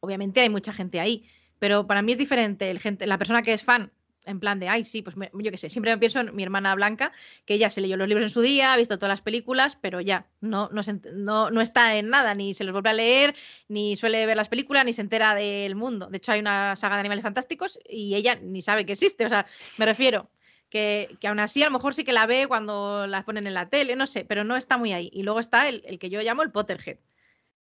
obviamente 0.00 0.40
hay 0.40 0.50
mucha 0.50 0.74
gente 0.74 1.00
ahí, 1.00 1.24
pero 1.58 1.86
para 1.86 2.02
mí 2.02 2.12
es 2.12 2.18
diferente 2.18 2.70
el 2.70 2.80
gente, 2.80 3.06
la 3.06 3.16
persona 3.16 3.40
que 3.40 3.54
es 3.54 3.64
fan 3.64 3.92
en 4.28 4.40
plan 4.40 4.60
de, 4.60 4.68
ay, 4.68 4.84
sí, 4.84 5.02
pues 5.02 5.16
yo 5.16 5.50
qué 5.50 5.58
sé, 5.58 5.70
siempre 5.70 5.90
me 5.90 5.98
pienso 5.98 6.20
en 6.20 6.34
mi 6.34 6.42
hermana 6.42 6.74
Blanca, 6.74 7.10
que 7.44 7.54
ella 7.54 7.70
se 7.70 7.80
leyó 7.80 7.96
los 7.96 8.08
libros 8.08 8.24
en 8.24 8.30
su 8.30 8.40
día, 8.40 8.72
ha 8.72 8.76
visto 8.76 8.98
todas 8.98 9.10
las 9.10 9.22
películas, 9.22 9.76
pero 9.80 10.00
ya, 10.00 10.26
no, 10.40 10.70
no, 10.72 11.50
no, 11.50 11.60
está 11.60 11.96
en 11.96 12.08
nada, 12.08 12.34
ni 12.34 12.54
se 12.54 12.64
los 12.64 12.72
vuelve 12.72 12.90
a 12.90 12.92
leer, 12.92 13.34
ni 13.68 13.96
suele 13.96 14.24
ver 14.26 14.36
las 14.36 14.48
películas, 14.48 14.84
ni 14.84 14.92
se 14.92 15.02
entera 15.02 15.34
del 15.34 15.74
mundo. 15.74 16.06
De 16.06 16.18
hecho, 16.18 16.32
hay 16.32 16.40
una 16.40 16.76
saga 16.76 16.96
de 16.96 17.00
animales 17.00 17.22
fantásticos 17.22 17.78
y 17.88 18.14
ella 18.14 18.36
ni 18.36 18.62
sabe 18.62 18.86
que 18.86 18.92
existe, 18.92 19.26
o 19.26 19.28
sea, 19.28 19.46
me 19.78 19.86
refiero. 19.86 20.30
Que, 20.70 21.16
que 21.18 21.28
aún 21.28 21.40
así 21.40 21.62
a 21.62 21.64
lo 21.64 21.70
mejor 21.70 21.94
sí 21.94 22.04
que 22.04 22.12
la 22.12 22.26
ve 22.26 22.46
cuando 22.46 23.06
las 23.06 23.24
ponen 23.24 23.46
en 23.46 23.54
la 23.54 23.70
tele, 23.70 23.96
no 23.96 24.06
sé, 24.06 24.26
pero 24.26 24.44
no 24.44 24.54
está 24.54 24.76
muy 24.76 24.92
ahí. 24.92 25.08
Y 25.14 25.22
luego 25.22 25.40
está 25.40 25.66
el, 25.66 25.82
el 25.86 25.98
que 25.98 26.10
yo 26.10 26.20
llamo 26.20 26.42
el 26.42 26.50
Potterhead, 26.52 26.98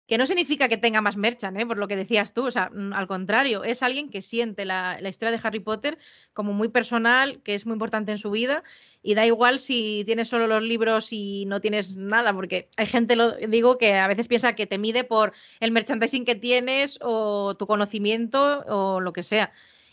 que 0.06 0.18
no 0.18 0.26
significa 0.26 0.68
que 0.68 0.76
tenga 0.76 1.00
más 1.00 1.16
merchan, 1.16 1.56
¿eh? 1.56 1.64
por 1.64 1.78
lo 1.78 1.86
que 1.86 1.94
decías 1.94 2.34
tú, 2.34 2.46
o 2.46 2.50
sea, 2.50 2.68
mm, 2.74 2.92
al 2.92 3.06
contrario, 3.06 3.62
es 3.62 3.82
alguien 3.84 4.10
que 4.10 4.22
siente 4.22 4.64
la, 4.64 4.98
historia 5.08 5.30
de 5.30 5.40
Harry 5.42 5.60
Potter 5.60 5.98
como 6.32 6.52
muy 6.52 6.68
personal, 6.68 7.40
que 7.42 7.54
es 7.54 7.64
muy 7.64 7.74
importante 7.74 8.10
en 8.10 8.18
su 8.18 8.32
vida, 8.32 8.64
y 9.04 9.14
da 9.14 9.24
igual 9.24 9.60
si 9.60 10.02
tienes 10.06 10.28
solo 10.28 10.48
los 10.48 10.62
libros 10.64 11.12
y 11.12 11.44
no 11.46 11.60
tienes 11.60 11.96
nada, 11.96 12.34
porque 12.34 12.68
hay 12.76 12.86
gente, 12.86 13.14
lo 13.14 13.36
digo, 13.36 13.78
que 13.78 13.94
a 13.94 14.08
veces 14.08 14.26
piensa 14.26 14.54
que 14.54 14.66
te 14.66 14.78
mide 14.78 15.04
por 15.04 15.32
el 15.60 15.70
merchandising 15.70 16.24
que 16.24 16.34
tienes 16.34 16.98
o 17.00 17.54
tu 17.54 17.68
conocimiento 17.68 18.64
o 18.66 19.00
lo 19.00 19.12
que 19.12 19.22
sea. 19.22 19.52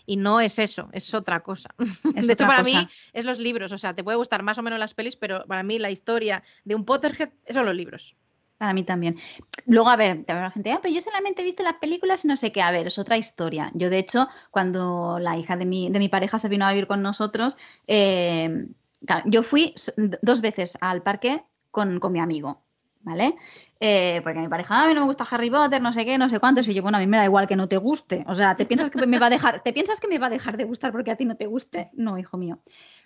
Y 0.10 0.16
no 0.16 0.40
es 0.40 0.58
eso, 0.58 0.90
es 0.94 1.14
otra 1.14 1.42
cosa. 1.42 1.70
de 2.04 2.34
hecho, 2.34 2.48
para 2.48 2.64
mí 2.64 2.88
es 3.12 3.26
los 3.26 3.40
libros. 3.40 3.74
O 3.74 3.78
sea, 3.78 3.94
te 3.94 4.06
puede 4.06 4.18
gustar 4.18 4.42
más 4.42 4.58
o 4.58 4.64
menos 4.64 4.80
las 4.80 4.94
pelis, 4.94 5.18
pero 5.18 5.46
para 5.46 5.64
mí 5.64 5.80
la 5.80 5.92
historia 5.92 6.44
de 6.64 6.76
un 6.76 6.86
Potterhead 6.86 7.30
son 7.50 7.66
los 7.66 7.76
libros. 7.76 8.16
Para 8.58 8.74
mí 8.74 8.84
también. 8.84 9.18
Luego, 9.66 9.90
a 9.90 9.96
ver, 9.96 10.26
la 10.28 10.50
gente, 10.50 10.72
ah, 10.72 10.80
pero 10.82 10.94
yo 10.94 11.02
solamente 11.02 11.42
he 11.42 11.46
visto 11.46 11.62
las 11.62 11.76
películas 11.76 12.26
y 12.26 12.28
no 12.28 12.38
sé 12.38 12.52
qué. 12.52 12.62
A 12.62 12.72
ver, 12.72 12.88
es 12.88 12.98
otra 12.98 13.18
historia. 13.18 13.72
Yo, 13.76 13.90
de 13.90 14.00
hecho, 14.00 14.28
cuando 14.50 15.20
la 15.20 15.38
hija 15.38 15.56
de 15.58 15.66
mi, 15.66 15.90
de 15.90 16.00
mi 16.00 16.10
pareja 16.10 16.40
se 16.40 16.50
vino 16.50 16.66
a 16.66 16.72
vivir 16.72 16.88
con 16.88 17.04
nosotros, 17.04 17.56
eh, 17.86 18.68
yo 19.26 19.44
fui 19.44 19.76
dos 20.22 20.42
veces 20.42 20.78
al 20.82 21.04
parque 21.04 21.44
con, 21.70 22.00
mi 22.12 22.20
amigo, 22.20 22.64
¿vale? 23.02 23.36
Eh, 23.80 24.22
porque 24.24 24.40
mi 24.40 24.48
pareja, 24.48 24.84
a 24.84 24.88
mí 24.88 24.96
no 24.96 25.02
me 25.02 25.08
gusta 25.08 25.28
Harry 25.30 25.52
Potter, 25.52 25.80
no 25.80 25.94
sé 25.94 26.04
qué, 26.04 26.18
no 26.18 26.30
sé 26.30 26.40
cuánto. 26.40 26.62
Y 26.62 26.74
yo, 26.74 26.82
bueno, 26.82 26.98
a 26.98 27.02
mí 27.02 27.08
me 27.08 27.18
da 27.18 27.26
igual 27.26 27.48
que 27.48 27.56
no 27.56 27.68
te 27.68 27.78
guste. 27.78 28.26
O 28.28 28.34
sea, 28.34 28.56
¿te 28.56 28.66
piensas 28.66 28.90
que 28.90 29.06
me 29.06 29.20
va 29.20 29.28
a 29.28 29.30
dejar, 29.30 29.62
¿te 29.62 29.74
piensas 29.74 30.00
que 30.00 30.08
me 30.08 30.18
va 30.18 30.28
a 30.28 30.32
dejar 30.32 30.58
de 30.58 30.64
gustar 30.64 30.92
porque 30.92 31.12
a 31.12 31.16
ti 31.16 31.26
no 31.26 31.36
te 31.36 31.46
guste? 31.46 31.92
No, 31.94 32.18
hijo 32.18 32.38
mío. 32.38 32.60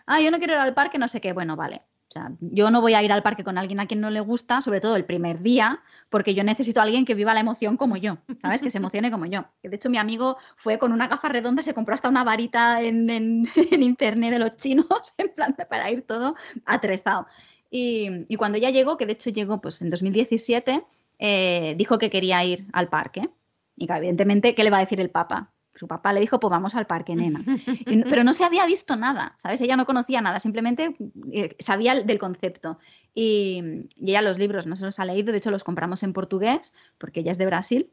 Ah, 0.05 0.21
yo 0.21 0.31
no 0.31 0.37
quiero 0.37 0.53
ir 0.53 0.59
al 0.59 0.73
parque, 0.73 0.97
no 0.97 1.09
sé 1.09 1.19
qué. 1.19 1.33
Bueno, 1.33 1.57
vale. 1.57 1.81
O 2.11 2.13
sea, 2.13 2.29
yo 2.41 2.69
no 2.71 2.81
voy 2.81 2.93
a 2.93 3.01
ir 3.01 3.13
al 3.13 3.23
parque 3.23 3.45
con 3.45 3.57
alguien 3.57 3.79
a 3.79 3.88
quien 3.88 4.01
no 4.01 4.09
le 4.09 4.19
gusta, 4.19 4.59
sobre 4.59 4.81
todo 4.81 4.97
el 4.97 5.05
primer 5.05 5.41
día, 5.41 5.81
porque 6.09 6.33
yo 6.33 6.43
necesito 6.43 6.81
a 6.81 6.83
alguien 6.83 7.05
que 7.05 7.15
viva 7.15 7.33
la 7.33 7.39
emoción 7.39 7.77
como 7.77 7.95
yo, 7.95 8.17
¿sabes? 8.41 8.61
Que 8.61 8.69
se 8.69 8.79
emocione 8.79 9.09
como 9.11 9.27
yo. 9.27 9.45
De 9.63 9.73
hecho, 9.73 9.89
mi 9.89 9.97
amigo 9.97 10.35
fue 10.57 10.77
con 10.77 10.91
una 10.91 11.07
gafa 11.07 11.29
redonda, 11.29 11.61
se 11.61 11.73
compró 11.73 11.93
hasta 11.93 12.09
una 12.09 12.25
varita 12.25 12.81
en, 12.81 13.47
internet 13.71 14.31
de 14.31 14.39
los 14.39 14.57
chinos, 14.57 14.88
en 15.17 15.29
plan 15.29 15.55
para 15.69 15.89
ir 15.89 16.01
todo 16.01 16.35
atrezado. 16.65 17.27
Y, 17.69 18.35
cuando 18.35 18.57
ya 18.57 18.71
llegó, 18.71 18.97
que 18.97 19.05
de 19.05 19.13
hecho 19.13 19.29
llegó 19.29 19.61
pues 19.61 19.81
en 19.81 19.89
2017, 19.89 20.83
eh, 21.17 21.75
dijo 21.77 21.97
que 21.97 22.09
quería 22.09 22.43
ir 22.43 22.67
al 22.73 22.89
parque. 22.89 23.29
Y 23.77 23.89
evidentemente, 23.89 24.53
¿qué 24.53 24.65
le 24.65 24.69
va 24.69 24.79
a 24.79 24.81
decir 24.81 24.99
el 24.99 25.11
Papa? 25.11 25.53
Su 25.76 25.88
papá 25.88 26.14
le 26.14 26.19
dijo, 26.19 26.39
pues 26.39 26.52
vamos 26.52 26.76
al 26.76 26.85
parque, 26.85 27.15
nena. 27.15 27.41
pero 28.10 28.23
no 28.23 28.34
se 28.34 28.43
había 28.43 28.65
visto 28.65 28.95
nada, 28.95 29.35
¿sabes? 29.38 29.61
Ella 29.61 29.76
no 29.76 29.85
conocía 29.85 30.22
nada, 30.22 30.39
simplemente 30.39 30.95
eh, 31.31 31.56
sabía 31.60 31.95
del 32.02 32.19
concepto. 32.19 32.77
Y, 33.14 33.88
ella 34.02 34.22
los 34.22 34.38
libros 34.38 34.68
no 34.68 34.76
se 34.76 34.85
los 34.85 34.99
ha 34.99 35.06
leído, 35.06 35.31
de 35.31 35.38
hecho 35.38 35.52
los 35.52 35.64
compramos 35.64 36.03
en 36.03 36.14
portugués, 36.14 36.73
porque 36.98 37.22
ella 37.22 37.31
es 37.31 37.38
de 37.38 37.45
Brasil. 37.45 37.89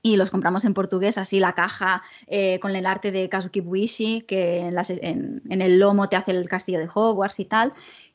Y 0.00 0.16
los 0.16 0.30
compramos 0.30 0.64
en 0.64 0.74
portugués, 0.74 1.18
así 1.18 1.40
la 1.40 1.54
caja 1.54 2.02
eh, 2.28 2.60
con 2.60 2.76
el 2.76 2.86
arte 2.86 3.10
de 3.10 3.28
Kazuki 3.28 3.60
Buishi, 3.60 4.22
que 4.22 4.60
en, 4.60 5.42
en, 5.50 5.62
el 5.62 5.80
lomo 5.80 6.08
te 6.08 6.14
hace 6.14 6.30
el 6.30 6.48
castillo 6.48 6.78
de 6.78 6.88
Hogwarts 6.92 7.40
y 7.40 7.46
tal. 7.46 7.74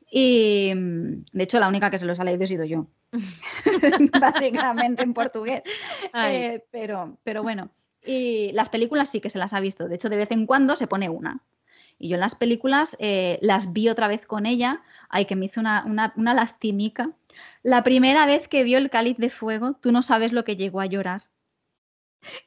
Y 0.09 0.71
de 0.75 1.43
hecho, 1.43 1.59
la 1.59 1.67
única 1.67 1.89
que 1.89 1.99
se 1.99 2.05
los 2.05 2.19
ha 2.19 2.23
leído 2.23 2.43
he 2.43 2.47
sido 2.47 2.63
yo, 2.63 2.87
básicamente 4.21 5.03
en 5.03 5.13
portugués. 5.13 5.61
Eh, 6.13 6.63
pero, 6.71 7.17
pero 7.23 7.43
bueno, 7.43 7.69
y 8.05 8.51
las 8.53 8.69
películas 8.69 9.09
sí 9.09 9.19
que 9.21 9.29
se 9.29 9.39
las 9.39 9.53
ha 9.53 9.59
visto. 9.59 9.87
De 9.87 9.95
hecho, 9.95 10.09
de 10.09 10.17
vez 10.17 10.31
en 10.31 10.45
cuando 10.45 10.75
se 10.75 10.87
pone 10.87 11.09
una. 11.09 11.41
Y 11.99 12.09
yo 12.09 12.15
en 12.15 12.21
las 12.21 12.35
películas 12.35 12.97
eh, 12.99 13.39
las 13.41 13.73
vi 13.73 13.89
otra 13.89 14.07
vez 14.07 14.25
con 14.25 14.45
ella. 14.45 14.81
Ay, 15.09 15.25
que 15.25 15.35
me 15.35 15.45
hizo 15.45 15.59
una, 15.59 16.13
una, 16.15 16.33
lastimica. 16.33 17.11
La 17.61 17.83
primera 17.83 18.25
vez 18.25 18.47
que 18.47 18.63
vio 18.63 18.77
el 18.77 18.89
cáliz 18.89 19.17
de 19.17 19.29
fuego, 19.29 19.73
tú 19.79 19.91
no 19.91 20.01
sabes 20.01 20.33
lo 20.33 20.43
que 20.43 20.57
llegó 20.57 20.81
a 20.81 20.85
llorar. 20.85 21.23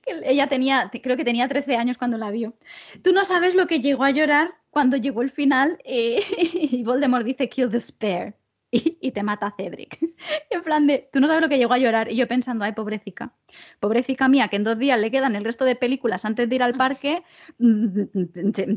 Ella 0.06 0.46
tenía, 0.48 0.90
creo 0.90 1.16
que 1.16 1.24
tenía 1.24 1.48
13 1.48 1.76
años 1.76 1.98
cuando 1.98 2.18
la 2.18 2.30
vio. 2.30 2.54
Tú 3.02 3.12
no 3.12 3.24
sabes 3.24 3.54
lo 3.54 3.66
que 3.66 3.80
llegó 3.80 4.04
a 4.04 4.10
llorar 4.10 4.54
cuando 4.70 4.96
llegó 4.96 5.22
el 5.22 5.30
final 5.30 5.78
eh, 5.84 6.22
y 6.52 6.82
Voldemort 6.82 7.24
dice 7.24 7.48
kill 7.48 7.68
the 7.68 7.80
spare 7.80 8.34
y, 9.00 9.10
te 9.10 9.22
mata 9.22 9.54
Cedric. 9.56 9.98
en 10.50 10.62
plan 10.62 10.86
de, 10.86 11.08
tú 11.12 11.20
no 11.20 11.26
sabes 11.26 11.42
lo 11.42 11.48
que 11.48 11.58
llegó 11.58 11.72
a 11.74 11.78
llorar. 11.78 12.10
Y 12.10 12.16
yo 12.16 12.28
pensando, 12.28 12.64
ay, 12.64 12.72
pobrecita, 12.72 13.32
pobrecita 13.80 14.28
mía, 14.28 14.48
que 14.48 14.56
en 14.56 14.64
dos 14.64 14.78
días 14.78 14.98
le 15.00 15.10
quedan 15.10 15.36
el 15.36 15.44
resto 15.44 15.64
de 15.64 15.76
películas 15.76 16.24
antes 16.24 16.48
de 16.48 16.54
ir 16.56 16.62
al 16.62 16.74
parque, 16.74 17.22
mm, 17.58 18.00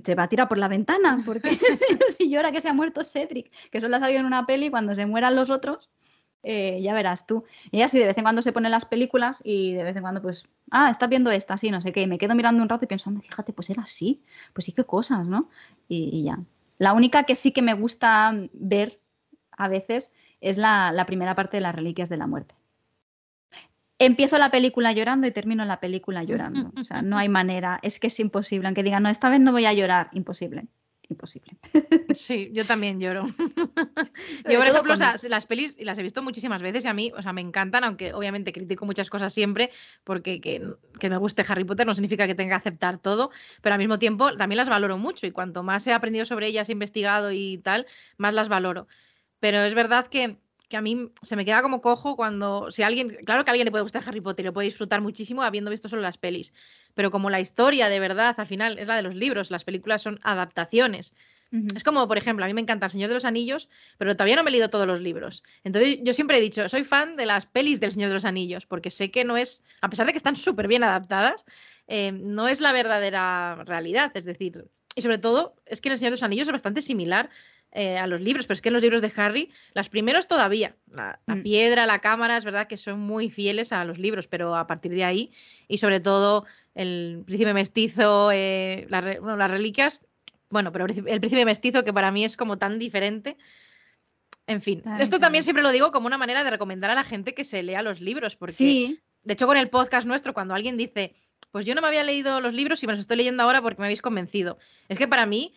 se, 0.04 0.16
va 0.16 0.24
a 0.24 0.30
tirar 0.30 0.48
por 0.48 0.58
la 0.58 0.68
ventana, 0.68 1.22
porque 1.26 1.50
si 2.18 2.30
llora 2.30 2.52
que 2.52 2.62
se 2.62 2.70
ha 2.70 2.74
muerto 2.74 3.04
Cedric, 3.04 3.52
que 3.72 3.82
solo 3.82 3.96
ha 3.96 4.00
salido 4.00 4.20
en 4.20 4.26
una 4.26 4.46
peli, 4.46 4.70
cuando 4.70 4.96
se 4.96 5.06
mueran 5.06 5.36
los 5.36 5.50
otros, 5.50 5.90
Eh, 6.44 6.80
ya 6.82 6.94
verás 6.94 7.28
tú. 7.28 7.44
Y 7.72 7.78
ella 7.78 7.88
sí, 7.90 8.00
de 8.00 8.06
vez 8.06 8.18
en 8.18 8.24
cuando 8.24 8.42
se 8.42 8.54
pone 8.54 8.70
las 8.70 8.86
películas 8.86 9.42
y 9.44 9.74
de 9.74 9.84
vez 9.84 9.96
en 9.96 10.02
cuando, 10.02 10.22
pues, 10.22 10.46
ah, 10.72 10.90
estás 10.90 11.10
viendo 11.10 11.32
esta, 11.32 11.58
sí, 11.58 11.70
no 11.70 11.82
sé 11.82 11.92
qué. 11.92 12.02
Y 12.02 12.08
me 12.08 12.18
quedo 12.18 12.36
mirando 12.36 12.64
un 12.64 12.70
rato 12.70 12.86
y 12.86 12.88
pensando, 12.88 13.22
fíjate, 13.22 13.52
pues 13.54 13.70
era 13.70 13.84
así. 13.84 14.22
Pues 14.54 14.66
sí, 14.66 14.72
qué 14.72 14.86
cosas, 14.86 15.28
¿no? 15.28 15.50
Y, 15.90 16.24
ya. 16.24 16.40
La 16.78 16.94
única 16.94 17.24
que 17.24 17.36
sí 17.36 17.52
que 17.52 17.62
me 17.62 17.74
gusta 17.74 18.34
ver 18.54 19.02
a 19.60 19.68
veces 19.68 20.14
es 20.42 20.58
la, 20.58 20.92
la 20.92 21.06
primera 21.06 21.36
parte 21.36 21.58
de 21.58 21.62
las 21.62 21.76
Reliquias 21.76 22.10
de 22.10 22.18
la 22.18 22.26
Muerte. 22.26 22.56
Empiezo 24.00 24.38
la 24.38 24.50
película 24.50 24.94
llorando 24.94 25.28
y 25.28 25.32
termino 25.32 25.66
la 25.66 25.82
película 25.82 26.24
llorando. 26.24 26.72
O 26.80 26.86
sea, 26.86 27.02
no 27.02 27.18
hay 27.18 27.30
manera. 27.40 27.80
Es 27.84 28.00
que 28.00 28.08
es 28.08 28.20
imposible. 28.20 28.68
Aunque 28.68 28.82
digan, 28.82 29.04
no, 29.04 29.10
esta 29.10 29.30
vez 29.30 29.42
no 29.42 29.52
voy 29.52 29.66
a 29.66 29.74
llorar. 29.74 30.10
Imposible 30.14 30.68
imposible. 31.10 31.58
Sí, 32.16 32.50
yo 32.54 32.66
también 32.66 33.00
lloro. 33.00 33.26
yo, 34.50 34.58
por 34.58 34.68
ejemplo, 34.68 34.96
las 34.96 35.46
pelis 35.46 35.78
las 35.80 35.98
he 36.00 36.02
visto 36.02 36.24
muchísimas 36.24 36.62
veces 36.64 36.84
y 36.84 36.88
a 36.88 36.94
mí, 36.94 37.12
o 37.16 37.22
sea, 37.22 37.34
me 37.34 37.42
encantan, 37.42 37.84
aunque 37.84 38.14
obviamente 38.14 38.52
critico 38.52 38.86
muchas 38.86 39.12
cosas 39.12 39.32
siempre, 39.32 39.70
porque 40.04 40.42
que, 40.42 40.60
me 41.08 41.18
guste 41.18 41.46
Harry 41.48 41.66
Potter 41.66 41.86
no 41.86 41.94
significa 41.94 42.26
que 42.26 42.34
tenga 42.34 42.56
que 42.56 42.58
aceptar 42.58 42.98
todo, 42.98 43.30
pero 43.62 43.74
al 43.74 43.80
mismo 43.80 44.00
tiempo 44.00 44.36
también 44.38 44.58
las 44.58 44.70
valoro 44.70 44.98
mucho 44.98 45.28
y 45.28 45.32
cuanto 45.32 45.62
más 45.62 45.86
he 45.86 45.94
aprendido 45.94 46.26
sobre 46.26 46.48
ellas, 46.48 46.68
he 46.70 46.72
investigado 46.72 47.32
y 47.32 47.60
tal, 47.60 47.86
más 48.18 48.34
las 48.34 48.50
valoro. 48.50 48.88
Pero 49.40 49.64
es 49.64 49.74
verdad 49.74 50.08
que 50.08 50.38
que 50.70 50.78
a 50.78 50.82
mí 50.82 51.12
se 51.24 51.36
me 51.36 51.44
queda 51.44 51.62
como 51.62 51.82
cojo 51.82 52.16
cuando, 52.16 52.72
si 52.72 52.84
alguien, 52.84 53.18
claro 53.26 53.44
que 53.44 53.50
a 53.50 53.54
alguien 53.54 53.66
le 53.66 53.72
puede 53.72 53.82
gustar 53.82 54.04
Harry 54.06 54.22
Potter 54.22 54.46
y 54.46 54.48
lo 54.48 54.54
puede 54.54 54.68
disfrutar 54.68 55.02
muchísimo 55.02 55.42
habiendo 55.42 55.72
visto 55.72 55.90
solo 55.90 56.04
las 56.04 56.20
pelis, 56.20 56.54
pero 56.94 57.10
como 57.10 57.32
la 57.32 57.40
historia 57.40 57.90
de 57.90 58.00
verdad 58.00 58.36
al 58.38 58.46
final 58.46 58.78
es 58.78 58.88
la 58.88 58.96
de 58.96 59.02
los 59.02 59.16
libros, 59.16 59.50
las 59.50 59.64
películas 59.64 60.04
son 60.04 60.20
adaptaciones. 60.24 61.16
Es 61.76 61.84
como, 61.84 62.08
por 62.08 62.20
ejemplo, 62.20 62.46
a 62.46 62.48
mí 62.48 62.54
me 62.54 62.62
encanta 62.62 62.86
El 62.86 62.92
Señor 62.92 63.08
de 63.08 63.16
los 63.16 63.26
Anillos, 63.26 63.70
pero 63.98 64.14
todavía 64.14 64.36
no 64.36 64.44
me 64.44 64.52
he 64.52 64.52
leído 64.52 64.70
todos 64.70 64.86
los 64.86 65.02
libros. 65.02 65.44
Entonces, 65.64 65.98
yo 66.04 66.14
siempre 66.14 66.38
he 66.38 66.42
dicho, 66.42 66.70
soy 66.70 66.84
fan 66.84 67.16
de 67.16 67.26
las 67.26 67.48
pelis 67.48 67.80
del 67.80 67.92
Señor 67.92 68.10
de 68.10 68.14
los 68.14 68.26
Anillos, 68.26 68.68
porque 68.68 68.92
sé 68.92 69.10
que 69.10 69.26
no 69.26 69.36
es, 69.36 69.64
a 69.82 69.90
pesar 69.90 70.06
de 70.06 70.12
que 70.12 70.18
están 70.18 70.36
súper 70.36 70.68
bien 70.68 70.84
adaptadas, 70.84 71.46
eh, 71.88 72.12
no 72.12 72.48
es 72.48 72.62
la 72.62 72.72
verdadera 72.72 73.64
realidad. 73.66 74.12
Es 74.14 74.26
decir, 74.26 74.70
y 74.96 75.02
sobre 75.02 75.18
todo, 75.18 75.56
es 75.66 75.82
que 75.82 75.90
El 75.90 75.98
Señor 75.98 76.12
de 76.12 76.18
los 76.18 76.24
Anillos 76.24 76.48
es 76.48 76.52
bastante 76.52 76.84
similar 76.84 77.32
eh, 77.72 77.98
a 77.98 78.08
los 78.08 78.20
libros, 78.20 78.48
pero 78.48 78.56
es 78.56 78.62
que 78.62 78.70
en 78.70 78.74
los 78.74 78.82
libros 78.82 79.02
de 79.02 79.12
Harry, 79.16 79.52
los 79.76 79.90
primeros 79.90 80.28
todavía, 80.28 80.76
la, 80.92 81.20
mm. 81.28 81.44
piedra, 81.44 81.86
la 81.86 82.00
cámara, 82.00 82.36
es 82.36 82.44
verdad 82.44 82.68
que 82.68 82.78
son 82.78 83.00
muy 83.00 83.30
fieles 83.30 83.72
a 83.72 83.86
los 83.86 84.00
libros, 84.00 84.28
pero 84.28 84.56
a 84.56 84.66
partir 84.66 84.92
de 84.92 85.04
ahí, 85.04 85.32
y 85.68 85.78
sobre 85.78 86.00
todo 86.00 86.46
el 86.74 87.22
príncipe 87.28 87.54
mestizo, 87.54 88.32
eh, 88.32 88.88
las 88.90 89.52
reliquias, 89.52 90.02
bueno, 90.50 90.72
pero 90.72 90.88
el 90.88 91.20
príncipe 91.20 91.46
mestizo 91.46 91.84
que 91.84 91.94
para 91.94 92.12
mí 92.12 92.24
es 92.26 92.36
como 92.36 92.58
tan 92.58 92.80
diferente. 92.80 93.38
En 94.48 94.62
fin, 94.62 94.82
esto 95.00 95.20
también 95.20 95.44
siempre 95.44 95.62
lo 95.62 95.70
digo 95.70 95.92
como 95.92 96.08
una 96.08 96.18
manera 96.18 96.44
de 96.44 96.50
recomendar 96.50 96.90
a 96.90 96.96
la 96.96 97.04
gente 97.04 97.36
que 97.36 97.44
se 97.44 97.62
lea 97.62 97.84
los 97.84 98.02
libros, 98.02 98.36
porque 98.36 98.54
sí. 98.54 99.00
de 99.24 99.34
hecho 99.34 99.46
con 99.46 99.58
el 99.58 99.70
podcast 99.70 100.08
nuestro, 100.08 100.34
cuando 100.34 100.56
alguien 100.56 100.76
dice, 100.76 101.14
pues 101.52 101.66
yo 101.66 101.76
no 101.76 101.82
me 101.82 101.88
había 101.88 102.04
leído 102.04 102.42
los 102.42 102.56
libros 102.56 102.82
y 102.82 102.88
me 102.88 102.94
los 102.94 103.02
estoy 103.02 103.18
leyendo 103.18 103.44
ahora 103.44 103.62
porque 103.62 103.80
me 103.80 103.86
habéis 103.86 104.02
convencido, 104.02 104.58
es 104.88 104.98
que 104.98 105.08
para 105.08 105.28
mí 105.28 105.54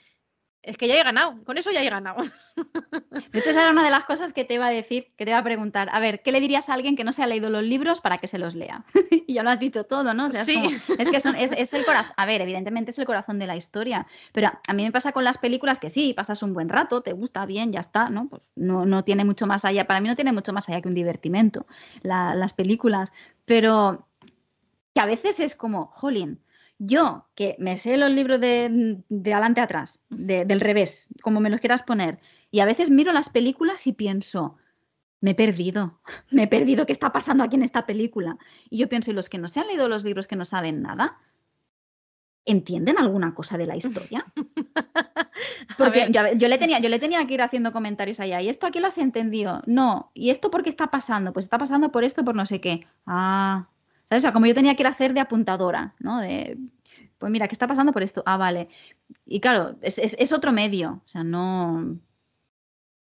es 0.63 0.77
que 0.77 0.87
ya 0.87 0.95
he 0.95 1.03
ganado, 1.03 1.43
con 1.45 1.59
eso 1.59 1.73
ya 1.73 1.83
he 1.83 1.91
ganado. 1.91 2.23
De 3.33 3.39
hecho, 3.39 3.51
esa 3.51 3.63
era 3.63 3.71
una 3.71 3.83
de 3.83 3.91
las 3.91 4.05
cosas 4.05 4.33
que 4.33 4.45
te 4.45 4.55
iba 4.55 4.67
a 4.67 4.71
decir, 4.71 5.13
que 5.17 5.25
te 5.25 5.33
iba 5.33 5.39
a 5.39 5.43
preguntar. 5.43 5.89
A 5.93 5.99
ver, 5.99 6.23
¿qué 6.23 6.31
le 6.31 6.41
dirías 6.41 6.69
a 6.69 6.75
alguien 6.75 6.95
que 6.95 7.03
no 7.03 7.13
se 7.13 7.23
ha 7.23 7.27
leído 7.27 7.51
los 7.51 7.65
libros 7.65 8.01
para 8.01 8.19
que 8.19 8.29
se 8.29 8.39
los 8.39 8.55
lea? 8.55 8.85
y 9.27 9.35
ya 9.35 9.43
lo 9.43 9.51
has 9.51 9.59
dicho 9.59 9.85
todo, 9.85 10.15
¿no? 10.15 10.31
sí. 10.31 10.63
Es, 10.99 11.09
que 11.09 11.17
es, 11.17 11.75
el 11.75 11.85
corazón. 11.85 12.13
A 12.17 12.27
ver, 12.27 12.41
evidentemente 12.43 12.93
es 12.93 12.99
el 12.99 13.07
corazón 13.07 13.41
de 13.41 13.49
la 13.49 13.57
historia. 13.57 14.07
Pero 14.33 14.53
a 14.69 14.73
mí 14.73 14.85
me 14.85 14.93
pasa 14.93 15.11
con 15.11 15.25
las 15.25 15.39
películas 15.39 15.81
que 15.81 15.91
sí, 15.91 16.15
pasas 16.15 16.43
un 16.45 16.55
buen 16.55 16.69
rato, 16.69 17.01
te 17.01 17.13
gusta 17.13 17.45
bien, 17.45 17.73
ya 17.73 17.81
está, 17.81 18.09
¿no? 18.09 18.29
Pues 18.29 18.53
no, 18.55 18.87
no 18.87 19.03
tiene 19.03 19.25
mucho 19.25 19.47
más 19.49 19.65
allá. 19.65 19.89
Para 19.89 20.01
mí 20.01 20.09
no 20.09 20.15
tiene 20.15 20.33
mucho 20.33 20.53
más 20.53 20.69
allá 20.69 20.81
que 20.81 20.89
un 20.89 20.95
divertimento, 20.95 21.67
las 22.03 22.53
películas. 22.53 23.13
Pero 23.47 24.07
que 24.95 25.01
a 25.01 25.07
veces 25.07 25.41
es 25.41 25.57
como, 25.57 25.87
jolín 25.87 26.41
yo, 26.85 27.27
que 27.37 27.55
me 27.61 27.77
sé 27.77 27.97
los 27.97 28.11
libros 28.11 28.41
de, 28.41 28.99
adelante 29.09 29.61
a 29.61 29.65
atrás, 29.65 30.03
del 30.09 30.61
revés, 30.61 31.09
como 31.23 31.39
me 31.39 31.49
los 31.49 31.61
quieras 31.61 31.85
poner, 31.85 32.19
y 32.51 32.59
a 32.59 32.65
veces 32.65 32.91
miro 32.91 33.13
las 33.13 33.31
películas 33.31 33.87
y 33.87 33.93
pienso, 33.93 34.57
me 35.21 35.31
he 35.31 35.35
perdido, 35.35 36.01
me 36.31 36.45
he 36.45 36.49
perdido, 36.49 36.85
¿qué 36.85 36.93
está 36.93 37.13
pasando 37.13 37.45
aquí 37.45 37.55
en 37.55 37.63
esta 37.63 37.87
película? 37.87 38.37
Y 38.69 38.79
yo 38.79 38.89
pienso, 38.89 39.13
¿y 39.13 39.15
los 39.15 39.29
que 39.29 39.39
no 39.39 39.47
se 39.47 39.61
han 39.61 39.69
leído 39.69 39.89
los 39.89 40.03
libros 40.03 40.27
que 40.27 40.35
no 40.35 40.45
saben 40.45 40.83
nada? 40.83 41.19
¿Entienden 42.45 42.99
alguna 42.99 43.33
cosa 43.33 43.57
de 43.57 43.67
la 43.67 43.77
historia? 43.77 44.27
Porque 45.79 46.09
yo, 46.11 46.49
le 46.49 46.59
tenía, 46.59 46.81
yo 46.81 46.89
le 46.89 46.99
tenía 46.99 47.25
que 47.29 47.35
ir 47.35 47.43
haciendo 47.43 47.73
comentarios 47.73 48.19
allá. 48.19 48.43
¿Y 48.43 48.49
esto 48.49 48.67
aquí 48.67 48.81
lo 48.81 48.89
has 48.89 48.99
entendido? 48.99 49.63
No. 49.67 50.11
¿Y 50.15 50.31
esto 50.31 50.51
por 50.51 50.65
qué 50.65 50.71
está 50.71 50.91
pasando? 50.91 51.33
Pues 51.33 51.47
está 51.47 51.59
pasando 51.59 51.93
por 51.93 52.03
esto, 52.03 52.25
por 52.25 52.35
no 52.35 52.45
sé 52.45 52.61
qué. 52.61 52.85
Ah, 53.07 53.69
o 54.17 54.21
sea, 54.21 54.33
como 54.33 54.47
yo 54.47 54.55
tenía 54.55 54.75
que 54.75 54.83
ir 54.83 54.87
a 54.87 54.91
hacer 54.91 55.15
de 55.15 55.21
apuntadora, 55.21 55.95
¿no? 55.99 56.21
De, 56.21 56.59
pues 57.19 57.31
mira, 57.31 57.47
¿qué 57.49 57.55
está 57.55 57.67
pasando 57.67 57.93
por 57.93 58.03
esto? 58.03 58.23
Ah, 58.27 58.37
vale. 58.37 58.69
Y 59.27 59.41
claro, 59.41 59.77
es, 59.81 60.33
otro 60.33 60.53
medio, 60.53 61.03
o 61.05 61.09
sea, 61.09 61.23
no, 61.23 61.99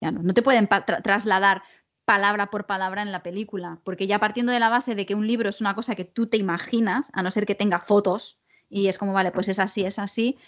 ya 0.01 0.13
no, 0.13 0.23
no 0.23 0.35
te 0.35 0.43
pueden 0.43 0.69
trasladar 0.69 1.63
palabra 2.05 2.51
por 2.51 2.67
palabra 2.67 3.03
en 3.03 3.13
la 3.13 3.23
película, 3.23 3.81
porque 3.83 4.07
ya 4.07 4.19
partiendo 4.19 4.53
de 4.53 4.61
la 4.61 4.69
base 4.69 4.95
de 4.95 5.07
que 5.07 5.15
un 5.15 5.27
libro 5.27 5.49
es 5.49 5.61
una 5.61 5.75
cosa 5.75 5.95
que 5.95 6.05
tú 6.05 6.27
te 6.27 6.37
imaginas, 6.37 7.11
a 7.13 7.23
no 7.23 7.31
ser 7.31 7.47
que 7.47 7.55
tenga 7.55 7.81
fotos, 7.81 8.39
y 8.69 8.89
es 8.89 8.99
como, 8.99 9.13
vale, 9.13 9.31
pues 9.33 9.49
es 9.49 9.59
así, 9.59 9.85
es 9.85 9.99
así, 9.99 10.39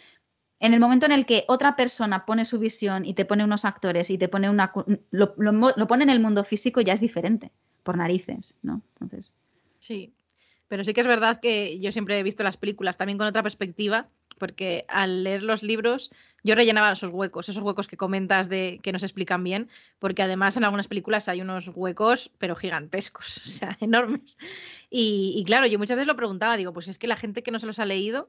en 0.61 0.73
el 0.73 0.81
momento 0.81 1.07
en 1.07 1.13
el 1.13 1.27
que 1.27 1.45
otra 1.49 1.77
persona 1.77 2.25
pone 2.25 2.45
su 2.45 2.59
visión 2.59 3.05
y 3.05 3.15
te 3.15 3.25
pone 3.25 3.45
unos 3.45 3.65
actores 3.65 4.11
y 4.11 4.17
te 4.17 4.29
pone 4.29 4.49
una... 4.49 4.73
Lo, 5.11 5.35
lo 5.37 5.87
pone 5.87 6.05
en 6.05 6.11
el 6.11 6.21
mundo 6.21 6.45
físico 6.45 6.81
ya 6.81 6.95
es 6.95 7.01
diferente, 7.01 7.51
por 7.83 7.97
narices, 7.97 8.55
¿no? 8.63 8.81
Entonces... 8.95 9.33
Sí, 9.81 10.15
pero 10.69 10.85
sí 10.85 10.95
que 10.95 11.01
es 11.01 11.07
verdad 11.07 11.41
que 11.41 11.79
yo 11.81 11.93
siempre 11.93 12.19
he 12.19 12.23
visto 12.23 12.43
las 12.43 12.57
películas 12.57 12.97
también 12.97 13.19
con 13.19 13.27
otra 13.27 13.43
perspectiva, 13.43 14.09
porque 14.39 14.85
al 14.89 15.25
leer 15.25 15.43
los 15.43 15.63
libros 15.63 16.11
yo 16.43 16.55
rellenaba 16.55 16.93
esos 16.93 17.11
huecos, 17.11 17.49
esos 17.49 17.63
huecos 17.63 17.89
que 17.89 17.97
comentas 17.97 18.49
de 18.49 18.81
que 18.83 18.93
no 18.93 18.99
se 18.99 19.07
explican 19.07 19.43
bien, 19.43 19.69
porque 19.99 20.23
además 20.23 20.57
en 20.57 20.65
algunas 20.65 20.89
películas 20.89 21.29
hay 21.29 21.41
unos 21.41 21.71
huecos, 21.75 22.31
pero 22.39 22.55
gigantescos, 22.55 23.37
o 23.47 23.49
sea, 23.49 23.77
enormes. 23.81 24.39
Y, 24.91 25.43
claro, 25.47 25.67
yo 25.67 25.79
muchas 25.79 25.97
veces 25.97 26.07
lo 26.07 26.17
preguntaba, 26.17 26.57
digo, 26.57 26.73
pues 26.73 26.89
es 26.89 26.99
que 26.99 27.09
la 27.09 27.17
gente 27.17 27.43
que 27.43 27.51
no 27.51 27.59
se 27.59 27.67
los 27.67 27.79
ha 27.79 27.85
leído, 27.85 28.29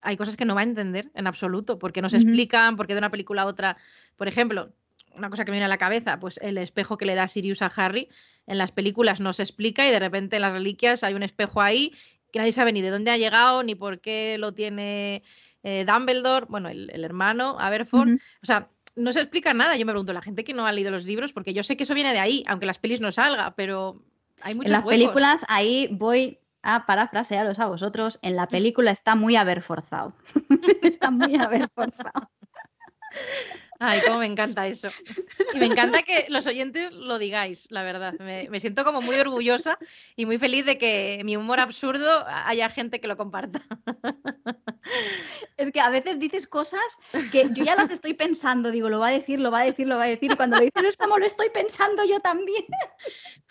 hay 0.00 0.16
cosas 0.16 0.36
que 0.36 0.44
no 0.44 0.54
va 0.54 0.60
a 0.62 0.64
entender 0.64 1.10
en 1.14 1.26
absoluto, 1.26 1.78
porque 1.78 2.02
no 2.02 2.10
se 2.10 2.16
explican, 2.16 2.76
porque 2.76 2.94
de 2.94 2.98
una 2.98 3.10
película 3.10 3.42
a 3.42 3.46
otra, 3.46 3.76
por 4.16 4.26
ejemplo, 4.26 4.72
una 5.16 5.30
cosa 5.30 5.44
que 5.44 5.50
me 5.50 5.56
viene 5.56 5.66
a 5.66 5.68
la 5.68 5.78
cabeza, 5.78 6.18
pues 6.18 6.38
el 6.42 6.58
espejo 6.58 6.96
que 6.96 7.06
le 7.06 7.14
da 7.14 7.28
Sirius 7.28 7.62
a 7.62 7.66
Harry 7.66 8.08
en 8.46 8.58
las 8.58 8.72
películas 8.72 9.20
no 9.20 9.32
se 9.32 9.42
explica 9.42 9.86
y 9.86 9.90
de 9.90 9.98
repente 9.98 10.36
en 10.36 10.42
las 10.42 10.52
reliquias 10.52 11.04
hay 11.04 11.14
un 11.14 11.22
espejo 11.22 11.60
ahí 11.60 11.92
que 12.32 12.38
nadie 12.38 12.52
sabe 12.52 12.72
ni 12.72 12.80
de 12.80 12.90
dónde 12.90 13.10
ha 13.10 13.16
llegado, 13.16 13.62
ni 13.62 13.74
por 13.74 14.00
qué 14.00 14.36
lo 14.38 14.52
tiene 14.52 15.22
eh, 15.62 15.84
Dumbledore, 15.86 16.46
bueno, 16.48 16.68
el, 16.70 17.04
hermano, 17.04 17.58
Aberforth. 17.60 18.20
O 18.42 18.46
sea, 18.46 18.68
no 18.96 19.12
se 19.12 19.20
explica 19.20 19.54
nada. 19.54 19.76
Yo 19.76 19.86
me 19.86 19.92
pregunto, 19.92 20.12
la 20.12 20.22
gente 20.22 20.42
que 20.42 20.54
no 20.54 20.66
ha 20.66 20.72
leído 20.72 20.90
los 20.90 21.04
libros, 21.04 21.32
porque 21.32 21.52
yo 21.52 21.62
sé 21.62 21.76
que 21.76 21.84
eso 21.84 21.94
viene 21.94 22.12
de 22.12 22.18
ahí, 22.18 22.42
aunque 22.46 22.66
las 22.66 22.78
pelis 22.78 23.00
no 23.00 23.12
salga, 23.12 23.54
pero 23.54 24.02
hay 24.40 24.54
muchas 24.54 24.70
En 24.70 24.72
las 24.72 24.82
películas, 24.82 25.44
ahí 25.48 25.88
voy 25.92 26.38
a 26.62 26.86
parafrasearos 26.86 27.58
a 27.58 27.66
vosotros, 27.66 28.18
en 28.22 28.36
la 28.36 28.46
película 28.46 28.90
está 28.90 29.14
muy 29.14 29.36
forzado 29.60 30.14
está 30.82 31.10
muy 31.10 31.36
forzado 31.74 32.30
Ay, 33.84 34.00
cómo 34.06 34.18
me 34.18 34.26
encanta 34.26 34.68
eso. 34.68 34.88
Y 35.52 35.58
me 35.58 35.66
encanta 35.66 36.04
que 36.04 36.26
los 36.28 36.46
oyentes 36.46 36.92
lo 36.92 37.18
digáis, 37.18 37.66
la 37.68 37.82
verdad. 37.82 38.14
Me, 38.20 38.60
siento 38.60 38.84
como 38.84 39.02
muy 39.02 39.16
orgullosa 39.16 39.76
y 40.14 40.24
muy 40.24 40.38
feliz 40.38 40.64
de 40.64 40.78
que 40.78 41.20
mi 41.24 41.36
humor 41.36 41.58
absurdo 41.58 42.24
haya 42.28 42.70
gente 42.70 43.00
que 43.00 43.08
lo 43.08 43.16
comparta. 43.16 43.60
Es 45.56 45.70
que 45.70 45.80
a 45.80 45.90
veces 45.90 46.18
dices 46.18 46.46
cosas 46.46 46.98
que 47.30 47.48
yo 47.52 47.64
ya 47.64 47.76
las 47.76 47.90
estoy 47.90 48.14
pensando, 48.14 48.70
digo, 48.70 48.88
lo 48.88 48.98
va 48.98 49.08
a 49.08 49.12
decir, 49.12 49.40
lo 49.40 49.50
va 49.50 49.60
a 49.60 49.64
decir, 49.64 49.86
lo 49.86 49.96
va 49.96 50.04
a 50.04 50.08
decir, 50.08 50.32
y 50.32 50.36
cuando 50.36 50.56
lo 50.56 50.62
dices 50.62 50.84
es 50.84 50.96
como 50.96 51.18
lo 51.18 51.26
estoy 51.26 51.50
pensando 51.50 52.04
yo 52.04 52.18
también. 52.20 52.66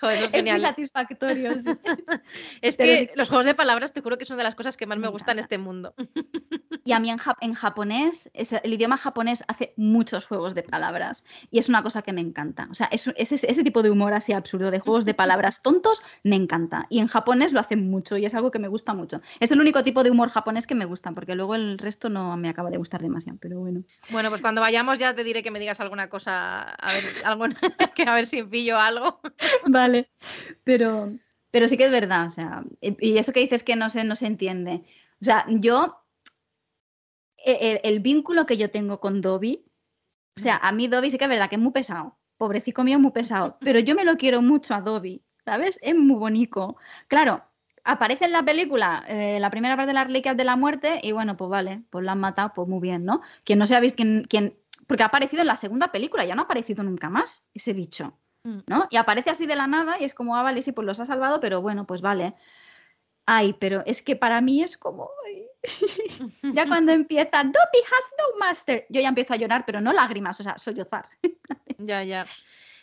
Joder, 0.01 0.29
es, 0.33 0.43
muy 0.43 0.59
satisfactorio. 0.59 1.51
Es 2.61 2.75
que 2.75 3.11
los 3.15 3.29
juegos 3.29 3.45
de 3.45 3.53
palabras 3.53 3.93
te 3.93 4.01
juro 4.01 4.17
que 4.17 4.25
son 4.25 4.37
de 4.37 4.43
las 4.43 4.55
cosas 4.55 4.75
que 4.75 4.87
más 4.87 4.97
me, 4.97 5.07
gustan 5.07 5.37
en 5.37 5.43
este 5.43 5.57
mundo. 5.57 5.93
Y 6.83 6.93
a 6.93 6.99
mí 6.99 7.11
en, 7.11 7.53
japonés, 7.53 8.31
el 8.33 8.73
idioma 8.73 8.97
japonés 8.97 9.43
hace 9.47 9.73
muchos 9.77 10.20
juegos 10.25 10.55
de 10.55 10.63
palabras 10.63 11.23
y 11.51 11.59
es 11.59 11.69
una 11.69 11.83
cosa 11.83 12.01
que 12.01 12.13
me 12.13 12.21
encanta. 12.21 12.67
O 12.71 12.73
sea, 12.73 12.87
ese, 12.91 13.63
tipo 13.63 13.83
de 13.83 13.89
humor 13.89 14.13
así 14.13 14.33
absurdo 14.33 14.71
de 14.71 14.79
juegos 14.79 15.05
de 15.05 15.13
palabras 15.13 15.61
tontos 15.61 16.01
me 16.23 16.35
encanta. 16.35 16.87
Y 16.89 16.99
en 16.99 17.07
japonés 17.07 17.53
lo 17.53 17.59
hacen 17.59 17.89
mucho 17.89 18.17
y 18.17 18.25
es 18.25 18.33
algo 18.33 18.51
que 18.51 18.59
me 18.59 18.67
gusta 18.67 18.93
mucho. 18.93 19.21
Es 19.39 19.51
el 19.51 19.59
único 19.59 19.83
tipo 19.83 20.03
de 20.03 20.11
humor 20.11 20.29
japonés 20.29 20.67
que 20.67 20.75
me 20.75 20.85
gusta 20.85 21.11
porque 21.11 21.35
luego 21.35 21.55
el 21.55 21.77
resto 21.77 22.09
no 22.09 22.37
me 22.37 22.49
acaba 22.49 22.69
de 22.69 22.77
gustar 22.77 23.01
demasiado, 23.01 23.37
pero 23.41 23.59
bueno. 23.59 23.83
Bueno, 24.09 24.29
pues 24.29 24.41
cuando 24.41 24.61
vayamos 24.61 24.97
ya 24.97 25.15
te 25.15 25.23
diré 25.23 25.43
que 25.43 25.51
me 25.51 25.59
digas 25.59 25.79
alguna 25.79 26.09
cosa, 26.09 26.61
a 26.61 26.93
ver, 26.93 27.03
que 27.95 28.03
a 28.03 28.13
ver 28.13 28.25
si 28.25 28.43
pillo 28.43 28.77
algo. 28.77 29.19
Vale, 29.65 30.09
pero, 30.63 31.11
pero 31.51 31.67
sí 31.67 31.77
que 31.77 31.85
es 31.85 31.91
verdad, 31.91 32.27
o 32.27 32.29
sea, 32.29 32.63
y 32.81 33.17
eso 33.17 33.33
que 33.33 33.39
dices 33.39 33.63
que 33.63 33.75
no 33.75 33.89
se, 33.89 34.03
no 34.03 34.15
se 34.15 34.27
entiende. 34.27 34.83
O 35.21 35.25
sea, 35.25 35.45
yo 35.49 36.01
e, 37.43 37.81
el, 37.83 37.99
vínculo 37.99 38.45
que 38.45 38.57
yo 38.57 38.69
tengo 38.69 38.99
con 38.99 39.21
Dobby, 39.21 39.65
o 40.37 40.39
sea, 40.39 40.57
a 40.57 40.71
mí 40.71 40.87
Dobby 40.87 41.11
sí 41.11 41.17
que 41.17 41.25
es 41.25 41.29
verdad 41.29 41.49
que 41.49 41.55
es 41.55 41.61
muy 41.61 41.71
pesado, 41.71 42.17
pobrecito 42.37 42.83
mío, 42.83 42.99
muy 42.99 43.11
pesado. 43.11 43.57
Pero 43.61 43.79
yo 43.79 43.95
me 43.95 44.05
lo 44.05 44.17
quiero 44.17 44.41
mucho 44.41 44.73
a 44.73 44.81
Dobby, 44.81 45.23
¿sabes? 45.45 45.79
Es 45.81 45.95
muy 45.95 46.17
bonito. 46.17 46.77
Claro, 47.07 47.43
aparece 47.83 48.25
en 48.25 48.31
la 48.31 48.43
película 48.43 49.03
eh, 49.07 49.39
la 49.39 49.49
primera 49.49 49.75
parte 49.75 49.89
de 49.89 49.93
las 49.93 50.07
reliquias 50.07 50.37
de 50.37 50.43
la 50.43 50.55
muerte 50.55 50.99
y 51.03 51.11
bueno, 51.11 51.37
pues 51.37 51.49
vale, 51.49 51.83
pues 51.89 52.05
la 52.05 52.13
han 52.13 52.19
matado, 52.19 52.53
pues 52.55 52.67
muy 52.67 52.79
bien, 52.79 53.05
¿no? 53.05 53.21
Quien 53.43 53.59
no 53.59 53.67
se 53.67 53.75
ha 53.75 53.79
visto, 53.79 53.97
quien, 53.97 54.23
quien, 54.27 54.57
porque 54.87 55.03
ha 55.03 55.07
aparecido 55.07 55.41
en 55.41 55.47
la 55.47 55.57
segunda 55.57 55.91
película, 55.91 56.25
ya 56.25 56.35
no 56.35 56.41
ha 56.41 56.45
aparecido 56.45 56.83
nunca 56.83 57.09
más 57.09 57.45
ese 57.53 57.73
bicho, 57.73 58.17
Mm. 58.43 58.59
¿no? 58.67 58.87
Y 58.89 58.97
aparece 58.97 59.29
así 59.29 59.45
de 59.45 59.55
la 59.55 59.67
nada 59.67 59.99
y 59.99 60.03
es 60.03 60.13
como, 60.13 60.35
ah, 60.35 60.43
vale, 60.43 60.61
sí, 60.61 60.71
pues 60.71 60.85
los 60.85 60.99
ha 60.99 61.05
salvado, 61.05 61.39
pero 61.39 61.61
bueno, 61.61 61.85
pues 61.85 62.01
vale. 62.01 62.35
Ay, 63.25 63.53
pero 63.59 63.83
es 63.85 64.01
que 64.01 64.15
para 64.15 64.41
mí 64.41 64.63
es 64.63 64.77
como... 64.77 65.09
ay. 65.25 65.47
ya 66.53 66.67
cuando 66.67 66.91
empieza, 66.91 67.43
Dobby 67.43 67.79
has 67.85 68.13
no 68.17 68.39
master, 68.39 68.85
yo 68.89 69.01
ya 69.01 69.09
empiezo 69.09 69.33
a 69.33 69.37
llorar, 69.37 69.63
pero 69.65 69.81
no 69.81 69.93
lágrimas, 69.93 70.39
o 70.39 70.43
sea, 70.43 70.57
sollozar. 70.57 71.05
Ya, 71.83 72.03
ya. 72.03 72.27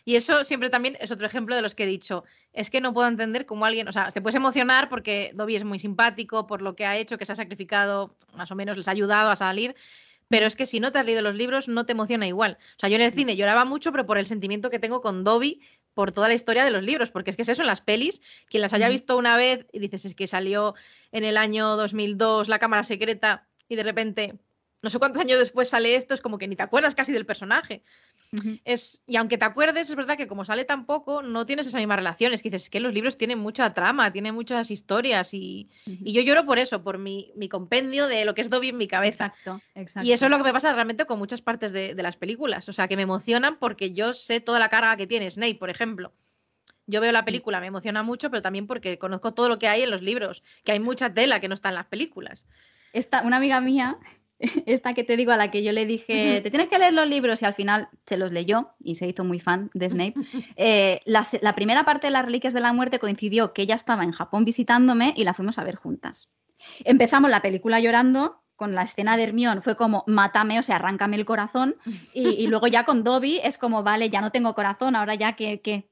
Y 0.05 0.17
eso 0.17 0.43
siempre 0.43 0.71
también 0.71 0.97
es 1.01 1.13
otro 1.13 1.25
ejemplo 1.25 1.55
de 1.55 1.63
los 1.63 1.77
que 1.77 1.85
he 1.85 1.87
dicho. 1.87 2.25
Es 2.53 2.69
que 2.69 2.81
no 2.81 2.93
puedo 2.93 3.07
entender 3.07 3.47
cómo 3.47 3.65
alguien, 3.65 3.87
o 3.87 3.93
sea, 3.93 4.09
te 4.09 4.21
puedes 4.21 4.35
emocionar 4.35 4.89
porque 4.89 5.31
Dobby 5.35 5.55
es 5.55 5.63
muy 5.63 5.79
simpático 5.79 6.49
por 6.49 6.63
lo 6.63 6.75
que 6.75 6.85
ha 6.85 6.97
hecho, 6.97 7.17
que 7.17 7.25
se 7.25 7.33
ha 7.33 7.37
sacrificado, 7.37 8.17
más 8.35 8.51
o 8.51 8.57
menos 8.57 8.77
les 8.77 8.89
ha 8.89 8.93
ayudado 8.93 9.31
a 9.31 9.37
salir. 9.37 9.77
Pero 10.29 10.47
es 10.47 10.57
que 10.57 10.67
si 10.67 10.81
no 10.81 10.93
te 10.93 10.99
has 10.99 11.07
leído 11.07 11.23
los 11.23 11.35
libros, 11.35 11.69
no 11.69 11.87
te 11.87 11.93
emociona 11.93 12.27
igual. 12.27 12.59
O 12.61 12.81
sea, 12.81 12.89
yo 12.89 12.97
en 12.97 13.03
el 13.03 13.13
cine 13.13 13.37
lloraba 13.37 13.65
mucho, 13.65 13.93
pero 13.93 14.07
por 14.07 14.19
el 14.19 14.27
sentimiento 14.27 14.71
que 14.71 14.79
tengo 14.79 15.01
con 15.01 15.25
Dobby, 15.25 15.61
por 15.99 16.13
toda 16.13 16.29
la 16.29 16.35
historia 16.35 16.65
de 16.65 16.71
los 16.71 16.85
libros, 16.85 17.11
porque 17.11 17.31
es 17.31 17.37
que 17.37 17.43
es 17.43 17.49
eso 17.49 17.63
en 17.63 17.67
las 17.67 17.81
pelis, 17.81 18.23
quien 18.47 18.61
las 18.61 18.73
haya 18.73 18.89
visto 18.89 19.17
una 19.17 19.37
vez 19.37 19.67
y 19.73 19.81
dices, 19.81 20.05
es 20.05 20.15
que 20.15 20.29
salió 20.29 20.77
en 21.11 21.25
el 21.25 21.37
año 21.37 21.77
2002 21.77 22.47
La 22.47 22.61
Cámara 22.61 22.85
Secreta 22.85 23.49
y 23.69 23.75
de 23.75 23.83
repente, 23.83 24.39
no 24.81 24.91
sé 24.91 24.99
cuántos 24.99 25.21
años 25.21 25.39
después 25.39 25.69
sale 25.69 25.97
esto, 25.97 26.15
es 26.15 26.21
como 26.21 26.39
que 26.39 26.47
ni 26.47 26.55
te 26.55 26.63
acuerdas 26.63 26.95
casi 26.95 27.13
del 27.13 27.27
personaje. 27.27 27.83
Es, 28.65 29.01
y 29.07 29.17
aunque 29.17 29.37
te 29.37 29.45
acuerdes, 29.45 29.91
es 29.91 29.97
verdad 29.97 30.17
que 30.17 30.29
como 30.29 30.45
sale 30.45 30.65
tan 30.65 30.87
poco, 30.87 31.23
no 31.23 31.47
tienes 31.47 31.67
esa 31.67 31.79
misma 31.79 31.97
relación. 31.97 32.33
Es 32.33 32.43
que 32.43 32.51
dices, 32.51 32.65
es 32.65 32.71
que 32.71 32.79
los 32.79 32.95
libros 32.95 33.19
tienen 33.19 33.39
mucha 33.39 33.75
trama, 33.75 34.13
tienen 34.13 34.35
muchas 34.35 34.71
historias 34.71 35.35
y, 35.35 35.69
y 35.85 36.13
yo 36.13 36.23
lloro 36.23 36.47
por 36.47 36.59
eso, 36.59 36.83
por 36.83 36.99
mi, 36.99 37.33
mi 37.35 37.49
compendio 37.49 38.07
de 38.07 38.25
lo 38.25 38.35
que 38.35 38.43
es 38.43 38.51
Dobby 38.51 38.69
en 38.69 38.77
mi 38.77 38.87
cabeza. 38.87 39.27
Exacto, 39.27 39.61
exacto. 39.75 40.07
Y 40.07 40.13
eso 40.13 40.27
es 40.27 40.31
lo 40.31 40.37
que 40.37 40.45
me 40.45 40.53
pasa 40.53 40.73
realmente 40.73 41.07
con 41.07 41.19
muchas 41.19 41.43
partes 41.43 41.73
de, 41.73 41.95
de 41.95 42.03
las 42.03 42.17
películas. 42.17 42.69
O 42.69 42.73
sea, 42.73 42.87
que 42.87 42.97
me 42.97 43.03
emocionan 43.03 43.59
porque 43.59 43.93
yo 43.93 44.15
sé 44.15 44.41
toda 44.41 44.59
la 44.61 44.69
carga 44.69 44.97
que 44.97 45.07
tiene 45.07 45.31
Snape, 45.31 45.57
por 45.57 45.71
ejemplo. 45.71 46.13
Yo 46.87 47.01
veo 47.01 47.13
la 47.13 47.25
película, 47.25 47.61
me 47.61 47.67
emociona 47.67 48.03
mucho, 48.03 48.31
pero 48.31 48.41
también 48.41 48.67
porque 48.67 48.99
conozco 48.99 49.35
todo 49.35 49.49
lo 49.49 49.59
que 49.59 49.69
hay 49.69 49.83
en 49.83 49.91
los 49.91 50.03
libros, 50.03 50.43
que 50.65 50.73
hay 50.73 50.81
mucha 50.81 51.13
tela 51.13 51.39
que 51.41 51.49
no 51.49 51.55
está 51.55 51.69
en 51.69 51.75
las 51.75 51.87
películas. 51.87 52.47
Esta, 52.95 53.21
una 53.23 53.37
amiga 53.37 53.61
mía, 53.61 53.99
esta 54.67 54.95
que 54.95 55.05
te 55.05 55.17
digo, 55.17 55.33
a 55.33 55.37
la 55.37 55.51
que 55.51 55.63
yo 55.63 55.73
le 55.73 55.87
dije, 55.87 56.41
te 56.43 56.51
tienes 56.51 56.69
que 56.69 56.79
leer 56.79 56.93
los 56.93 57.09
libros 57.09 57.43
y 57.43 57.45
al 57.45 57.55
final 57.55 57.89
se 58.07 58.17
los 58.17 58.33
leyó 58.33 58.71
y 58.79 58.95
se 58.95 59.09
hizo 59.09 59.25
muy 59.25 59.41
fan 59.41 59.71
de 59.75 59.91
Snape. 59.91 60.15
eh, 60.57 61.01
la, 61.05 61.55
primera 61.55 61.85
parte 61.85 62.07
de 62.07 62.13
las 62.13 62.25
Reliquias 62.25 62.55
de 62.55 62.61
la 62.61 62.73
Muerte 62.73 62.99
coincidió 62.99 63.53
que 63.53 63.63
ella 63.63 63.75
estaba 63.75 64.05
en 64.05 64.13
Japón 64.13 64.45
visitándome 64.45 65.13
y 65.17 65.25
la 65.25 65.35
fuimos 65.35 65.59
a 65.59 65.65
ver 65.65 65.77
juntas. 65.77 66.31
Empezamos 66.85 67.31
la 67.31 67.43
película 67.43 67.81
llorando. 67.81 68.43
Con 68.57 68.75
la 68.75 68.83
escena 68.83 69.17
de 69.17 69.23
Hermione 69.23 69.61
fue 69.61 69.77
como, 69.77 70.03
mátame, 70.09 70.59
o 70.59 70.65
sea, 70.65 70.77
arráncame 70.77 71.15
el 71.15 71.25
corazón. 71.25 71.77
Y, 72.13 72.31
y 72.31 72.49
luego 72.49 72.67
ya 72.67 72.85
con 72.85 73.05
Dobby 73.05 73.39
es 73.45 73.57
como, 73.57 73.85
vale, 73.85 74.11
ya 74.11 74.21
no 74.21 74.33
tengo 74.33 74.57
corazón, 74.57 74.97
ahora 74.97 75.15
ya 75.15 75.35
que, 75.35 75.89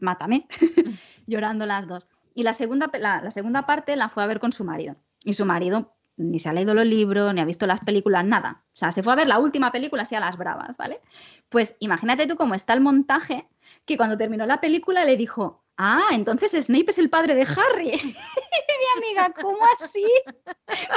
mátame. 0.00 0.46
Llorando 1.26 1.66
las 1.66 1.86
dos. 1.86 2.06
Y 2.34 2.42
la 2.42 2.54
segunda, 2.54 2.90
la, 2.98 3.20
la 3.20 3.30
segunda 3.30 3.66
parte 3.66 3.96
la 3.96 4.08
fue 4.08 4.22
a 4.22 4.26
ver 4.26 4.40
con 4.40 4.50
su 4.52 4.64
marido. 4.64 4.96
Y 5.26 5.34
su 5.34 5.44
marido 5.44 5.95
ni 6.16 6.38
se 6.38 6.48
ha 6.48 6.52
leído 6.52 6.74
los 6.74 6.86
libros, 6.86 7.32
ni 7.34 7.40
ha 7.40 7.44
visto 7.44 7.66
las 7.66 7.80
películas, 7.80 8.24
nada. 8.24 8.64
O 8.68 8.76
sea, 8.76 8.92
se 8.92 9.02
fue 9.02 9.12
a 9.12 9.16
ver 9.16 9.28
la 9.28 9.38
última 9.38 9.72
película 9.72 10.02
así 10.02 10.14
a 10.14 10.20
las 10.20 10.36
bravas, 10.36 10.76
¿vale? 10.76 11.00
Pues 11.48 11.76
imagínate 11.80 12.26
tú 12.26 12.36
cómo 12.36 12.54
está 12.54 12.72
el 12.72 12.80
montaje, 12.80 13.48
que 13.84 13.96
cuando 13.96 14.16
terminó 14.16 14.46
la 14.46 14.60
película 14.60 15.04
le 15.04 15.16
dijo, 15.16 15.64
ah, 15.76 16.08
entonces 16.12 16.52
Snape 16.52 16.86
es 16.90 16.98
el 16.98 17.10
padre 17.10 17.34
de 17.34 17.42
Harry. 17.42 17.90
Mi 17.92 19.04
amiga, 19.04 19.32
¿cómo 19.40 19.58
así? 19.78 20.06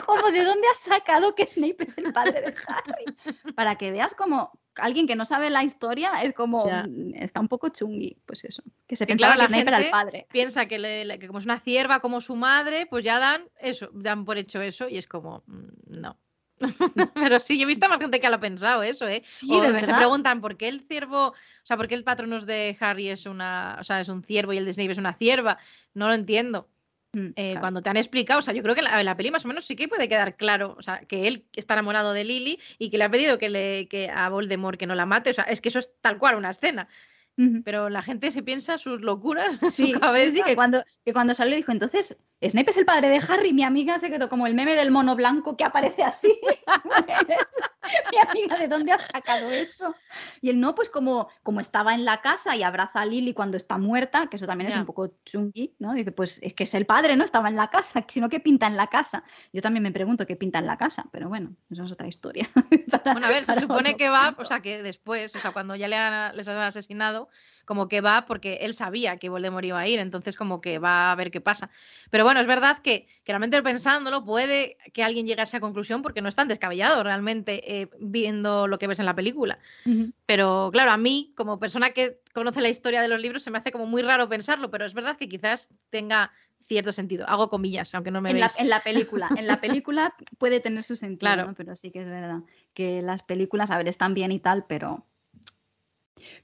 ¿Cómo 0.06 0.32
de 0.32 0.44
dónde 0.44 0.68
has 0.68 0.80
sacado 0.80 1.36
que 1.36 1.48
Snape 1.48 1.84
es 1.86 1.98
el 1.98 2.12
padre 2.14 2.42
de 2.42 2.56
Harry? 2.68 3.54
Para 3.56 3.76
que 3.76 3.92
veas 3.92 4.14
como 4.14 4.52
alguien 4.82 5.08
que 5.08 5.16
no 5.16 5.26
sabe 5.26 5.50
la 5.50 5.64
historia 5.64 6.22
es 6.24 6.34
como, 6.34 6.66
Ya. 6.68 6.86
mm, 6.88 7.14
está 7.16 7.40
un 7.40 7.48
poco 7.48 7.70
chungui, 7.70 8.18
pues 8.26 8.44
eso, 8.44 8.64
que 8.88 8.96
se 8.96 9.06
Que 9.06 9.14
pensaba 9.14 9.36
claro, 9.36 9.48
que 9.48 9.54
la 9.54 9.58
Snape 9.62 9.68
era 9.70 9.78
el 9.78 9.84
gente 9.84 9.92
padre. 9.92 10.28
Piensa 10.32 10.66
que, 10.68 10.80
le- 10.80 11.06
le- 11.06 11.20
que 11.20 11.28
como 11.28 11.40
es 11.40 11.46
una 11.46 11.60
cierva 11.60 12.00
como 12.00 12.22
su 12.22 12.36
madre, 12.36 12.86
pues 12.88 13.04
ya 13.06 13.20
dan 13.20 13.44
eso, 13.60 13.90
dan 13.94 14.26
por 14.26 14.38
hecho 14.38 14.62
eso 14.62 14.88
y 14.90 14.98
es 14.98 15.08
como, 15.08 15.44
mm, 15.48 16.00
no. 16.00 16.18
Pero 17.16 17.40
sí, 17.40 17.58
yo 17.58 17.64
he 17.64 17.68
visto 17.68 17.86
a 17.86 17.90
más 17.90 18.00
gente 18.00 18.20
que 18.20 18.30
lo 18.30 18.36
ha 18.36 18.40
pensado 18.40 18.84
eso, 18.84 19.08
¿eh? 19.08 19.24
Sí, 19.30 19.48
o 19.52 19.62
de 19.62 19.82
se 19.82 19.94
preguntan 19.94 20.42
por 20.42 20.58
qué 20.58 20.68
el 20.68 20.82
ciervo, 20.82 21.28
o 21.30 21.34
sea, 21.64 21.78
por 21.78 21.88
qué 21.88 21.96
el 21.96 22.04
patronos 22.04 22.46
de 22.46 22.76
Harry 22.82 23.10
es 23.10 23.26
una, 23.26 23.78
o 23.80 23.84
sea, 23.84 24.02
es 24.02 24.10
un 24.10 24.24
ciervo 24.24 24.52
y 24.54 24.58
el 24.58 24.66
de 24.66 24.74
Snape 24.74 24.92
es 24.92 24.98
una 24.98 25.14
cierva. 25.14 25.58
No 25.94 26.08
lo 26.10 26.14
entiendo. 26.14 26.68
Mm, 27.12 27.30
Eh, 27.36 27.52
claro. 27.52 27.60
Cuando 27.62 27.82
te 27.82 27.90
han 27.90 27.98
explicado, 27.98 28.40
o 28.40 28.42
sea, 28.42 28.54
yo 28.54 28.62
creo 28.62 28.76
que 28.76 28.82
la, 28.84 29.02
la 29.04 29.18
peli 29.18 29.32
más 29.32 29.44
o 29.46 29.48
menos 29.48 29.66
sí 29.66 29.76
que 29.76 29.88
puede 29.88 30.08
quedar 30.08 30.36
claro, 30.38 30.76
o 30.78 30.82
sea, 30.84 31.00
que 31.06 31.28
él 31.28 31.46
está 31.54 31.74
enamorado 31.74 32.14
de 32.14 32.24
Lily 32.24 32.60
y 32.78 32.90
que 32.90 32.98
le 32.98 33.04
ha 33.06 33.10
pedido 33.12 33.38
que 33.40 33.50
le 33.50 33.88
que 33.88 34.10
a 34.10 34.30
Voldemort 34.30 34.78
que 34.80 34.86
no 34.88 34.96
la 34.96 35.06
mate, 35.08 35.32
o 35.32 35.34
sea, 35.34 35.46
es 35.46 35.60
que 35.62 35.70
eso 35.70 35.80
es 35.80 35.92
tal 36.02 36.18
cual 36.20 36.36
una 36.36 36.52
escena, 36.52 36.88
pero 37.64 37.90
la 37.90 38.02
gente 38.02 38.32
se 38.32 38.44
piensa 38.44 38.78
sus 38.78 39.02
locuras 39.02 39.60
Sí, 39.70 39.94
su 39.94 39.94
sí, 39.94 39.94
cabeza. 39.94 40.32
sí, 40.38 40.44
que 40.44 40.56
cuando, 40.56 40.84
que 41.06 41.14
cuando 41.14 41.34
salió 41.34 41.56
dijo, 41.56 41.72
entonces, 41.72 42.22
Snape 42.42 42.70
es 42.72 42.78
el 42.78 42.86
padre 42.86 43.10
de 43.10 43.22
Harry, 43.28 43.52
mi 43.52 43.64
amiga 43.64 44.00
se 44.00 44.10
quedó 44.10 44.30
como 44.30 44.48
el 44.48 44.54
meme 44.54 44.76
del 44.76 44.92
mono 44.92 45.16
blanco 45.16 45.58
que 45.58 45.66
aparece 45.66 46.04
así. 46.04 46.40
mi 48.12 48.18
amiga, 48.18 48.58
¿de 48.58 48.68
dónde 48.68 48.92
has 48.94 49.08
sacado 49.08 49.50
eso? 49.52 49.94
Y 50.42 50.50
él 50.50 50.60
no, 50.60 50.76
pues 50.76 50.90
como, 50.90 51.28
como 51.44 51.60
estaba 51.60 51.94
en 51.94 52.06
la 52.06 52.22
casa 52.22 52.56
y 52.56 52.64
abraza 52.64 53.02
a 53.02 53.06
Lily 53.06 53.34
cuando 53.34 53.58
está 53.58 53.78
muerta, 53.78 54.28
que 54.28 54.38
eso 54.38 54.46
también 54.48 54.70
es 54.70 54.76
un 54.76 54.86
poco 54.86 55.12
chungy, 55.26 55.76
¿no? 55.80 55.94
Dice, 55.94 56.12
pues 56.12 56.40
es 56.42 56.54
que 56.54 56.64
es 56.64 56.74
el 56.76 56.86
padre, 56.86 57.16
¿no? 57.16 57.24
Estaba 57.26 57.50
en 57.50 57.56
la 57.56 57.70
casa, 57.70 58.06
sino 58.10 58.30
que 58.30 58.40
pinta 58.40 58.68
en 58.68 58.78
la 58.78 58.88
casa. 58.88 59.24
Yo 59.52 59.62
también 59.62 59.84
me 59.84 59.92
pregunto 59.92 60.26
qué 60.26 60.36
pinta 60.36 60.60
en 60.60 60.68
la 60.68 60.78
casa, 60.78 61.06
pero 61.12 61.28
bueno, 61.30 61.56
eso 61.70 61.84
es 61.84 61.92
otra 61.92 62.08
historia. 62.08 62.50
Para- 62.92 63.12
Bueno, 63.14 63.28
a 63.28 63.32
ver, 63.32 63.44
se 63.46 63.56
supone 63.56 63.98
que 63.98 64.10
va, 64.10 64.36
o 64.38 64.46
sea, 64.46 64.62
que 64.62 64.82
después, 64.84 65.36
o 65.36 65.40
sea, 65.40 65.52
cuando 65.52 65.76
ya 65.76 65.88
le 65.88 65.96
han, 65.98 66.36
les 66.38 66.48
han 66.48 66.58
asesinado, 66.58 67.28
como 67.66 67.88
que 67.88 68.02
va 68.02 68.26
porque 68.26 68.60
él 68.62 68.74
sabía 68.74 69.18
que 69.18 69.30
Voldemort 69.30 69.66
iba 69.66 69.80
a 69.80 69.88
ir, 69.88 70.00
entonces 70.00 70.36
como 70.36 70.62
que 70.62 70.80
va 70.80 71.12
a 71.12 71.16
ver 71.16 71.32
qué 71.32 71.42
pasa. 71.42 71.70
Pero 72.10 72.24
bueno, 72.24 72.29
es 72.38 72.48
verdad 72.48 72.78
que, 72.80 73.08
que 73.24 73.32
realmente 73.32 73.62
pensándolo, 73.64 74.24
puede 74.26 74.78
que 74.94 75.04
alguien 75.04 75.26
llegue 75.26 75.42
a 75.42 75.46
esa 75.46 75.60
conclusión 75.60 76.02
porque 76.02 76.22
no 76.22 76.30
es 76.30 76.36
tan 76.36 76.48
descabellado 76.48 77.02
realmente 77.04 77.82
eh, 77.82 77.90
viendo 78.00 78.68
lo 78.68 78.78
que 78.78 78.88
ves 78.88 79.00
en 79.00 79.06
la 79.06 79.16
película. 79.16 79.60
Pero 80.26 80.70
claro, 80.72 80.92
a 80.92 80.98
mí, 80.98 81.34
como 81.36 81.60
persona 81.60 81.92
que 81.92 82.20
conoce 82.34 82.62
la 82.62 82.70
historia 82.70 83.02
de 83.02 83.08
los 83.08 83.20
libros, 83.20 83.42
se 83.44 83.52
me 83.52 83.58
hace 83.58 83.72
como 83.72 83.86
muy 83.86 84.02
raro 84.02 84.30
pensarlo, 84.30 84.70
pero 84.70 84.86
es 84.86 84.94
verdad 84.94 85.18
que 85.18 85.30
quizás 85.30 85.70
tenga 85.90 86.32
cierto 86.60 86.92
sentido. 86.92 87.26
Hago 87.28 87.50
comillas, 87.50 87.96
aunque 87.96 88.12
no 88.12 88.22
me 88.22 88.32
en 88.32 88.40
la, 88.40 88.48
veis. 88.48 88.60
en 88.60 88.70
la 88.70 88.82
película, 88.82 89.30
en 89.38 89.48
la 89.48 89.62
película 89.62 90.14
puede 90.38 90.60
tener 90.60 90.84
su 90.84 90.96
sentido, 90.96 91.20
Claro. 91.20 91.48
¿no? 91.48 91.54
pero 91.56 91.76
sí 91.76 91.90
que 91.92 92.02
es 92.02 92.10
verdad 92.10 92.40
que 92.74 93.02
las 93.02 93.24
películas, 93.24 93.72
a 93.72 93.78
ver, 93.78 93.88
están 93.88 94.14
bien 94.14 94.32
y 94.32 94.40
tal, 94.40 94.66
pero 94.68 95.06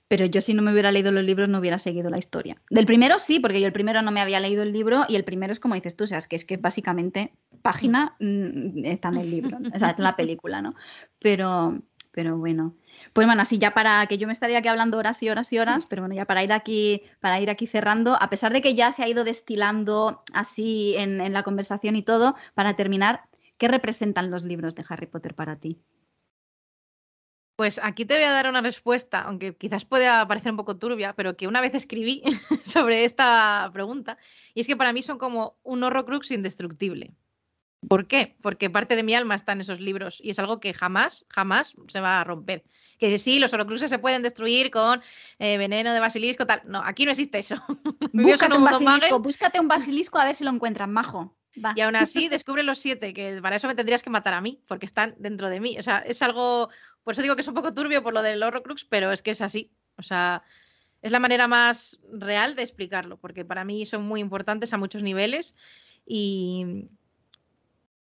pero 0.08 0.26
yo 0.26 0.42
si 0.42 0.54
no 0.54 0.62
me 0.62 0.72
hubiera 0.72 0.92
leído 0.92 1.12
los 1.12 1.24
libros 1.24 1.50
no 1.50 1.60
hubiera 1.60 1.78
seguido 1.78 2.10
la 2.10 2.18
historia. 2.18 2.62
Del 2.70 2.86
primero 2.86 3.20
sí, 3.20 3.40
porque 3.40 3.60
yo 3.62 3.68
el 3.68 3.74
primero 3.74 4.02
no 4.02 4.12
me 4.12 4.22
había 4.22 4.40
leído 4.40 4.64
el 4.64 4.74
libro 4.74 5.06
y 5.08 5.16
el 5.16 5.24
primero 5.24 5.54
es 5.54 5.60
como 5.60 5.76
dices 5.76 5.96
tú, 5.96 6.04
o 6.06 6.08
sea, 6.08 6.18
es 6.18 6.28
que 6.28 6.36
es 6.36 6.46
que 6.46 6.58
básicamente 6.58 7.34
página 7.62 8.16
mm, 8.20 8.86
está 8.86 9.10
en 9.10 9.18
el 9.18 9.32
libro, 9.32 9.58
o 9.74 9.80
sea, 9.80 9.96
en 9.98 10.04
la 10.04 10.16
película, 10.16 10.62
¿no? 10.62 10.76
Pero 11.20 11.80
pero 12.16 12.38
bueno, 12.38 12.78
pues 13.12 13.28
bueno, 13.28 13.42
así 13.42 13.58
ya 13.58 13.74
para 13.74 14.08
que 14.08 14.18
yo 14.18 14.26
me 14.26 14.32
estaría 14.32 14.60
aquí 14.60 14.70
hablando 14.70 14.98
horas 14.98 15.22
y 15.22 15.30
horas 15.30 15.52
y 15.52 15.60
horas, 15.60 15.86
pero 15.86 16.02
bueno, 16.02 16.16
ya 16.16 16.24
para 16.24 16.46
ir 16.46 16.54
aquí, 16.54 17.02
para 17.20 17.42
ir 17.42 17.50
aquí 17.50 17.68
cerrando, 17.68 18.16
a 18.16 18.30
pesar 18.30 18.54
de 18.54 18.62
que 18.62 18.74
ya 18.74 18.94
se 18.94 19.04
ha 19.04 19.10
ido 19.10 19.26
destilando 19.26 20.24
así 20.32 20.96
en 20.98 21.34
la 21.34 21.44
conversación 21.44 21.98
y 21.98 22.04
todo, 22.04 22.36
para 22.54 22.78
terminar, 22.78 23.24
¿qué 23.58 23.68
representan 23.68 24.32
los 24.32 24.44
libros 24.44 24.76
de 24.76 24.86
Harry 24.88 25.08
Potter 25.08 25.36
para 25.36 25.58
ti? 25.58 25.82
Pues 27.56 27.80
aquí 27.82 28.06
te 28.06 28.16
voy 28.16 28.24
a 28.24 28.32
dar 28.32 28.50
una 28.50 28.62
respuesta, 28.62 29.22
aunque 29.22 29.56
quizás 29.56 29.86
pueda 29.86 30.28
parecer 30.28 30.52
un 30.52 30.58
poco 30.58 30.78
turbia, 30.78 31.14
pero 31.14 31.38
que 31.38 31.48
una 31.48 31.62
vez 31.62 31.74
escribí 31.74 32.22
sobre 32.64 33.06
esta 33.06 33.70
pregunta, 33.74 34.18
y 34.54 34.62
es 34.62 34.68
que 34.68 34.76
para 34.76 34.92
mí 34.92 35.02
son 35.02 35.18
como 35.18 35.58
un 35.64 35.84
horrocrux 35.84 36.32
indestructible. 36.32 37.14
¿Por 37.88 38.08
qué? 38.08 38.36
Porque 38.42 38.70
parte 38.70 38.96
de 38.96 39.04
mi 39.04 39.14
alma 39.14 39.36
está 39.36 39.52
en 39.52 39.62
esos 39.62 39.80
libros 39.80 40.20
y 40.22 40.32
es 40.32 40.40
algo 40.40 40.60
que 40.60 40.74
jamás, 40.74 41.26
jamás 41.30 41.76
se 41.88 42.00
va 42.00 42.20
a 42.20 42.24
romper. 42.24 42.64
Que 42.98 43.20
sí, 43.20 43.40
los 43.40 43.54
horrocruxes 43.54 43.90
se 43.90 44.00
pueden 44.00 44.22
destruir 44.22 44.72
con 44.72 45.02
eh, 45.40 45.58
veneno 45.58 45.94
de 45.94 46.00
basilisco, 46.00 46.46
tal. 46.46 46.62
No, 46.66 46.82
aquí 46.84 47.06
no 47.06 47.12
existe 47.12 47.40
eso. 47.40 47.56
Búscate 48.14 48.58
un 48.58 48.64
basilisco, 48.64 49.20
búscate 49.20 49.60
un 49.60 49.68
basilisco 49.68 50.18
a 50.18 50.26
ver 50.26 50.36
si 50.36 50.44
lo 50.44 50.52
encuentran, 50.52 50.92
majo. 50.92 51.36
Va. 51.64 51.74
y 51.76 51.82
aún 51.82 51.96
así 51.96 52.28
descubre 52.28 52.64
los 52.64 52.80
siete, 52.80 53.14
que 53.14 53.40
para 53.42 53.56
eso 53.56 53.68
me 53.68 53.76
tendrías 53.76 54.04
que 54.04 54.10
matar 54.10 54.34
a 54.34 54.42
mí, 54.42 54.62
porque 54.68 54.86
están 54.86 55.16
dentro 55.18 55.50
de 55.50 55.60
mí. 55.60 55.78
O 55.80 55.84
sea, 55.84 56.00
es 56.00 56.22
algo, 56.22 56.70
por 57.04 57.14
eso 57.14 57.22
digo 57.22 57.36
que 57.36 57.42
es 57.42 57.48
un 57.48 57.54
poco 57.54 57.74
turbio 57.74 58.04
por 58.04 58.14
lo 58.14 58.22
del 58.22 58.44
Horrocrux, 58.44 58.86
pero 58.86 59.12
es 59.12 59.22
que 59.22 59.32
es 59.32 59.42
así. 59.42 59.72
O 59.98 60.04
sea, 60.04 60.44
es 61.02 61.12
la 61.12 61.20
manera 61.20 61.48
más 61.48 62.00
real 62.12 62.56
de 62.56 62.64
explicarlo, 62.64 63.18
porque 63.18 63.46
para 63.46 63.64
mí 63.64 63.86
son 63.86 64.04
muy 64.04 64.20
importantes 64.20 64.74
a 64.74 64.78
muchos 64.78 65.04
niveles 65.04 65.56
y, 66.06 66.88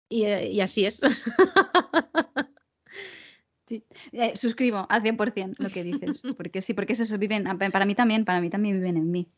y, 0.07 0.25
y 0.25 0.61
así 0.61 0.85
es. 0.85 1.01
Sí, 3.71 3.85
eh, 4.11 4.35
suscribo 4.35 4.85
al 4.89 5.01
100% 5.01 5.55
lo 5.59 5.69
que 5.69 5.81
dices, 5.85 6.21
porque 6.37 6.61
sí, 6.61 6.73
porque 6.73 6.91
eso, 6.91 7.17
viven, 7.17 7.45
para 7.71 7.85
mí 7.85 7.95
también, 7.95 8.25
para 8.25 8.41
mí 8.41 8.49
también 8.49 8.75
viven 8.75 8.97
en 8.97 9.09
mí. 9.09 9.29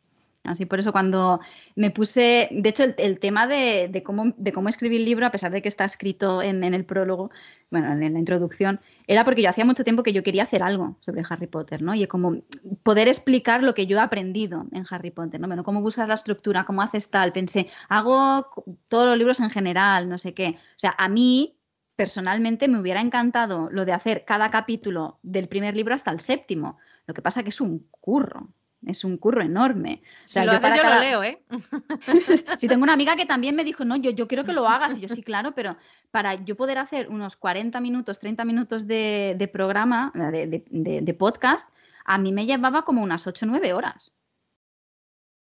Así 0.44 0.66
por 0.66 0.80
eso 0.80 0.92
cuando 0.92 1.40
me 1.76 1.90
puse, 1.90 2.50
de 2.52 2.70
hecho 2.70 2.84
el, 2.98 3.20
tema 3.20 3.48
de, 3.48 4.04
cómo, 4.06 4.34
de 4.36 4.52
cómo 4.52 4.68
escribir 4.68 5.00
el 5.00 5.06
libro, 5.06 5.26
a 5.26 5.32
pesar 5.32 5.52
de 5.52 5.62
que 5.62 5.70
está 5.70 5.86
escrito 5.86 6.42
en, 6.42 6.62
el 6.64 6.84
prólogo, 6.84 7.32
bueno, 7.72 7.94
en 7.94 8.14
la 8.14 8.20
introducción, 8.20 8.82
era 9.08 9.24
porque 9.24 9.42
yo 9.42 9.50
hacía 9.50 9.64
mucho 9.64 9.86
tiempo 9.86 10.04
que 10.04 10.12
yo 10.12 10.22
quería 10.22 10.44
hacer 10.44 10.62
algo 10.62 10.98
sobre 11.00 11.24
Harry 11.30 11.48
Potter, 11.48 11.82
¿no? 11.82 11.96
Y 11.96 12.06
como 12.08 12.42
poder 12.84 13.08
explicar 13.08 13.64
lo 13.64 13.74
que 13.74 13.88
yo 13.88 13.98
he 13.98 14.02
aprendido 14.02 14.66
en 14.74 14.86
Harry 14.90 15.12
Potter, 15.12 15.40
¿no? 15.40 15.48
Bueno, 15.48 15.64
cómo 15.64 15.82
buscas 15.82 16.10
la 16.10 16.16
estructura, 16.16 16.66
cómo 16.66 16.82
haces 16.82 17.10
tal, 17.10 17.32
pensé, 17.32 17.70
hago 17.88 18.50
todos 18.90 19.08
los 19.08 19.18
libros 19.18 19.40
en 19.40 19.50
general, 19.50 20.10
no 20.10 20.18
sé 20.18 20.34
qué. 20.34 20.58
O 20.58 20.80
sea, 20.80 20.94
a 20.98 21.08
mí 21.08 21.58
personalmente 21.96 22.68
me 22.68 22.80
hubiera 22.80 23.00
encantado 23.00 23.70
lo 23.72 23.86
de 23.86 23.94
hacer 23.94 24.26
cada 24.26 24.52
capítulo 24.52 25.20
del 25.24 25.48
primer 25.48 25.76
libro 25.76 25.96
hasta 25.96 26.12
el 26.12 26.20
séptimo. 26.20 26.78
Lo 27.06 27.14
que 27.14 27.22
pasa 27.22 27.44
que 27.44 27.50
es 27.50 27.62
un 27.62 27.88
curro, 27.92 28.50
es 28.86 29.04
un 29.04 29.18
curro 29.18 29.42
enorme. 29.42 30.02
O 30.26 30.28
sea, 30.28 30.44
si 30.44 30.48
lo 30.48 30.54
yo, 30.54 30.60
haces, 30.60 30.82
yo 30.82 30.90
lo 30.90 31.00
leo, 31.00 31.24
¿eh? 31.24 31.42
si 32.60 32.68
tengo 32.68 32.84
una 32.84 32.94
amiga 32.94 33.16
que 33.16 33.26
también 33.26 33.56
me 33.56 33.64
dijo, 33.64 33.86
no, 33.86 33.96
yo, 33.96 34.12
yo 34.12 34.28
quiero 34.28 34.44
que 34.44 34.54
lo 34.54 34.68
hagas. 34.68 34.98
Y 34.98 35.02
yo, 35.02 35.10
sí, 35.10 35.24
claro, 35.24 35.54
pero 35.54 35.78
para 36.12 36.36
yo 36.44 36.56
poder 36.56 36.78
hacer 36.78 37.10
unos 37.10 37.36
40 37.36 37.80
minutos, 37.82 38.20
30 38.20 38.46
minutos 38.46 38.88
de, 38.88 39.50
programa, 39.52 40.12
de, 40.14 40.64
de, 41.02 41.14
podcast, 41.14 41.70
a 42.06 42.18
mí 42.18 42.32
me 42.32 42.46
llevaba 42.46 42.84
como 42.84 43.02
unas 43.02 43.26
8 43.28 43.46
o 43.46 43.50
9 43.50 43.74
horas. 43.74 44.12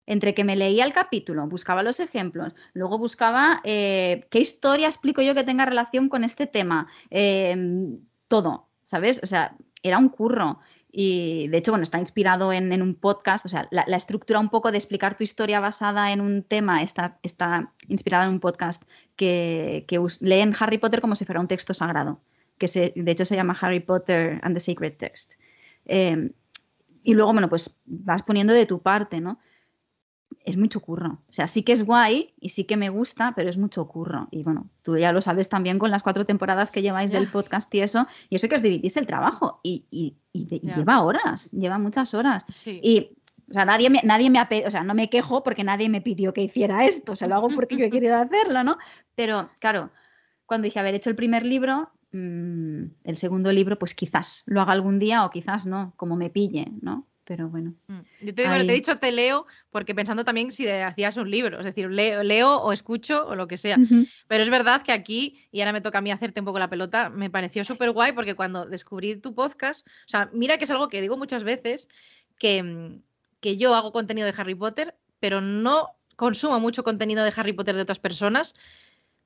Entre 0.06 0.34
que 0.34 0.44
me 0.44 0.58
leía 0.58 0.86
el 0.86 0.92
capítulo, 0.92 1.48
buscaba 1.48 1.82
los 1.82 2.02
ejemplos, 2.02 2.54
luego 2.74 2.98
buscaba 2.98 3.62
eh, 3.64 4.28
qué 4.30 4.40
historia 4.40 4.88
explico 4.88 5.22
yo 5.22 5.34
que 5.34 5.46
tenga 5.46 5.66
relación 5.66 6.10
con 6.10 6.26
este 6.26 6.46
tema. 6.46 6.88
Em, 7.10 8.00
todo, 8.28 8.68
¿sabes? 8.84 9.22
O 9.24 9.28
sea, 9.28 9.56
era 9.82 9.98
un 9.98 10.10
curro. 10.10 10.60
Y 10.96 11.48
de 11.48 11.58
hecho, 11.58 11.72
bueno, 11.72 11.82
está 11.82 11.98
inspirado 11.98 12.54
en, 12.54 12.80
un 12.80 12.94
podcast, 12.94 13.44
o 13.48 13.50
sea, 13.50 13.68
la, 13.72 13.82
estructura 13.98 14.40
un 14.40 14.50
poco 14.50 14.72
de 14.72 14.78
explicar 14.78 15.18
tu 15.18 15.24
historia 15.24 15.60
basada 15.60 16.12
en 16.12 16.22
un 16.22 16.44
tema 16.44 16.84
está, 16.84 17.18
está 17.24 17.74
inspirada 17.88 18.26
en 18.26 18.30
un 18.30 18.40
podcast 18.40 18.84
que, 19.16 19.88
leen 20.22 20.56
Harry 20.60 20.78
Potter 20.78 21.02
como 21.02 21.16
si 21.16 21.26
fuera 21.26 21.42
un 21.42 21.48
texto 21.48 21.74
sagrado, 21.74 22.22
que 22.60 22.68
se, 22.68 22.94
de 22.96 23.12
hecho 23.12 23.26
se 23.26 23.36
llama 23.36 23.58
Harry 23.60 23.80
Potter 23.80 24.40
and 24.44 24.56
the 24.56 24.60
Sacred 24.60 24.96
Text. 24.98 25.34
Em, 25.86 26.32
y 27.02 27.16
luego, 27.16 27.34
bueno, 27.34 27.50
pues 27.50 27.76
vas 27.86 28.22
poniendo 28.22 28.54
de 28.54 28.68
tu 28.68 28.80
parte, 28.84 29.20
¿no? 29.20 29.40
Es 30.46 30.58
mucho 30.58 30.80
curro. 30.80 31.22
O 31.30 31.34
sea, 31.34 31.48
sí 31.48 31.64
que 31.64 31.72
es 31.72 31.86
guay 31.86 32.34
y 32.40 32.50
sí 32.50 32.66
que 32.66 32.78
me 32.78 32.90
gusta, 32.90 33.34
pero 33.36 33.50
es 33.50 33.58
mucho 33.58 33.88
curro. 33.88 34.28
Y 34.32 34.44
bueno, 34.44 34.70
tú 34.82 34.98
ya 34.98 35.12
lo 35.12 35.22
sabes 35.22 35.50
también 35.50 35.80
con 35.80 35.92
las 35.92 36.04
cuatro 36.04 36.26
temporadas 36.26 36.72
que 36.72 36.82
lleváis 36.82 37.12
del 37.12 37.30
podcast 37.30 37.74
y 37.76 37.82
eso, 37.82 38.08
y 38.30 38.36
eso 38.36 38.50
que 38.50 38.56
os 38.56 38.62
dividís 38.62 38.98
el 38.98 39.06
trabajo. 39.06 39.60
Y, 39.64 39.86
y, 39.90 40.18
lleva 40.34 41.02
horas, 41.02 41.52
lleva 41.52 41.78
muchas 41.78 42.14
horas. 42.14 42.46
Y 42.66 43.12
o 43.50 43.54
sea, 43.54 43.66
nadie 43.66 43.90
me, 43.90 44.02
nadie 44.04 44.30
me 44.30 44.40
ha 44.40 44.50
o 44.66 44.72
sea, 44.72 44.84
no 44.84 44.94
me 44.94 45.10
quejo 45.10 45.44
porque 45.44 45.64
nadie 45.64 45.90
me 45.90 46.02
pidió 46.02 46.34
que 46.34 46.42
hiciera 46.42 46.86
esto, 46.86 47.12
o 47.12 47.16
sea, 47.16 47.28
lo 47.28 47.36
hago 47.36 47.50
porque 47.56 47.78
yo 47.78 47.86
he 47.86 47.92
querido 47.92 48.16
hacerlo, 48.16 48.64
¿no? 48.64 48.78
Pero 49.16 49.50
claro, 49.60 49.92
cuando 50.46 50.66
dije 50.66 50.80
haber 50.80 50.96
hecho 50.96 51.10
el 51.10 51.16
primer 51.16 51.46
libro, 51.46 51.92
mm, 52.12 52.84
el 53.04 53.18
segundo 53.18 53.52
libro, 53.52 53.78
pues 53.78 53.94
quizás 53.94 54.44
lo 54.46 54.62
haga 54.62 54.74
algún 54.74 55.00
día 55.00 55.26
o 55.26 55.30
quizás 55.30 55.66
no, 55.66 55.94
como 55.98 56.16
me 56.16 56.30
pille, 56.30 56.72
¿no? 56.82 57.08
Pero 57.26 57.50
bueno. 57.50 57.74
Mm, 57.88 58.00
yo 58.22 58.36
te 58.36 58.42
digo, 58.44 58.54
te 58.58 58.72
he 58.72 58.76
dicho 58.76 58.98
te 58.98 59.12
leo 59.12 59.46
porque 59.72 59.96
pensando 59.96 60.26
también 60.26 60.52
si 60.52 60.68
hacías 60.68 61.18
un 61.18 61.30
libro, 61.30 61.60
es 61.60 61.66
decir, 61.66 61.90
leo, 61.90 62.24
leo 62.24 62.58
o 62.58 62.72
escucho 62.74 63.26
o 63.26 63.36
lo 63.36 63.48
que 63.48 63.58
sea. 63.58 63.78
Pero 64.28 64.44
es 64.44 64.50
verdad 64.50 64.82
que 64.82 64.92
aquí, 64.92 65.48
y 65.52 65.62
ahora 65.62 65.74
me 65.74 65.82
toca 65.82 66.00
a 66.00 66.02
mí 66.02 66.12
hacerte 66.12 66.42
un 66.42 66.46
poco 66.46 66.60
la 66.60 66.70
pelota, 66.70 67.10
me 67.10 67.30
pareció 67.30 67.64
súper 67.64 67.92
guay 67.92 68.12
porque 68.12 68.36
cuando 68.36 68.66
descubrí 68.66 69.16
tu 69.16 69.34
podcast, 69.34 69.88
o 69.88 70.08
sea, 70.08 70.30
mira 70.34 70.58
que 70.58 70.66
es 70.66 70.72
algo 70.72 70.90
que 70.90 71.02
digo 71.02 71.18
muchas 71.18 71.44
veces, 71.44 71.90
que, 72.38 72.62
mm, 72.64 73.02
que 73.40 73.58
yo 73.58 73.76
hago 73.76 73.92
contenido 73.92 74.26
de 74.26 74.34
Harry 74.38 74.56
Potter, 74.56 74.96
pero 75.20 75.42
no 75.42 75.90
consumo 76.16 76.60
mucho 76.60 76.84
contenido 76.84 77.24
de 77.24 77.34
Harry 77.36 77.54
Potter 77.54 77.76
de 77.76 77.82
otras 77.82 78.00
personas, 78.00 78.56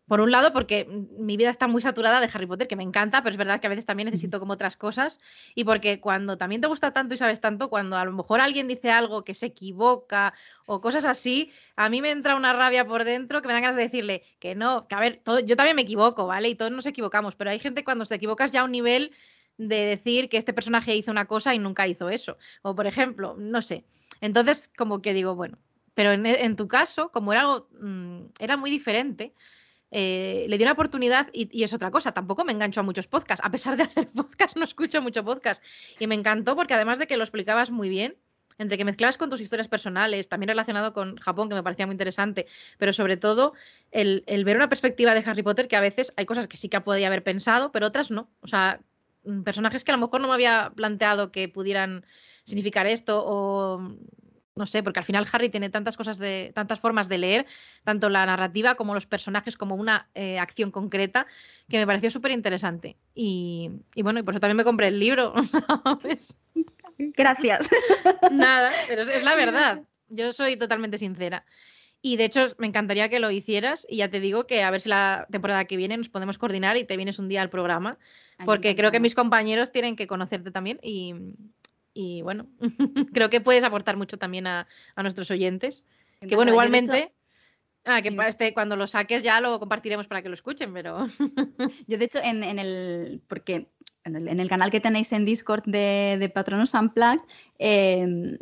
por 0.08 0.22
un 0.22 0.32
lado, 0.32 0.54
porque 0.54 0.88
mi 1.18 1.36
vida 1.36 1.50
está 1.50 1.68
muy 1.68 1.82
saturada 1.82 2.22
de 2.22 2.30
Harry 2.34 2.46
Potter, 2.46 2.68
que 2.68 2.78
me 2.78 2.84
encanta, 2.84 3.22
pero 3.22 3.32
es 3.32 3.38
verdad 3.38 3.60
que 3.60 3.68
a 3.68 3.70
veces 3.70 3.86
también 3.86 4.06
necesito 4.06 4.40
como 4.40 4.54
otras 4.54 4.78
cosas. 4.78 5.20
Y 5.54 5.66
porque 5.66 6.00
cuando 6.00 6.38
también 6.38 6.62
te 6.62 6.68
gusta 6.68 6.94
tanto 6.94 7.14
y 7.14 7.18
sabes 7.18 7.42
tanto, 7.42 7.70
cuando 7.70 7.98
a 7.98 8.06
lo 8.06 8.14
mejor 8.14 8.40
alguien 8.40 8.68
dice 8.68 8.90
algo 8.90 9.26
que 9.26 9.34
se 9.34 9.48
equivoca 9.48 10.34
o 10.66 10.80
cosas 10.80 11.04
así, 11.04 11.52
a 11.76 11.90
mí 11.90 12.02
me 12.02 12.12
entra 12.12 12.36
una 12.36 12.54
rabia 12.54 12.86
por 12.86 13.04
dentro 13.04 13.42
que 13.42 13.48
me 13.48 13.54
dan 13.54 13.64
ganas 13.64 13.76
de 13.76 13.84
decirle 13.84 14.24
que 14.40 14.56
no, 14.56 14.88
que 14.88 14.96
a 14.96 15.00
ver, 15.00 15.20
todo, 15.24 15.40
yo 15.40 15.58
también 15.58 15.76
me 15.76 15.82
equivoco, 15.82 16.26
¿vale? 16.26 16.48
Y 16.48 16.56
todos 16.56 16.72
nos 16.72 16.86
equivocamos, 16.86 17.36
pero 17.36 17.50
hay 17.50 17.60
gente 17.60 17.84
cuando 17.84 18.06
se 18.06 18.16
equivocas 18.16 18.52
ya 18.52 18.62
a 18.62 18.64
un 18.64 18.72
nivel 18.72 19.12
de 19.58 19.78
decir 19.86 20.30
que 20.30 20.38
este 20.38 20.54
personaje 20.54 20.96
hizo 20.96 21.12
una 21.12 21.26
cosa 21.26 21.54
y 21.54 21.60
nunca 21.60 21.88
hizo 21.88 22.10
eso. 22.10 22.38
O 22.62 22.76
por 22.76 22.88
ejemplo, 22.88 23.36
no 23.38 23.62
sé. 23.62 23.84
Entonces, 24.22 24.72
como 24.78 25.02
que 25.02 25.14
digo, 25.14 25.36
bueno, 25.36 25.58
pero 25.94 26.12
en, 26.14 26.56
tu 26.56 26.68
caso, 26.68 27.12
como 27.12 27.34
era 27.34 27.42
algo, 27.42 27.68
mm, 27.82 28.26
era 28.40 28.56
muy 28.56 28.70
diferente 28.70 29.34
eh, 29.92 30.46
le 30.50 30.58
di 30.58 30.64
una 30.64 30.74
oportunidad 30.74 31.30
y, 31.32 31.64
es 31.64 31.74
otra 31.74 31.92
cosa, 31.92 32.12
tampoco 32.12 32.44
me 32.44 32.52
engancho 32.52 32.82
a 32.82 32.84
muchos 32.84 33.08
podcasts, 33.08 33.46
a 33.46 33.52
pesar 33.52 33.78
de 33.78 33.84
hacer 33.84 34.08
podcast 34.16 34.58
no 34.58 34.66
escucho 34.66 35.02
mucho 35.02 35.24
podcast 35.24 35.64
y 36.00 36.08
me 36.08 36.16
encantó 36.16 36.56
porque 36.56 36.74
además 36.74 37.00
de 37.00 37.08
que 37.08 37.18
lo 37.18 37.24
explicabas 37.24 37.72
muy 37.72 37.90
bien, 37.90 38.18
entre 38.58 38.78
que 38.78 38.86
mezclabas 38.86 39.18
con 39.18 39.30
tus 39.30 39.40
historias 39.40 39.68
personales, 39.68 40.30
también 40.30 40.50
relacionado 40.50 40.92
con 40.92 41.18
Japón, 41.18 41.48
que 41.48 41.56
me 41.56 41.64
parecía 41.64 41.86
muy 41.86 41.94
interesante, 41.94 42.48
pero 42.78 42.92
sobre 42.92 43.16
todo 43.16 43.54
el, 43.92 44.24
ver 44.46 44.56
una 44.58 44.70
perspectiva 44.70 45.14
de 45.14 45.24
Harry 45.26 45.44
Potter 45.44 45.68
que 45.68 45.76
a 45.76 45.82
veces 45.82 46.12
hay 46.18 46.26
cosas 46.26 46.48
que 46.48 46.58
sí 46.58 46.68
que 46.68 46.82
podía 46.82 47.08
haber 47.08 47.24
pensado, 47.24 47.72
pero 47.72 47.88
otras 47.88 48.10
no. 48.10 48.30
O 48.42 48.48
sea, 48.48 48.82
mm, 49.26 49.44
personajes 49.44 49.84
que 49.84 49.92
a 49.92 49.96
lo 49.96 50.02
mejor 50.02 50.22
no 50.22 50.28
me 50.28 50.34
había 50.34 50.72
planteado 50.76 51.32
que 51.32 51.50
pudieran 51.50 52.04
significar 52.44 52.88
esto 52.88 53.24
o 53.24 53.96
no 54.58 54.66
sé, 54.66 54.84
porque 54.84 55.00
al 55.00 55.06
final 55.06 55.28
Harry 55.32 55.50
tiene 55.50 55.70
tantas 55.70 55.96
cosas 55.96 56.18
de, 56.18 56.52
tantas 56.54 56.80
formas 56.80 57.08
de 57.08 57.18
leer, 57.18 57.46
tanto 57.84 58.10
la 58.10 58.26
narrativa 58.26 58.76
como 58.76 58.94
los 58.94 59.06
personajes, 59.06 59.56
como 59.56 59.76
una 59.76 60.10
eh, 60.16 60.40
acción 60.40 60.72
concreta, 60.72 61.28
que 61.70 61.78
me 61.78 61.88
pareció 61.88 62.10
súper 62.12 62.32
interesante. 62.32 62.98
Y, 63.14 63.72
bueno, 63.96 64.20
y 64.20 64.24
por 64.24 64.34
eso 64.34 64.42
también 64.42 64.58
me 64.58 64.64
compré 64.64 64.88
el 64.88 65.00
libro, 65.00 65.34
Gracias. 66.98 67.70
Nada, 68.32 68.72
pero 68.88 69.04
es, 69.04 69.24
la 69.24 69.36
verdad. 69.36 69.84
Yo 70.10 70.32
soy 70.32 70.58
totalmente 70.58 70.98
sincera. 70.98 71.46
Y 72.02 72.18
de 72.18 72.26
hecho, 72.26 72.46
me 72.58 72.68
encantaría 72.68 73.10
que 73.10 73.20
lo 73.20 73.30
hicieras. 73.32 73.86
Y 73.90 73.98
ya 73.98 74.10
te 74.10 74.20
digo 74.20 74.48
que 74.48 74.64
a 74.64 74.72
ver 74.72 74.82
si 74.82 74.90
la 74.90 75.28
temporada 75.32 75.66
que 75.66 75.78
viene 75.78 75.98
nos 75.98 76.10
podemos 76.10 76.38
coordinar 76.38 76.78
y 76.78 76.86
te 76.86 76.98
vienes 76.98 77.20
un 77.20 77.28
día 77.28 77.42
al 77.42 77.50
programa. 77.50 77.98
Porque 78.46 78.76
creo 78.76 78.92
que 78.92 79.00
mis 79.00 79.16
compañeros 79.16 79.72
tienen 79.72 79.96
que 79.96 80.08
conocerte 80.08 80.52
también. 80.52 80.80
Y, 80.82 81.16
y 81.98 82.22
bueno, 82.22 82.46
creo 83.12 83.32
que 83.32 83.42
puedes 83.42 83.64
aportar 83.64 83.98
mucho 83.98 84.20
también 84.20 84.46
a, 84.46 84.68
nuestros 85.02 85.32
oyentes. 85.32 85.84
Que 86.22 86.36
bueno, 86.36 86.52
igualmente... 86.52 87.12
Ah, 87.90 88.02
que 88.02 88.10
este, 88.28 88.54
cuando 88.54 88.76
lo 88.76 88.86
saques 88.86 89.24
ya 89.24 89.40
lo 89.40 89.60
compartiremos 89.60 90.08
para 90.08 90.22
que 90.22 90.28
lo 90.28 90.36
escuchen, 90.36 90.74
pero... 90.74 91.08
Yo 91.88 91.98
de 91.98 92.06
hecho 92.06 92.20
en, 92.22 92.44
el... 92.44 93.22
porque 93.28 93.72
en 94.04 94.40
el, 94.40 94.50
canal 94.50 94.70
que 94.70 94.80
tenéis 94.80 95.12
en 95.12 95.26
Discord 95.26 95.64
de, 95.66 96.18
de 96.20 96.30
Patronos 96.30 96.74
Unplugged, 96.76 97.22
em, 97.58 98.38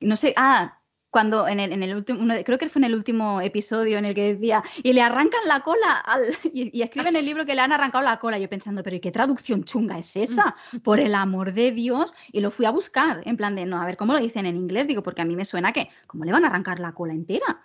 no 0.00 0.16
sé, 0.16 0.32
ah, 0.36 0.79
cuando 1.10 1.48
en 1.48 1.60
el, 1.60 1.72
en 1.72 1.82
el 1.82 1.94
último, 1.94 2.32
creo 2.44 2.58
que 2.58 2.68
fue 2.68 2.80
en 2.80 2.84
el 2.84 2.94
último 2.94 3.40
episodio 3.40 3.98
en 3.98 4.04
el 4.04 4.14
que 4.14 4.34
decía, 4.34 4.62
y 4.82 4.92
le 4.92 5.02
arrancan 5.02 5.40
la 5.46 5.60
cola, 5.60 5.98
al, 6.04 6.22
y, 6.52 6.80
escriben 6.82 7.14
en 7.14 7.20
el 7.20 7.26
libro 7.26 7.44
que 7.44 7.54
le 7.54 7.60
han 7.60 7.72
arrancado 7.72 8.04
la 8.04 8.18
cola, 8.18 8.38
yo 8.38 8.48
pensando, 8.48 8.82
pero 8.82 8.96
¿y 8.96 9.00
qué 9.00 9.10
traducción 9.10 9.64
chunga 9.64 9.98
es 9.98 10.16
esa? 10.16 10.54
Por 10.82 11.00
el 11.00 11.14
amor 11.14 11.52
de 11.52 11.72
Dios, 11.72 12.14
y 12.32 12.40
lo 12.40 12.50
fui 12.50 12.66
a 12.66 12.70
buscar, 12.70 13.22
en 13.24 13.36
plan 13.36 13.56
de, 13.56 13.66
no, 13.66 13.80
a 13.80 13.86
ver, 13.86 13.96
¿cómo 13.96 14.12
lo 14.12 14.20
dicen 14.20 14.46
en 14.46 14.56
inglés? 14.56 14.86
Digo, 14.86 15.02
porque 15.02 15.22
a 15.22 15.24
mí 15.24 15.36
me 15.36 15.44
suena 15.44 15.72
que, 15.72 15.88
¿cómo 16.06 16.24
le 16.24 16.32
van 16.32 16.44
a 16.44 16.48
arrancar 16.48 16.78
la 16.78 16.92
cola 16.92 17.12
entera? 17.12 17.62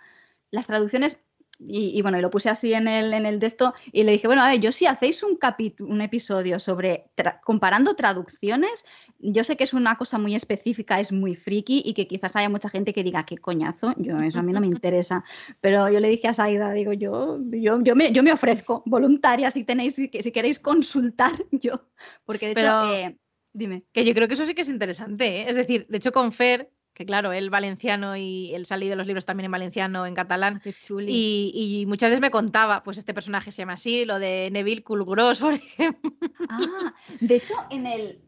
Las 0.50 0.66
traducciones 0.66 1.20
y, 1.58 2.02
bueno, 2.02 2.18
y 2.18 2.20
lo 2.20 2.30
puse 2.30 2.50
así 2.50 2.74
en 2.74 2.86
el, 2.86 3.14
en 3.14 3.24
el 3.24 3.38
de 3.38 3.46
esto 3.46 3.72
y 3.90 4.02
le 4.02 4.12
dije, 4.12 4.26
bueno, 4.26 4.42
a 4.42 4.48
ver, 4.48 4.60
yo 4.60 4.72
si 4.72 4.86
hacéis 4.86 5.22
un, 5.22 5.38
un 5.80 6.00
episodio 6.02 6.58
sobre 6.58 7.06
comparando 7.44 7.94
traducciones, 7.94 8.84
yo 9.18 9.42
sé 9.42 9.56
que 9.56 9.64
es 9.64 9.72
una 9.72 9.96
cosa 9.96 10.18
muy 10.18 10.34
específica, 10.34 11.00
es 11.00 11.12
muy 11.12 11.34
friki 11.34 11.82
y 11.84 11.94
que 11.94 12.06
quizás 12.06 12.36
haya 12.36 12.50
mucha 12.50 12.68
gente 12.68 12.92
que 12.92 13.02
diga, 13.02 13.24
qué 13.24 13.38
coñazo, 13.38 13.94
yo 13.96 14.18
eso 14.20 14.40
a 14.40 14.42
mí 14.42 14.52
no 14.52 14.60
me 14.60 14.66
interesa, 14.66 15.24
pero 15.60 15.88
yo 15.88 15.98
le 16.00 16.08
dije 16.08 16.28
a 16.28 16.34
Saida, 16.34 16.72
digo, 16.72 16.92
yo, 16.92 17.38
yo, 17.50 17.80
yo, 17.82 17.96
me, 17.96 18.12
yo 18.12 18.22
me 18.22 18.32
ofrezco 18.32 18.82
voluntaria 18.84 19.50
si, 19.50 19.64
tenéis, 19.64 19.94
si, 19.94 20.08
queréis 20.08 20.58
consultar 20.58 21.32
yo, 21.50 21.80
porque 22.24 22.46
de 22.46 22.52
hecho... 22.52 22.92
Eh, 22.92 23.18
dime. 23.54 23.84
Que 23.92 24.04
yo 24.04 24.12
creo 24.12 24.28
que 24.28 24.34
eso 24.34 24.44
sí 24.44 24.54
que 24.54 24.62
es 24.62 24.68
interesante, 24.68 25.40
¿eh? 25.40 25.48
es 25.48 25.56
decir, 25.56 25.86
de 25.88 25.96
hecho 25.96 26.12
con 26.12 26.32
Fer 26.32 26.70
que 26.96 27.04
claro, 27.04 27.34
él 27.34 27.50
valenciano 27.50 28.16
y 28.16 28.54
él 28.54 28.64
salí 28.64 28.88
de 28.88 28.96
los 28.96 29.06
libros 29.06 29.26
también 29.26 29.44
en 29.44 29.50
valenciano, 29.52 30.06
en 30.06 30.14
catalán. 30.14 30.62
Y, 31.06 31.52
y, 31.54 31.84
muchas 31.84 32.08
veces 32.08 32.22
me 32.22 32.30
contaba, 32.30 32.82
pues 32.82 32.96
este 32.96 33.12
personaje 33.12 33.52
se 33.52 33.58
llama 33.58 33.74
así, 33.74 34.06
lo 34.06 34.18
de 34.18 34.48
Neville 34.50 34.82
Culgros, 34.82 35.38
por 35.42 35.52
ejemplo. 35.52 36.10
Ah, 36.48 36.94
de 37.20 37.34
hecho, 37.34 37.52
en 37.68 37.86
el, 37.86 38.18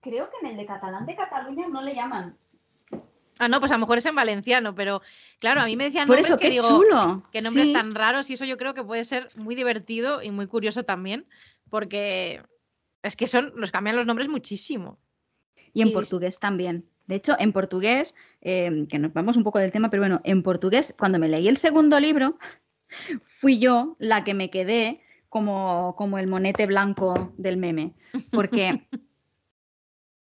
creo 0.00 0.30
que 0.30 0.38
en 0.40 0.52
el 0.52 0.56
de 0.56 0.64
catalán 0.64 1.04
de 1.04 1.16
Cataluña 1.16 1.68
no 1.68 1.82
le 1.82 1.94
llaman. 1.94 2.38
Ah, 3.38 3.48
no, 3.48 3.60
pues 3.60 3.70
a 3.72 3.74
lo 3.74 3.80
mejor 3.80 3.98
es 3.98 4.06
en 4.06 4.14
valenciano, 4.14 4.74
pero 4.74 5.02
claro, 5.38 5.60
a 5.60 5.66
mí 5.66 5.76
me 5.76 5.84
decían 5.84 6.08
nombres 6.08 6.34
que 6.38 6.48
digo, 6.48 6.82
que 7.30 7.42
nombres 7.42 7.74
tan 7.74 7.94
raros 7.94 8.30
y 8.30 8.34
eso 8.34 8.46
yo 8.46 8.56
creo 8.56 8.72
que 8.72 8.84
puede 8.84 9.04
ser 9.04 9.28
muy 9.34 9.54
divertido 9.54 10.22
y 10.22 10.30
muy 10.30 10.46
curioso 10.46 10.84
también, 10.84 11.26
porque 11.68 12.42
Es 13.02 13.16
que 13.16 13.26
son, 13.26 13.52
los 13.56 13.70
cambian 13.70 13.96
los 13.96 14.06
nombres 14.06 14.28
muchísimo. 14.28 14.98
Y 15.74 15.82
en 15.82 15.92
portugués 15.92 16.38
también. 16.38 16.88
De 17.06 17.16
hecho, 17.16 17.36
en 17.38 17.52
portugués, 17.52 18.14
em, 18.40 18.86
que 18.86 18.98
nos 18.98 19.12
vamos 19.12 19.36
un 19.36 19.44
poco 19.44 19.58
del 19.58 19.70
tema, 19.70 19.90
pero 19.90 20.02
bueno, 20.02 20.20
en 20.24 20.42
portugués, 20.42 20.94
cuando 20.98 21.18
me 21.18 21.28
leí 21.28 21.48
el 21.48 21.56
segundo 21.56 22.00
libro, 22.00 22.38
fui 23.24 23.58
yo 23.58 23.96
la 23.98 24.24
que 24.24 24.34
me 24.34 24.50
quedé 24.50 25.00
como, 25.28 25.94
como 25.96 26.18
el 26.18 26.26
monete 26.26 26.66
blanco 26.66 27.32
del 27.36 27.56
meme. 27.56 27.94
Porque 28.30 28.86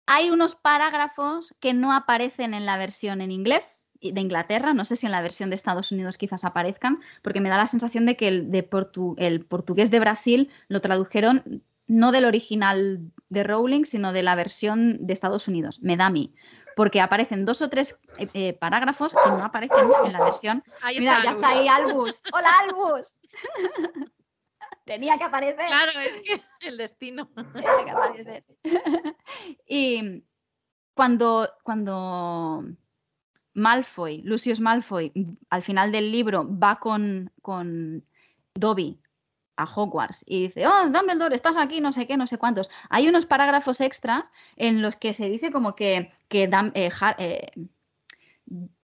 hay 0.07 0.29
unos 0.29 0.55
parágrafos 0.55 1.53
que 1.59 1.73
no 1.73 1.93
aparecen 1.93 2.53
en 2.53 2.65
la 2.65 2.77
versión 2.77 3.21
en 3.21 3.31
inglés 3.31 3.87
de 4.01 4.21
Inglaterra, 4.21 4.73
no 4.73 4.85
sé 4.85 4.95
si 4.95 5.05
en 5.05 5.11
la 5.11 5.21
versión 5.21 5.49
de 5.49 5.55
Estados 5.55 5.91
Unidos 5.91 6.17
quizás 6.17 6.45
aparezcan, 6.45 6.99
porque 7.23 7.41
me 7.41 7.49
da 7.49 7.57
la 7.57 7.67
sensación 7.67 8.05
de 8.05 8.15
que 8.15 8.27
el, 8.27 8.51
de 8.51 8.67
el 9.17 9.45
portugués 9.45 9.91
de 9.91 9.99
Brasil 9.99 10.49
lo 10.67 10.81
tradujeron 10.81 11.63
no 11.87 12.11
del 12.11 12.25
original 12.25 13.11
de 13.29 13.43
Rowling, 13.43 13.85
sino 13.85 14.13
de 14.13 14.23
la 14.23 14.35
versión 14.35 15.05
de 15.05 15.13
Estados 15.13 15.47
Unidos. 15.47 15.79
Me 15.81 15.97
da 15.97 16.07
a 16.07 16.11
mí. 16.11 16.33
Porque 16.77 17.01
aparecen 17.01 17.43
dos 17.43 17.63
o 17.63 17.69
tres 17.69 17.99
eh, 18.19 18.27
eh, 18.35 18.53
parágrafos 18.53 19.11
que 19.11 19.29
no 19.31 19.43
aparecen 19.43 19.89
en 20.05 20.13
la 20.13 20.23
versión. 20.23 20.63
Mira, 20.97 21.23
ya 21.23 21.31
está 21.31 21.49
ahí 21.49 21.67
Albus. 21.67 22.21
¡Hola, 22.31 22.49
Albus! 22.61 23.17
Tenía 24.85 25.17
que 25.17 25.23
aparecer. 25.23 25.65
Claro, 25.65 25.99
es 25.99 26.15
que 26.17 26.41
el 26.61 26.77
destino. 26.77 27.29
Tenía 27.51 27.83
que 27.83 27.91
aparecer. 27.91 28.45
y 29.67 30.23
cuando, 30.93 31.49
cuando 31.63 32.63
Malfoy, 33.55 34.21
Lucius 34.21 34.59
Malfoy, 34.59 35.11
al 35.49 35.63
final 35.63 35.91
del 35.91 36.11
libro 36.11 36.47
va 36.47 36.75
con, 36.79 37.31
con 37.41 38.05
Dobby 38.53 39.01
a 39.57 39.65
Hogwarts 39.65 40.23
y 40.27 40.43
dice, 40.43 40.67
oh, 40.67 40.89
Dumbledore, 40.89 41.35
estás 41.35 41.57
aquí, 41.57 41.81
no 41.81 41.91
sé 41.91 42.07
qué, 42.07 42.15
no 42.15 42.27
sé 42.27 42.37
cuántos. 42.37 42.69
Hay 42.89 43.07
unos 43.07 43.25
parágrafos 43.25 43.81
extras 43.81 44.31
en 44.55 44.81
los 44.81 44.95
que 44.95 45.13
se 45.13 45.29
dice 45.29 45.51
como 45.51 45.75
que, 45.75 46.11
que 46.29 46.43
eh, 46.43 46.91
eh, 47.17 47.51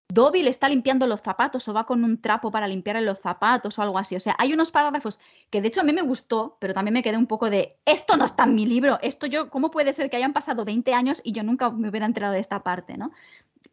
Dobby 0.08 0.42
le 0.42 0.50
está 0.50 0.68
limpiando 0.68 1.06
los 1.06 1.22
zapatos 1.22 1.66
o 1.68 1.74
va 1.74 1.86
con 1.86 2.04
un 2.04 2.20
trapo 2.20 2.50
para 2.50 2.68
limpiarle 2.68 3.02
los 3.02 3.20
zapatos 3.20 3.78
o 3.78 3.82
algo 3.82 3.98
así. 3.98 4.14
O 4.14 4.20
sea, 4.20 4.36
hay 4.38 4.52
unos 4.52 4.70
parágrafos 4.70 5.18
que 5.50 5.60
de 5.60 5.68
hecho 5.68 5.80
a 5.80 5.84
mí 5.84 5.92
me 5.92 6.02
gustó, 6.02 6.56
pero 6.60 6.74
también 6.74 6.94
me 6.94 7.02
quedé 7.02 7.16
un 7.16 7.26
poco 7.26 7.50
de, 7.50 7.76
esto 7.84 8.16
no 8.16 8.24
está 8.24 8.44
en 8.44 8.54
mi 8.54 8.66
libro, 8.66 8.98
esto 9.02 9.26
yo, 9.26 9.50
¿cómo 9.50 9.70
puede 9.70 9.92
ser 9.92 10.10
que 10.10 10.16
hayan 10.16 10.32
pasado 10.32 10.64
20 10.64 10.92
años 10.94 11.20
y 11.24 11.32
yo 11.32 11.42
nunca 11.42 11.70
me 11.70 11.88
hubiera 11.88 12.06
enterado 12.06 12.34
de 12.34 12.40
esta 12.40 12.62
parte, 12.62 12.96
¿no? 12.96 13.12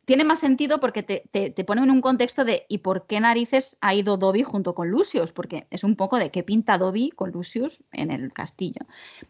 Tiene 0.06 0.24
más 0.24 0.40
sentido 0.40 0.80
porque 0.80 1.04
te, 1.04 1.24
te, 1.32 1.64
pone 1.64 1.82
en 1.84 1.92
un 1.92 2.02
contexto 2.02 2.44
de 2.46 2.66
¿y 2.68 2.80
por 2.80 3.08
qué 3.08 3.20
narices 3.20 3.78
ha 3.82 3.94
ido 3.94 4.18
Dobby 4.18 4.44
junto 4.44 4.76
con 4.76 4.90
Lucius? 4.90 5.32
Porque 5.32 5.68
es 5.70 5.84
un 5.84 5.96
poco 5.96 6.18
de 6.18 6.32
qué 6.32 6.44
pinta 6.44 6.78
Dobby 6.78 7.12
con 7.12 7.32
Lucius 7.32 7.84
en 7.92 8.12
el 8.12 8.34
castillo. 8.34 8.86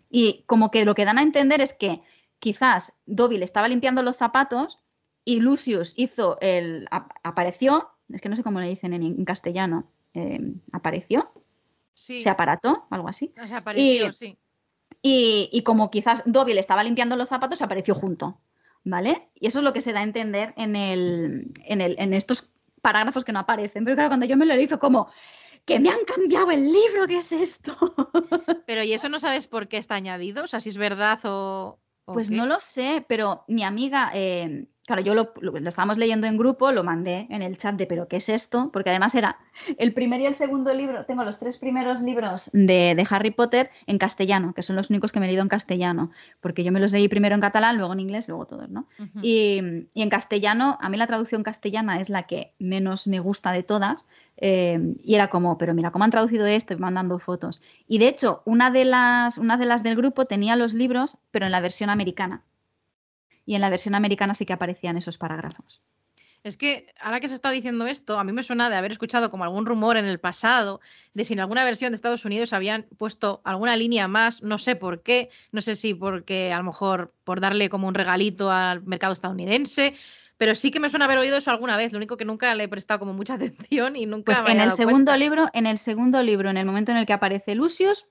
Y 0.09 0.43
como 0.47 0.71
que 0.71 0.85
lo 0.85 0.95
que 0.95 1.05
dan 1.05 1.17
a 1.17 1.23
entender 1.23 1.61
es 1.61 1.73
que 1.73 2.01
quizás 2.39 3.01
Dobby 3.05 3.38
le 3.38 3.45
estaba 3.45 3.67
limpiando 3.67 4.01
los 4.03 4.17
zapatos 4.17 4.79
y 5.23 5.39
Lucius 5.39 5.93
hizo 5.97 6.38
el. 6.41 6.88
apareció, 7.23 7.89
es 8.09 8.21
que 8.21 8.29
no 8.29 8.35
sé 8.35 8.43
cómo 8.43 8.59
le 8.59 8.67
dicen 8.67 8.93
en, 8.93 9.23
castellano, 9.25 9.91
em, 10.13 10.61
apareció. 10.71 11.31
Se 11.93 12.29
aparató, 12.29 12.88
algo 12.89 13.07
así. 13.07 13.33
Se 13.35 13.53
apareció, 13.53 14.07
y, 14.09 14.13
sí. 14.13 14.38
Y, 15.03 15.63
como 15.63 15.89
quizás 15.89 16.23
Dobby 16.25 16.53
le 16.53 16.59
estaba 16.59 16.83
limpiando 16.83 17.15
los 17.15 17.29
zapatos, 17.29 17.59
se 17.59 17.65
apareció 17.65 17.95
junto. 17.95 18.39
¿Vale? 18.83 19.29
Y 19.35 19.47
eso 19.47 19.59
es 19.59 19.63
lo 19.63 19.73
que 19.73 19.81
se 19.81 19.93
da 19.93 19.99
a 19.99 20.03
entender 20.03 20.53
en, 20.57 20.75
el, 20.75 21.51
en, 21.65 21.81
el, 21.81 21.95
en 21.99 22.13
estos 22.13 22.49
parágrafos 22.81 23.23
que 23.23 23.31
no 23.31 23.39
aparecen. 23.39 23.83
Pero 23.83 23.95
claro, 23.95 24.09
cuando 24.09 24.25
yo 24.25 24.37
me 24.37 24.45
lo 24.45 24.59
hice 24.59 24.77
como, 24.77 25.09
que 25.65 25.79
me 25.79 25.89
han 25.89 26.03
cambiado 26.05 26.51
el 26.51 26.71
libro, 26.71 27.07
¿qué 27.07 27.17
es 27.17 27.31
esto? 27.31 27.75
Pero 28.65 28.83
¿y 28.83 28.93
eso 28.93 29.09
no 29.09 29.19
sabes 29.19 29.47
por 29.47 29.67
qué 29.67 29.77
está 29.77 29.95
añadido? 29.95 30.43
O 30.43 30.47
sea, 30.47 30.59
si 30.59 30.69
es 30.69 30.77
verdad 30.77 31.19
o... 31.23 31.79
pues 32.05 32.31
no 32.31 32.45
lo 32.45 32.59
sé, 32.59 33.05
pero 33.07 33.45
mi 33.47 33.63
amiga, 33.63 34.11
eh, 34.13 34.65
Claro, 34.91 35.03
yo 35.03 35.15
lo, 35.15 35.57
estábamos 35.69 35.97
leyendo 35.97 36.27
en 36.27 36.38
grupo, 36.38 36.69
lo 36.73 36.84
mandé 36.84 37.26
en 37.30 37.41
el 37.41 37.55
chat 37.55 37.76
de 37.76 37.88
¿pero 37.88 38.09
qué 38.09 38.18
es 38.18 38.27
esto? 38.27 38.72
Porque 38.73 38.89
además 38.89 39.15
era 39.15 39.38
el 39.77 39.93
primer 39.93 40.19
y 40.19 40.26
el 40.26 40.35
segundo 40.35 40.73
libro, 40.73 41.05
tengo 41.05 41.23
los 41.23 41.39
tres 41.39 41.57
primeros 41.57 42.01
libros 42.01 42.49
de, 42.51 43.07
Harry 43.09 43.31
Potter 43.31 43.69
en 43.88 43.97
castellano, 43.97 44.53
que 44.53 44.61
son 44.61 44.76
los 44.76 44.89
únicos 44.89 45.13
que 45.13 45.22
me 45.22 45.27
he 45.27 45.30
leído 45.30 45.43
en 45.43 45.47
castellano, 45.47 46.11
porque 46.41 46.65
yo 46.65 46.73
me 46.73 46.81
los 46.81 46.91
leí 46.91 47.07
primero 47.07 47.35
en 47.35 47.39
catalán, 47.39 47.77
luego 47.77 47.93
en 47.93 48.01
inglés, 48.01 48.27
luego 48.27 48.45
todos, 48.47 48.69
¿no? 48.69 48.85
y, 49.22 49.61
en 49.95 50.09
castellano, 50.09 50.77
a 50.81 50.89
mí 50.89 50.97
la 50.97 51.07
traducción 51.07 51.41
castellana 51.41 52.01
es 52.01 52.09
la 52.09 52.23
que 52.23 52.51
menos 52.59 53.07
me 53.07 53.22
gusta 53.22 53.53
de 53.53 53.63
todas, 53.63 54.05
eh, 54.35 54.77
y 55.01 55.15
era 55.15 55.30
como, 55.30 55.57
pero 55.57 55.73
mira, 55.73 55.91
¿cómo 55.91 56.03
han 56.03 56.11
traducido 56.11 56.45
esto? 56.47 56.73
Y 56.73 56.77
mandando 56.77 57.18
fotos. 57.18 57.61
Y 57.88 57.99
de 57.99 58.09
hecho, 58.09 58.41
una 58.43 58.72
de, 58.72 58.84
las, 58.84 59.38
una 59.38 59.55
de 59.55 59.68
las 59.68 59.84
del 59.84 59.95
grupo 59.95 60.26
tenía 60.26 60.57
los 60.57 60.73
libros, 60.73 61.15
pero 61.31 61.45
en 61.45 61.53
la 61.53 61.61
versión 61.61 61.89
americana 61.89 62.43
y 63.45 63.55
en 63.55 63.61
la 63.61 63.69
versión 63.69 63.95
americana 63.95 64.34
sí 64.34 64.45
que 64.45 64.53
aparecían 64.53 64.97
esos 64.97 65.18
parágrafos. 65.18 65.81
Es 66.43 66.57
que 66.57 66.88
ahora 66.99 67.19
que 67.19 67.27
se 67.27 67.35
está 67.35 67.51
diciendo 67.51 67.85
esto, 67.85 68.18
a 68.18 68.23
mí 68.23 68.31
me 68.31 68.41
suena 68.41 68.69
de 68.69 68.76
haber 68.76 68.91
escuchado 68.91 69.30
como 69.30 69.43
algún 69.43 69.68
rumor 69.68 69.95
en 69.97 70.05
el 70.05 70.19
pasado 70.19 70.81
de 71.13 71.23
si 71.23 71.34
en 71.34 71.39
alguna 71.39 71.63
versión 71.63 71.91
de 71.91 71.95
Estados 71.95 72.26
Unidos 72.26 72.51
habían 72.51 72.88
puesto 72.97 73.41
alguna 73.43 73.76
línea 73.76 74.07
más, 74.07 74.41
no 74.41 74.57
sé 74.57 74.76
por 74.76 75.03
qué, 75.03 75.30
no 75.51 75.61
sé 75.61 75.76
si 75.76 75.93
porque 75.93 76.51
a 76.51 76.57
lo 76.57 76.63
mejor 76.63 77.13
por 77.23 77.41
darle 77.41 77.69
como 77.69 77.88
un 77.88 77.93
regalito 77.93 78.49
al 78.49 78.81
mercado 78.84 79.13
estadounidense, 79.13 79.93
pero 80.38 80.55
sí 80.55 80.72
que 80.72 80.80
me 80.80 80.89
suena 80.89 81.05
haber 81.05 81.19
oído 81.19 81.38
eso 81.38 81.51
alguna 81.51 81.77
vez, 81.77 81.91
lo 81.91 81.97
único 81.97 82.18
que 82.18 82.26
nunca 82.26 82.55
le 82.55 82.63
he 82.63 82.68
prestado 82.68 82.99
como 82.99 83.13
mucha 83.13 83.34
atención 83.35 83.95
y 83.95 84.07
nunca 84.07 84.34
pues 84.34 84.51
en 84.51 84.61
el 84.61 84.72
segundo 84.72 85.15
libro, 85.15 85.47
en 85.53 85.68
el 85.68 85.77
segundo 85.77 86.23
libro, 86.23 86.49
en 86.49 86.57
el 86.57 86.65
momento 86.65 86.91
en 86.91 86.97
el 86.97 87.05
que 87.05 87.13
aparece 87.13 87.53
Lucius, 87.53 88.07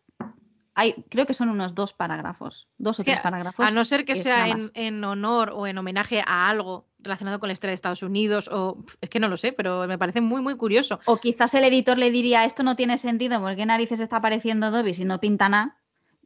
creo 1.09 1.27
que 1.27 1.35
son 1.35 1.49
unos 1.51 1.75
dos 1.75 1.93
parágrafos, 1.93 2.69
dos 2.79 2.99
o 3.01 3.05
tres 3.05 3.21
parágrafos. 3.21 3.67
A 3.67 3.71
no 3.71 3.85
ser 3.85 4.05
que 4.05 4.17
sea 4.17 4.47
en, 4.75 5.05
honor 5.05 5.53
o 5.55 5.67
en 5.67 5.79
homenaje 5.79 6.23
a 6.27 6.49
algo 6.49 6.87
relacionado 6.99 7.41
con 7.41 7.49
la 7.49 7.55
historia 7.55 7.71
de 7.71 7.77
Estados 7.77 8.03
Unidos, 8.03 8.49
o 8.49 8.85
es 9.01 9.09
que 9.11 9.21
no 9.21 9.29
lo 9.29 9.37
sé, 9.37 9.53
pero 9.53 9.87
me 9.87 9.99
parece 9.99 10.21
muy, 10.21 10.43
muy 10.43 10.57
curioso. 10.57 11.01
O 11.07 11.17
quizás 11.19 11.55
el 11.55 11.65
editor 11.65 11.99
le 11.99 12.11
diría, 12.11 12.45
esto 12.45 12.63
no 12.63 12.77
tiene 12.77 12.99
sentido, 12.99 13.41
¿por 13.41 13.57
qué 13.57 13.67
narices 13.67 14.01
está 14.01 14.17
apareciendo 14.17 14.71
Dobby 14.71 14.95
si 14.95 15.05
no 15.05 15.21
pinta 15.21 15.49
nada? 15.49 15.77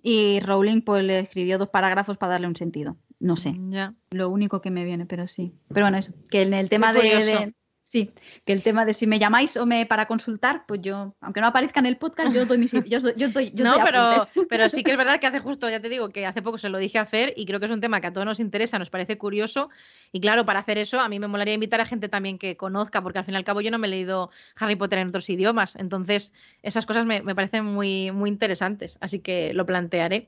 Y 0.02 0.40
Rowling 0.40 0.82
pues 0.82 1.02
le 1.02 1.20
escribió 1.20 1.58
dos 1.58 1.70
parágrafos 1.70 2.18
para 2.18 2.32
darle 2.32 2.48
un 2.48 2.56
sentido. 2.56 2.96
No 3.20 3.36
sé. 3.36 3.56
Ya. 3.70 3.94
Lo 4.10 4.28
único 4.28 4.60
que 4.60 4.70
me 4.70 4.84
viene, 4.84 5.06
pero 5.06 5.26
sí. 5.28 5.54
Pero 5.68 5.86
bueno, 5.86 5.96
eso, 5.96 6.12
que 6.30 6.42
en 6.42 6.52
el 6.52 6.68
tema 6.68 6.92
de, 6.92 7.54
Sí, 7.86 8.10
que 8.46 8.54
el 8.54 8.62
tema 8.62 8.86
de 8.86 8.94
si 8.94 9.06
me 9.06 9.18
llamáis 9.18 9.58
o 9.58 9.66
me 9.66 9.84
para 9.84 10.06
consultar, 10.06 10.64
pues 10.66 10.80
yo, 10.80 11.14
aunque 11.20 11.42
no 11.42 11.48
aparezca 11.48 11.80
en 11.80 11.86
el 11.86 11.98
podcast, 11.98 12.34
yo 12.34 12.46
doy 12.46 12.56
mis 12.56 12.72
yo, 12.72 12.80
yo, 12.82 13.28
doy, 13.28 13.52
yo 13.54 13.62
No, 13.62 13.76
pero, 13.84 14.08
pero 14.48 14.70
sí 14.70 14.82
que 14.82 14.92
es 14.92 14.96
verdad 14.96 15.20
que 15.20 15.26
hace 15.26 15.38
justo, 15.38 15.68
ya 15.68 15.80
te 15.80 15.90
digo, 15.90 16.08
que 16.08 16.24
hace 16.24 16.40
poco 16.40 16.56
se 16.56 16.70
lo 16.70 16.78
dije 16.78 16.98
a 16.98 17.04
Fer 17.04 17.34
y 17.36 17.44
creo 17.44 17.60
que 17.60 17.66
es 17.66 17.70
un 17.70 17.82
tema 17.82 18.00
que 18.00 18.06
a 18.06 18.12
todos 18.14 18.24
nos 18.24 18.40
interesa, 18.40 18.78
nos 18.78 18.88
parece 18.88 19.18
curioso. 19.18 19.68
Y 20.12 20.20
claro, 20.20 20.46
para 20.46 20.60
hacer 20.60 20.78
eso, 20.78 20.98
a 20.98 21.10
mí 21.10 21.18
me 21.18 21.28
molaría 21.28 21.52
invitar 21.52 21.78
a 21.82 21.84
gente 21.84 22.08
también 22.08 22.38
que 22.38 22.56
conozca, 22.56 23.02
porque 23.02 23.18
al 23.18 23.26
fin 23.26 23.34
y 23.34 23.36
al 23.36 23.44
cabo 23.44 23.60
yo 23.60 23.70
no 23.70 23.76
me 23.76 23.86
he 23.86 23.90
leído 23.90 24.30
Harry 24.56 24.76
Potter 24.76 25.00
en 25.00 25.08
otros 25.08 25.28
idiomas. 25.28 25.76
Entonces, 25.76 26.32
esas 26.62 26.86
cosas 26.86 27.04
me, 27.04 27.22
parecen 27.34 27.66
muy, 27.66 28.12
muy 28.12 28.30
interesantes. 28.30 28.96
Así 29.02 29.18
que 29.18 29.52
lo 29.52 29.66
plantearé. 29.66 30.26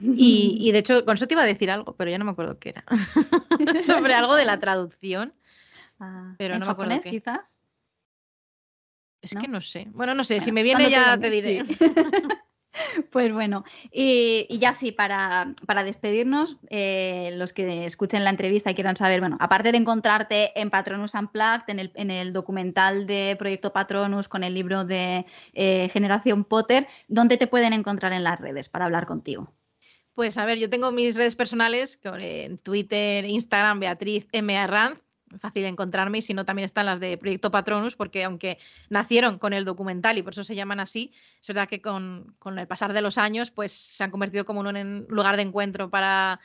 Y, 0.00 0.56
y, 0.58 0.72
de 0.72 0.78
hecho, 0.78 1.04
con 1.04 1.16
eso 1.16 1.26
te 1.26 1.34
iba 1.34 1.42
a 1.42 1.46
decir 1.46 1.70
algo, 1.70 1.92
pero 1.92 2.10
ya 2.10 2.16
no 2.16 2.24
me 2.24 2.30
acuerdo 2.30 2.58
qué 2.58 2.70
era. 2.70 2.84
Sobre 3.84 4.14
algo 4.14 4.34
de 4.34 4.46
la 4.46 4.58
traducción. 4.58 5.34
Ah, 6.00 6.34
pero 6.38 6.58
no 6.58 6.66
japonés, 6.66 7.04
quizás. 7.04 7.60
Es 9.22 9.34
que 9.34 9.48
no 9.48 9.60
sé. 9.60 9.86
Bueno, 9.92 10.14
no 10.14 10.24
sé, 10.24 10.40
si 10.40 10.50
me 10.50 10.62
viene 10.62 10.90
ya 10.90 11.18
te, 11.18 11.30
diré. 11.30 11.62
Pues 13.10 13.32
bueno, 13.32 13.64
y, 13.90 14.46
ya 14.58 14.72
sí, 14.72 14.92
para, 14.92 15.54
para 15.66 15.84
despedirnos, 15.84 16.56
eh, 16.68 17.30
los 17.34 17.52
que 17.52 17.84
escuchen 17.84 18.24
la 18.24 18.30
entrevista 18.30 18.70
y 18.70 18.74
quieran 18.74 18.96
saber, 18.96 19.20
bueno, 19.20 19.36
aparte 19.40 19.72
de 19.72 19.78
encontrarte 19.78 20.58
en 20.58 20.70
Patronus 20.70 21.14
Unplugged, 21.14 21.68
en 21.68 21.78
el, 21.80 21.92
en 21.94 22.10
el 22.10 22.32
documental 22.32 23.06
de 23.06 23.36
Proyecto 23.38 23.72
Patronus 23.72 24.28
con 24.28 24.44
el 24.44 24.54
libro 24.54 24.84
de 24.84 25.26
eh, 25.52 25.88
Generación 25.92 26.44
Potter, 26.44 26.86
¿dónde 27.08 27.36
te 27.36 27.46
pueden 27.46 27.72
encontrar 27.72 28.12
en 28.12 28.24
las 28.24 28.40
redes 28.40 28.68
para 28.68 28.84
hablar 28.84 29.06
contigo? 29.06 29.52
Pues 30.14 30.38
a 30.38 30.44
ver, 30.44 30.58
yo 30.58 30.68
tengo 30.68 30.92
mis 30.92 31.16
redes 31.16 31.36
personales, 31.36 31.98
en 32.04 32.58
Twitter, 32.58 33.24
Instagram, 33.24 33.80
Beatriz 33.80 34.28
M. 34.32 34.56
Arranz, 34.56 35.02
fácil 35.38 35.64
encontrarme 35.64 36.18
y 36.18 36.22
si 36.22 36.34
no 36.34 36.44
también 36.44 36.64
están 36.64 36.86
las 36.86 37.00
de 37.00 37.16
Proyecto 37.16 37.50
Patronus 37.50 37.96
porque 37.96 38.24
aunque 38.24 38.58
nacieron 38.88 39.38
con 39.38 39.52
el 39.52 39.64
documental 39.64 40.18
y 40.18 40.22
por 40.22 40.32
eso 40.32 40.44
se 40.44 40.54
llaman 40.54 40.80
así, 40.80 41.12
es 41.40 41.46
verdad 41.46 41.68
que 41.68 41.80
con, 41.80 42.34
el 42.56 42.66
pasar 42.66 42.92
de 42.92 43.02
los 43.02 43.18
años 43.18 43.50
pues 43.50 43.72
se 43.72 44.02
han 44.04 44.10
convertido 44.10 44.44
como 44.44 44.68
en 44.68 44.76
un 44.76 45.06
lugar 45.08 45.36
de 45.36 45.42
encuentro 45.42 45.90
para, 45.90 46.40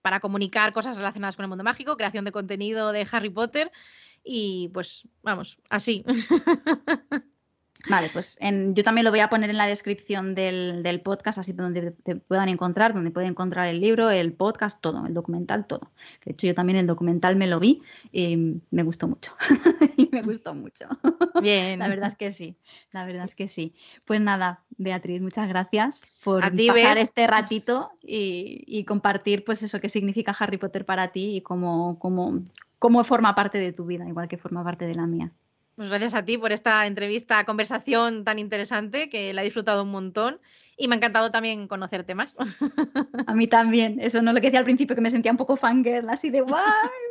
para 0.00 0.20
comunicar 0.20 0.72
cosas 0.72 0.96
relacionadas 0.96 1.36
con 1.36 1.44
el 1.44 1.48
mundo 1.48 1.64
mágico, 1.64 1.96
creación 1.96 2.24
de 2.24 2.32
contenido 2.32 2.92
de 2.92 3.06
Harry 3.10 3.30
Potter 3.30 3.70
y 4.24 4.70
pues 4.72 5.06
vamos, 5.22 5.58
así. 5.68 6.04
Vale, 7.88 8.10
pues 8.12 8.38
yo 8.40 8.84
también 8.84 9.04
lo 9.04 9.10
voy 9.10 9.20
a 9.20 9.28
poner 9.28 9.50
en 9.50 9.56
la 9.56 9.66
descripción 9.66 10.36
del, 10.36 11.00
podcast, 11.02 11.38
así 11.38 11.52
donde 11.52 11.90
te 11.90 12.14
puedan 12.16 12.48
encontrar, 12.48 12.94
donde 12.94 13.10
pueden 13.10 13.30
encontrar 13.30 13.66
el 13.66 13.80
libro, 13.80 14.10
el 14.10 14.32
podcast, 14.32 14.80
todo, 14.80 15.04
el 15.06 15.14
documental, 15.14 15.66
todo. 15.66 15.90
De 16.24 16.32
hecho, 16.32 16.46
yo 16.46 16.54
también 16.54 16.78
el 16.78 16.86
documental 16.86 17.34
me 17.34 17.48
lo 17.48 17.58
vi 17.58 17.82
y 18.12 18.60
me 18.70 18.82
gustó 18.84 19.08
mucho. 19.08 19.34
y 19.96 20.08
me 20.12 20.22
gustó 20.22 20.54
mucho. 20.54 20.86
Bien. 21.42 21.80
la 21.80 21.88
verdad 21.88 22.06
es 22.08 22.16
que 22.16 22.30
sí, 22.30 22.56
la 22.92 23.04
verdad 23.04 23.24
es 23.24 23.34
que 23.34 23.48
sí. 23.48 23.74
Pues 24.04 24.20
nada, 24.20 24.62
Beatriz, 24.78 25.20
muchas 25.20 25.48
gracias 25.48 26.02
por 26.22 26.42
pasar 26.42 26.98
este 26.98 27.26
ratito 27.26 27.90
y, 28.00 28.84
compartir 28.84 29.44
pues 29.44 29.62
eso 29.62 29.80
que 29.80 29.88
significa 29.88 30.36
Harry 30.38 30.58
Potter 30.58 30.84
para 30.84 31.08
ti 31.08 31.36
y 31.36 31.40
cómo, 31.40 31.98
cómo, 31.98 32.42
cómo 32.78 33.02
forma 33.04 33.34
parte 33.34 33.58
de 33.58 33.72
tu 33.72 33.86
vida, 33.86 34.06
igual 34.08 34.28
que 34.28 34.38
forma 34.38 34.62
parte 34.62 34.86
de 34.86 34.94
la 34.94 35.06
mía. 35.06 35.32
Pues 35.74 35.88
gracias 35.88 36.14
a 36.14 36.24
ti 36.24 36.36
por 36.36 36.52
esta 36.52 36.86
entrevista, 36.86 37.44
conversación 37.44 38.24
tan 38.24 38.38
interesante 38.38 39.08
que 39.08 39.32
la 39.32 39.40
he 39.40 39.44
disfrutado 39.44 39.82
un 39.84 39.90
montón 39.90 40.38
y 40.76 40.86
me 40.86 40.94
ha 40.94 40.98
encantado 40.98 41.30
también 41.30 41.66
conocerte 41.66 42.14
más. 42.14 42.36
A 43.26 43.34
mí 43.34 43.46
también, 43.46 43.98
eso 44.00 44.20
no 44.20 44.30
es 44.30 44.34
lo 44.34 44.40
que 44.40 44.48
decía 44.48 44.58
al 44.58 44.64
principio, 44.64 44.94
que 44.94 45.02
me 45.02 45.10
sentía 45.10 45.32
un 45.32 45.38
poco 45.38 45.56
fangirl, 45.56 46.08
así 46.10 46.28
de 46.30 46.42
¡guay! 46.42 46.62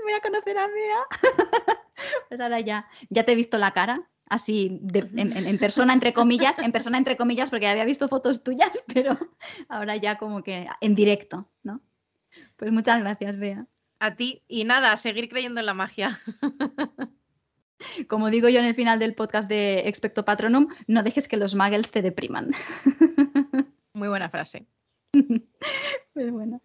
Voy 0.03 0.13
a 0.13 0.21
conocer 0.21 0.57
a 0.57 0.67
Bea. 0.67 1.03
Pues 2.29 2.41
ahora 2.41 2.59
ya, 2.59 2.87
ya 3.11 3.23
te 3.25 3.33
he 3.33 3.35
visto 3.35 3.59
la 3.59 3.71
cara, 3.71 4.09
así 4.27 4.81
en, 4.95 5.57
persona 5.59 5.93
entre 5.93 6.13
comillas, 6.13 6.57
en 6.57 6.71
persona 6.71 6.97
entre 6.97 7.15
comillas, 7.15 7.51
porque 7.51 7.67
había 7.67 7.85
visto 7.85 8.07
fotos 8.07 8.43
tuyas, 8.43 8.83
pero 8.93 9.17
ahora 9.69 9.97
ya 9.97 10.17
como 10.17 10.41
que 10.41 10.67
en 10.79 10.95
directo, 10.95 11.47
¿no? 11.61 11.81
Pues 12.55 12.71
muchas 12.71 13.01
gracias, 13.01 13.37
Bea. 13.37 13.67
A 13.99 14.15
ti 14.15 14.43
y 14.47 14.63
nada, 14.63 14.93
a 14.93 14.97
seguir 14.97 15.29
creyendo 15.29 15.59
en 15.59 15.67
la 15.67 15.75
magia. 15.75 16.19
Como 18.07 18.29
digo 18.29 18.49
yo 18.49 18.59
en 18.59 18.65
el 18.65 18.75
final 18.75 18.99
del 18.99 19.15
podcast 19.15 19.49
de 19.49 19.87
Expecto 19.87 20.25
Patronum, 20.25 20.67
no 20.87 21.03
dejes 21.03 21.27
que 21.27 21.37
los 21.37 21.55
muggles 21.55 21.91
te 21.91 22.01
depriman. 22.01 22.51
Muy 23.93 24.07
buena 24.07 24.29
frase. 24.29 24.65
Muy 26.13 26.29
buena. 26.29 26.59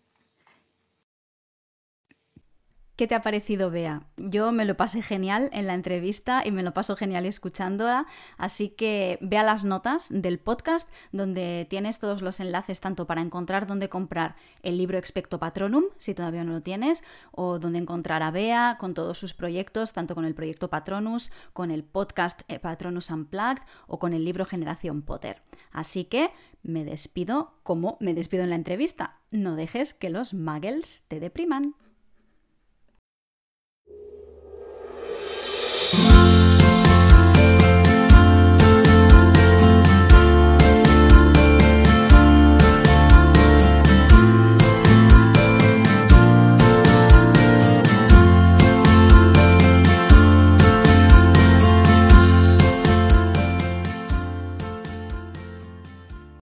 ¿Qué 2.97 3.07
te 3.07 3.15
ha 3.15 3.21
parecido, 3.21 3.71
Bea? 3.71 4.05
Yo 4.17 4.53
me 4.53 4.65
lo 4.65 4.75
pasé 4.79 5.03
genial 5.03 5.51
en 5.53 5.67
la 5.67 5.75
entrevista 5.75 6.43
y 6.47 6.51
me 6.51 6.63
lo 6.63 6.73
paso 6.73 6.97
genial 6.97 7.27
escuchándola, 7.27 8.07
así 8.39 8.71
que 8.71 9.19
vea 9.21 9.43
las 9.43 9.65
notas 9.65 10.09
del 10.09 10.39
podcast 10.39 10.91
donde 11.13 11.67
tienes 11.69 11.99
todos 11.99 12.23
los 12.23 12.41
enlaces 12.41 12.81
tanto 12.81 13.07
para 13.07 13.21
encontrar 13.21 13.67
dónde 13.67 13.91
comprar 13.91 14.35
el 14.63 14.79
libro 14.79 14.97
Expecto 14.97 15.39
Patronum, 15.39 15.85
si 15.99 16.15
todavía 16.15 16.43
no 16.43 16.55
lo 16.55 16.63
tienes, 16.63 17.05
o 17.33 17.59
dónde 17.59 17.81
encontrar 17.81 18.23
a 18.23 18.31
Bea 18.31 18.79
con 18.81 18.95
todos 18.95 19.19
sus 19.19 19.35
proyectos, 19.35 19.93
tanto 19.93 20.15
con 20.15 20.25
el 20.25 20.35
proyecto 20.35 20.71
Patronus, 20.71 21.31
con 21.53 21.71
el 21.71 21.85
podcast 21.85 22.41
eh, 22.49 22.59
Patronus 22.59 23.11
Unplugged 23.11 23.63
o 23.89 23.99
con 23.99 24.15
el 24.15 24.25
libro 24.25 24.47
Generación 24.47 25.03
Potter. 25.03 25.43
Así 25.71 26.05
que 26.05 26.31
me 26.63 26.87
despido 26.87 27.59
como 27.63 27.99
me 28.01 28.15
despido 28.15 28.43
en 28.43 28.49
la 28.49 28.57
entrevista. 28.57 29.19
No 29.31 29.55
dejes 29.55 29.93
que 29.93 30.09
los 30.09 30.33
muggles 30.33 31.05
te 31.09 31.21
depriman. 31.21 31.75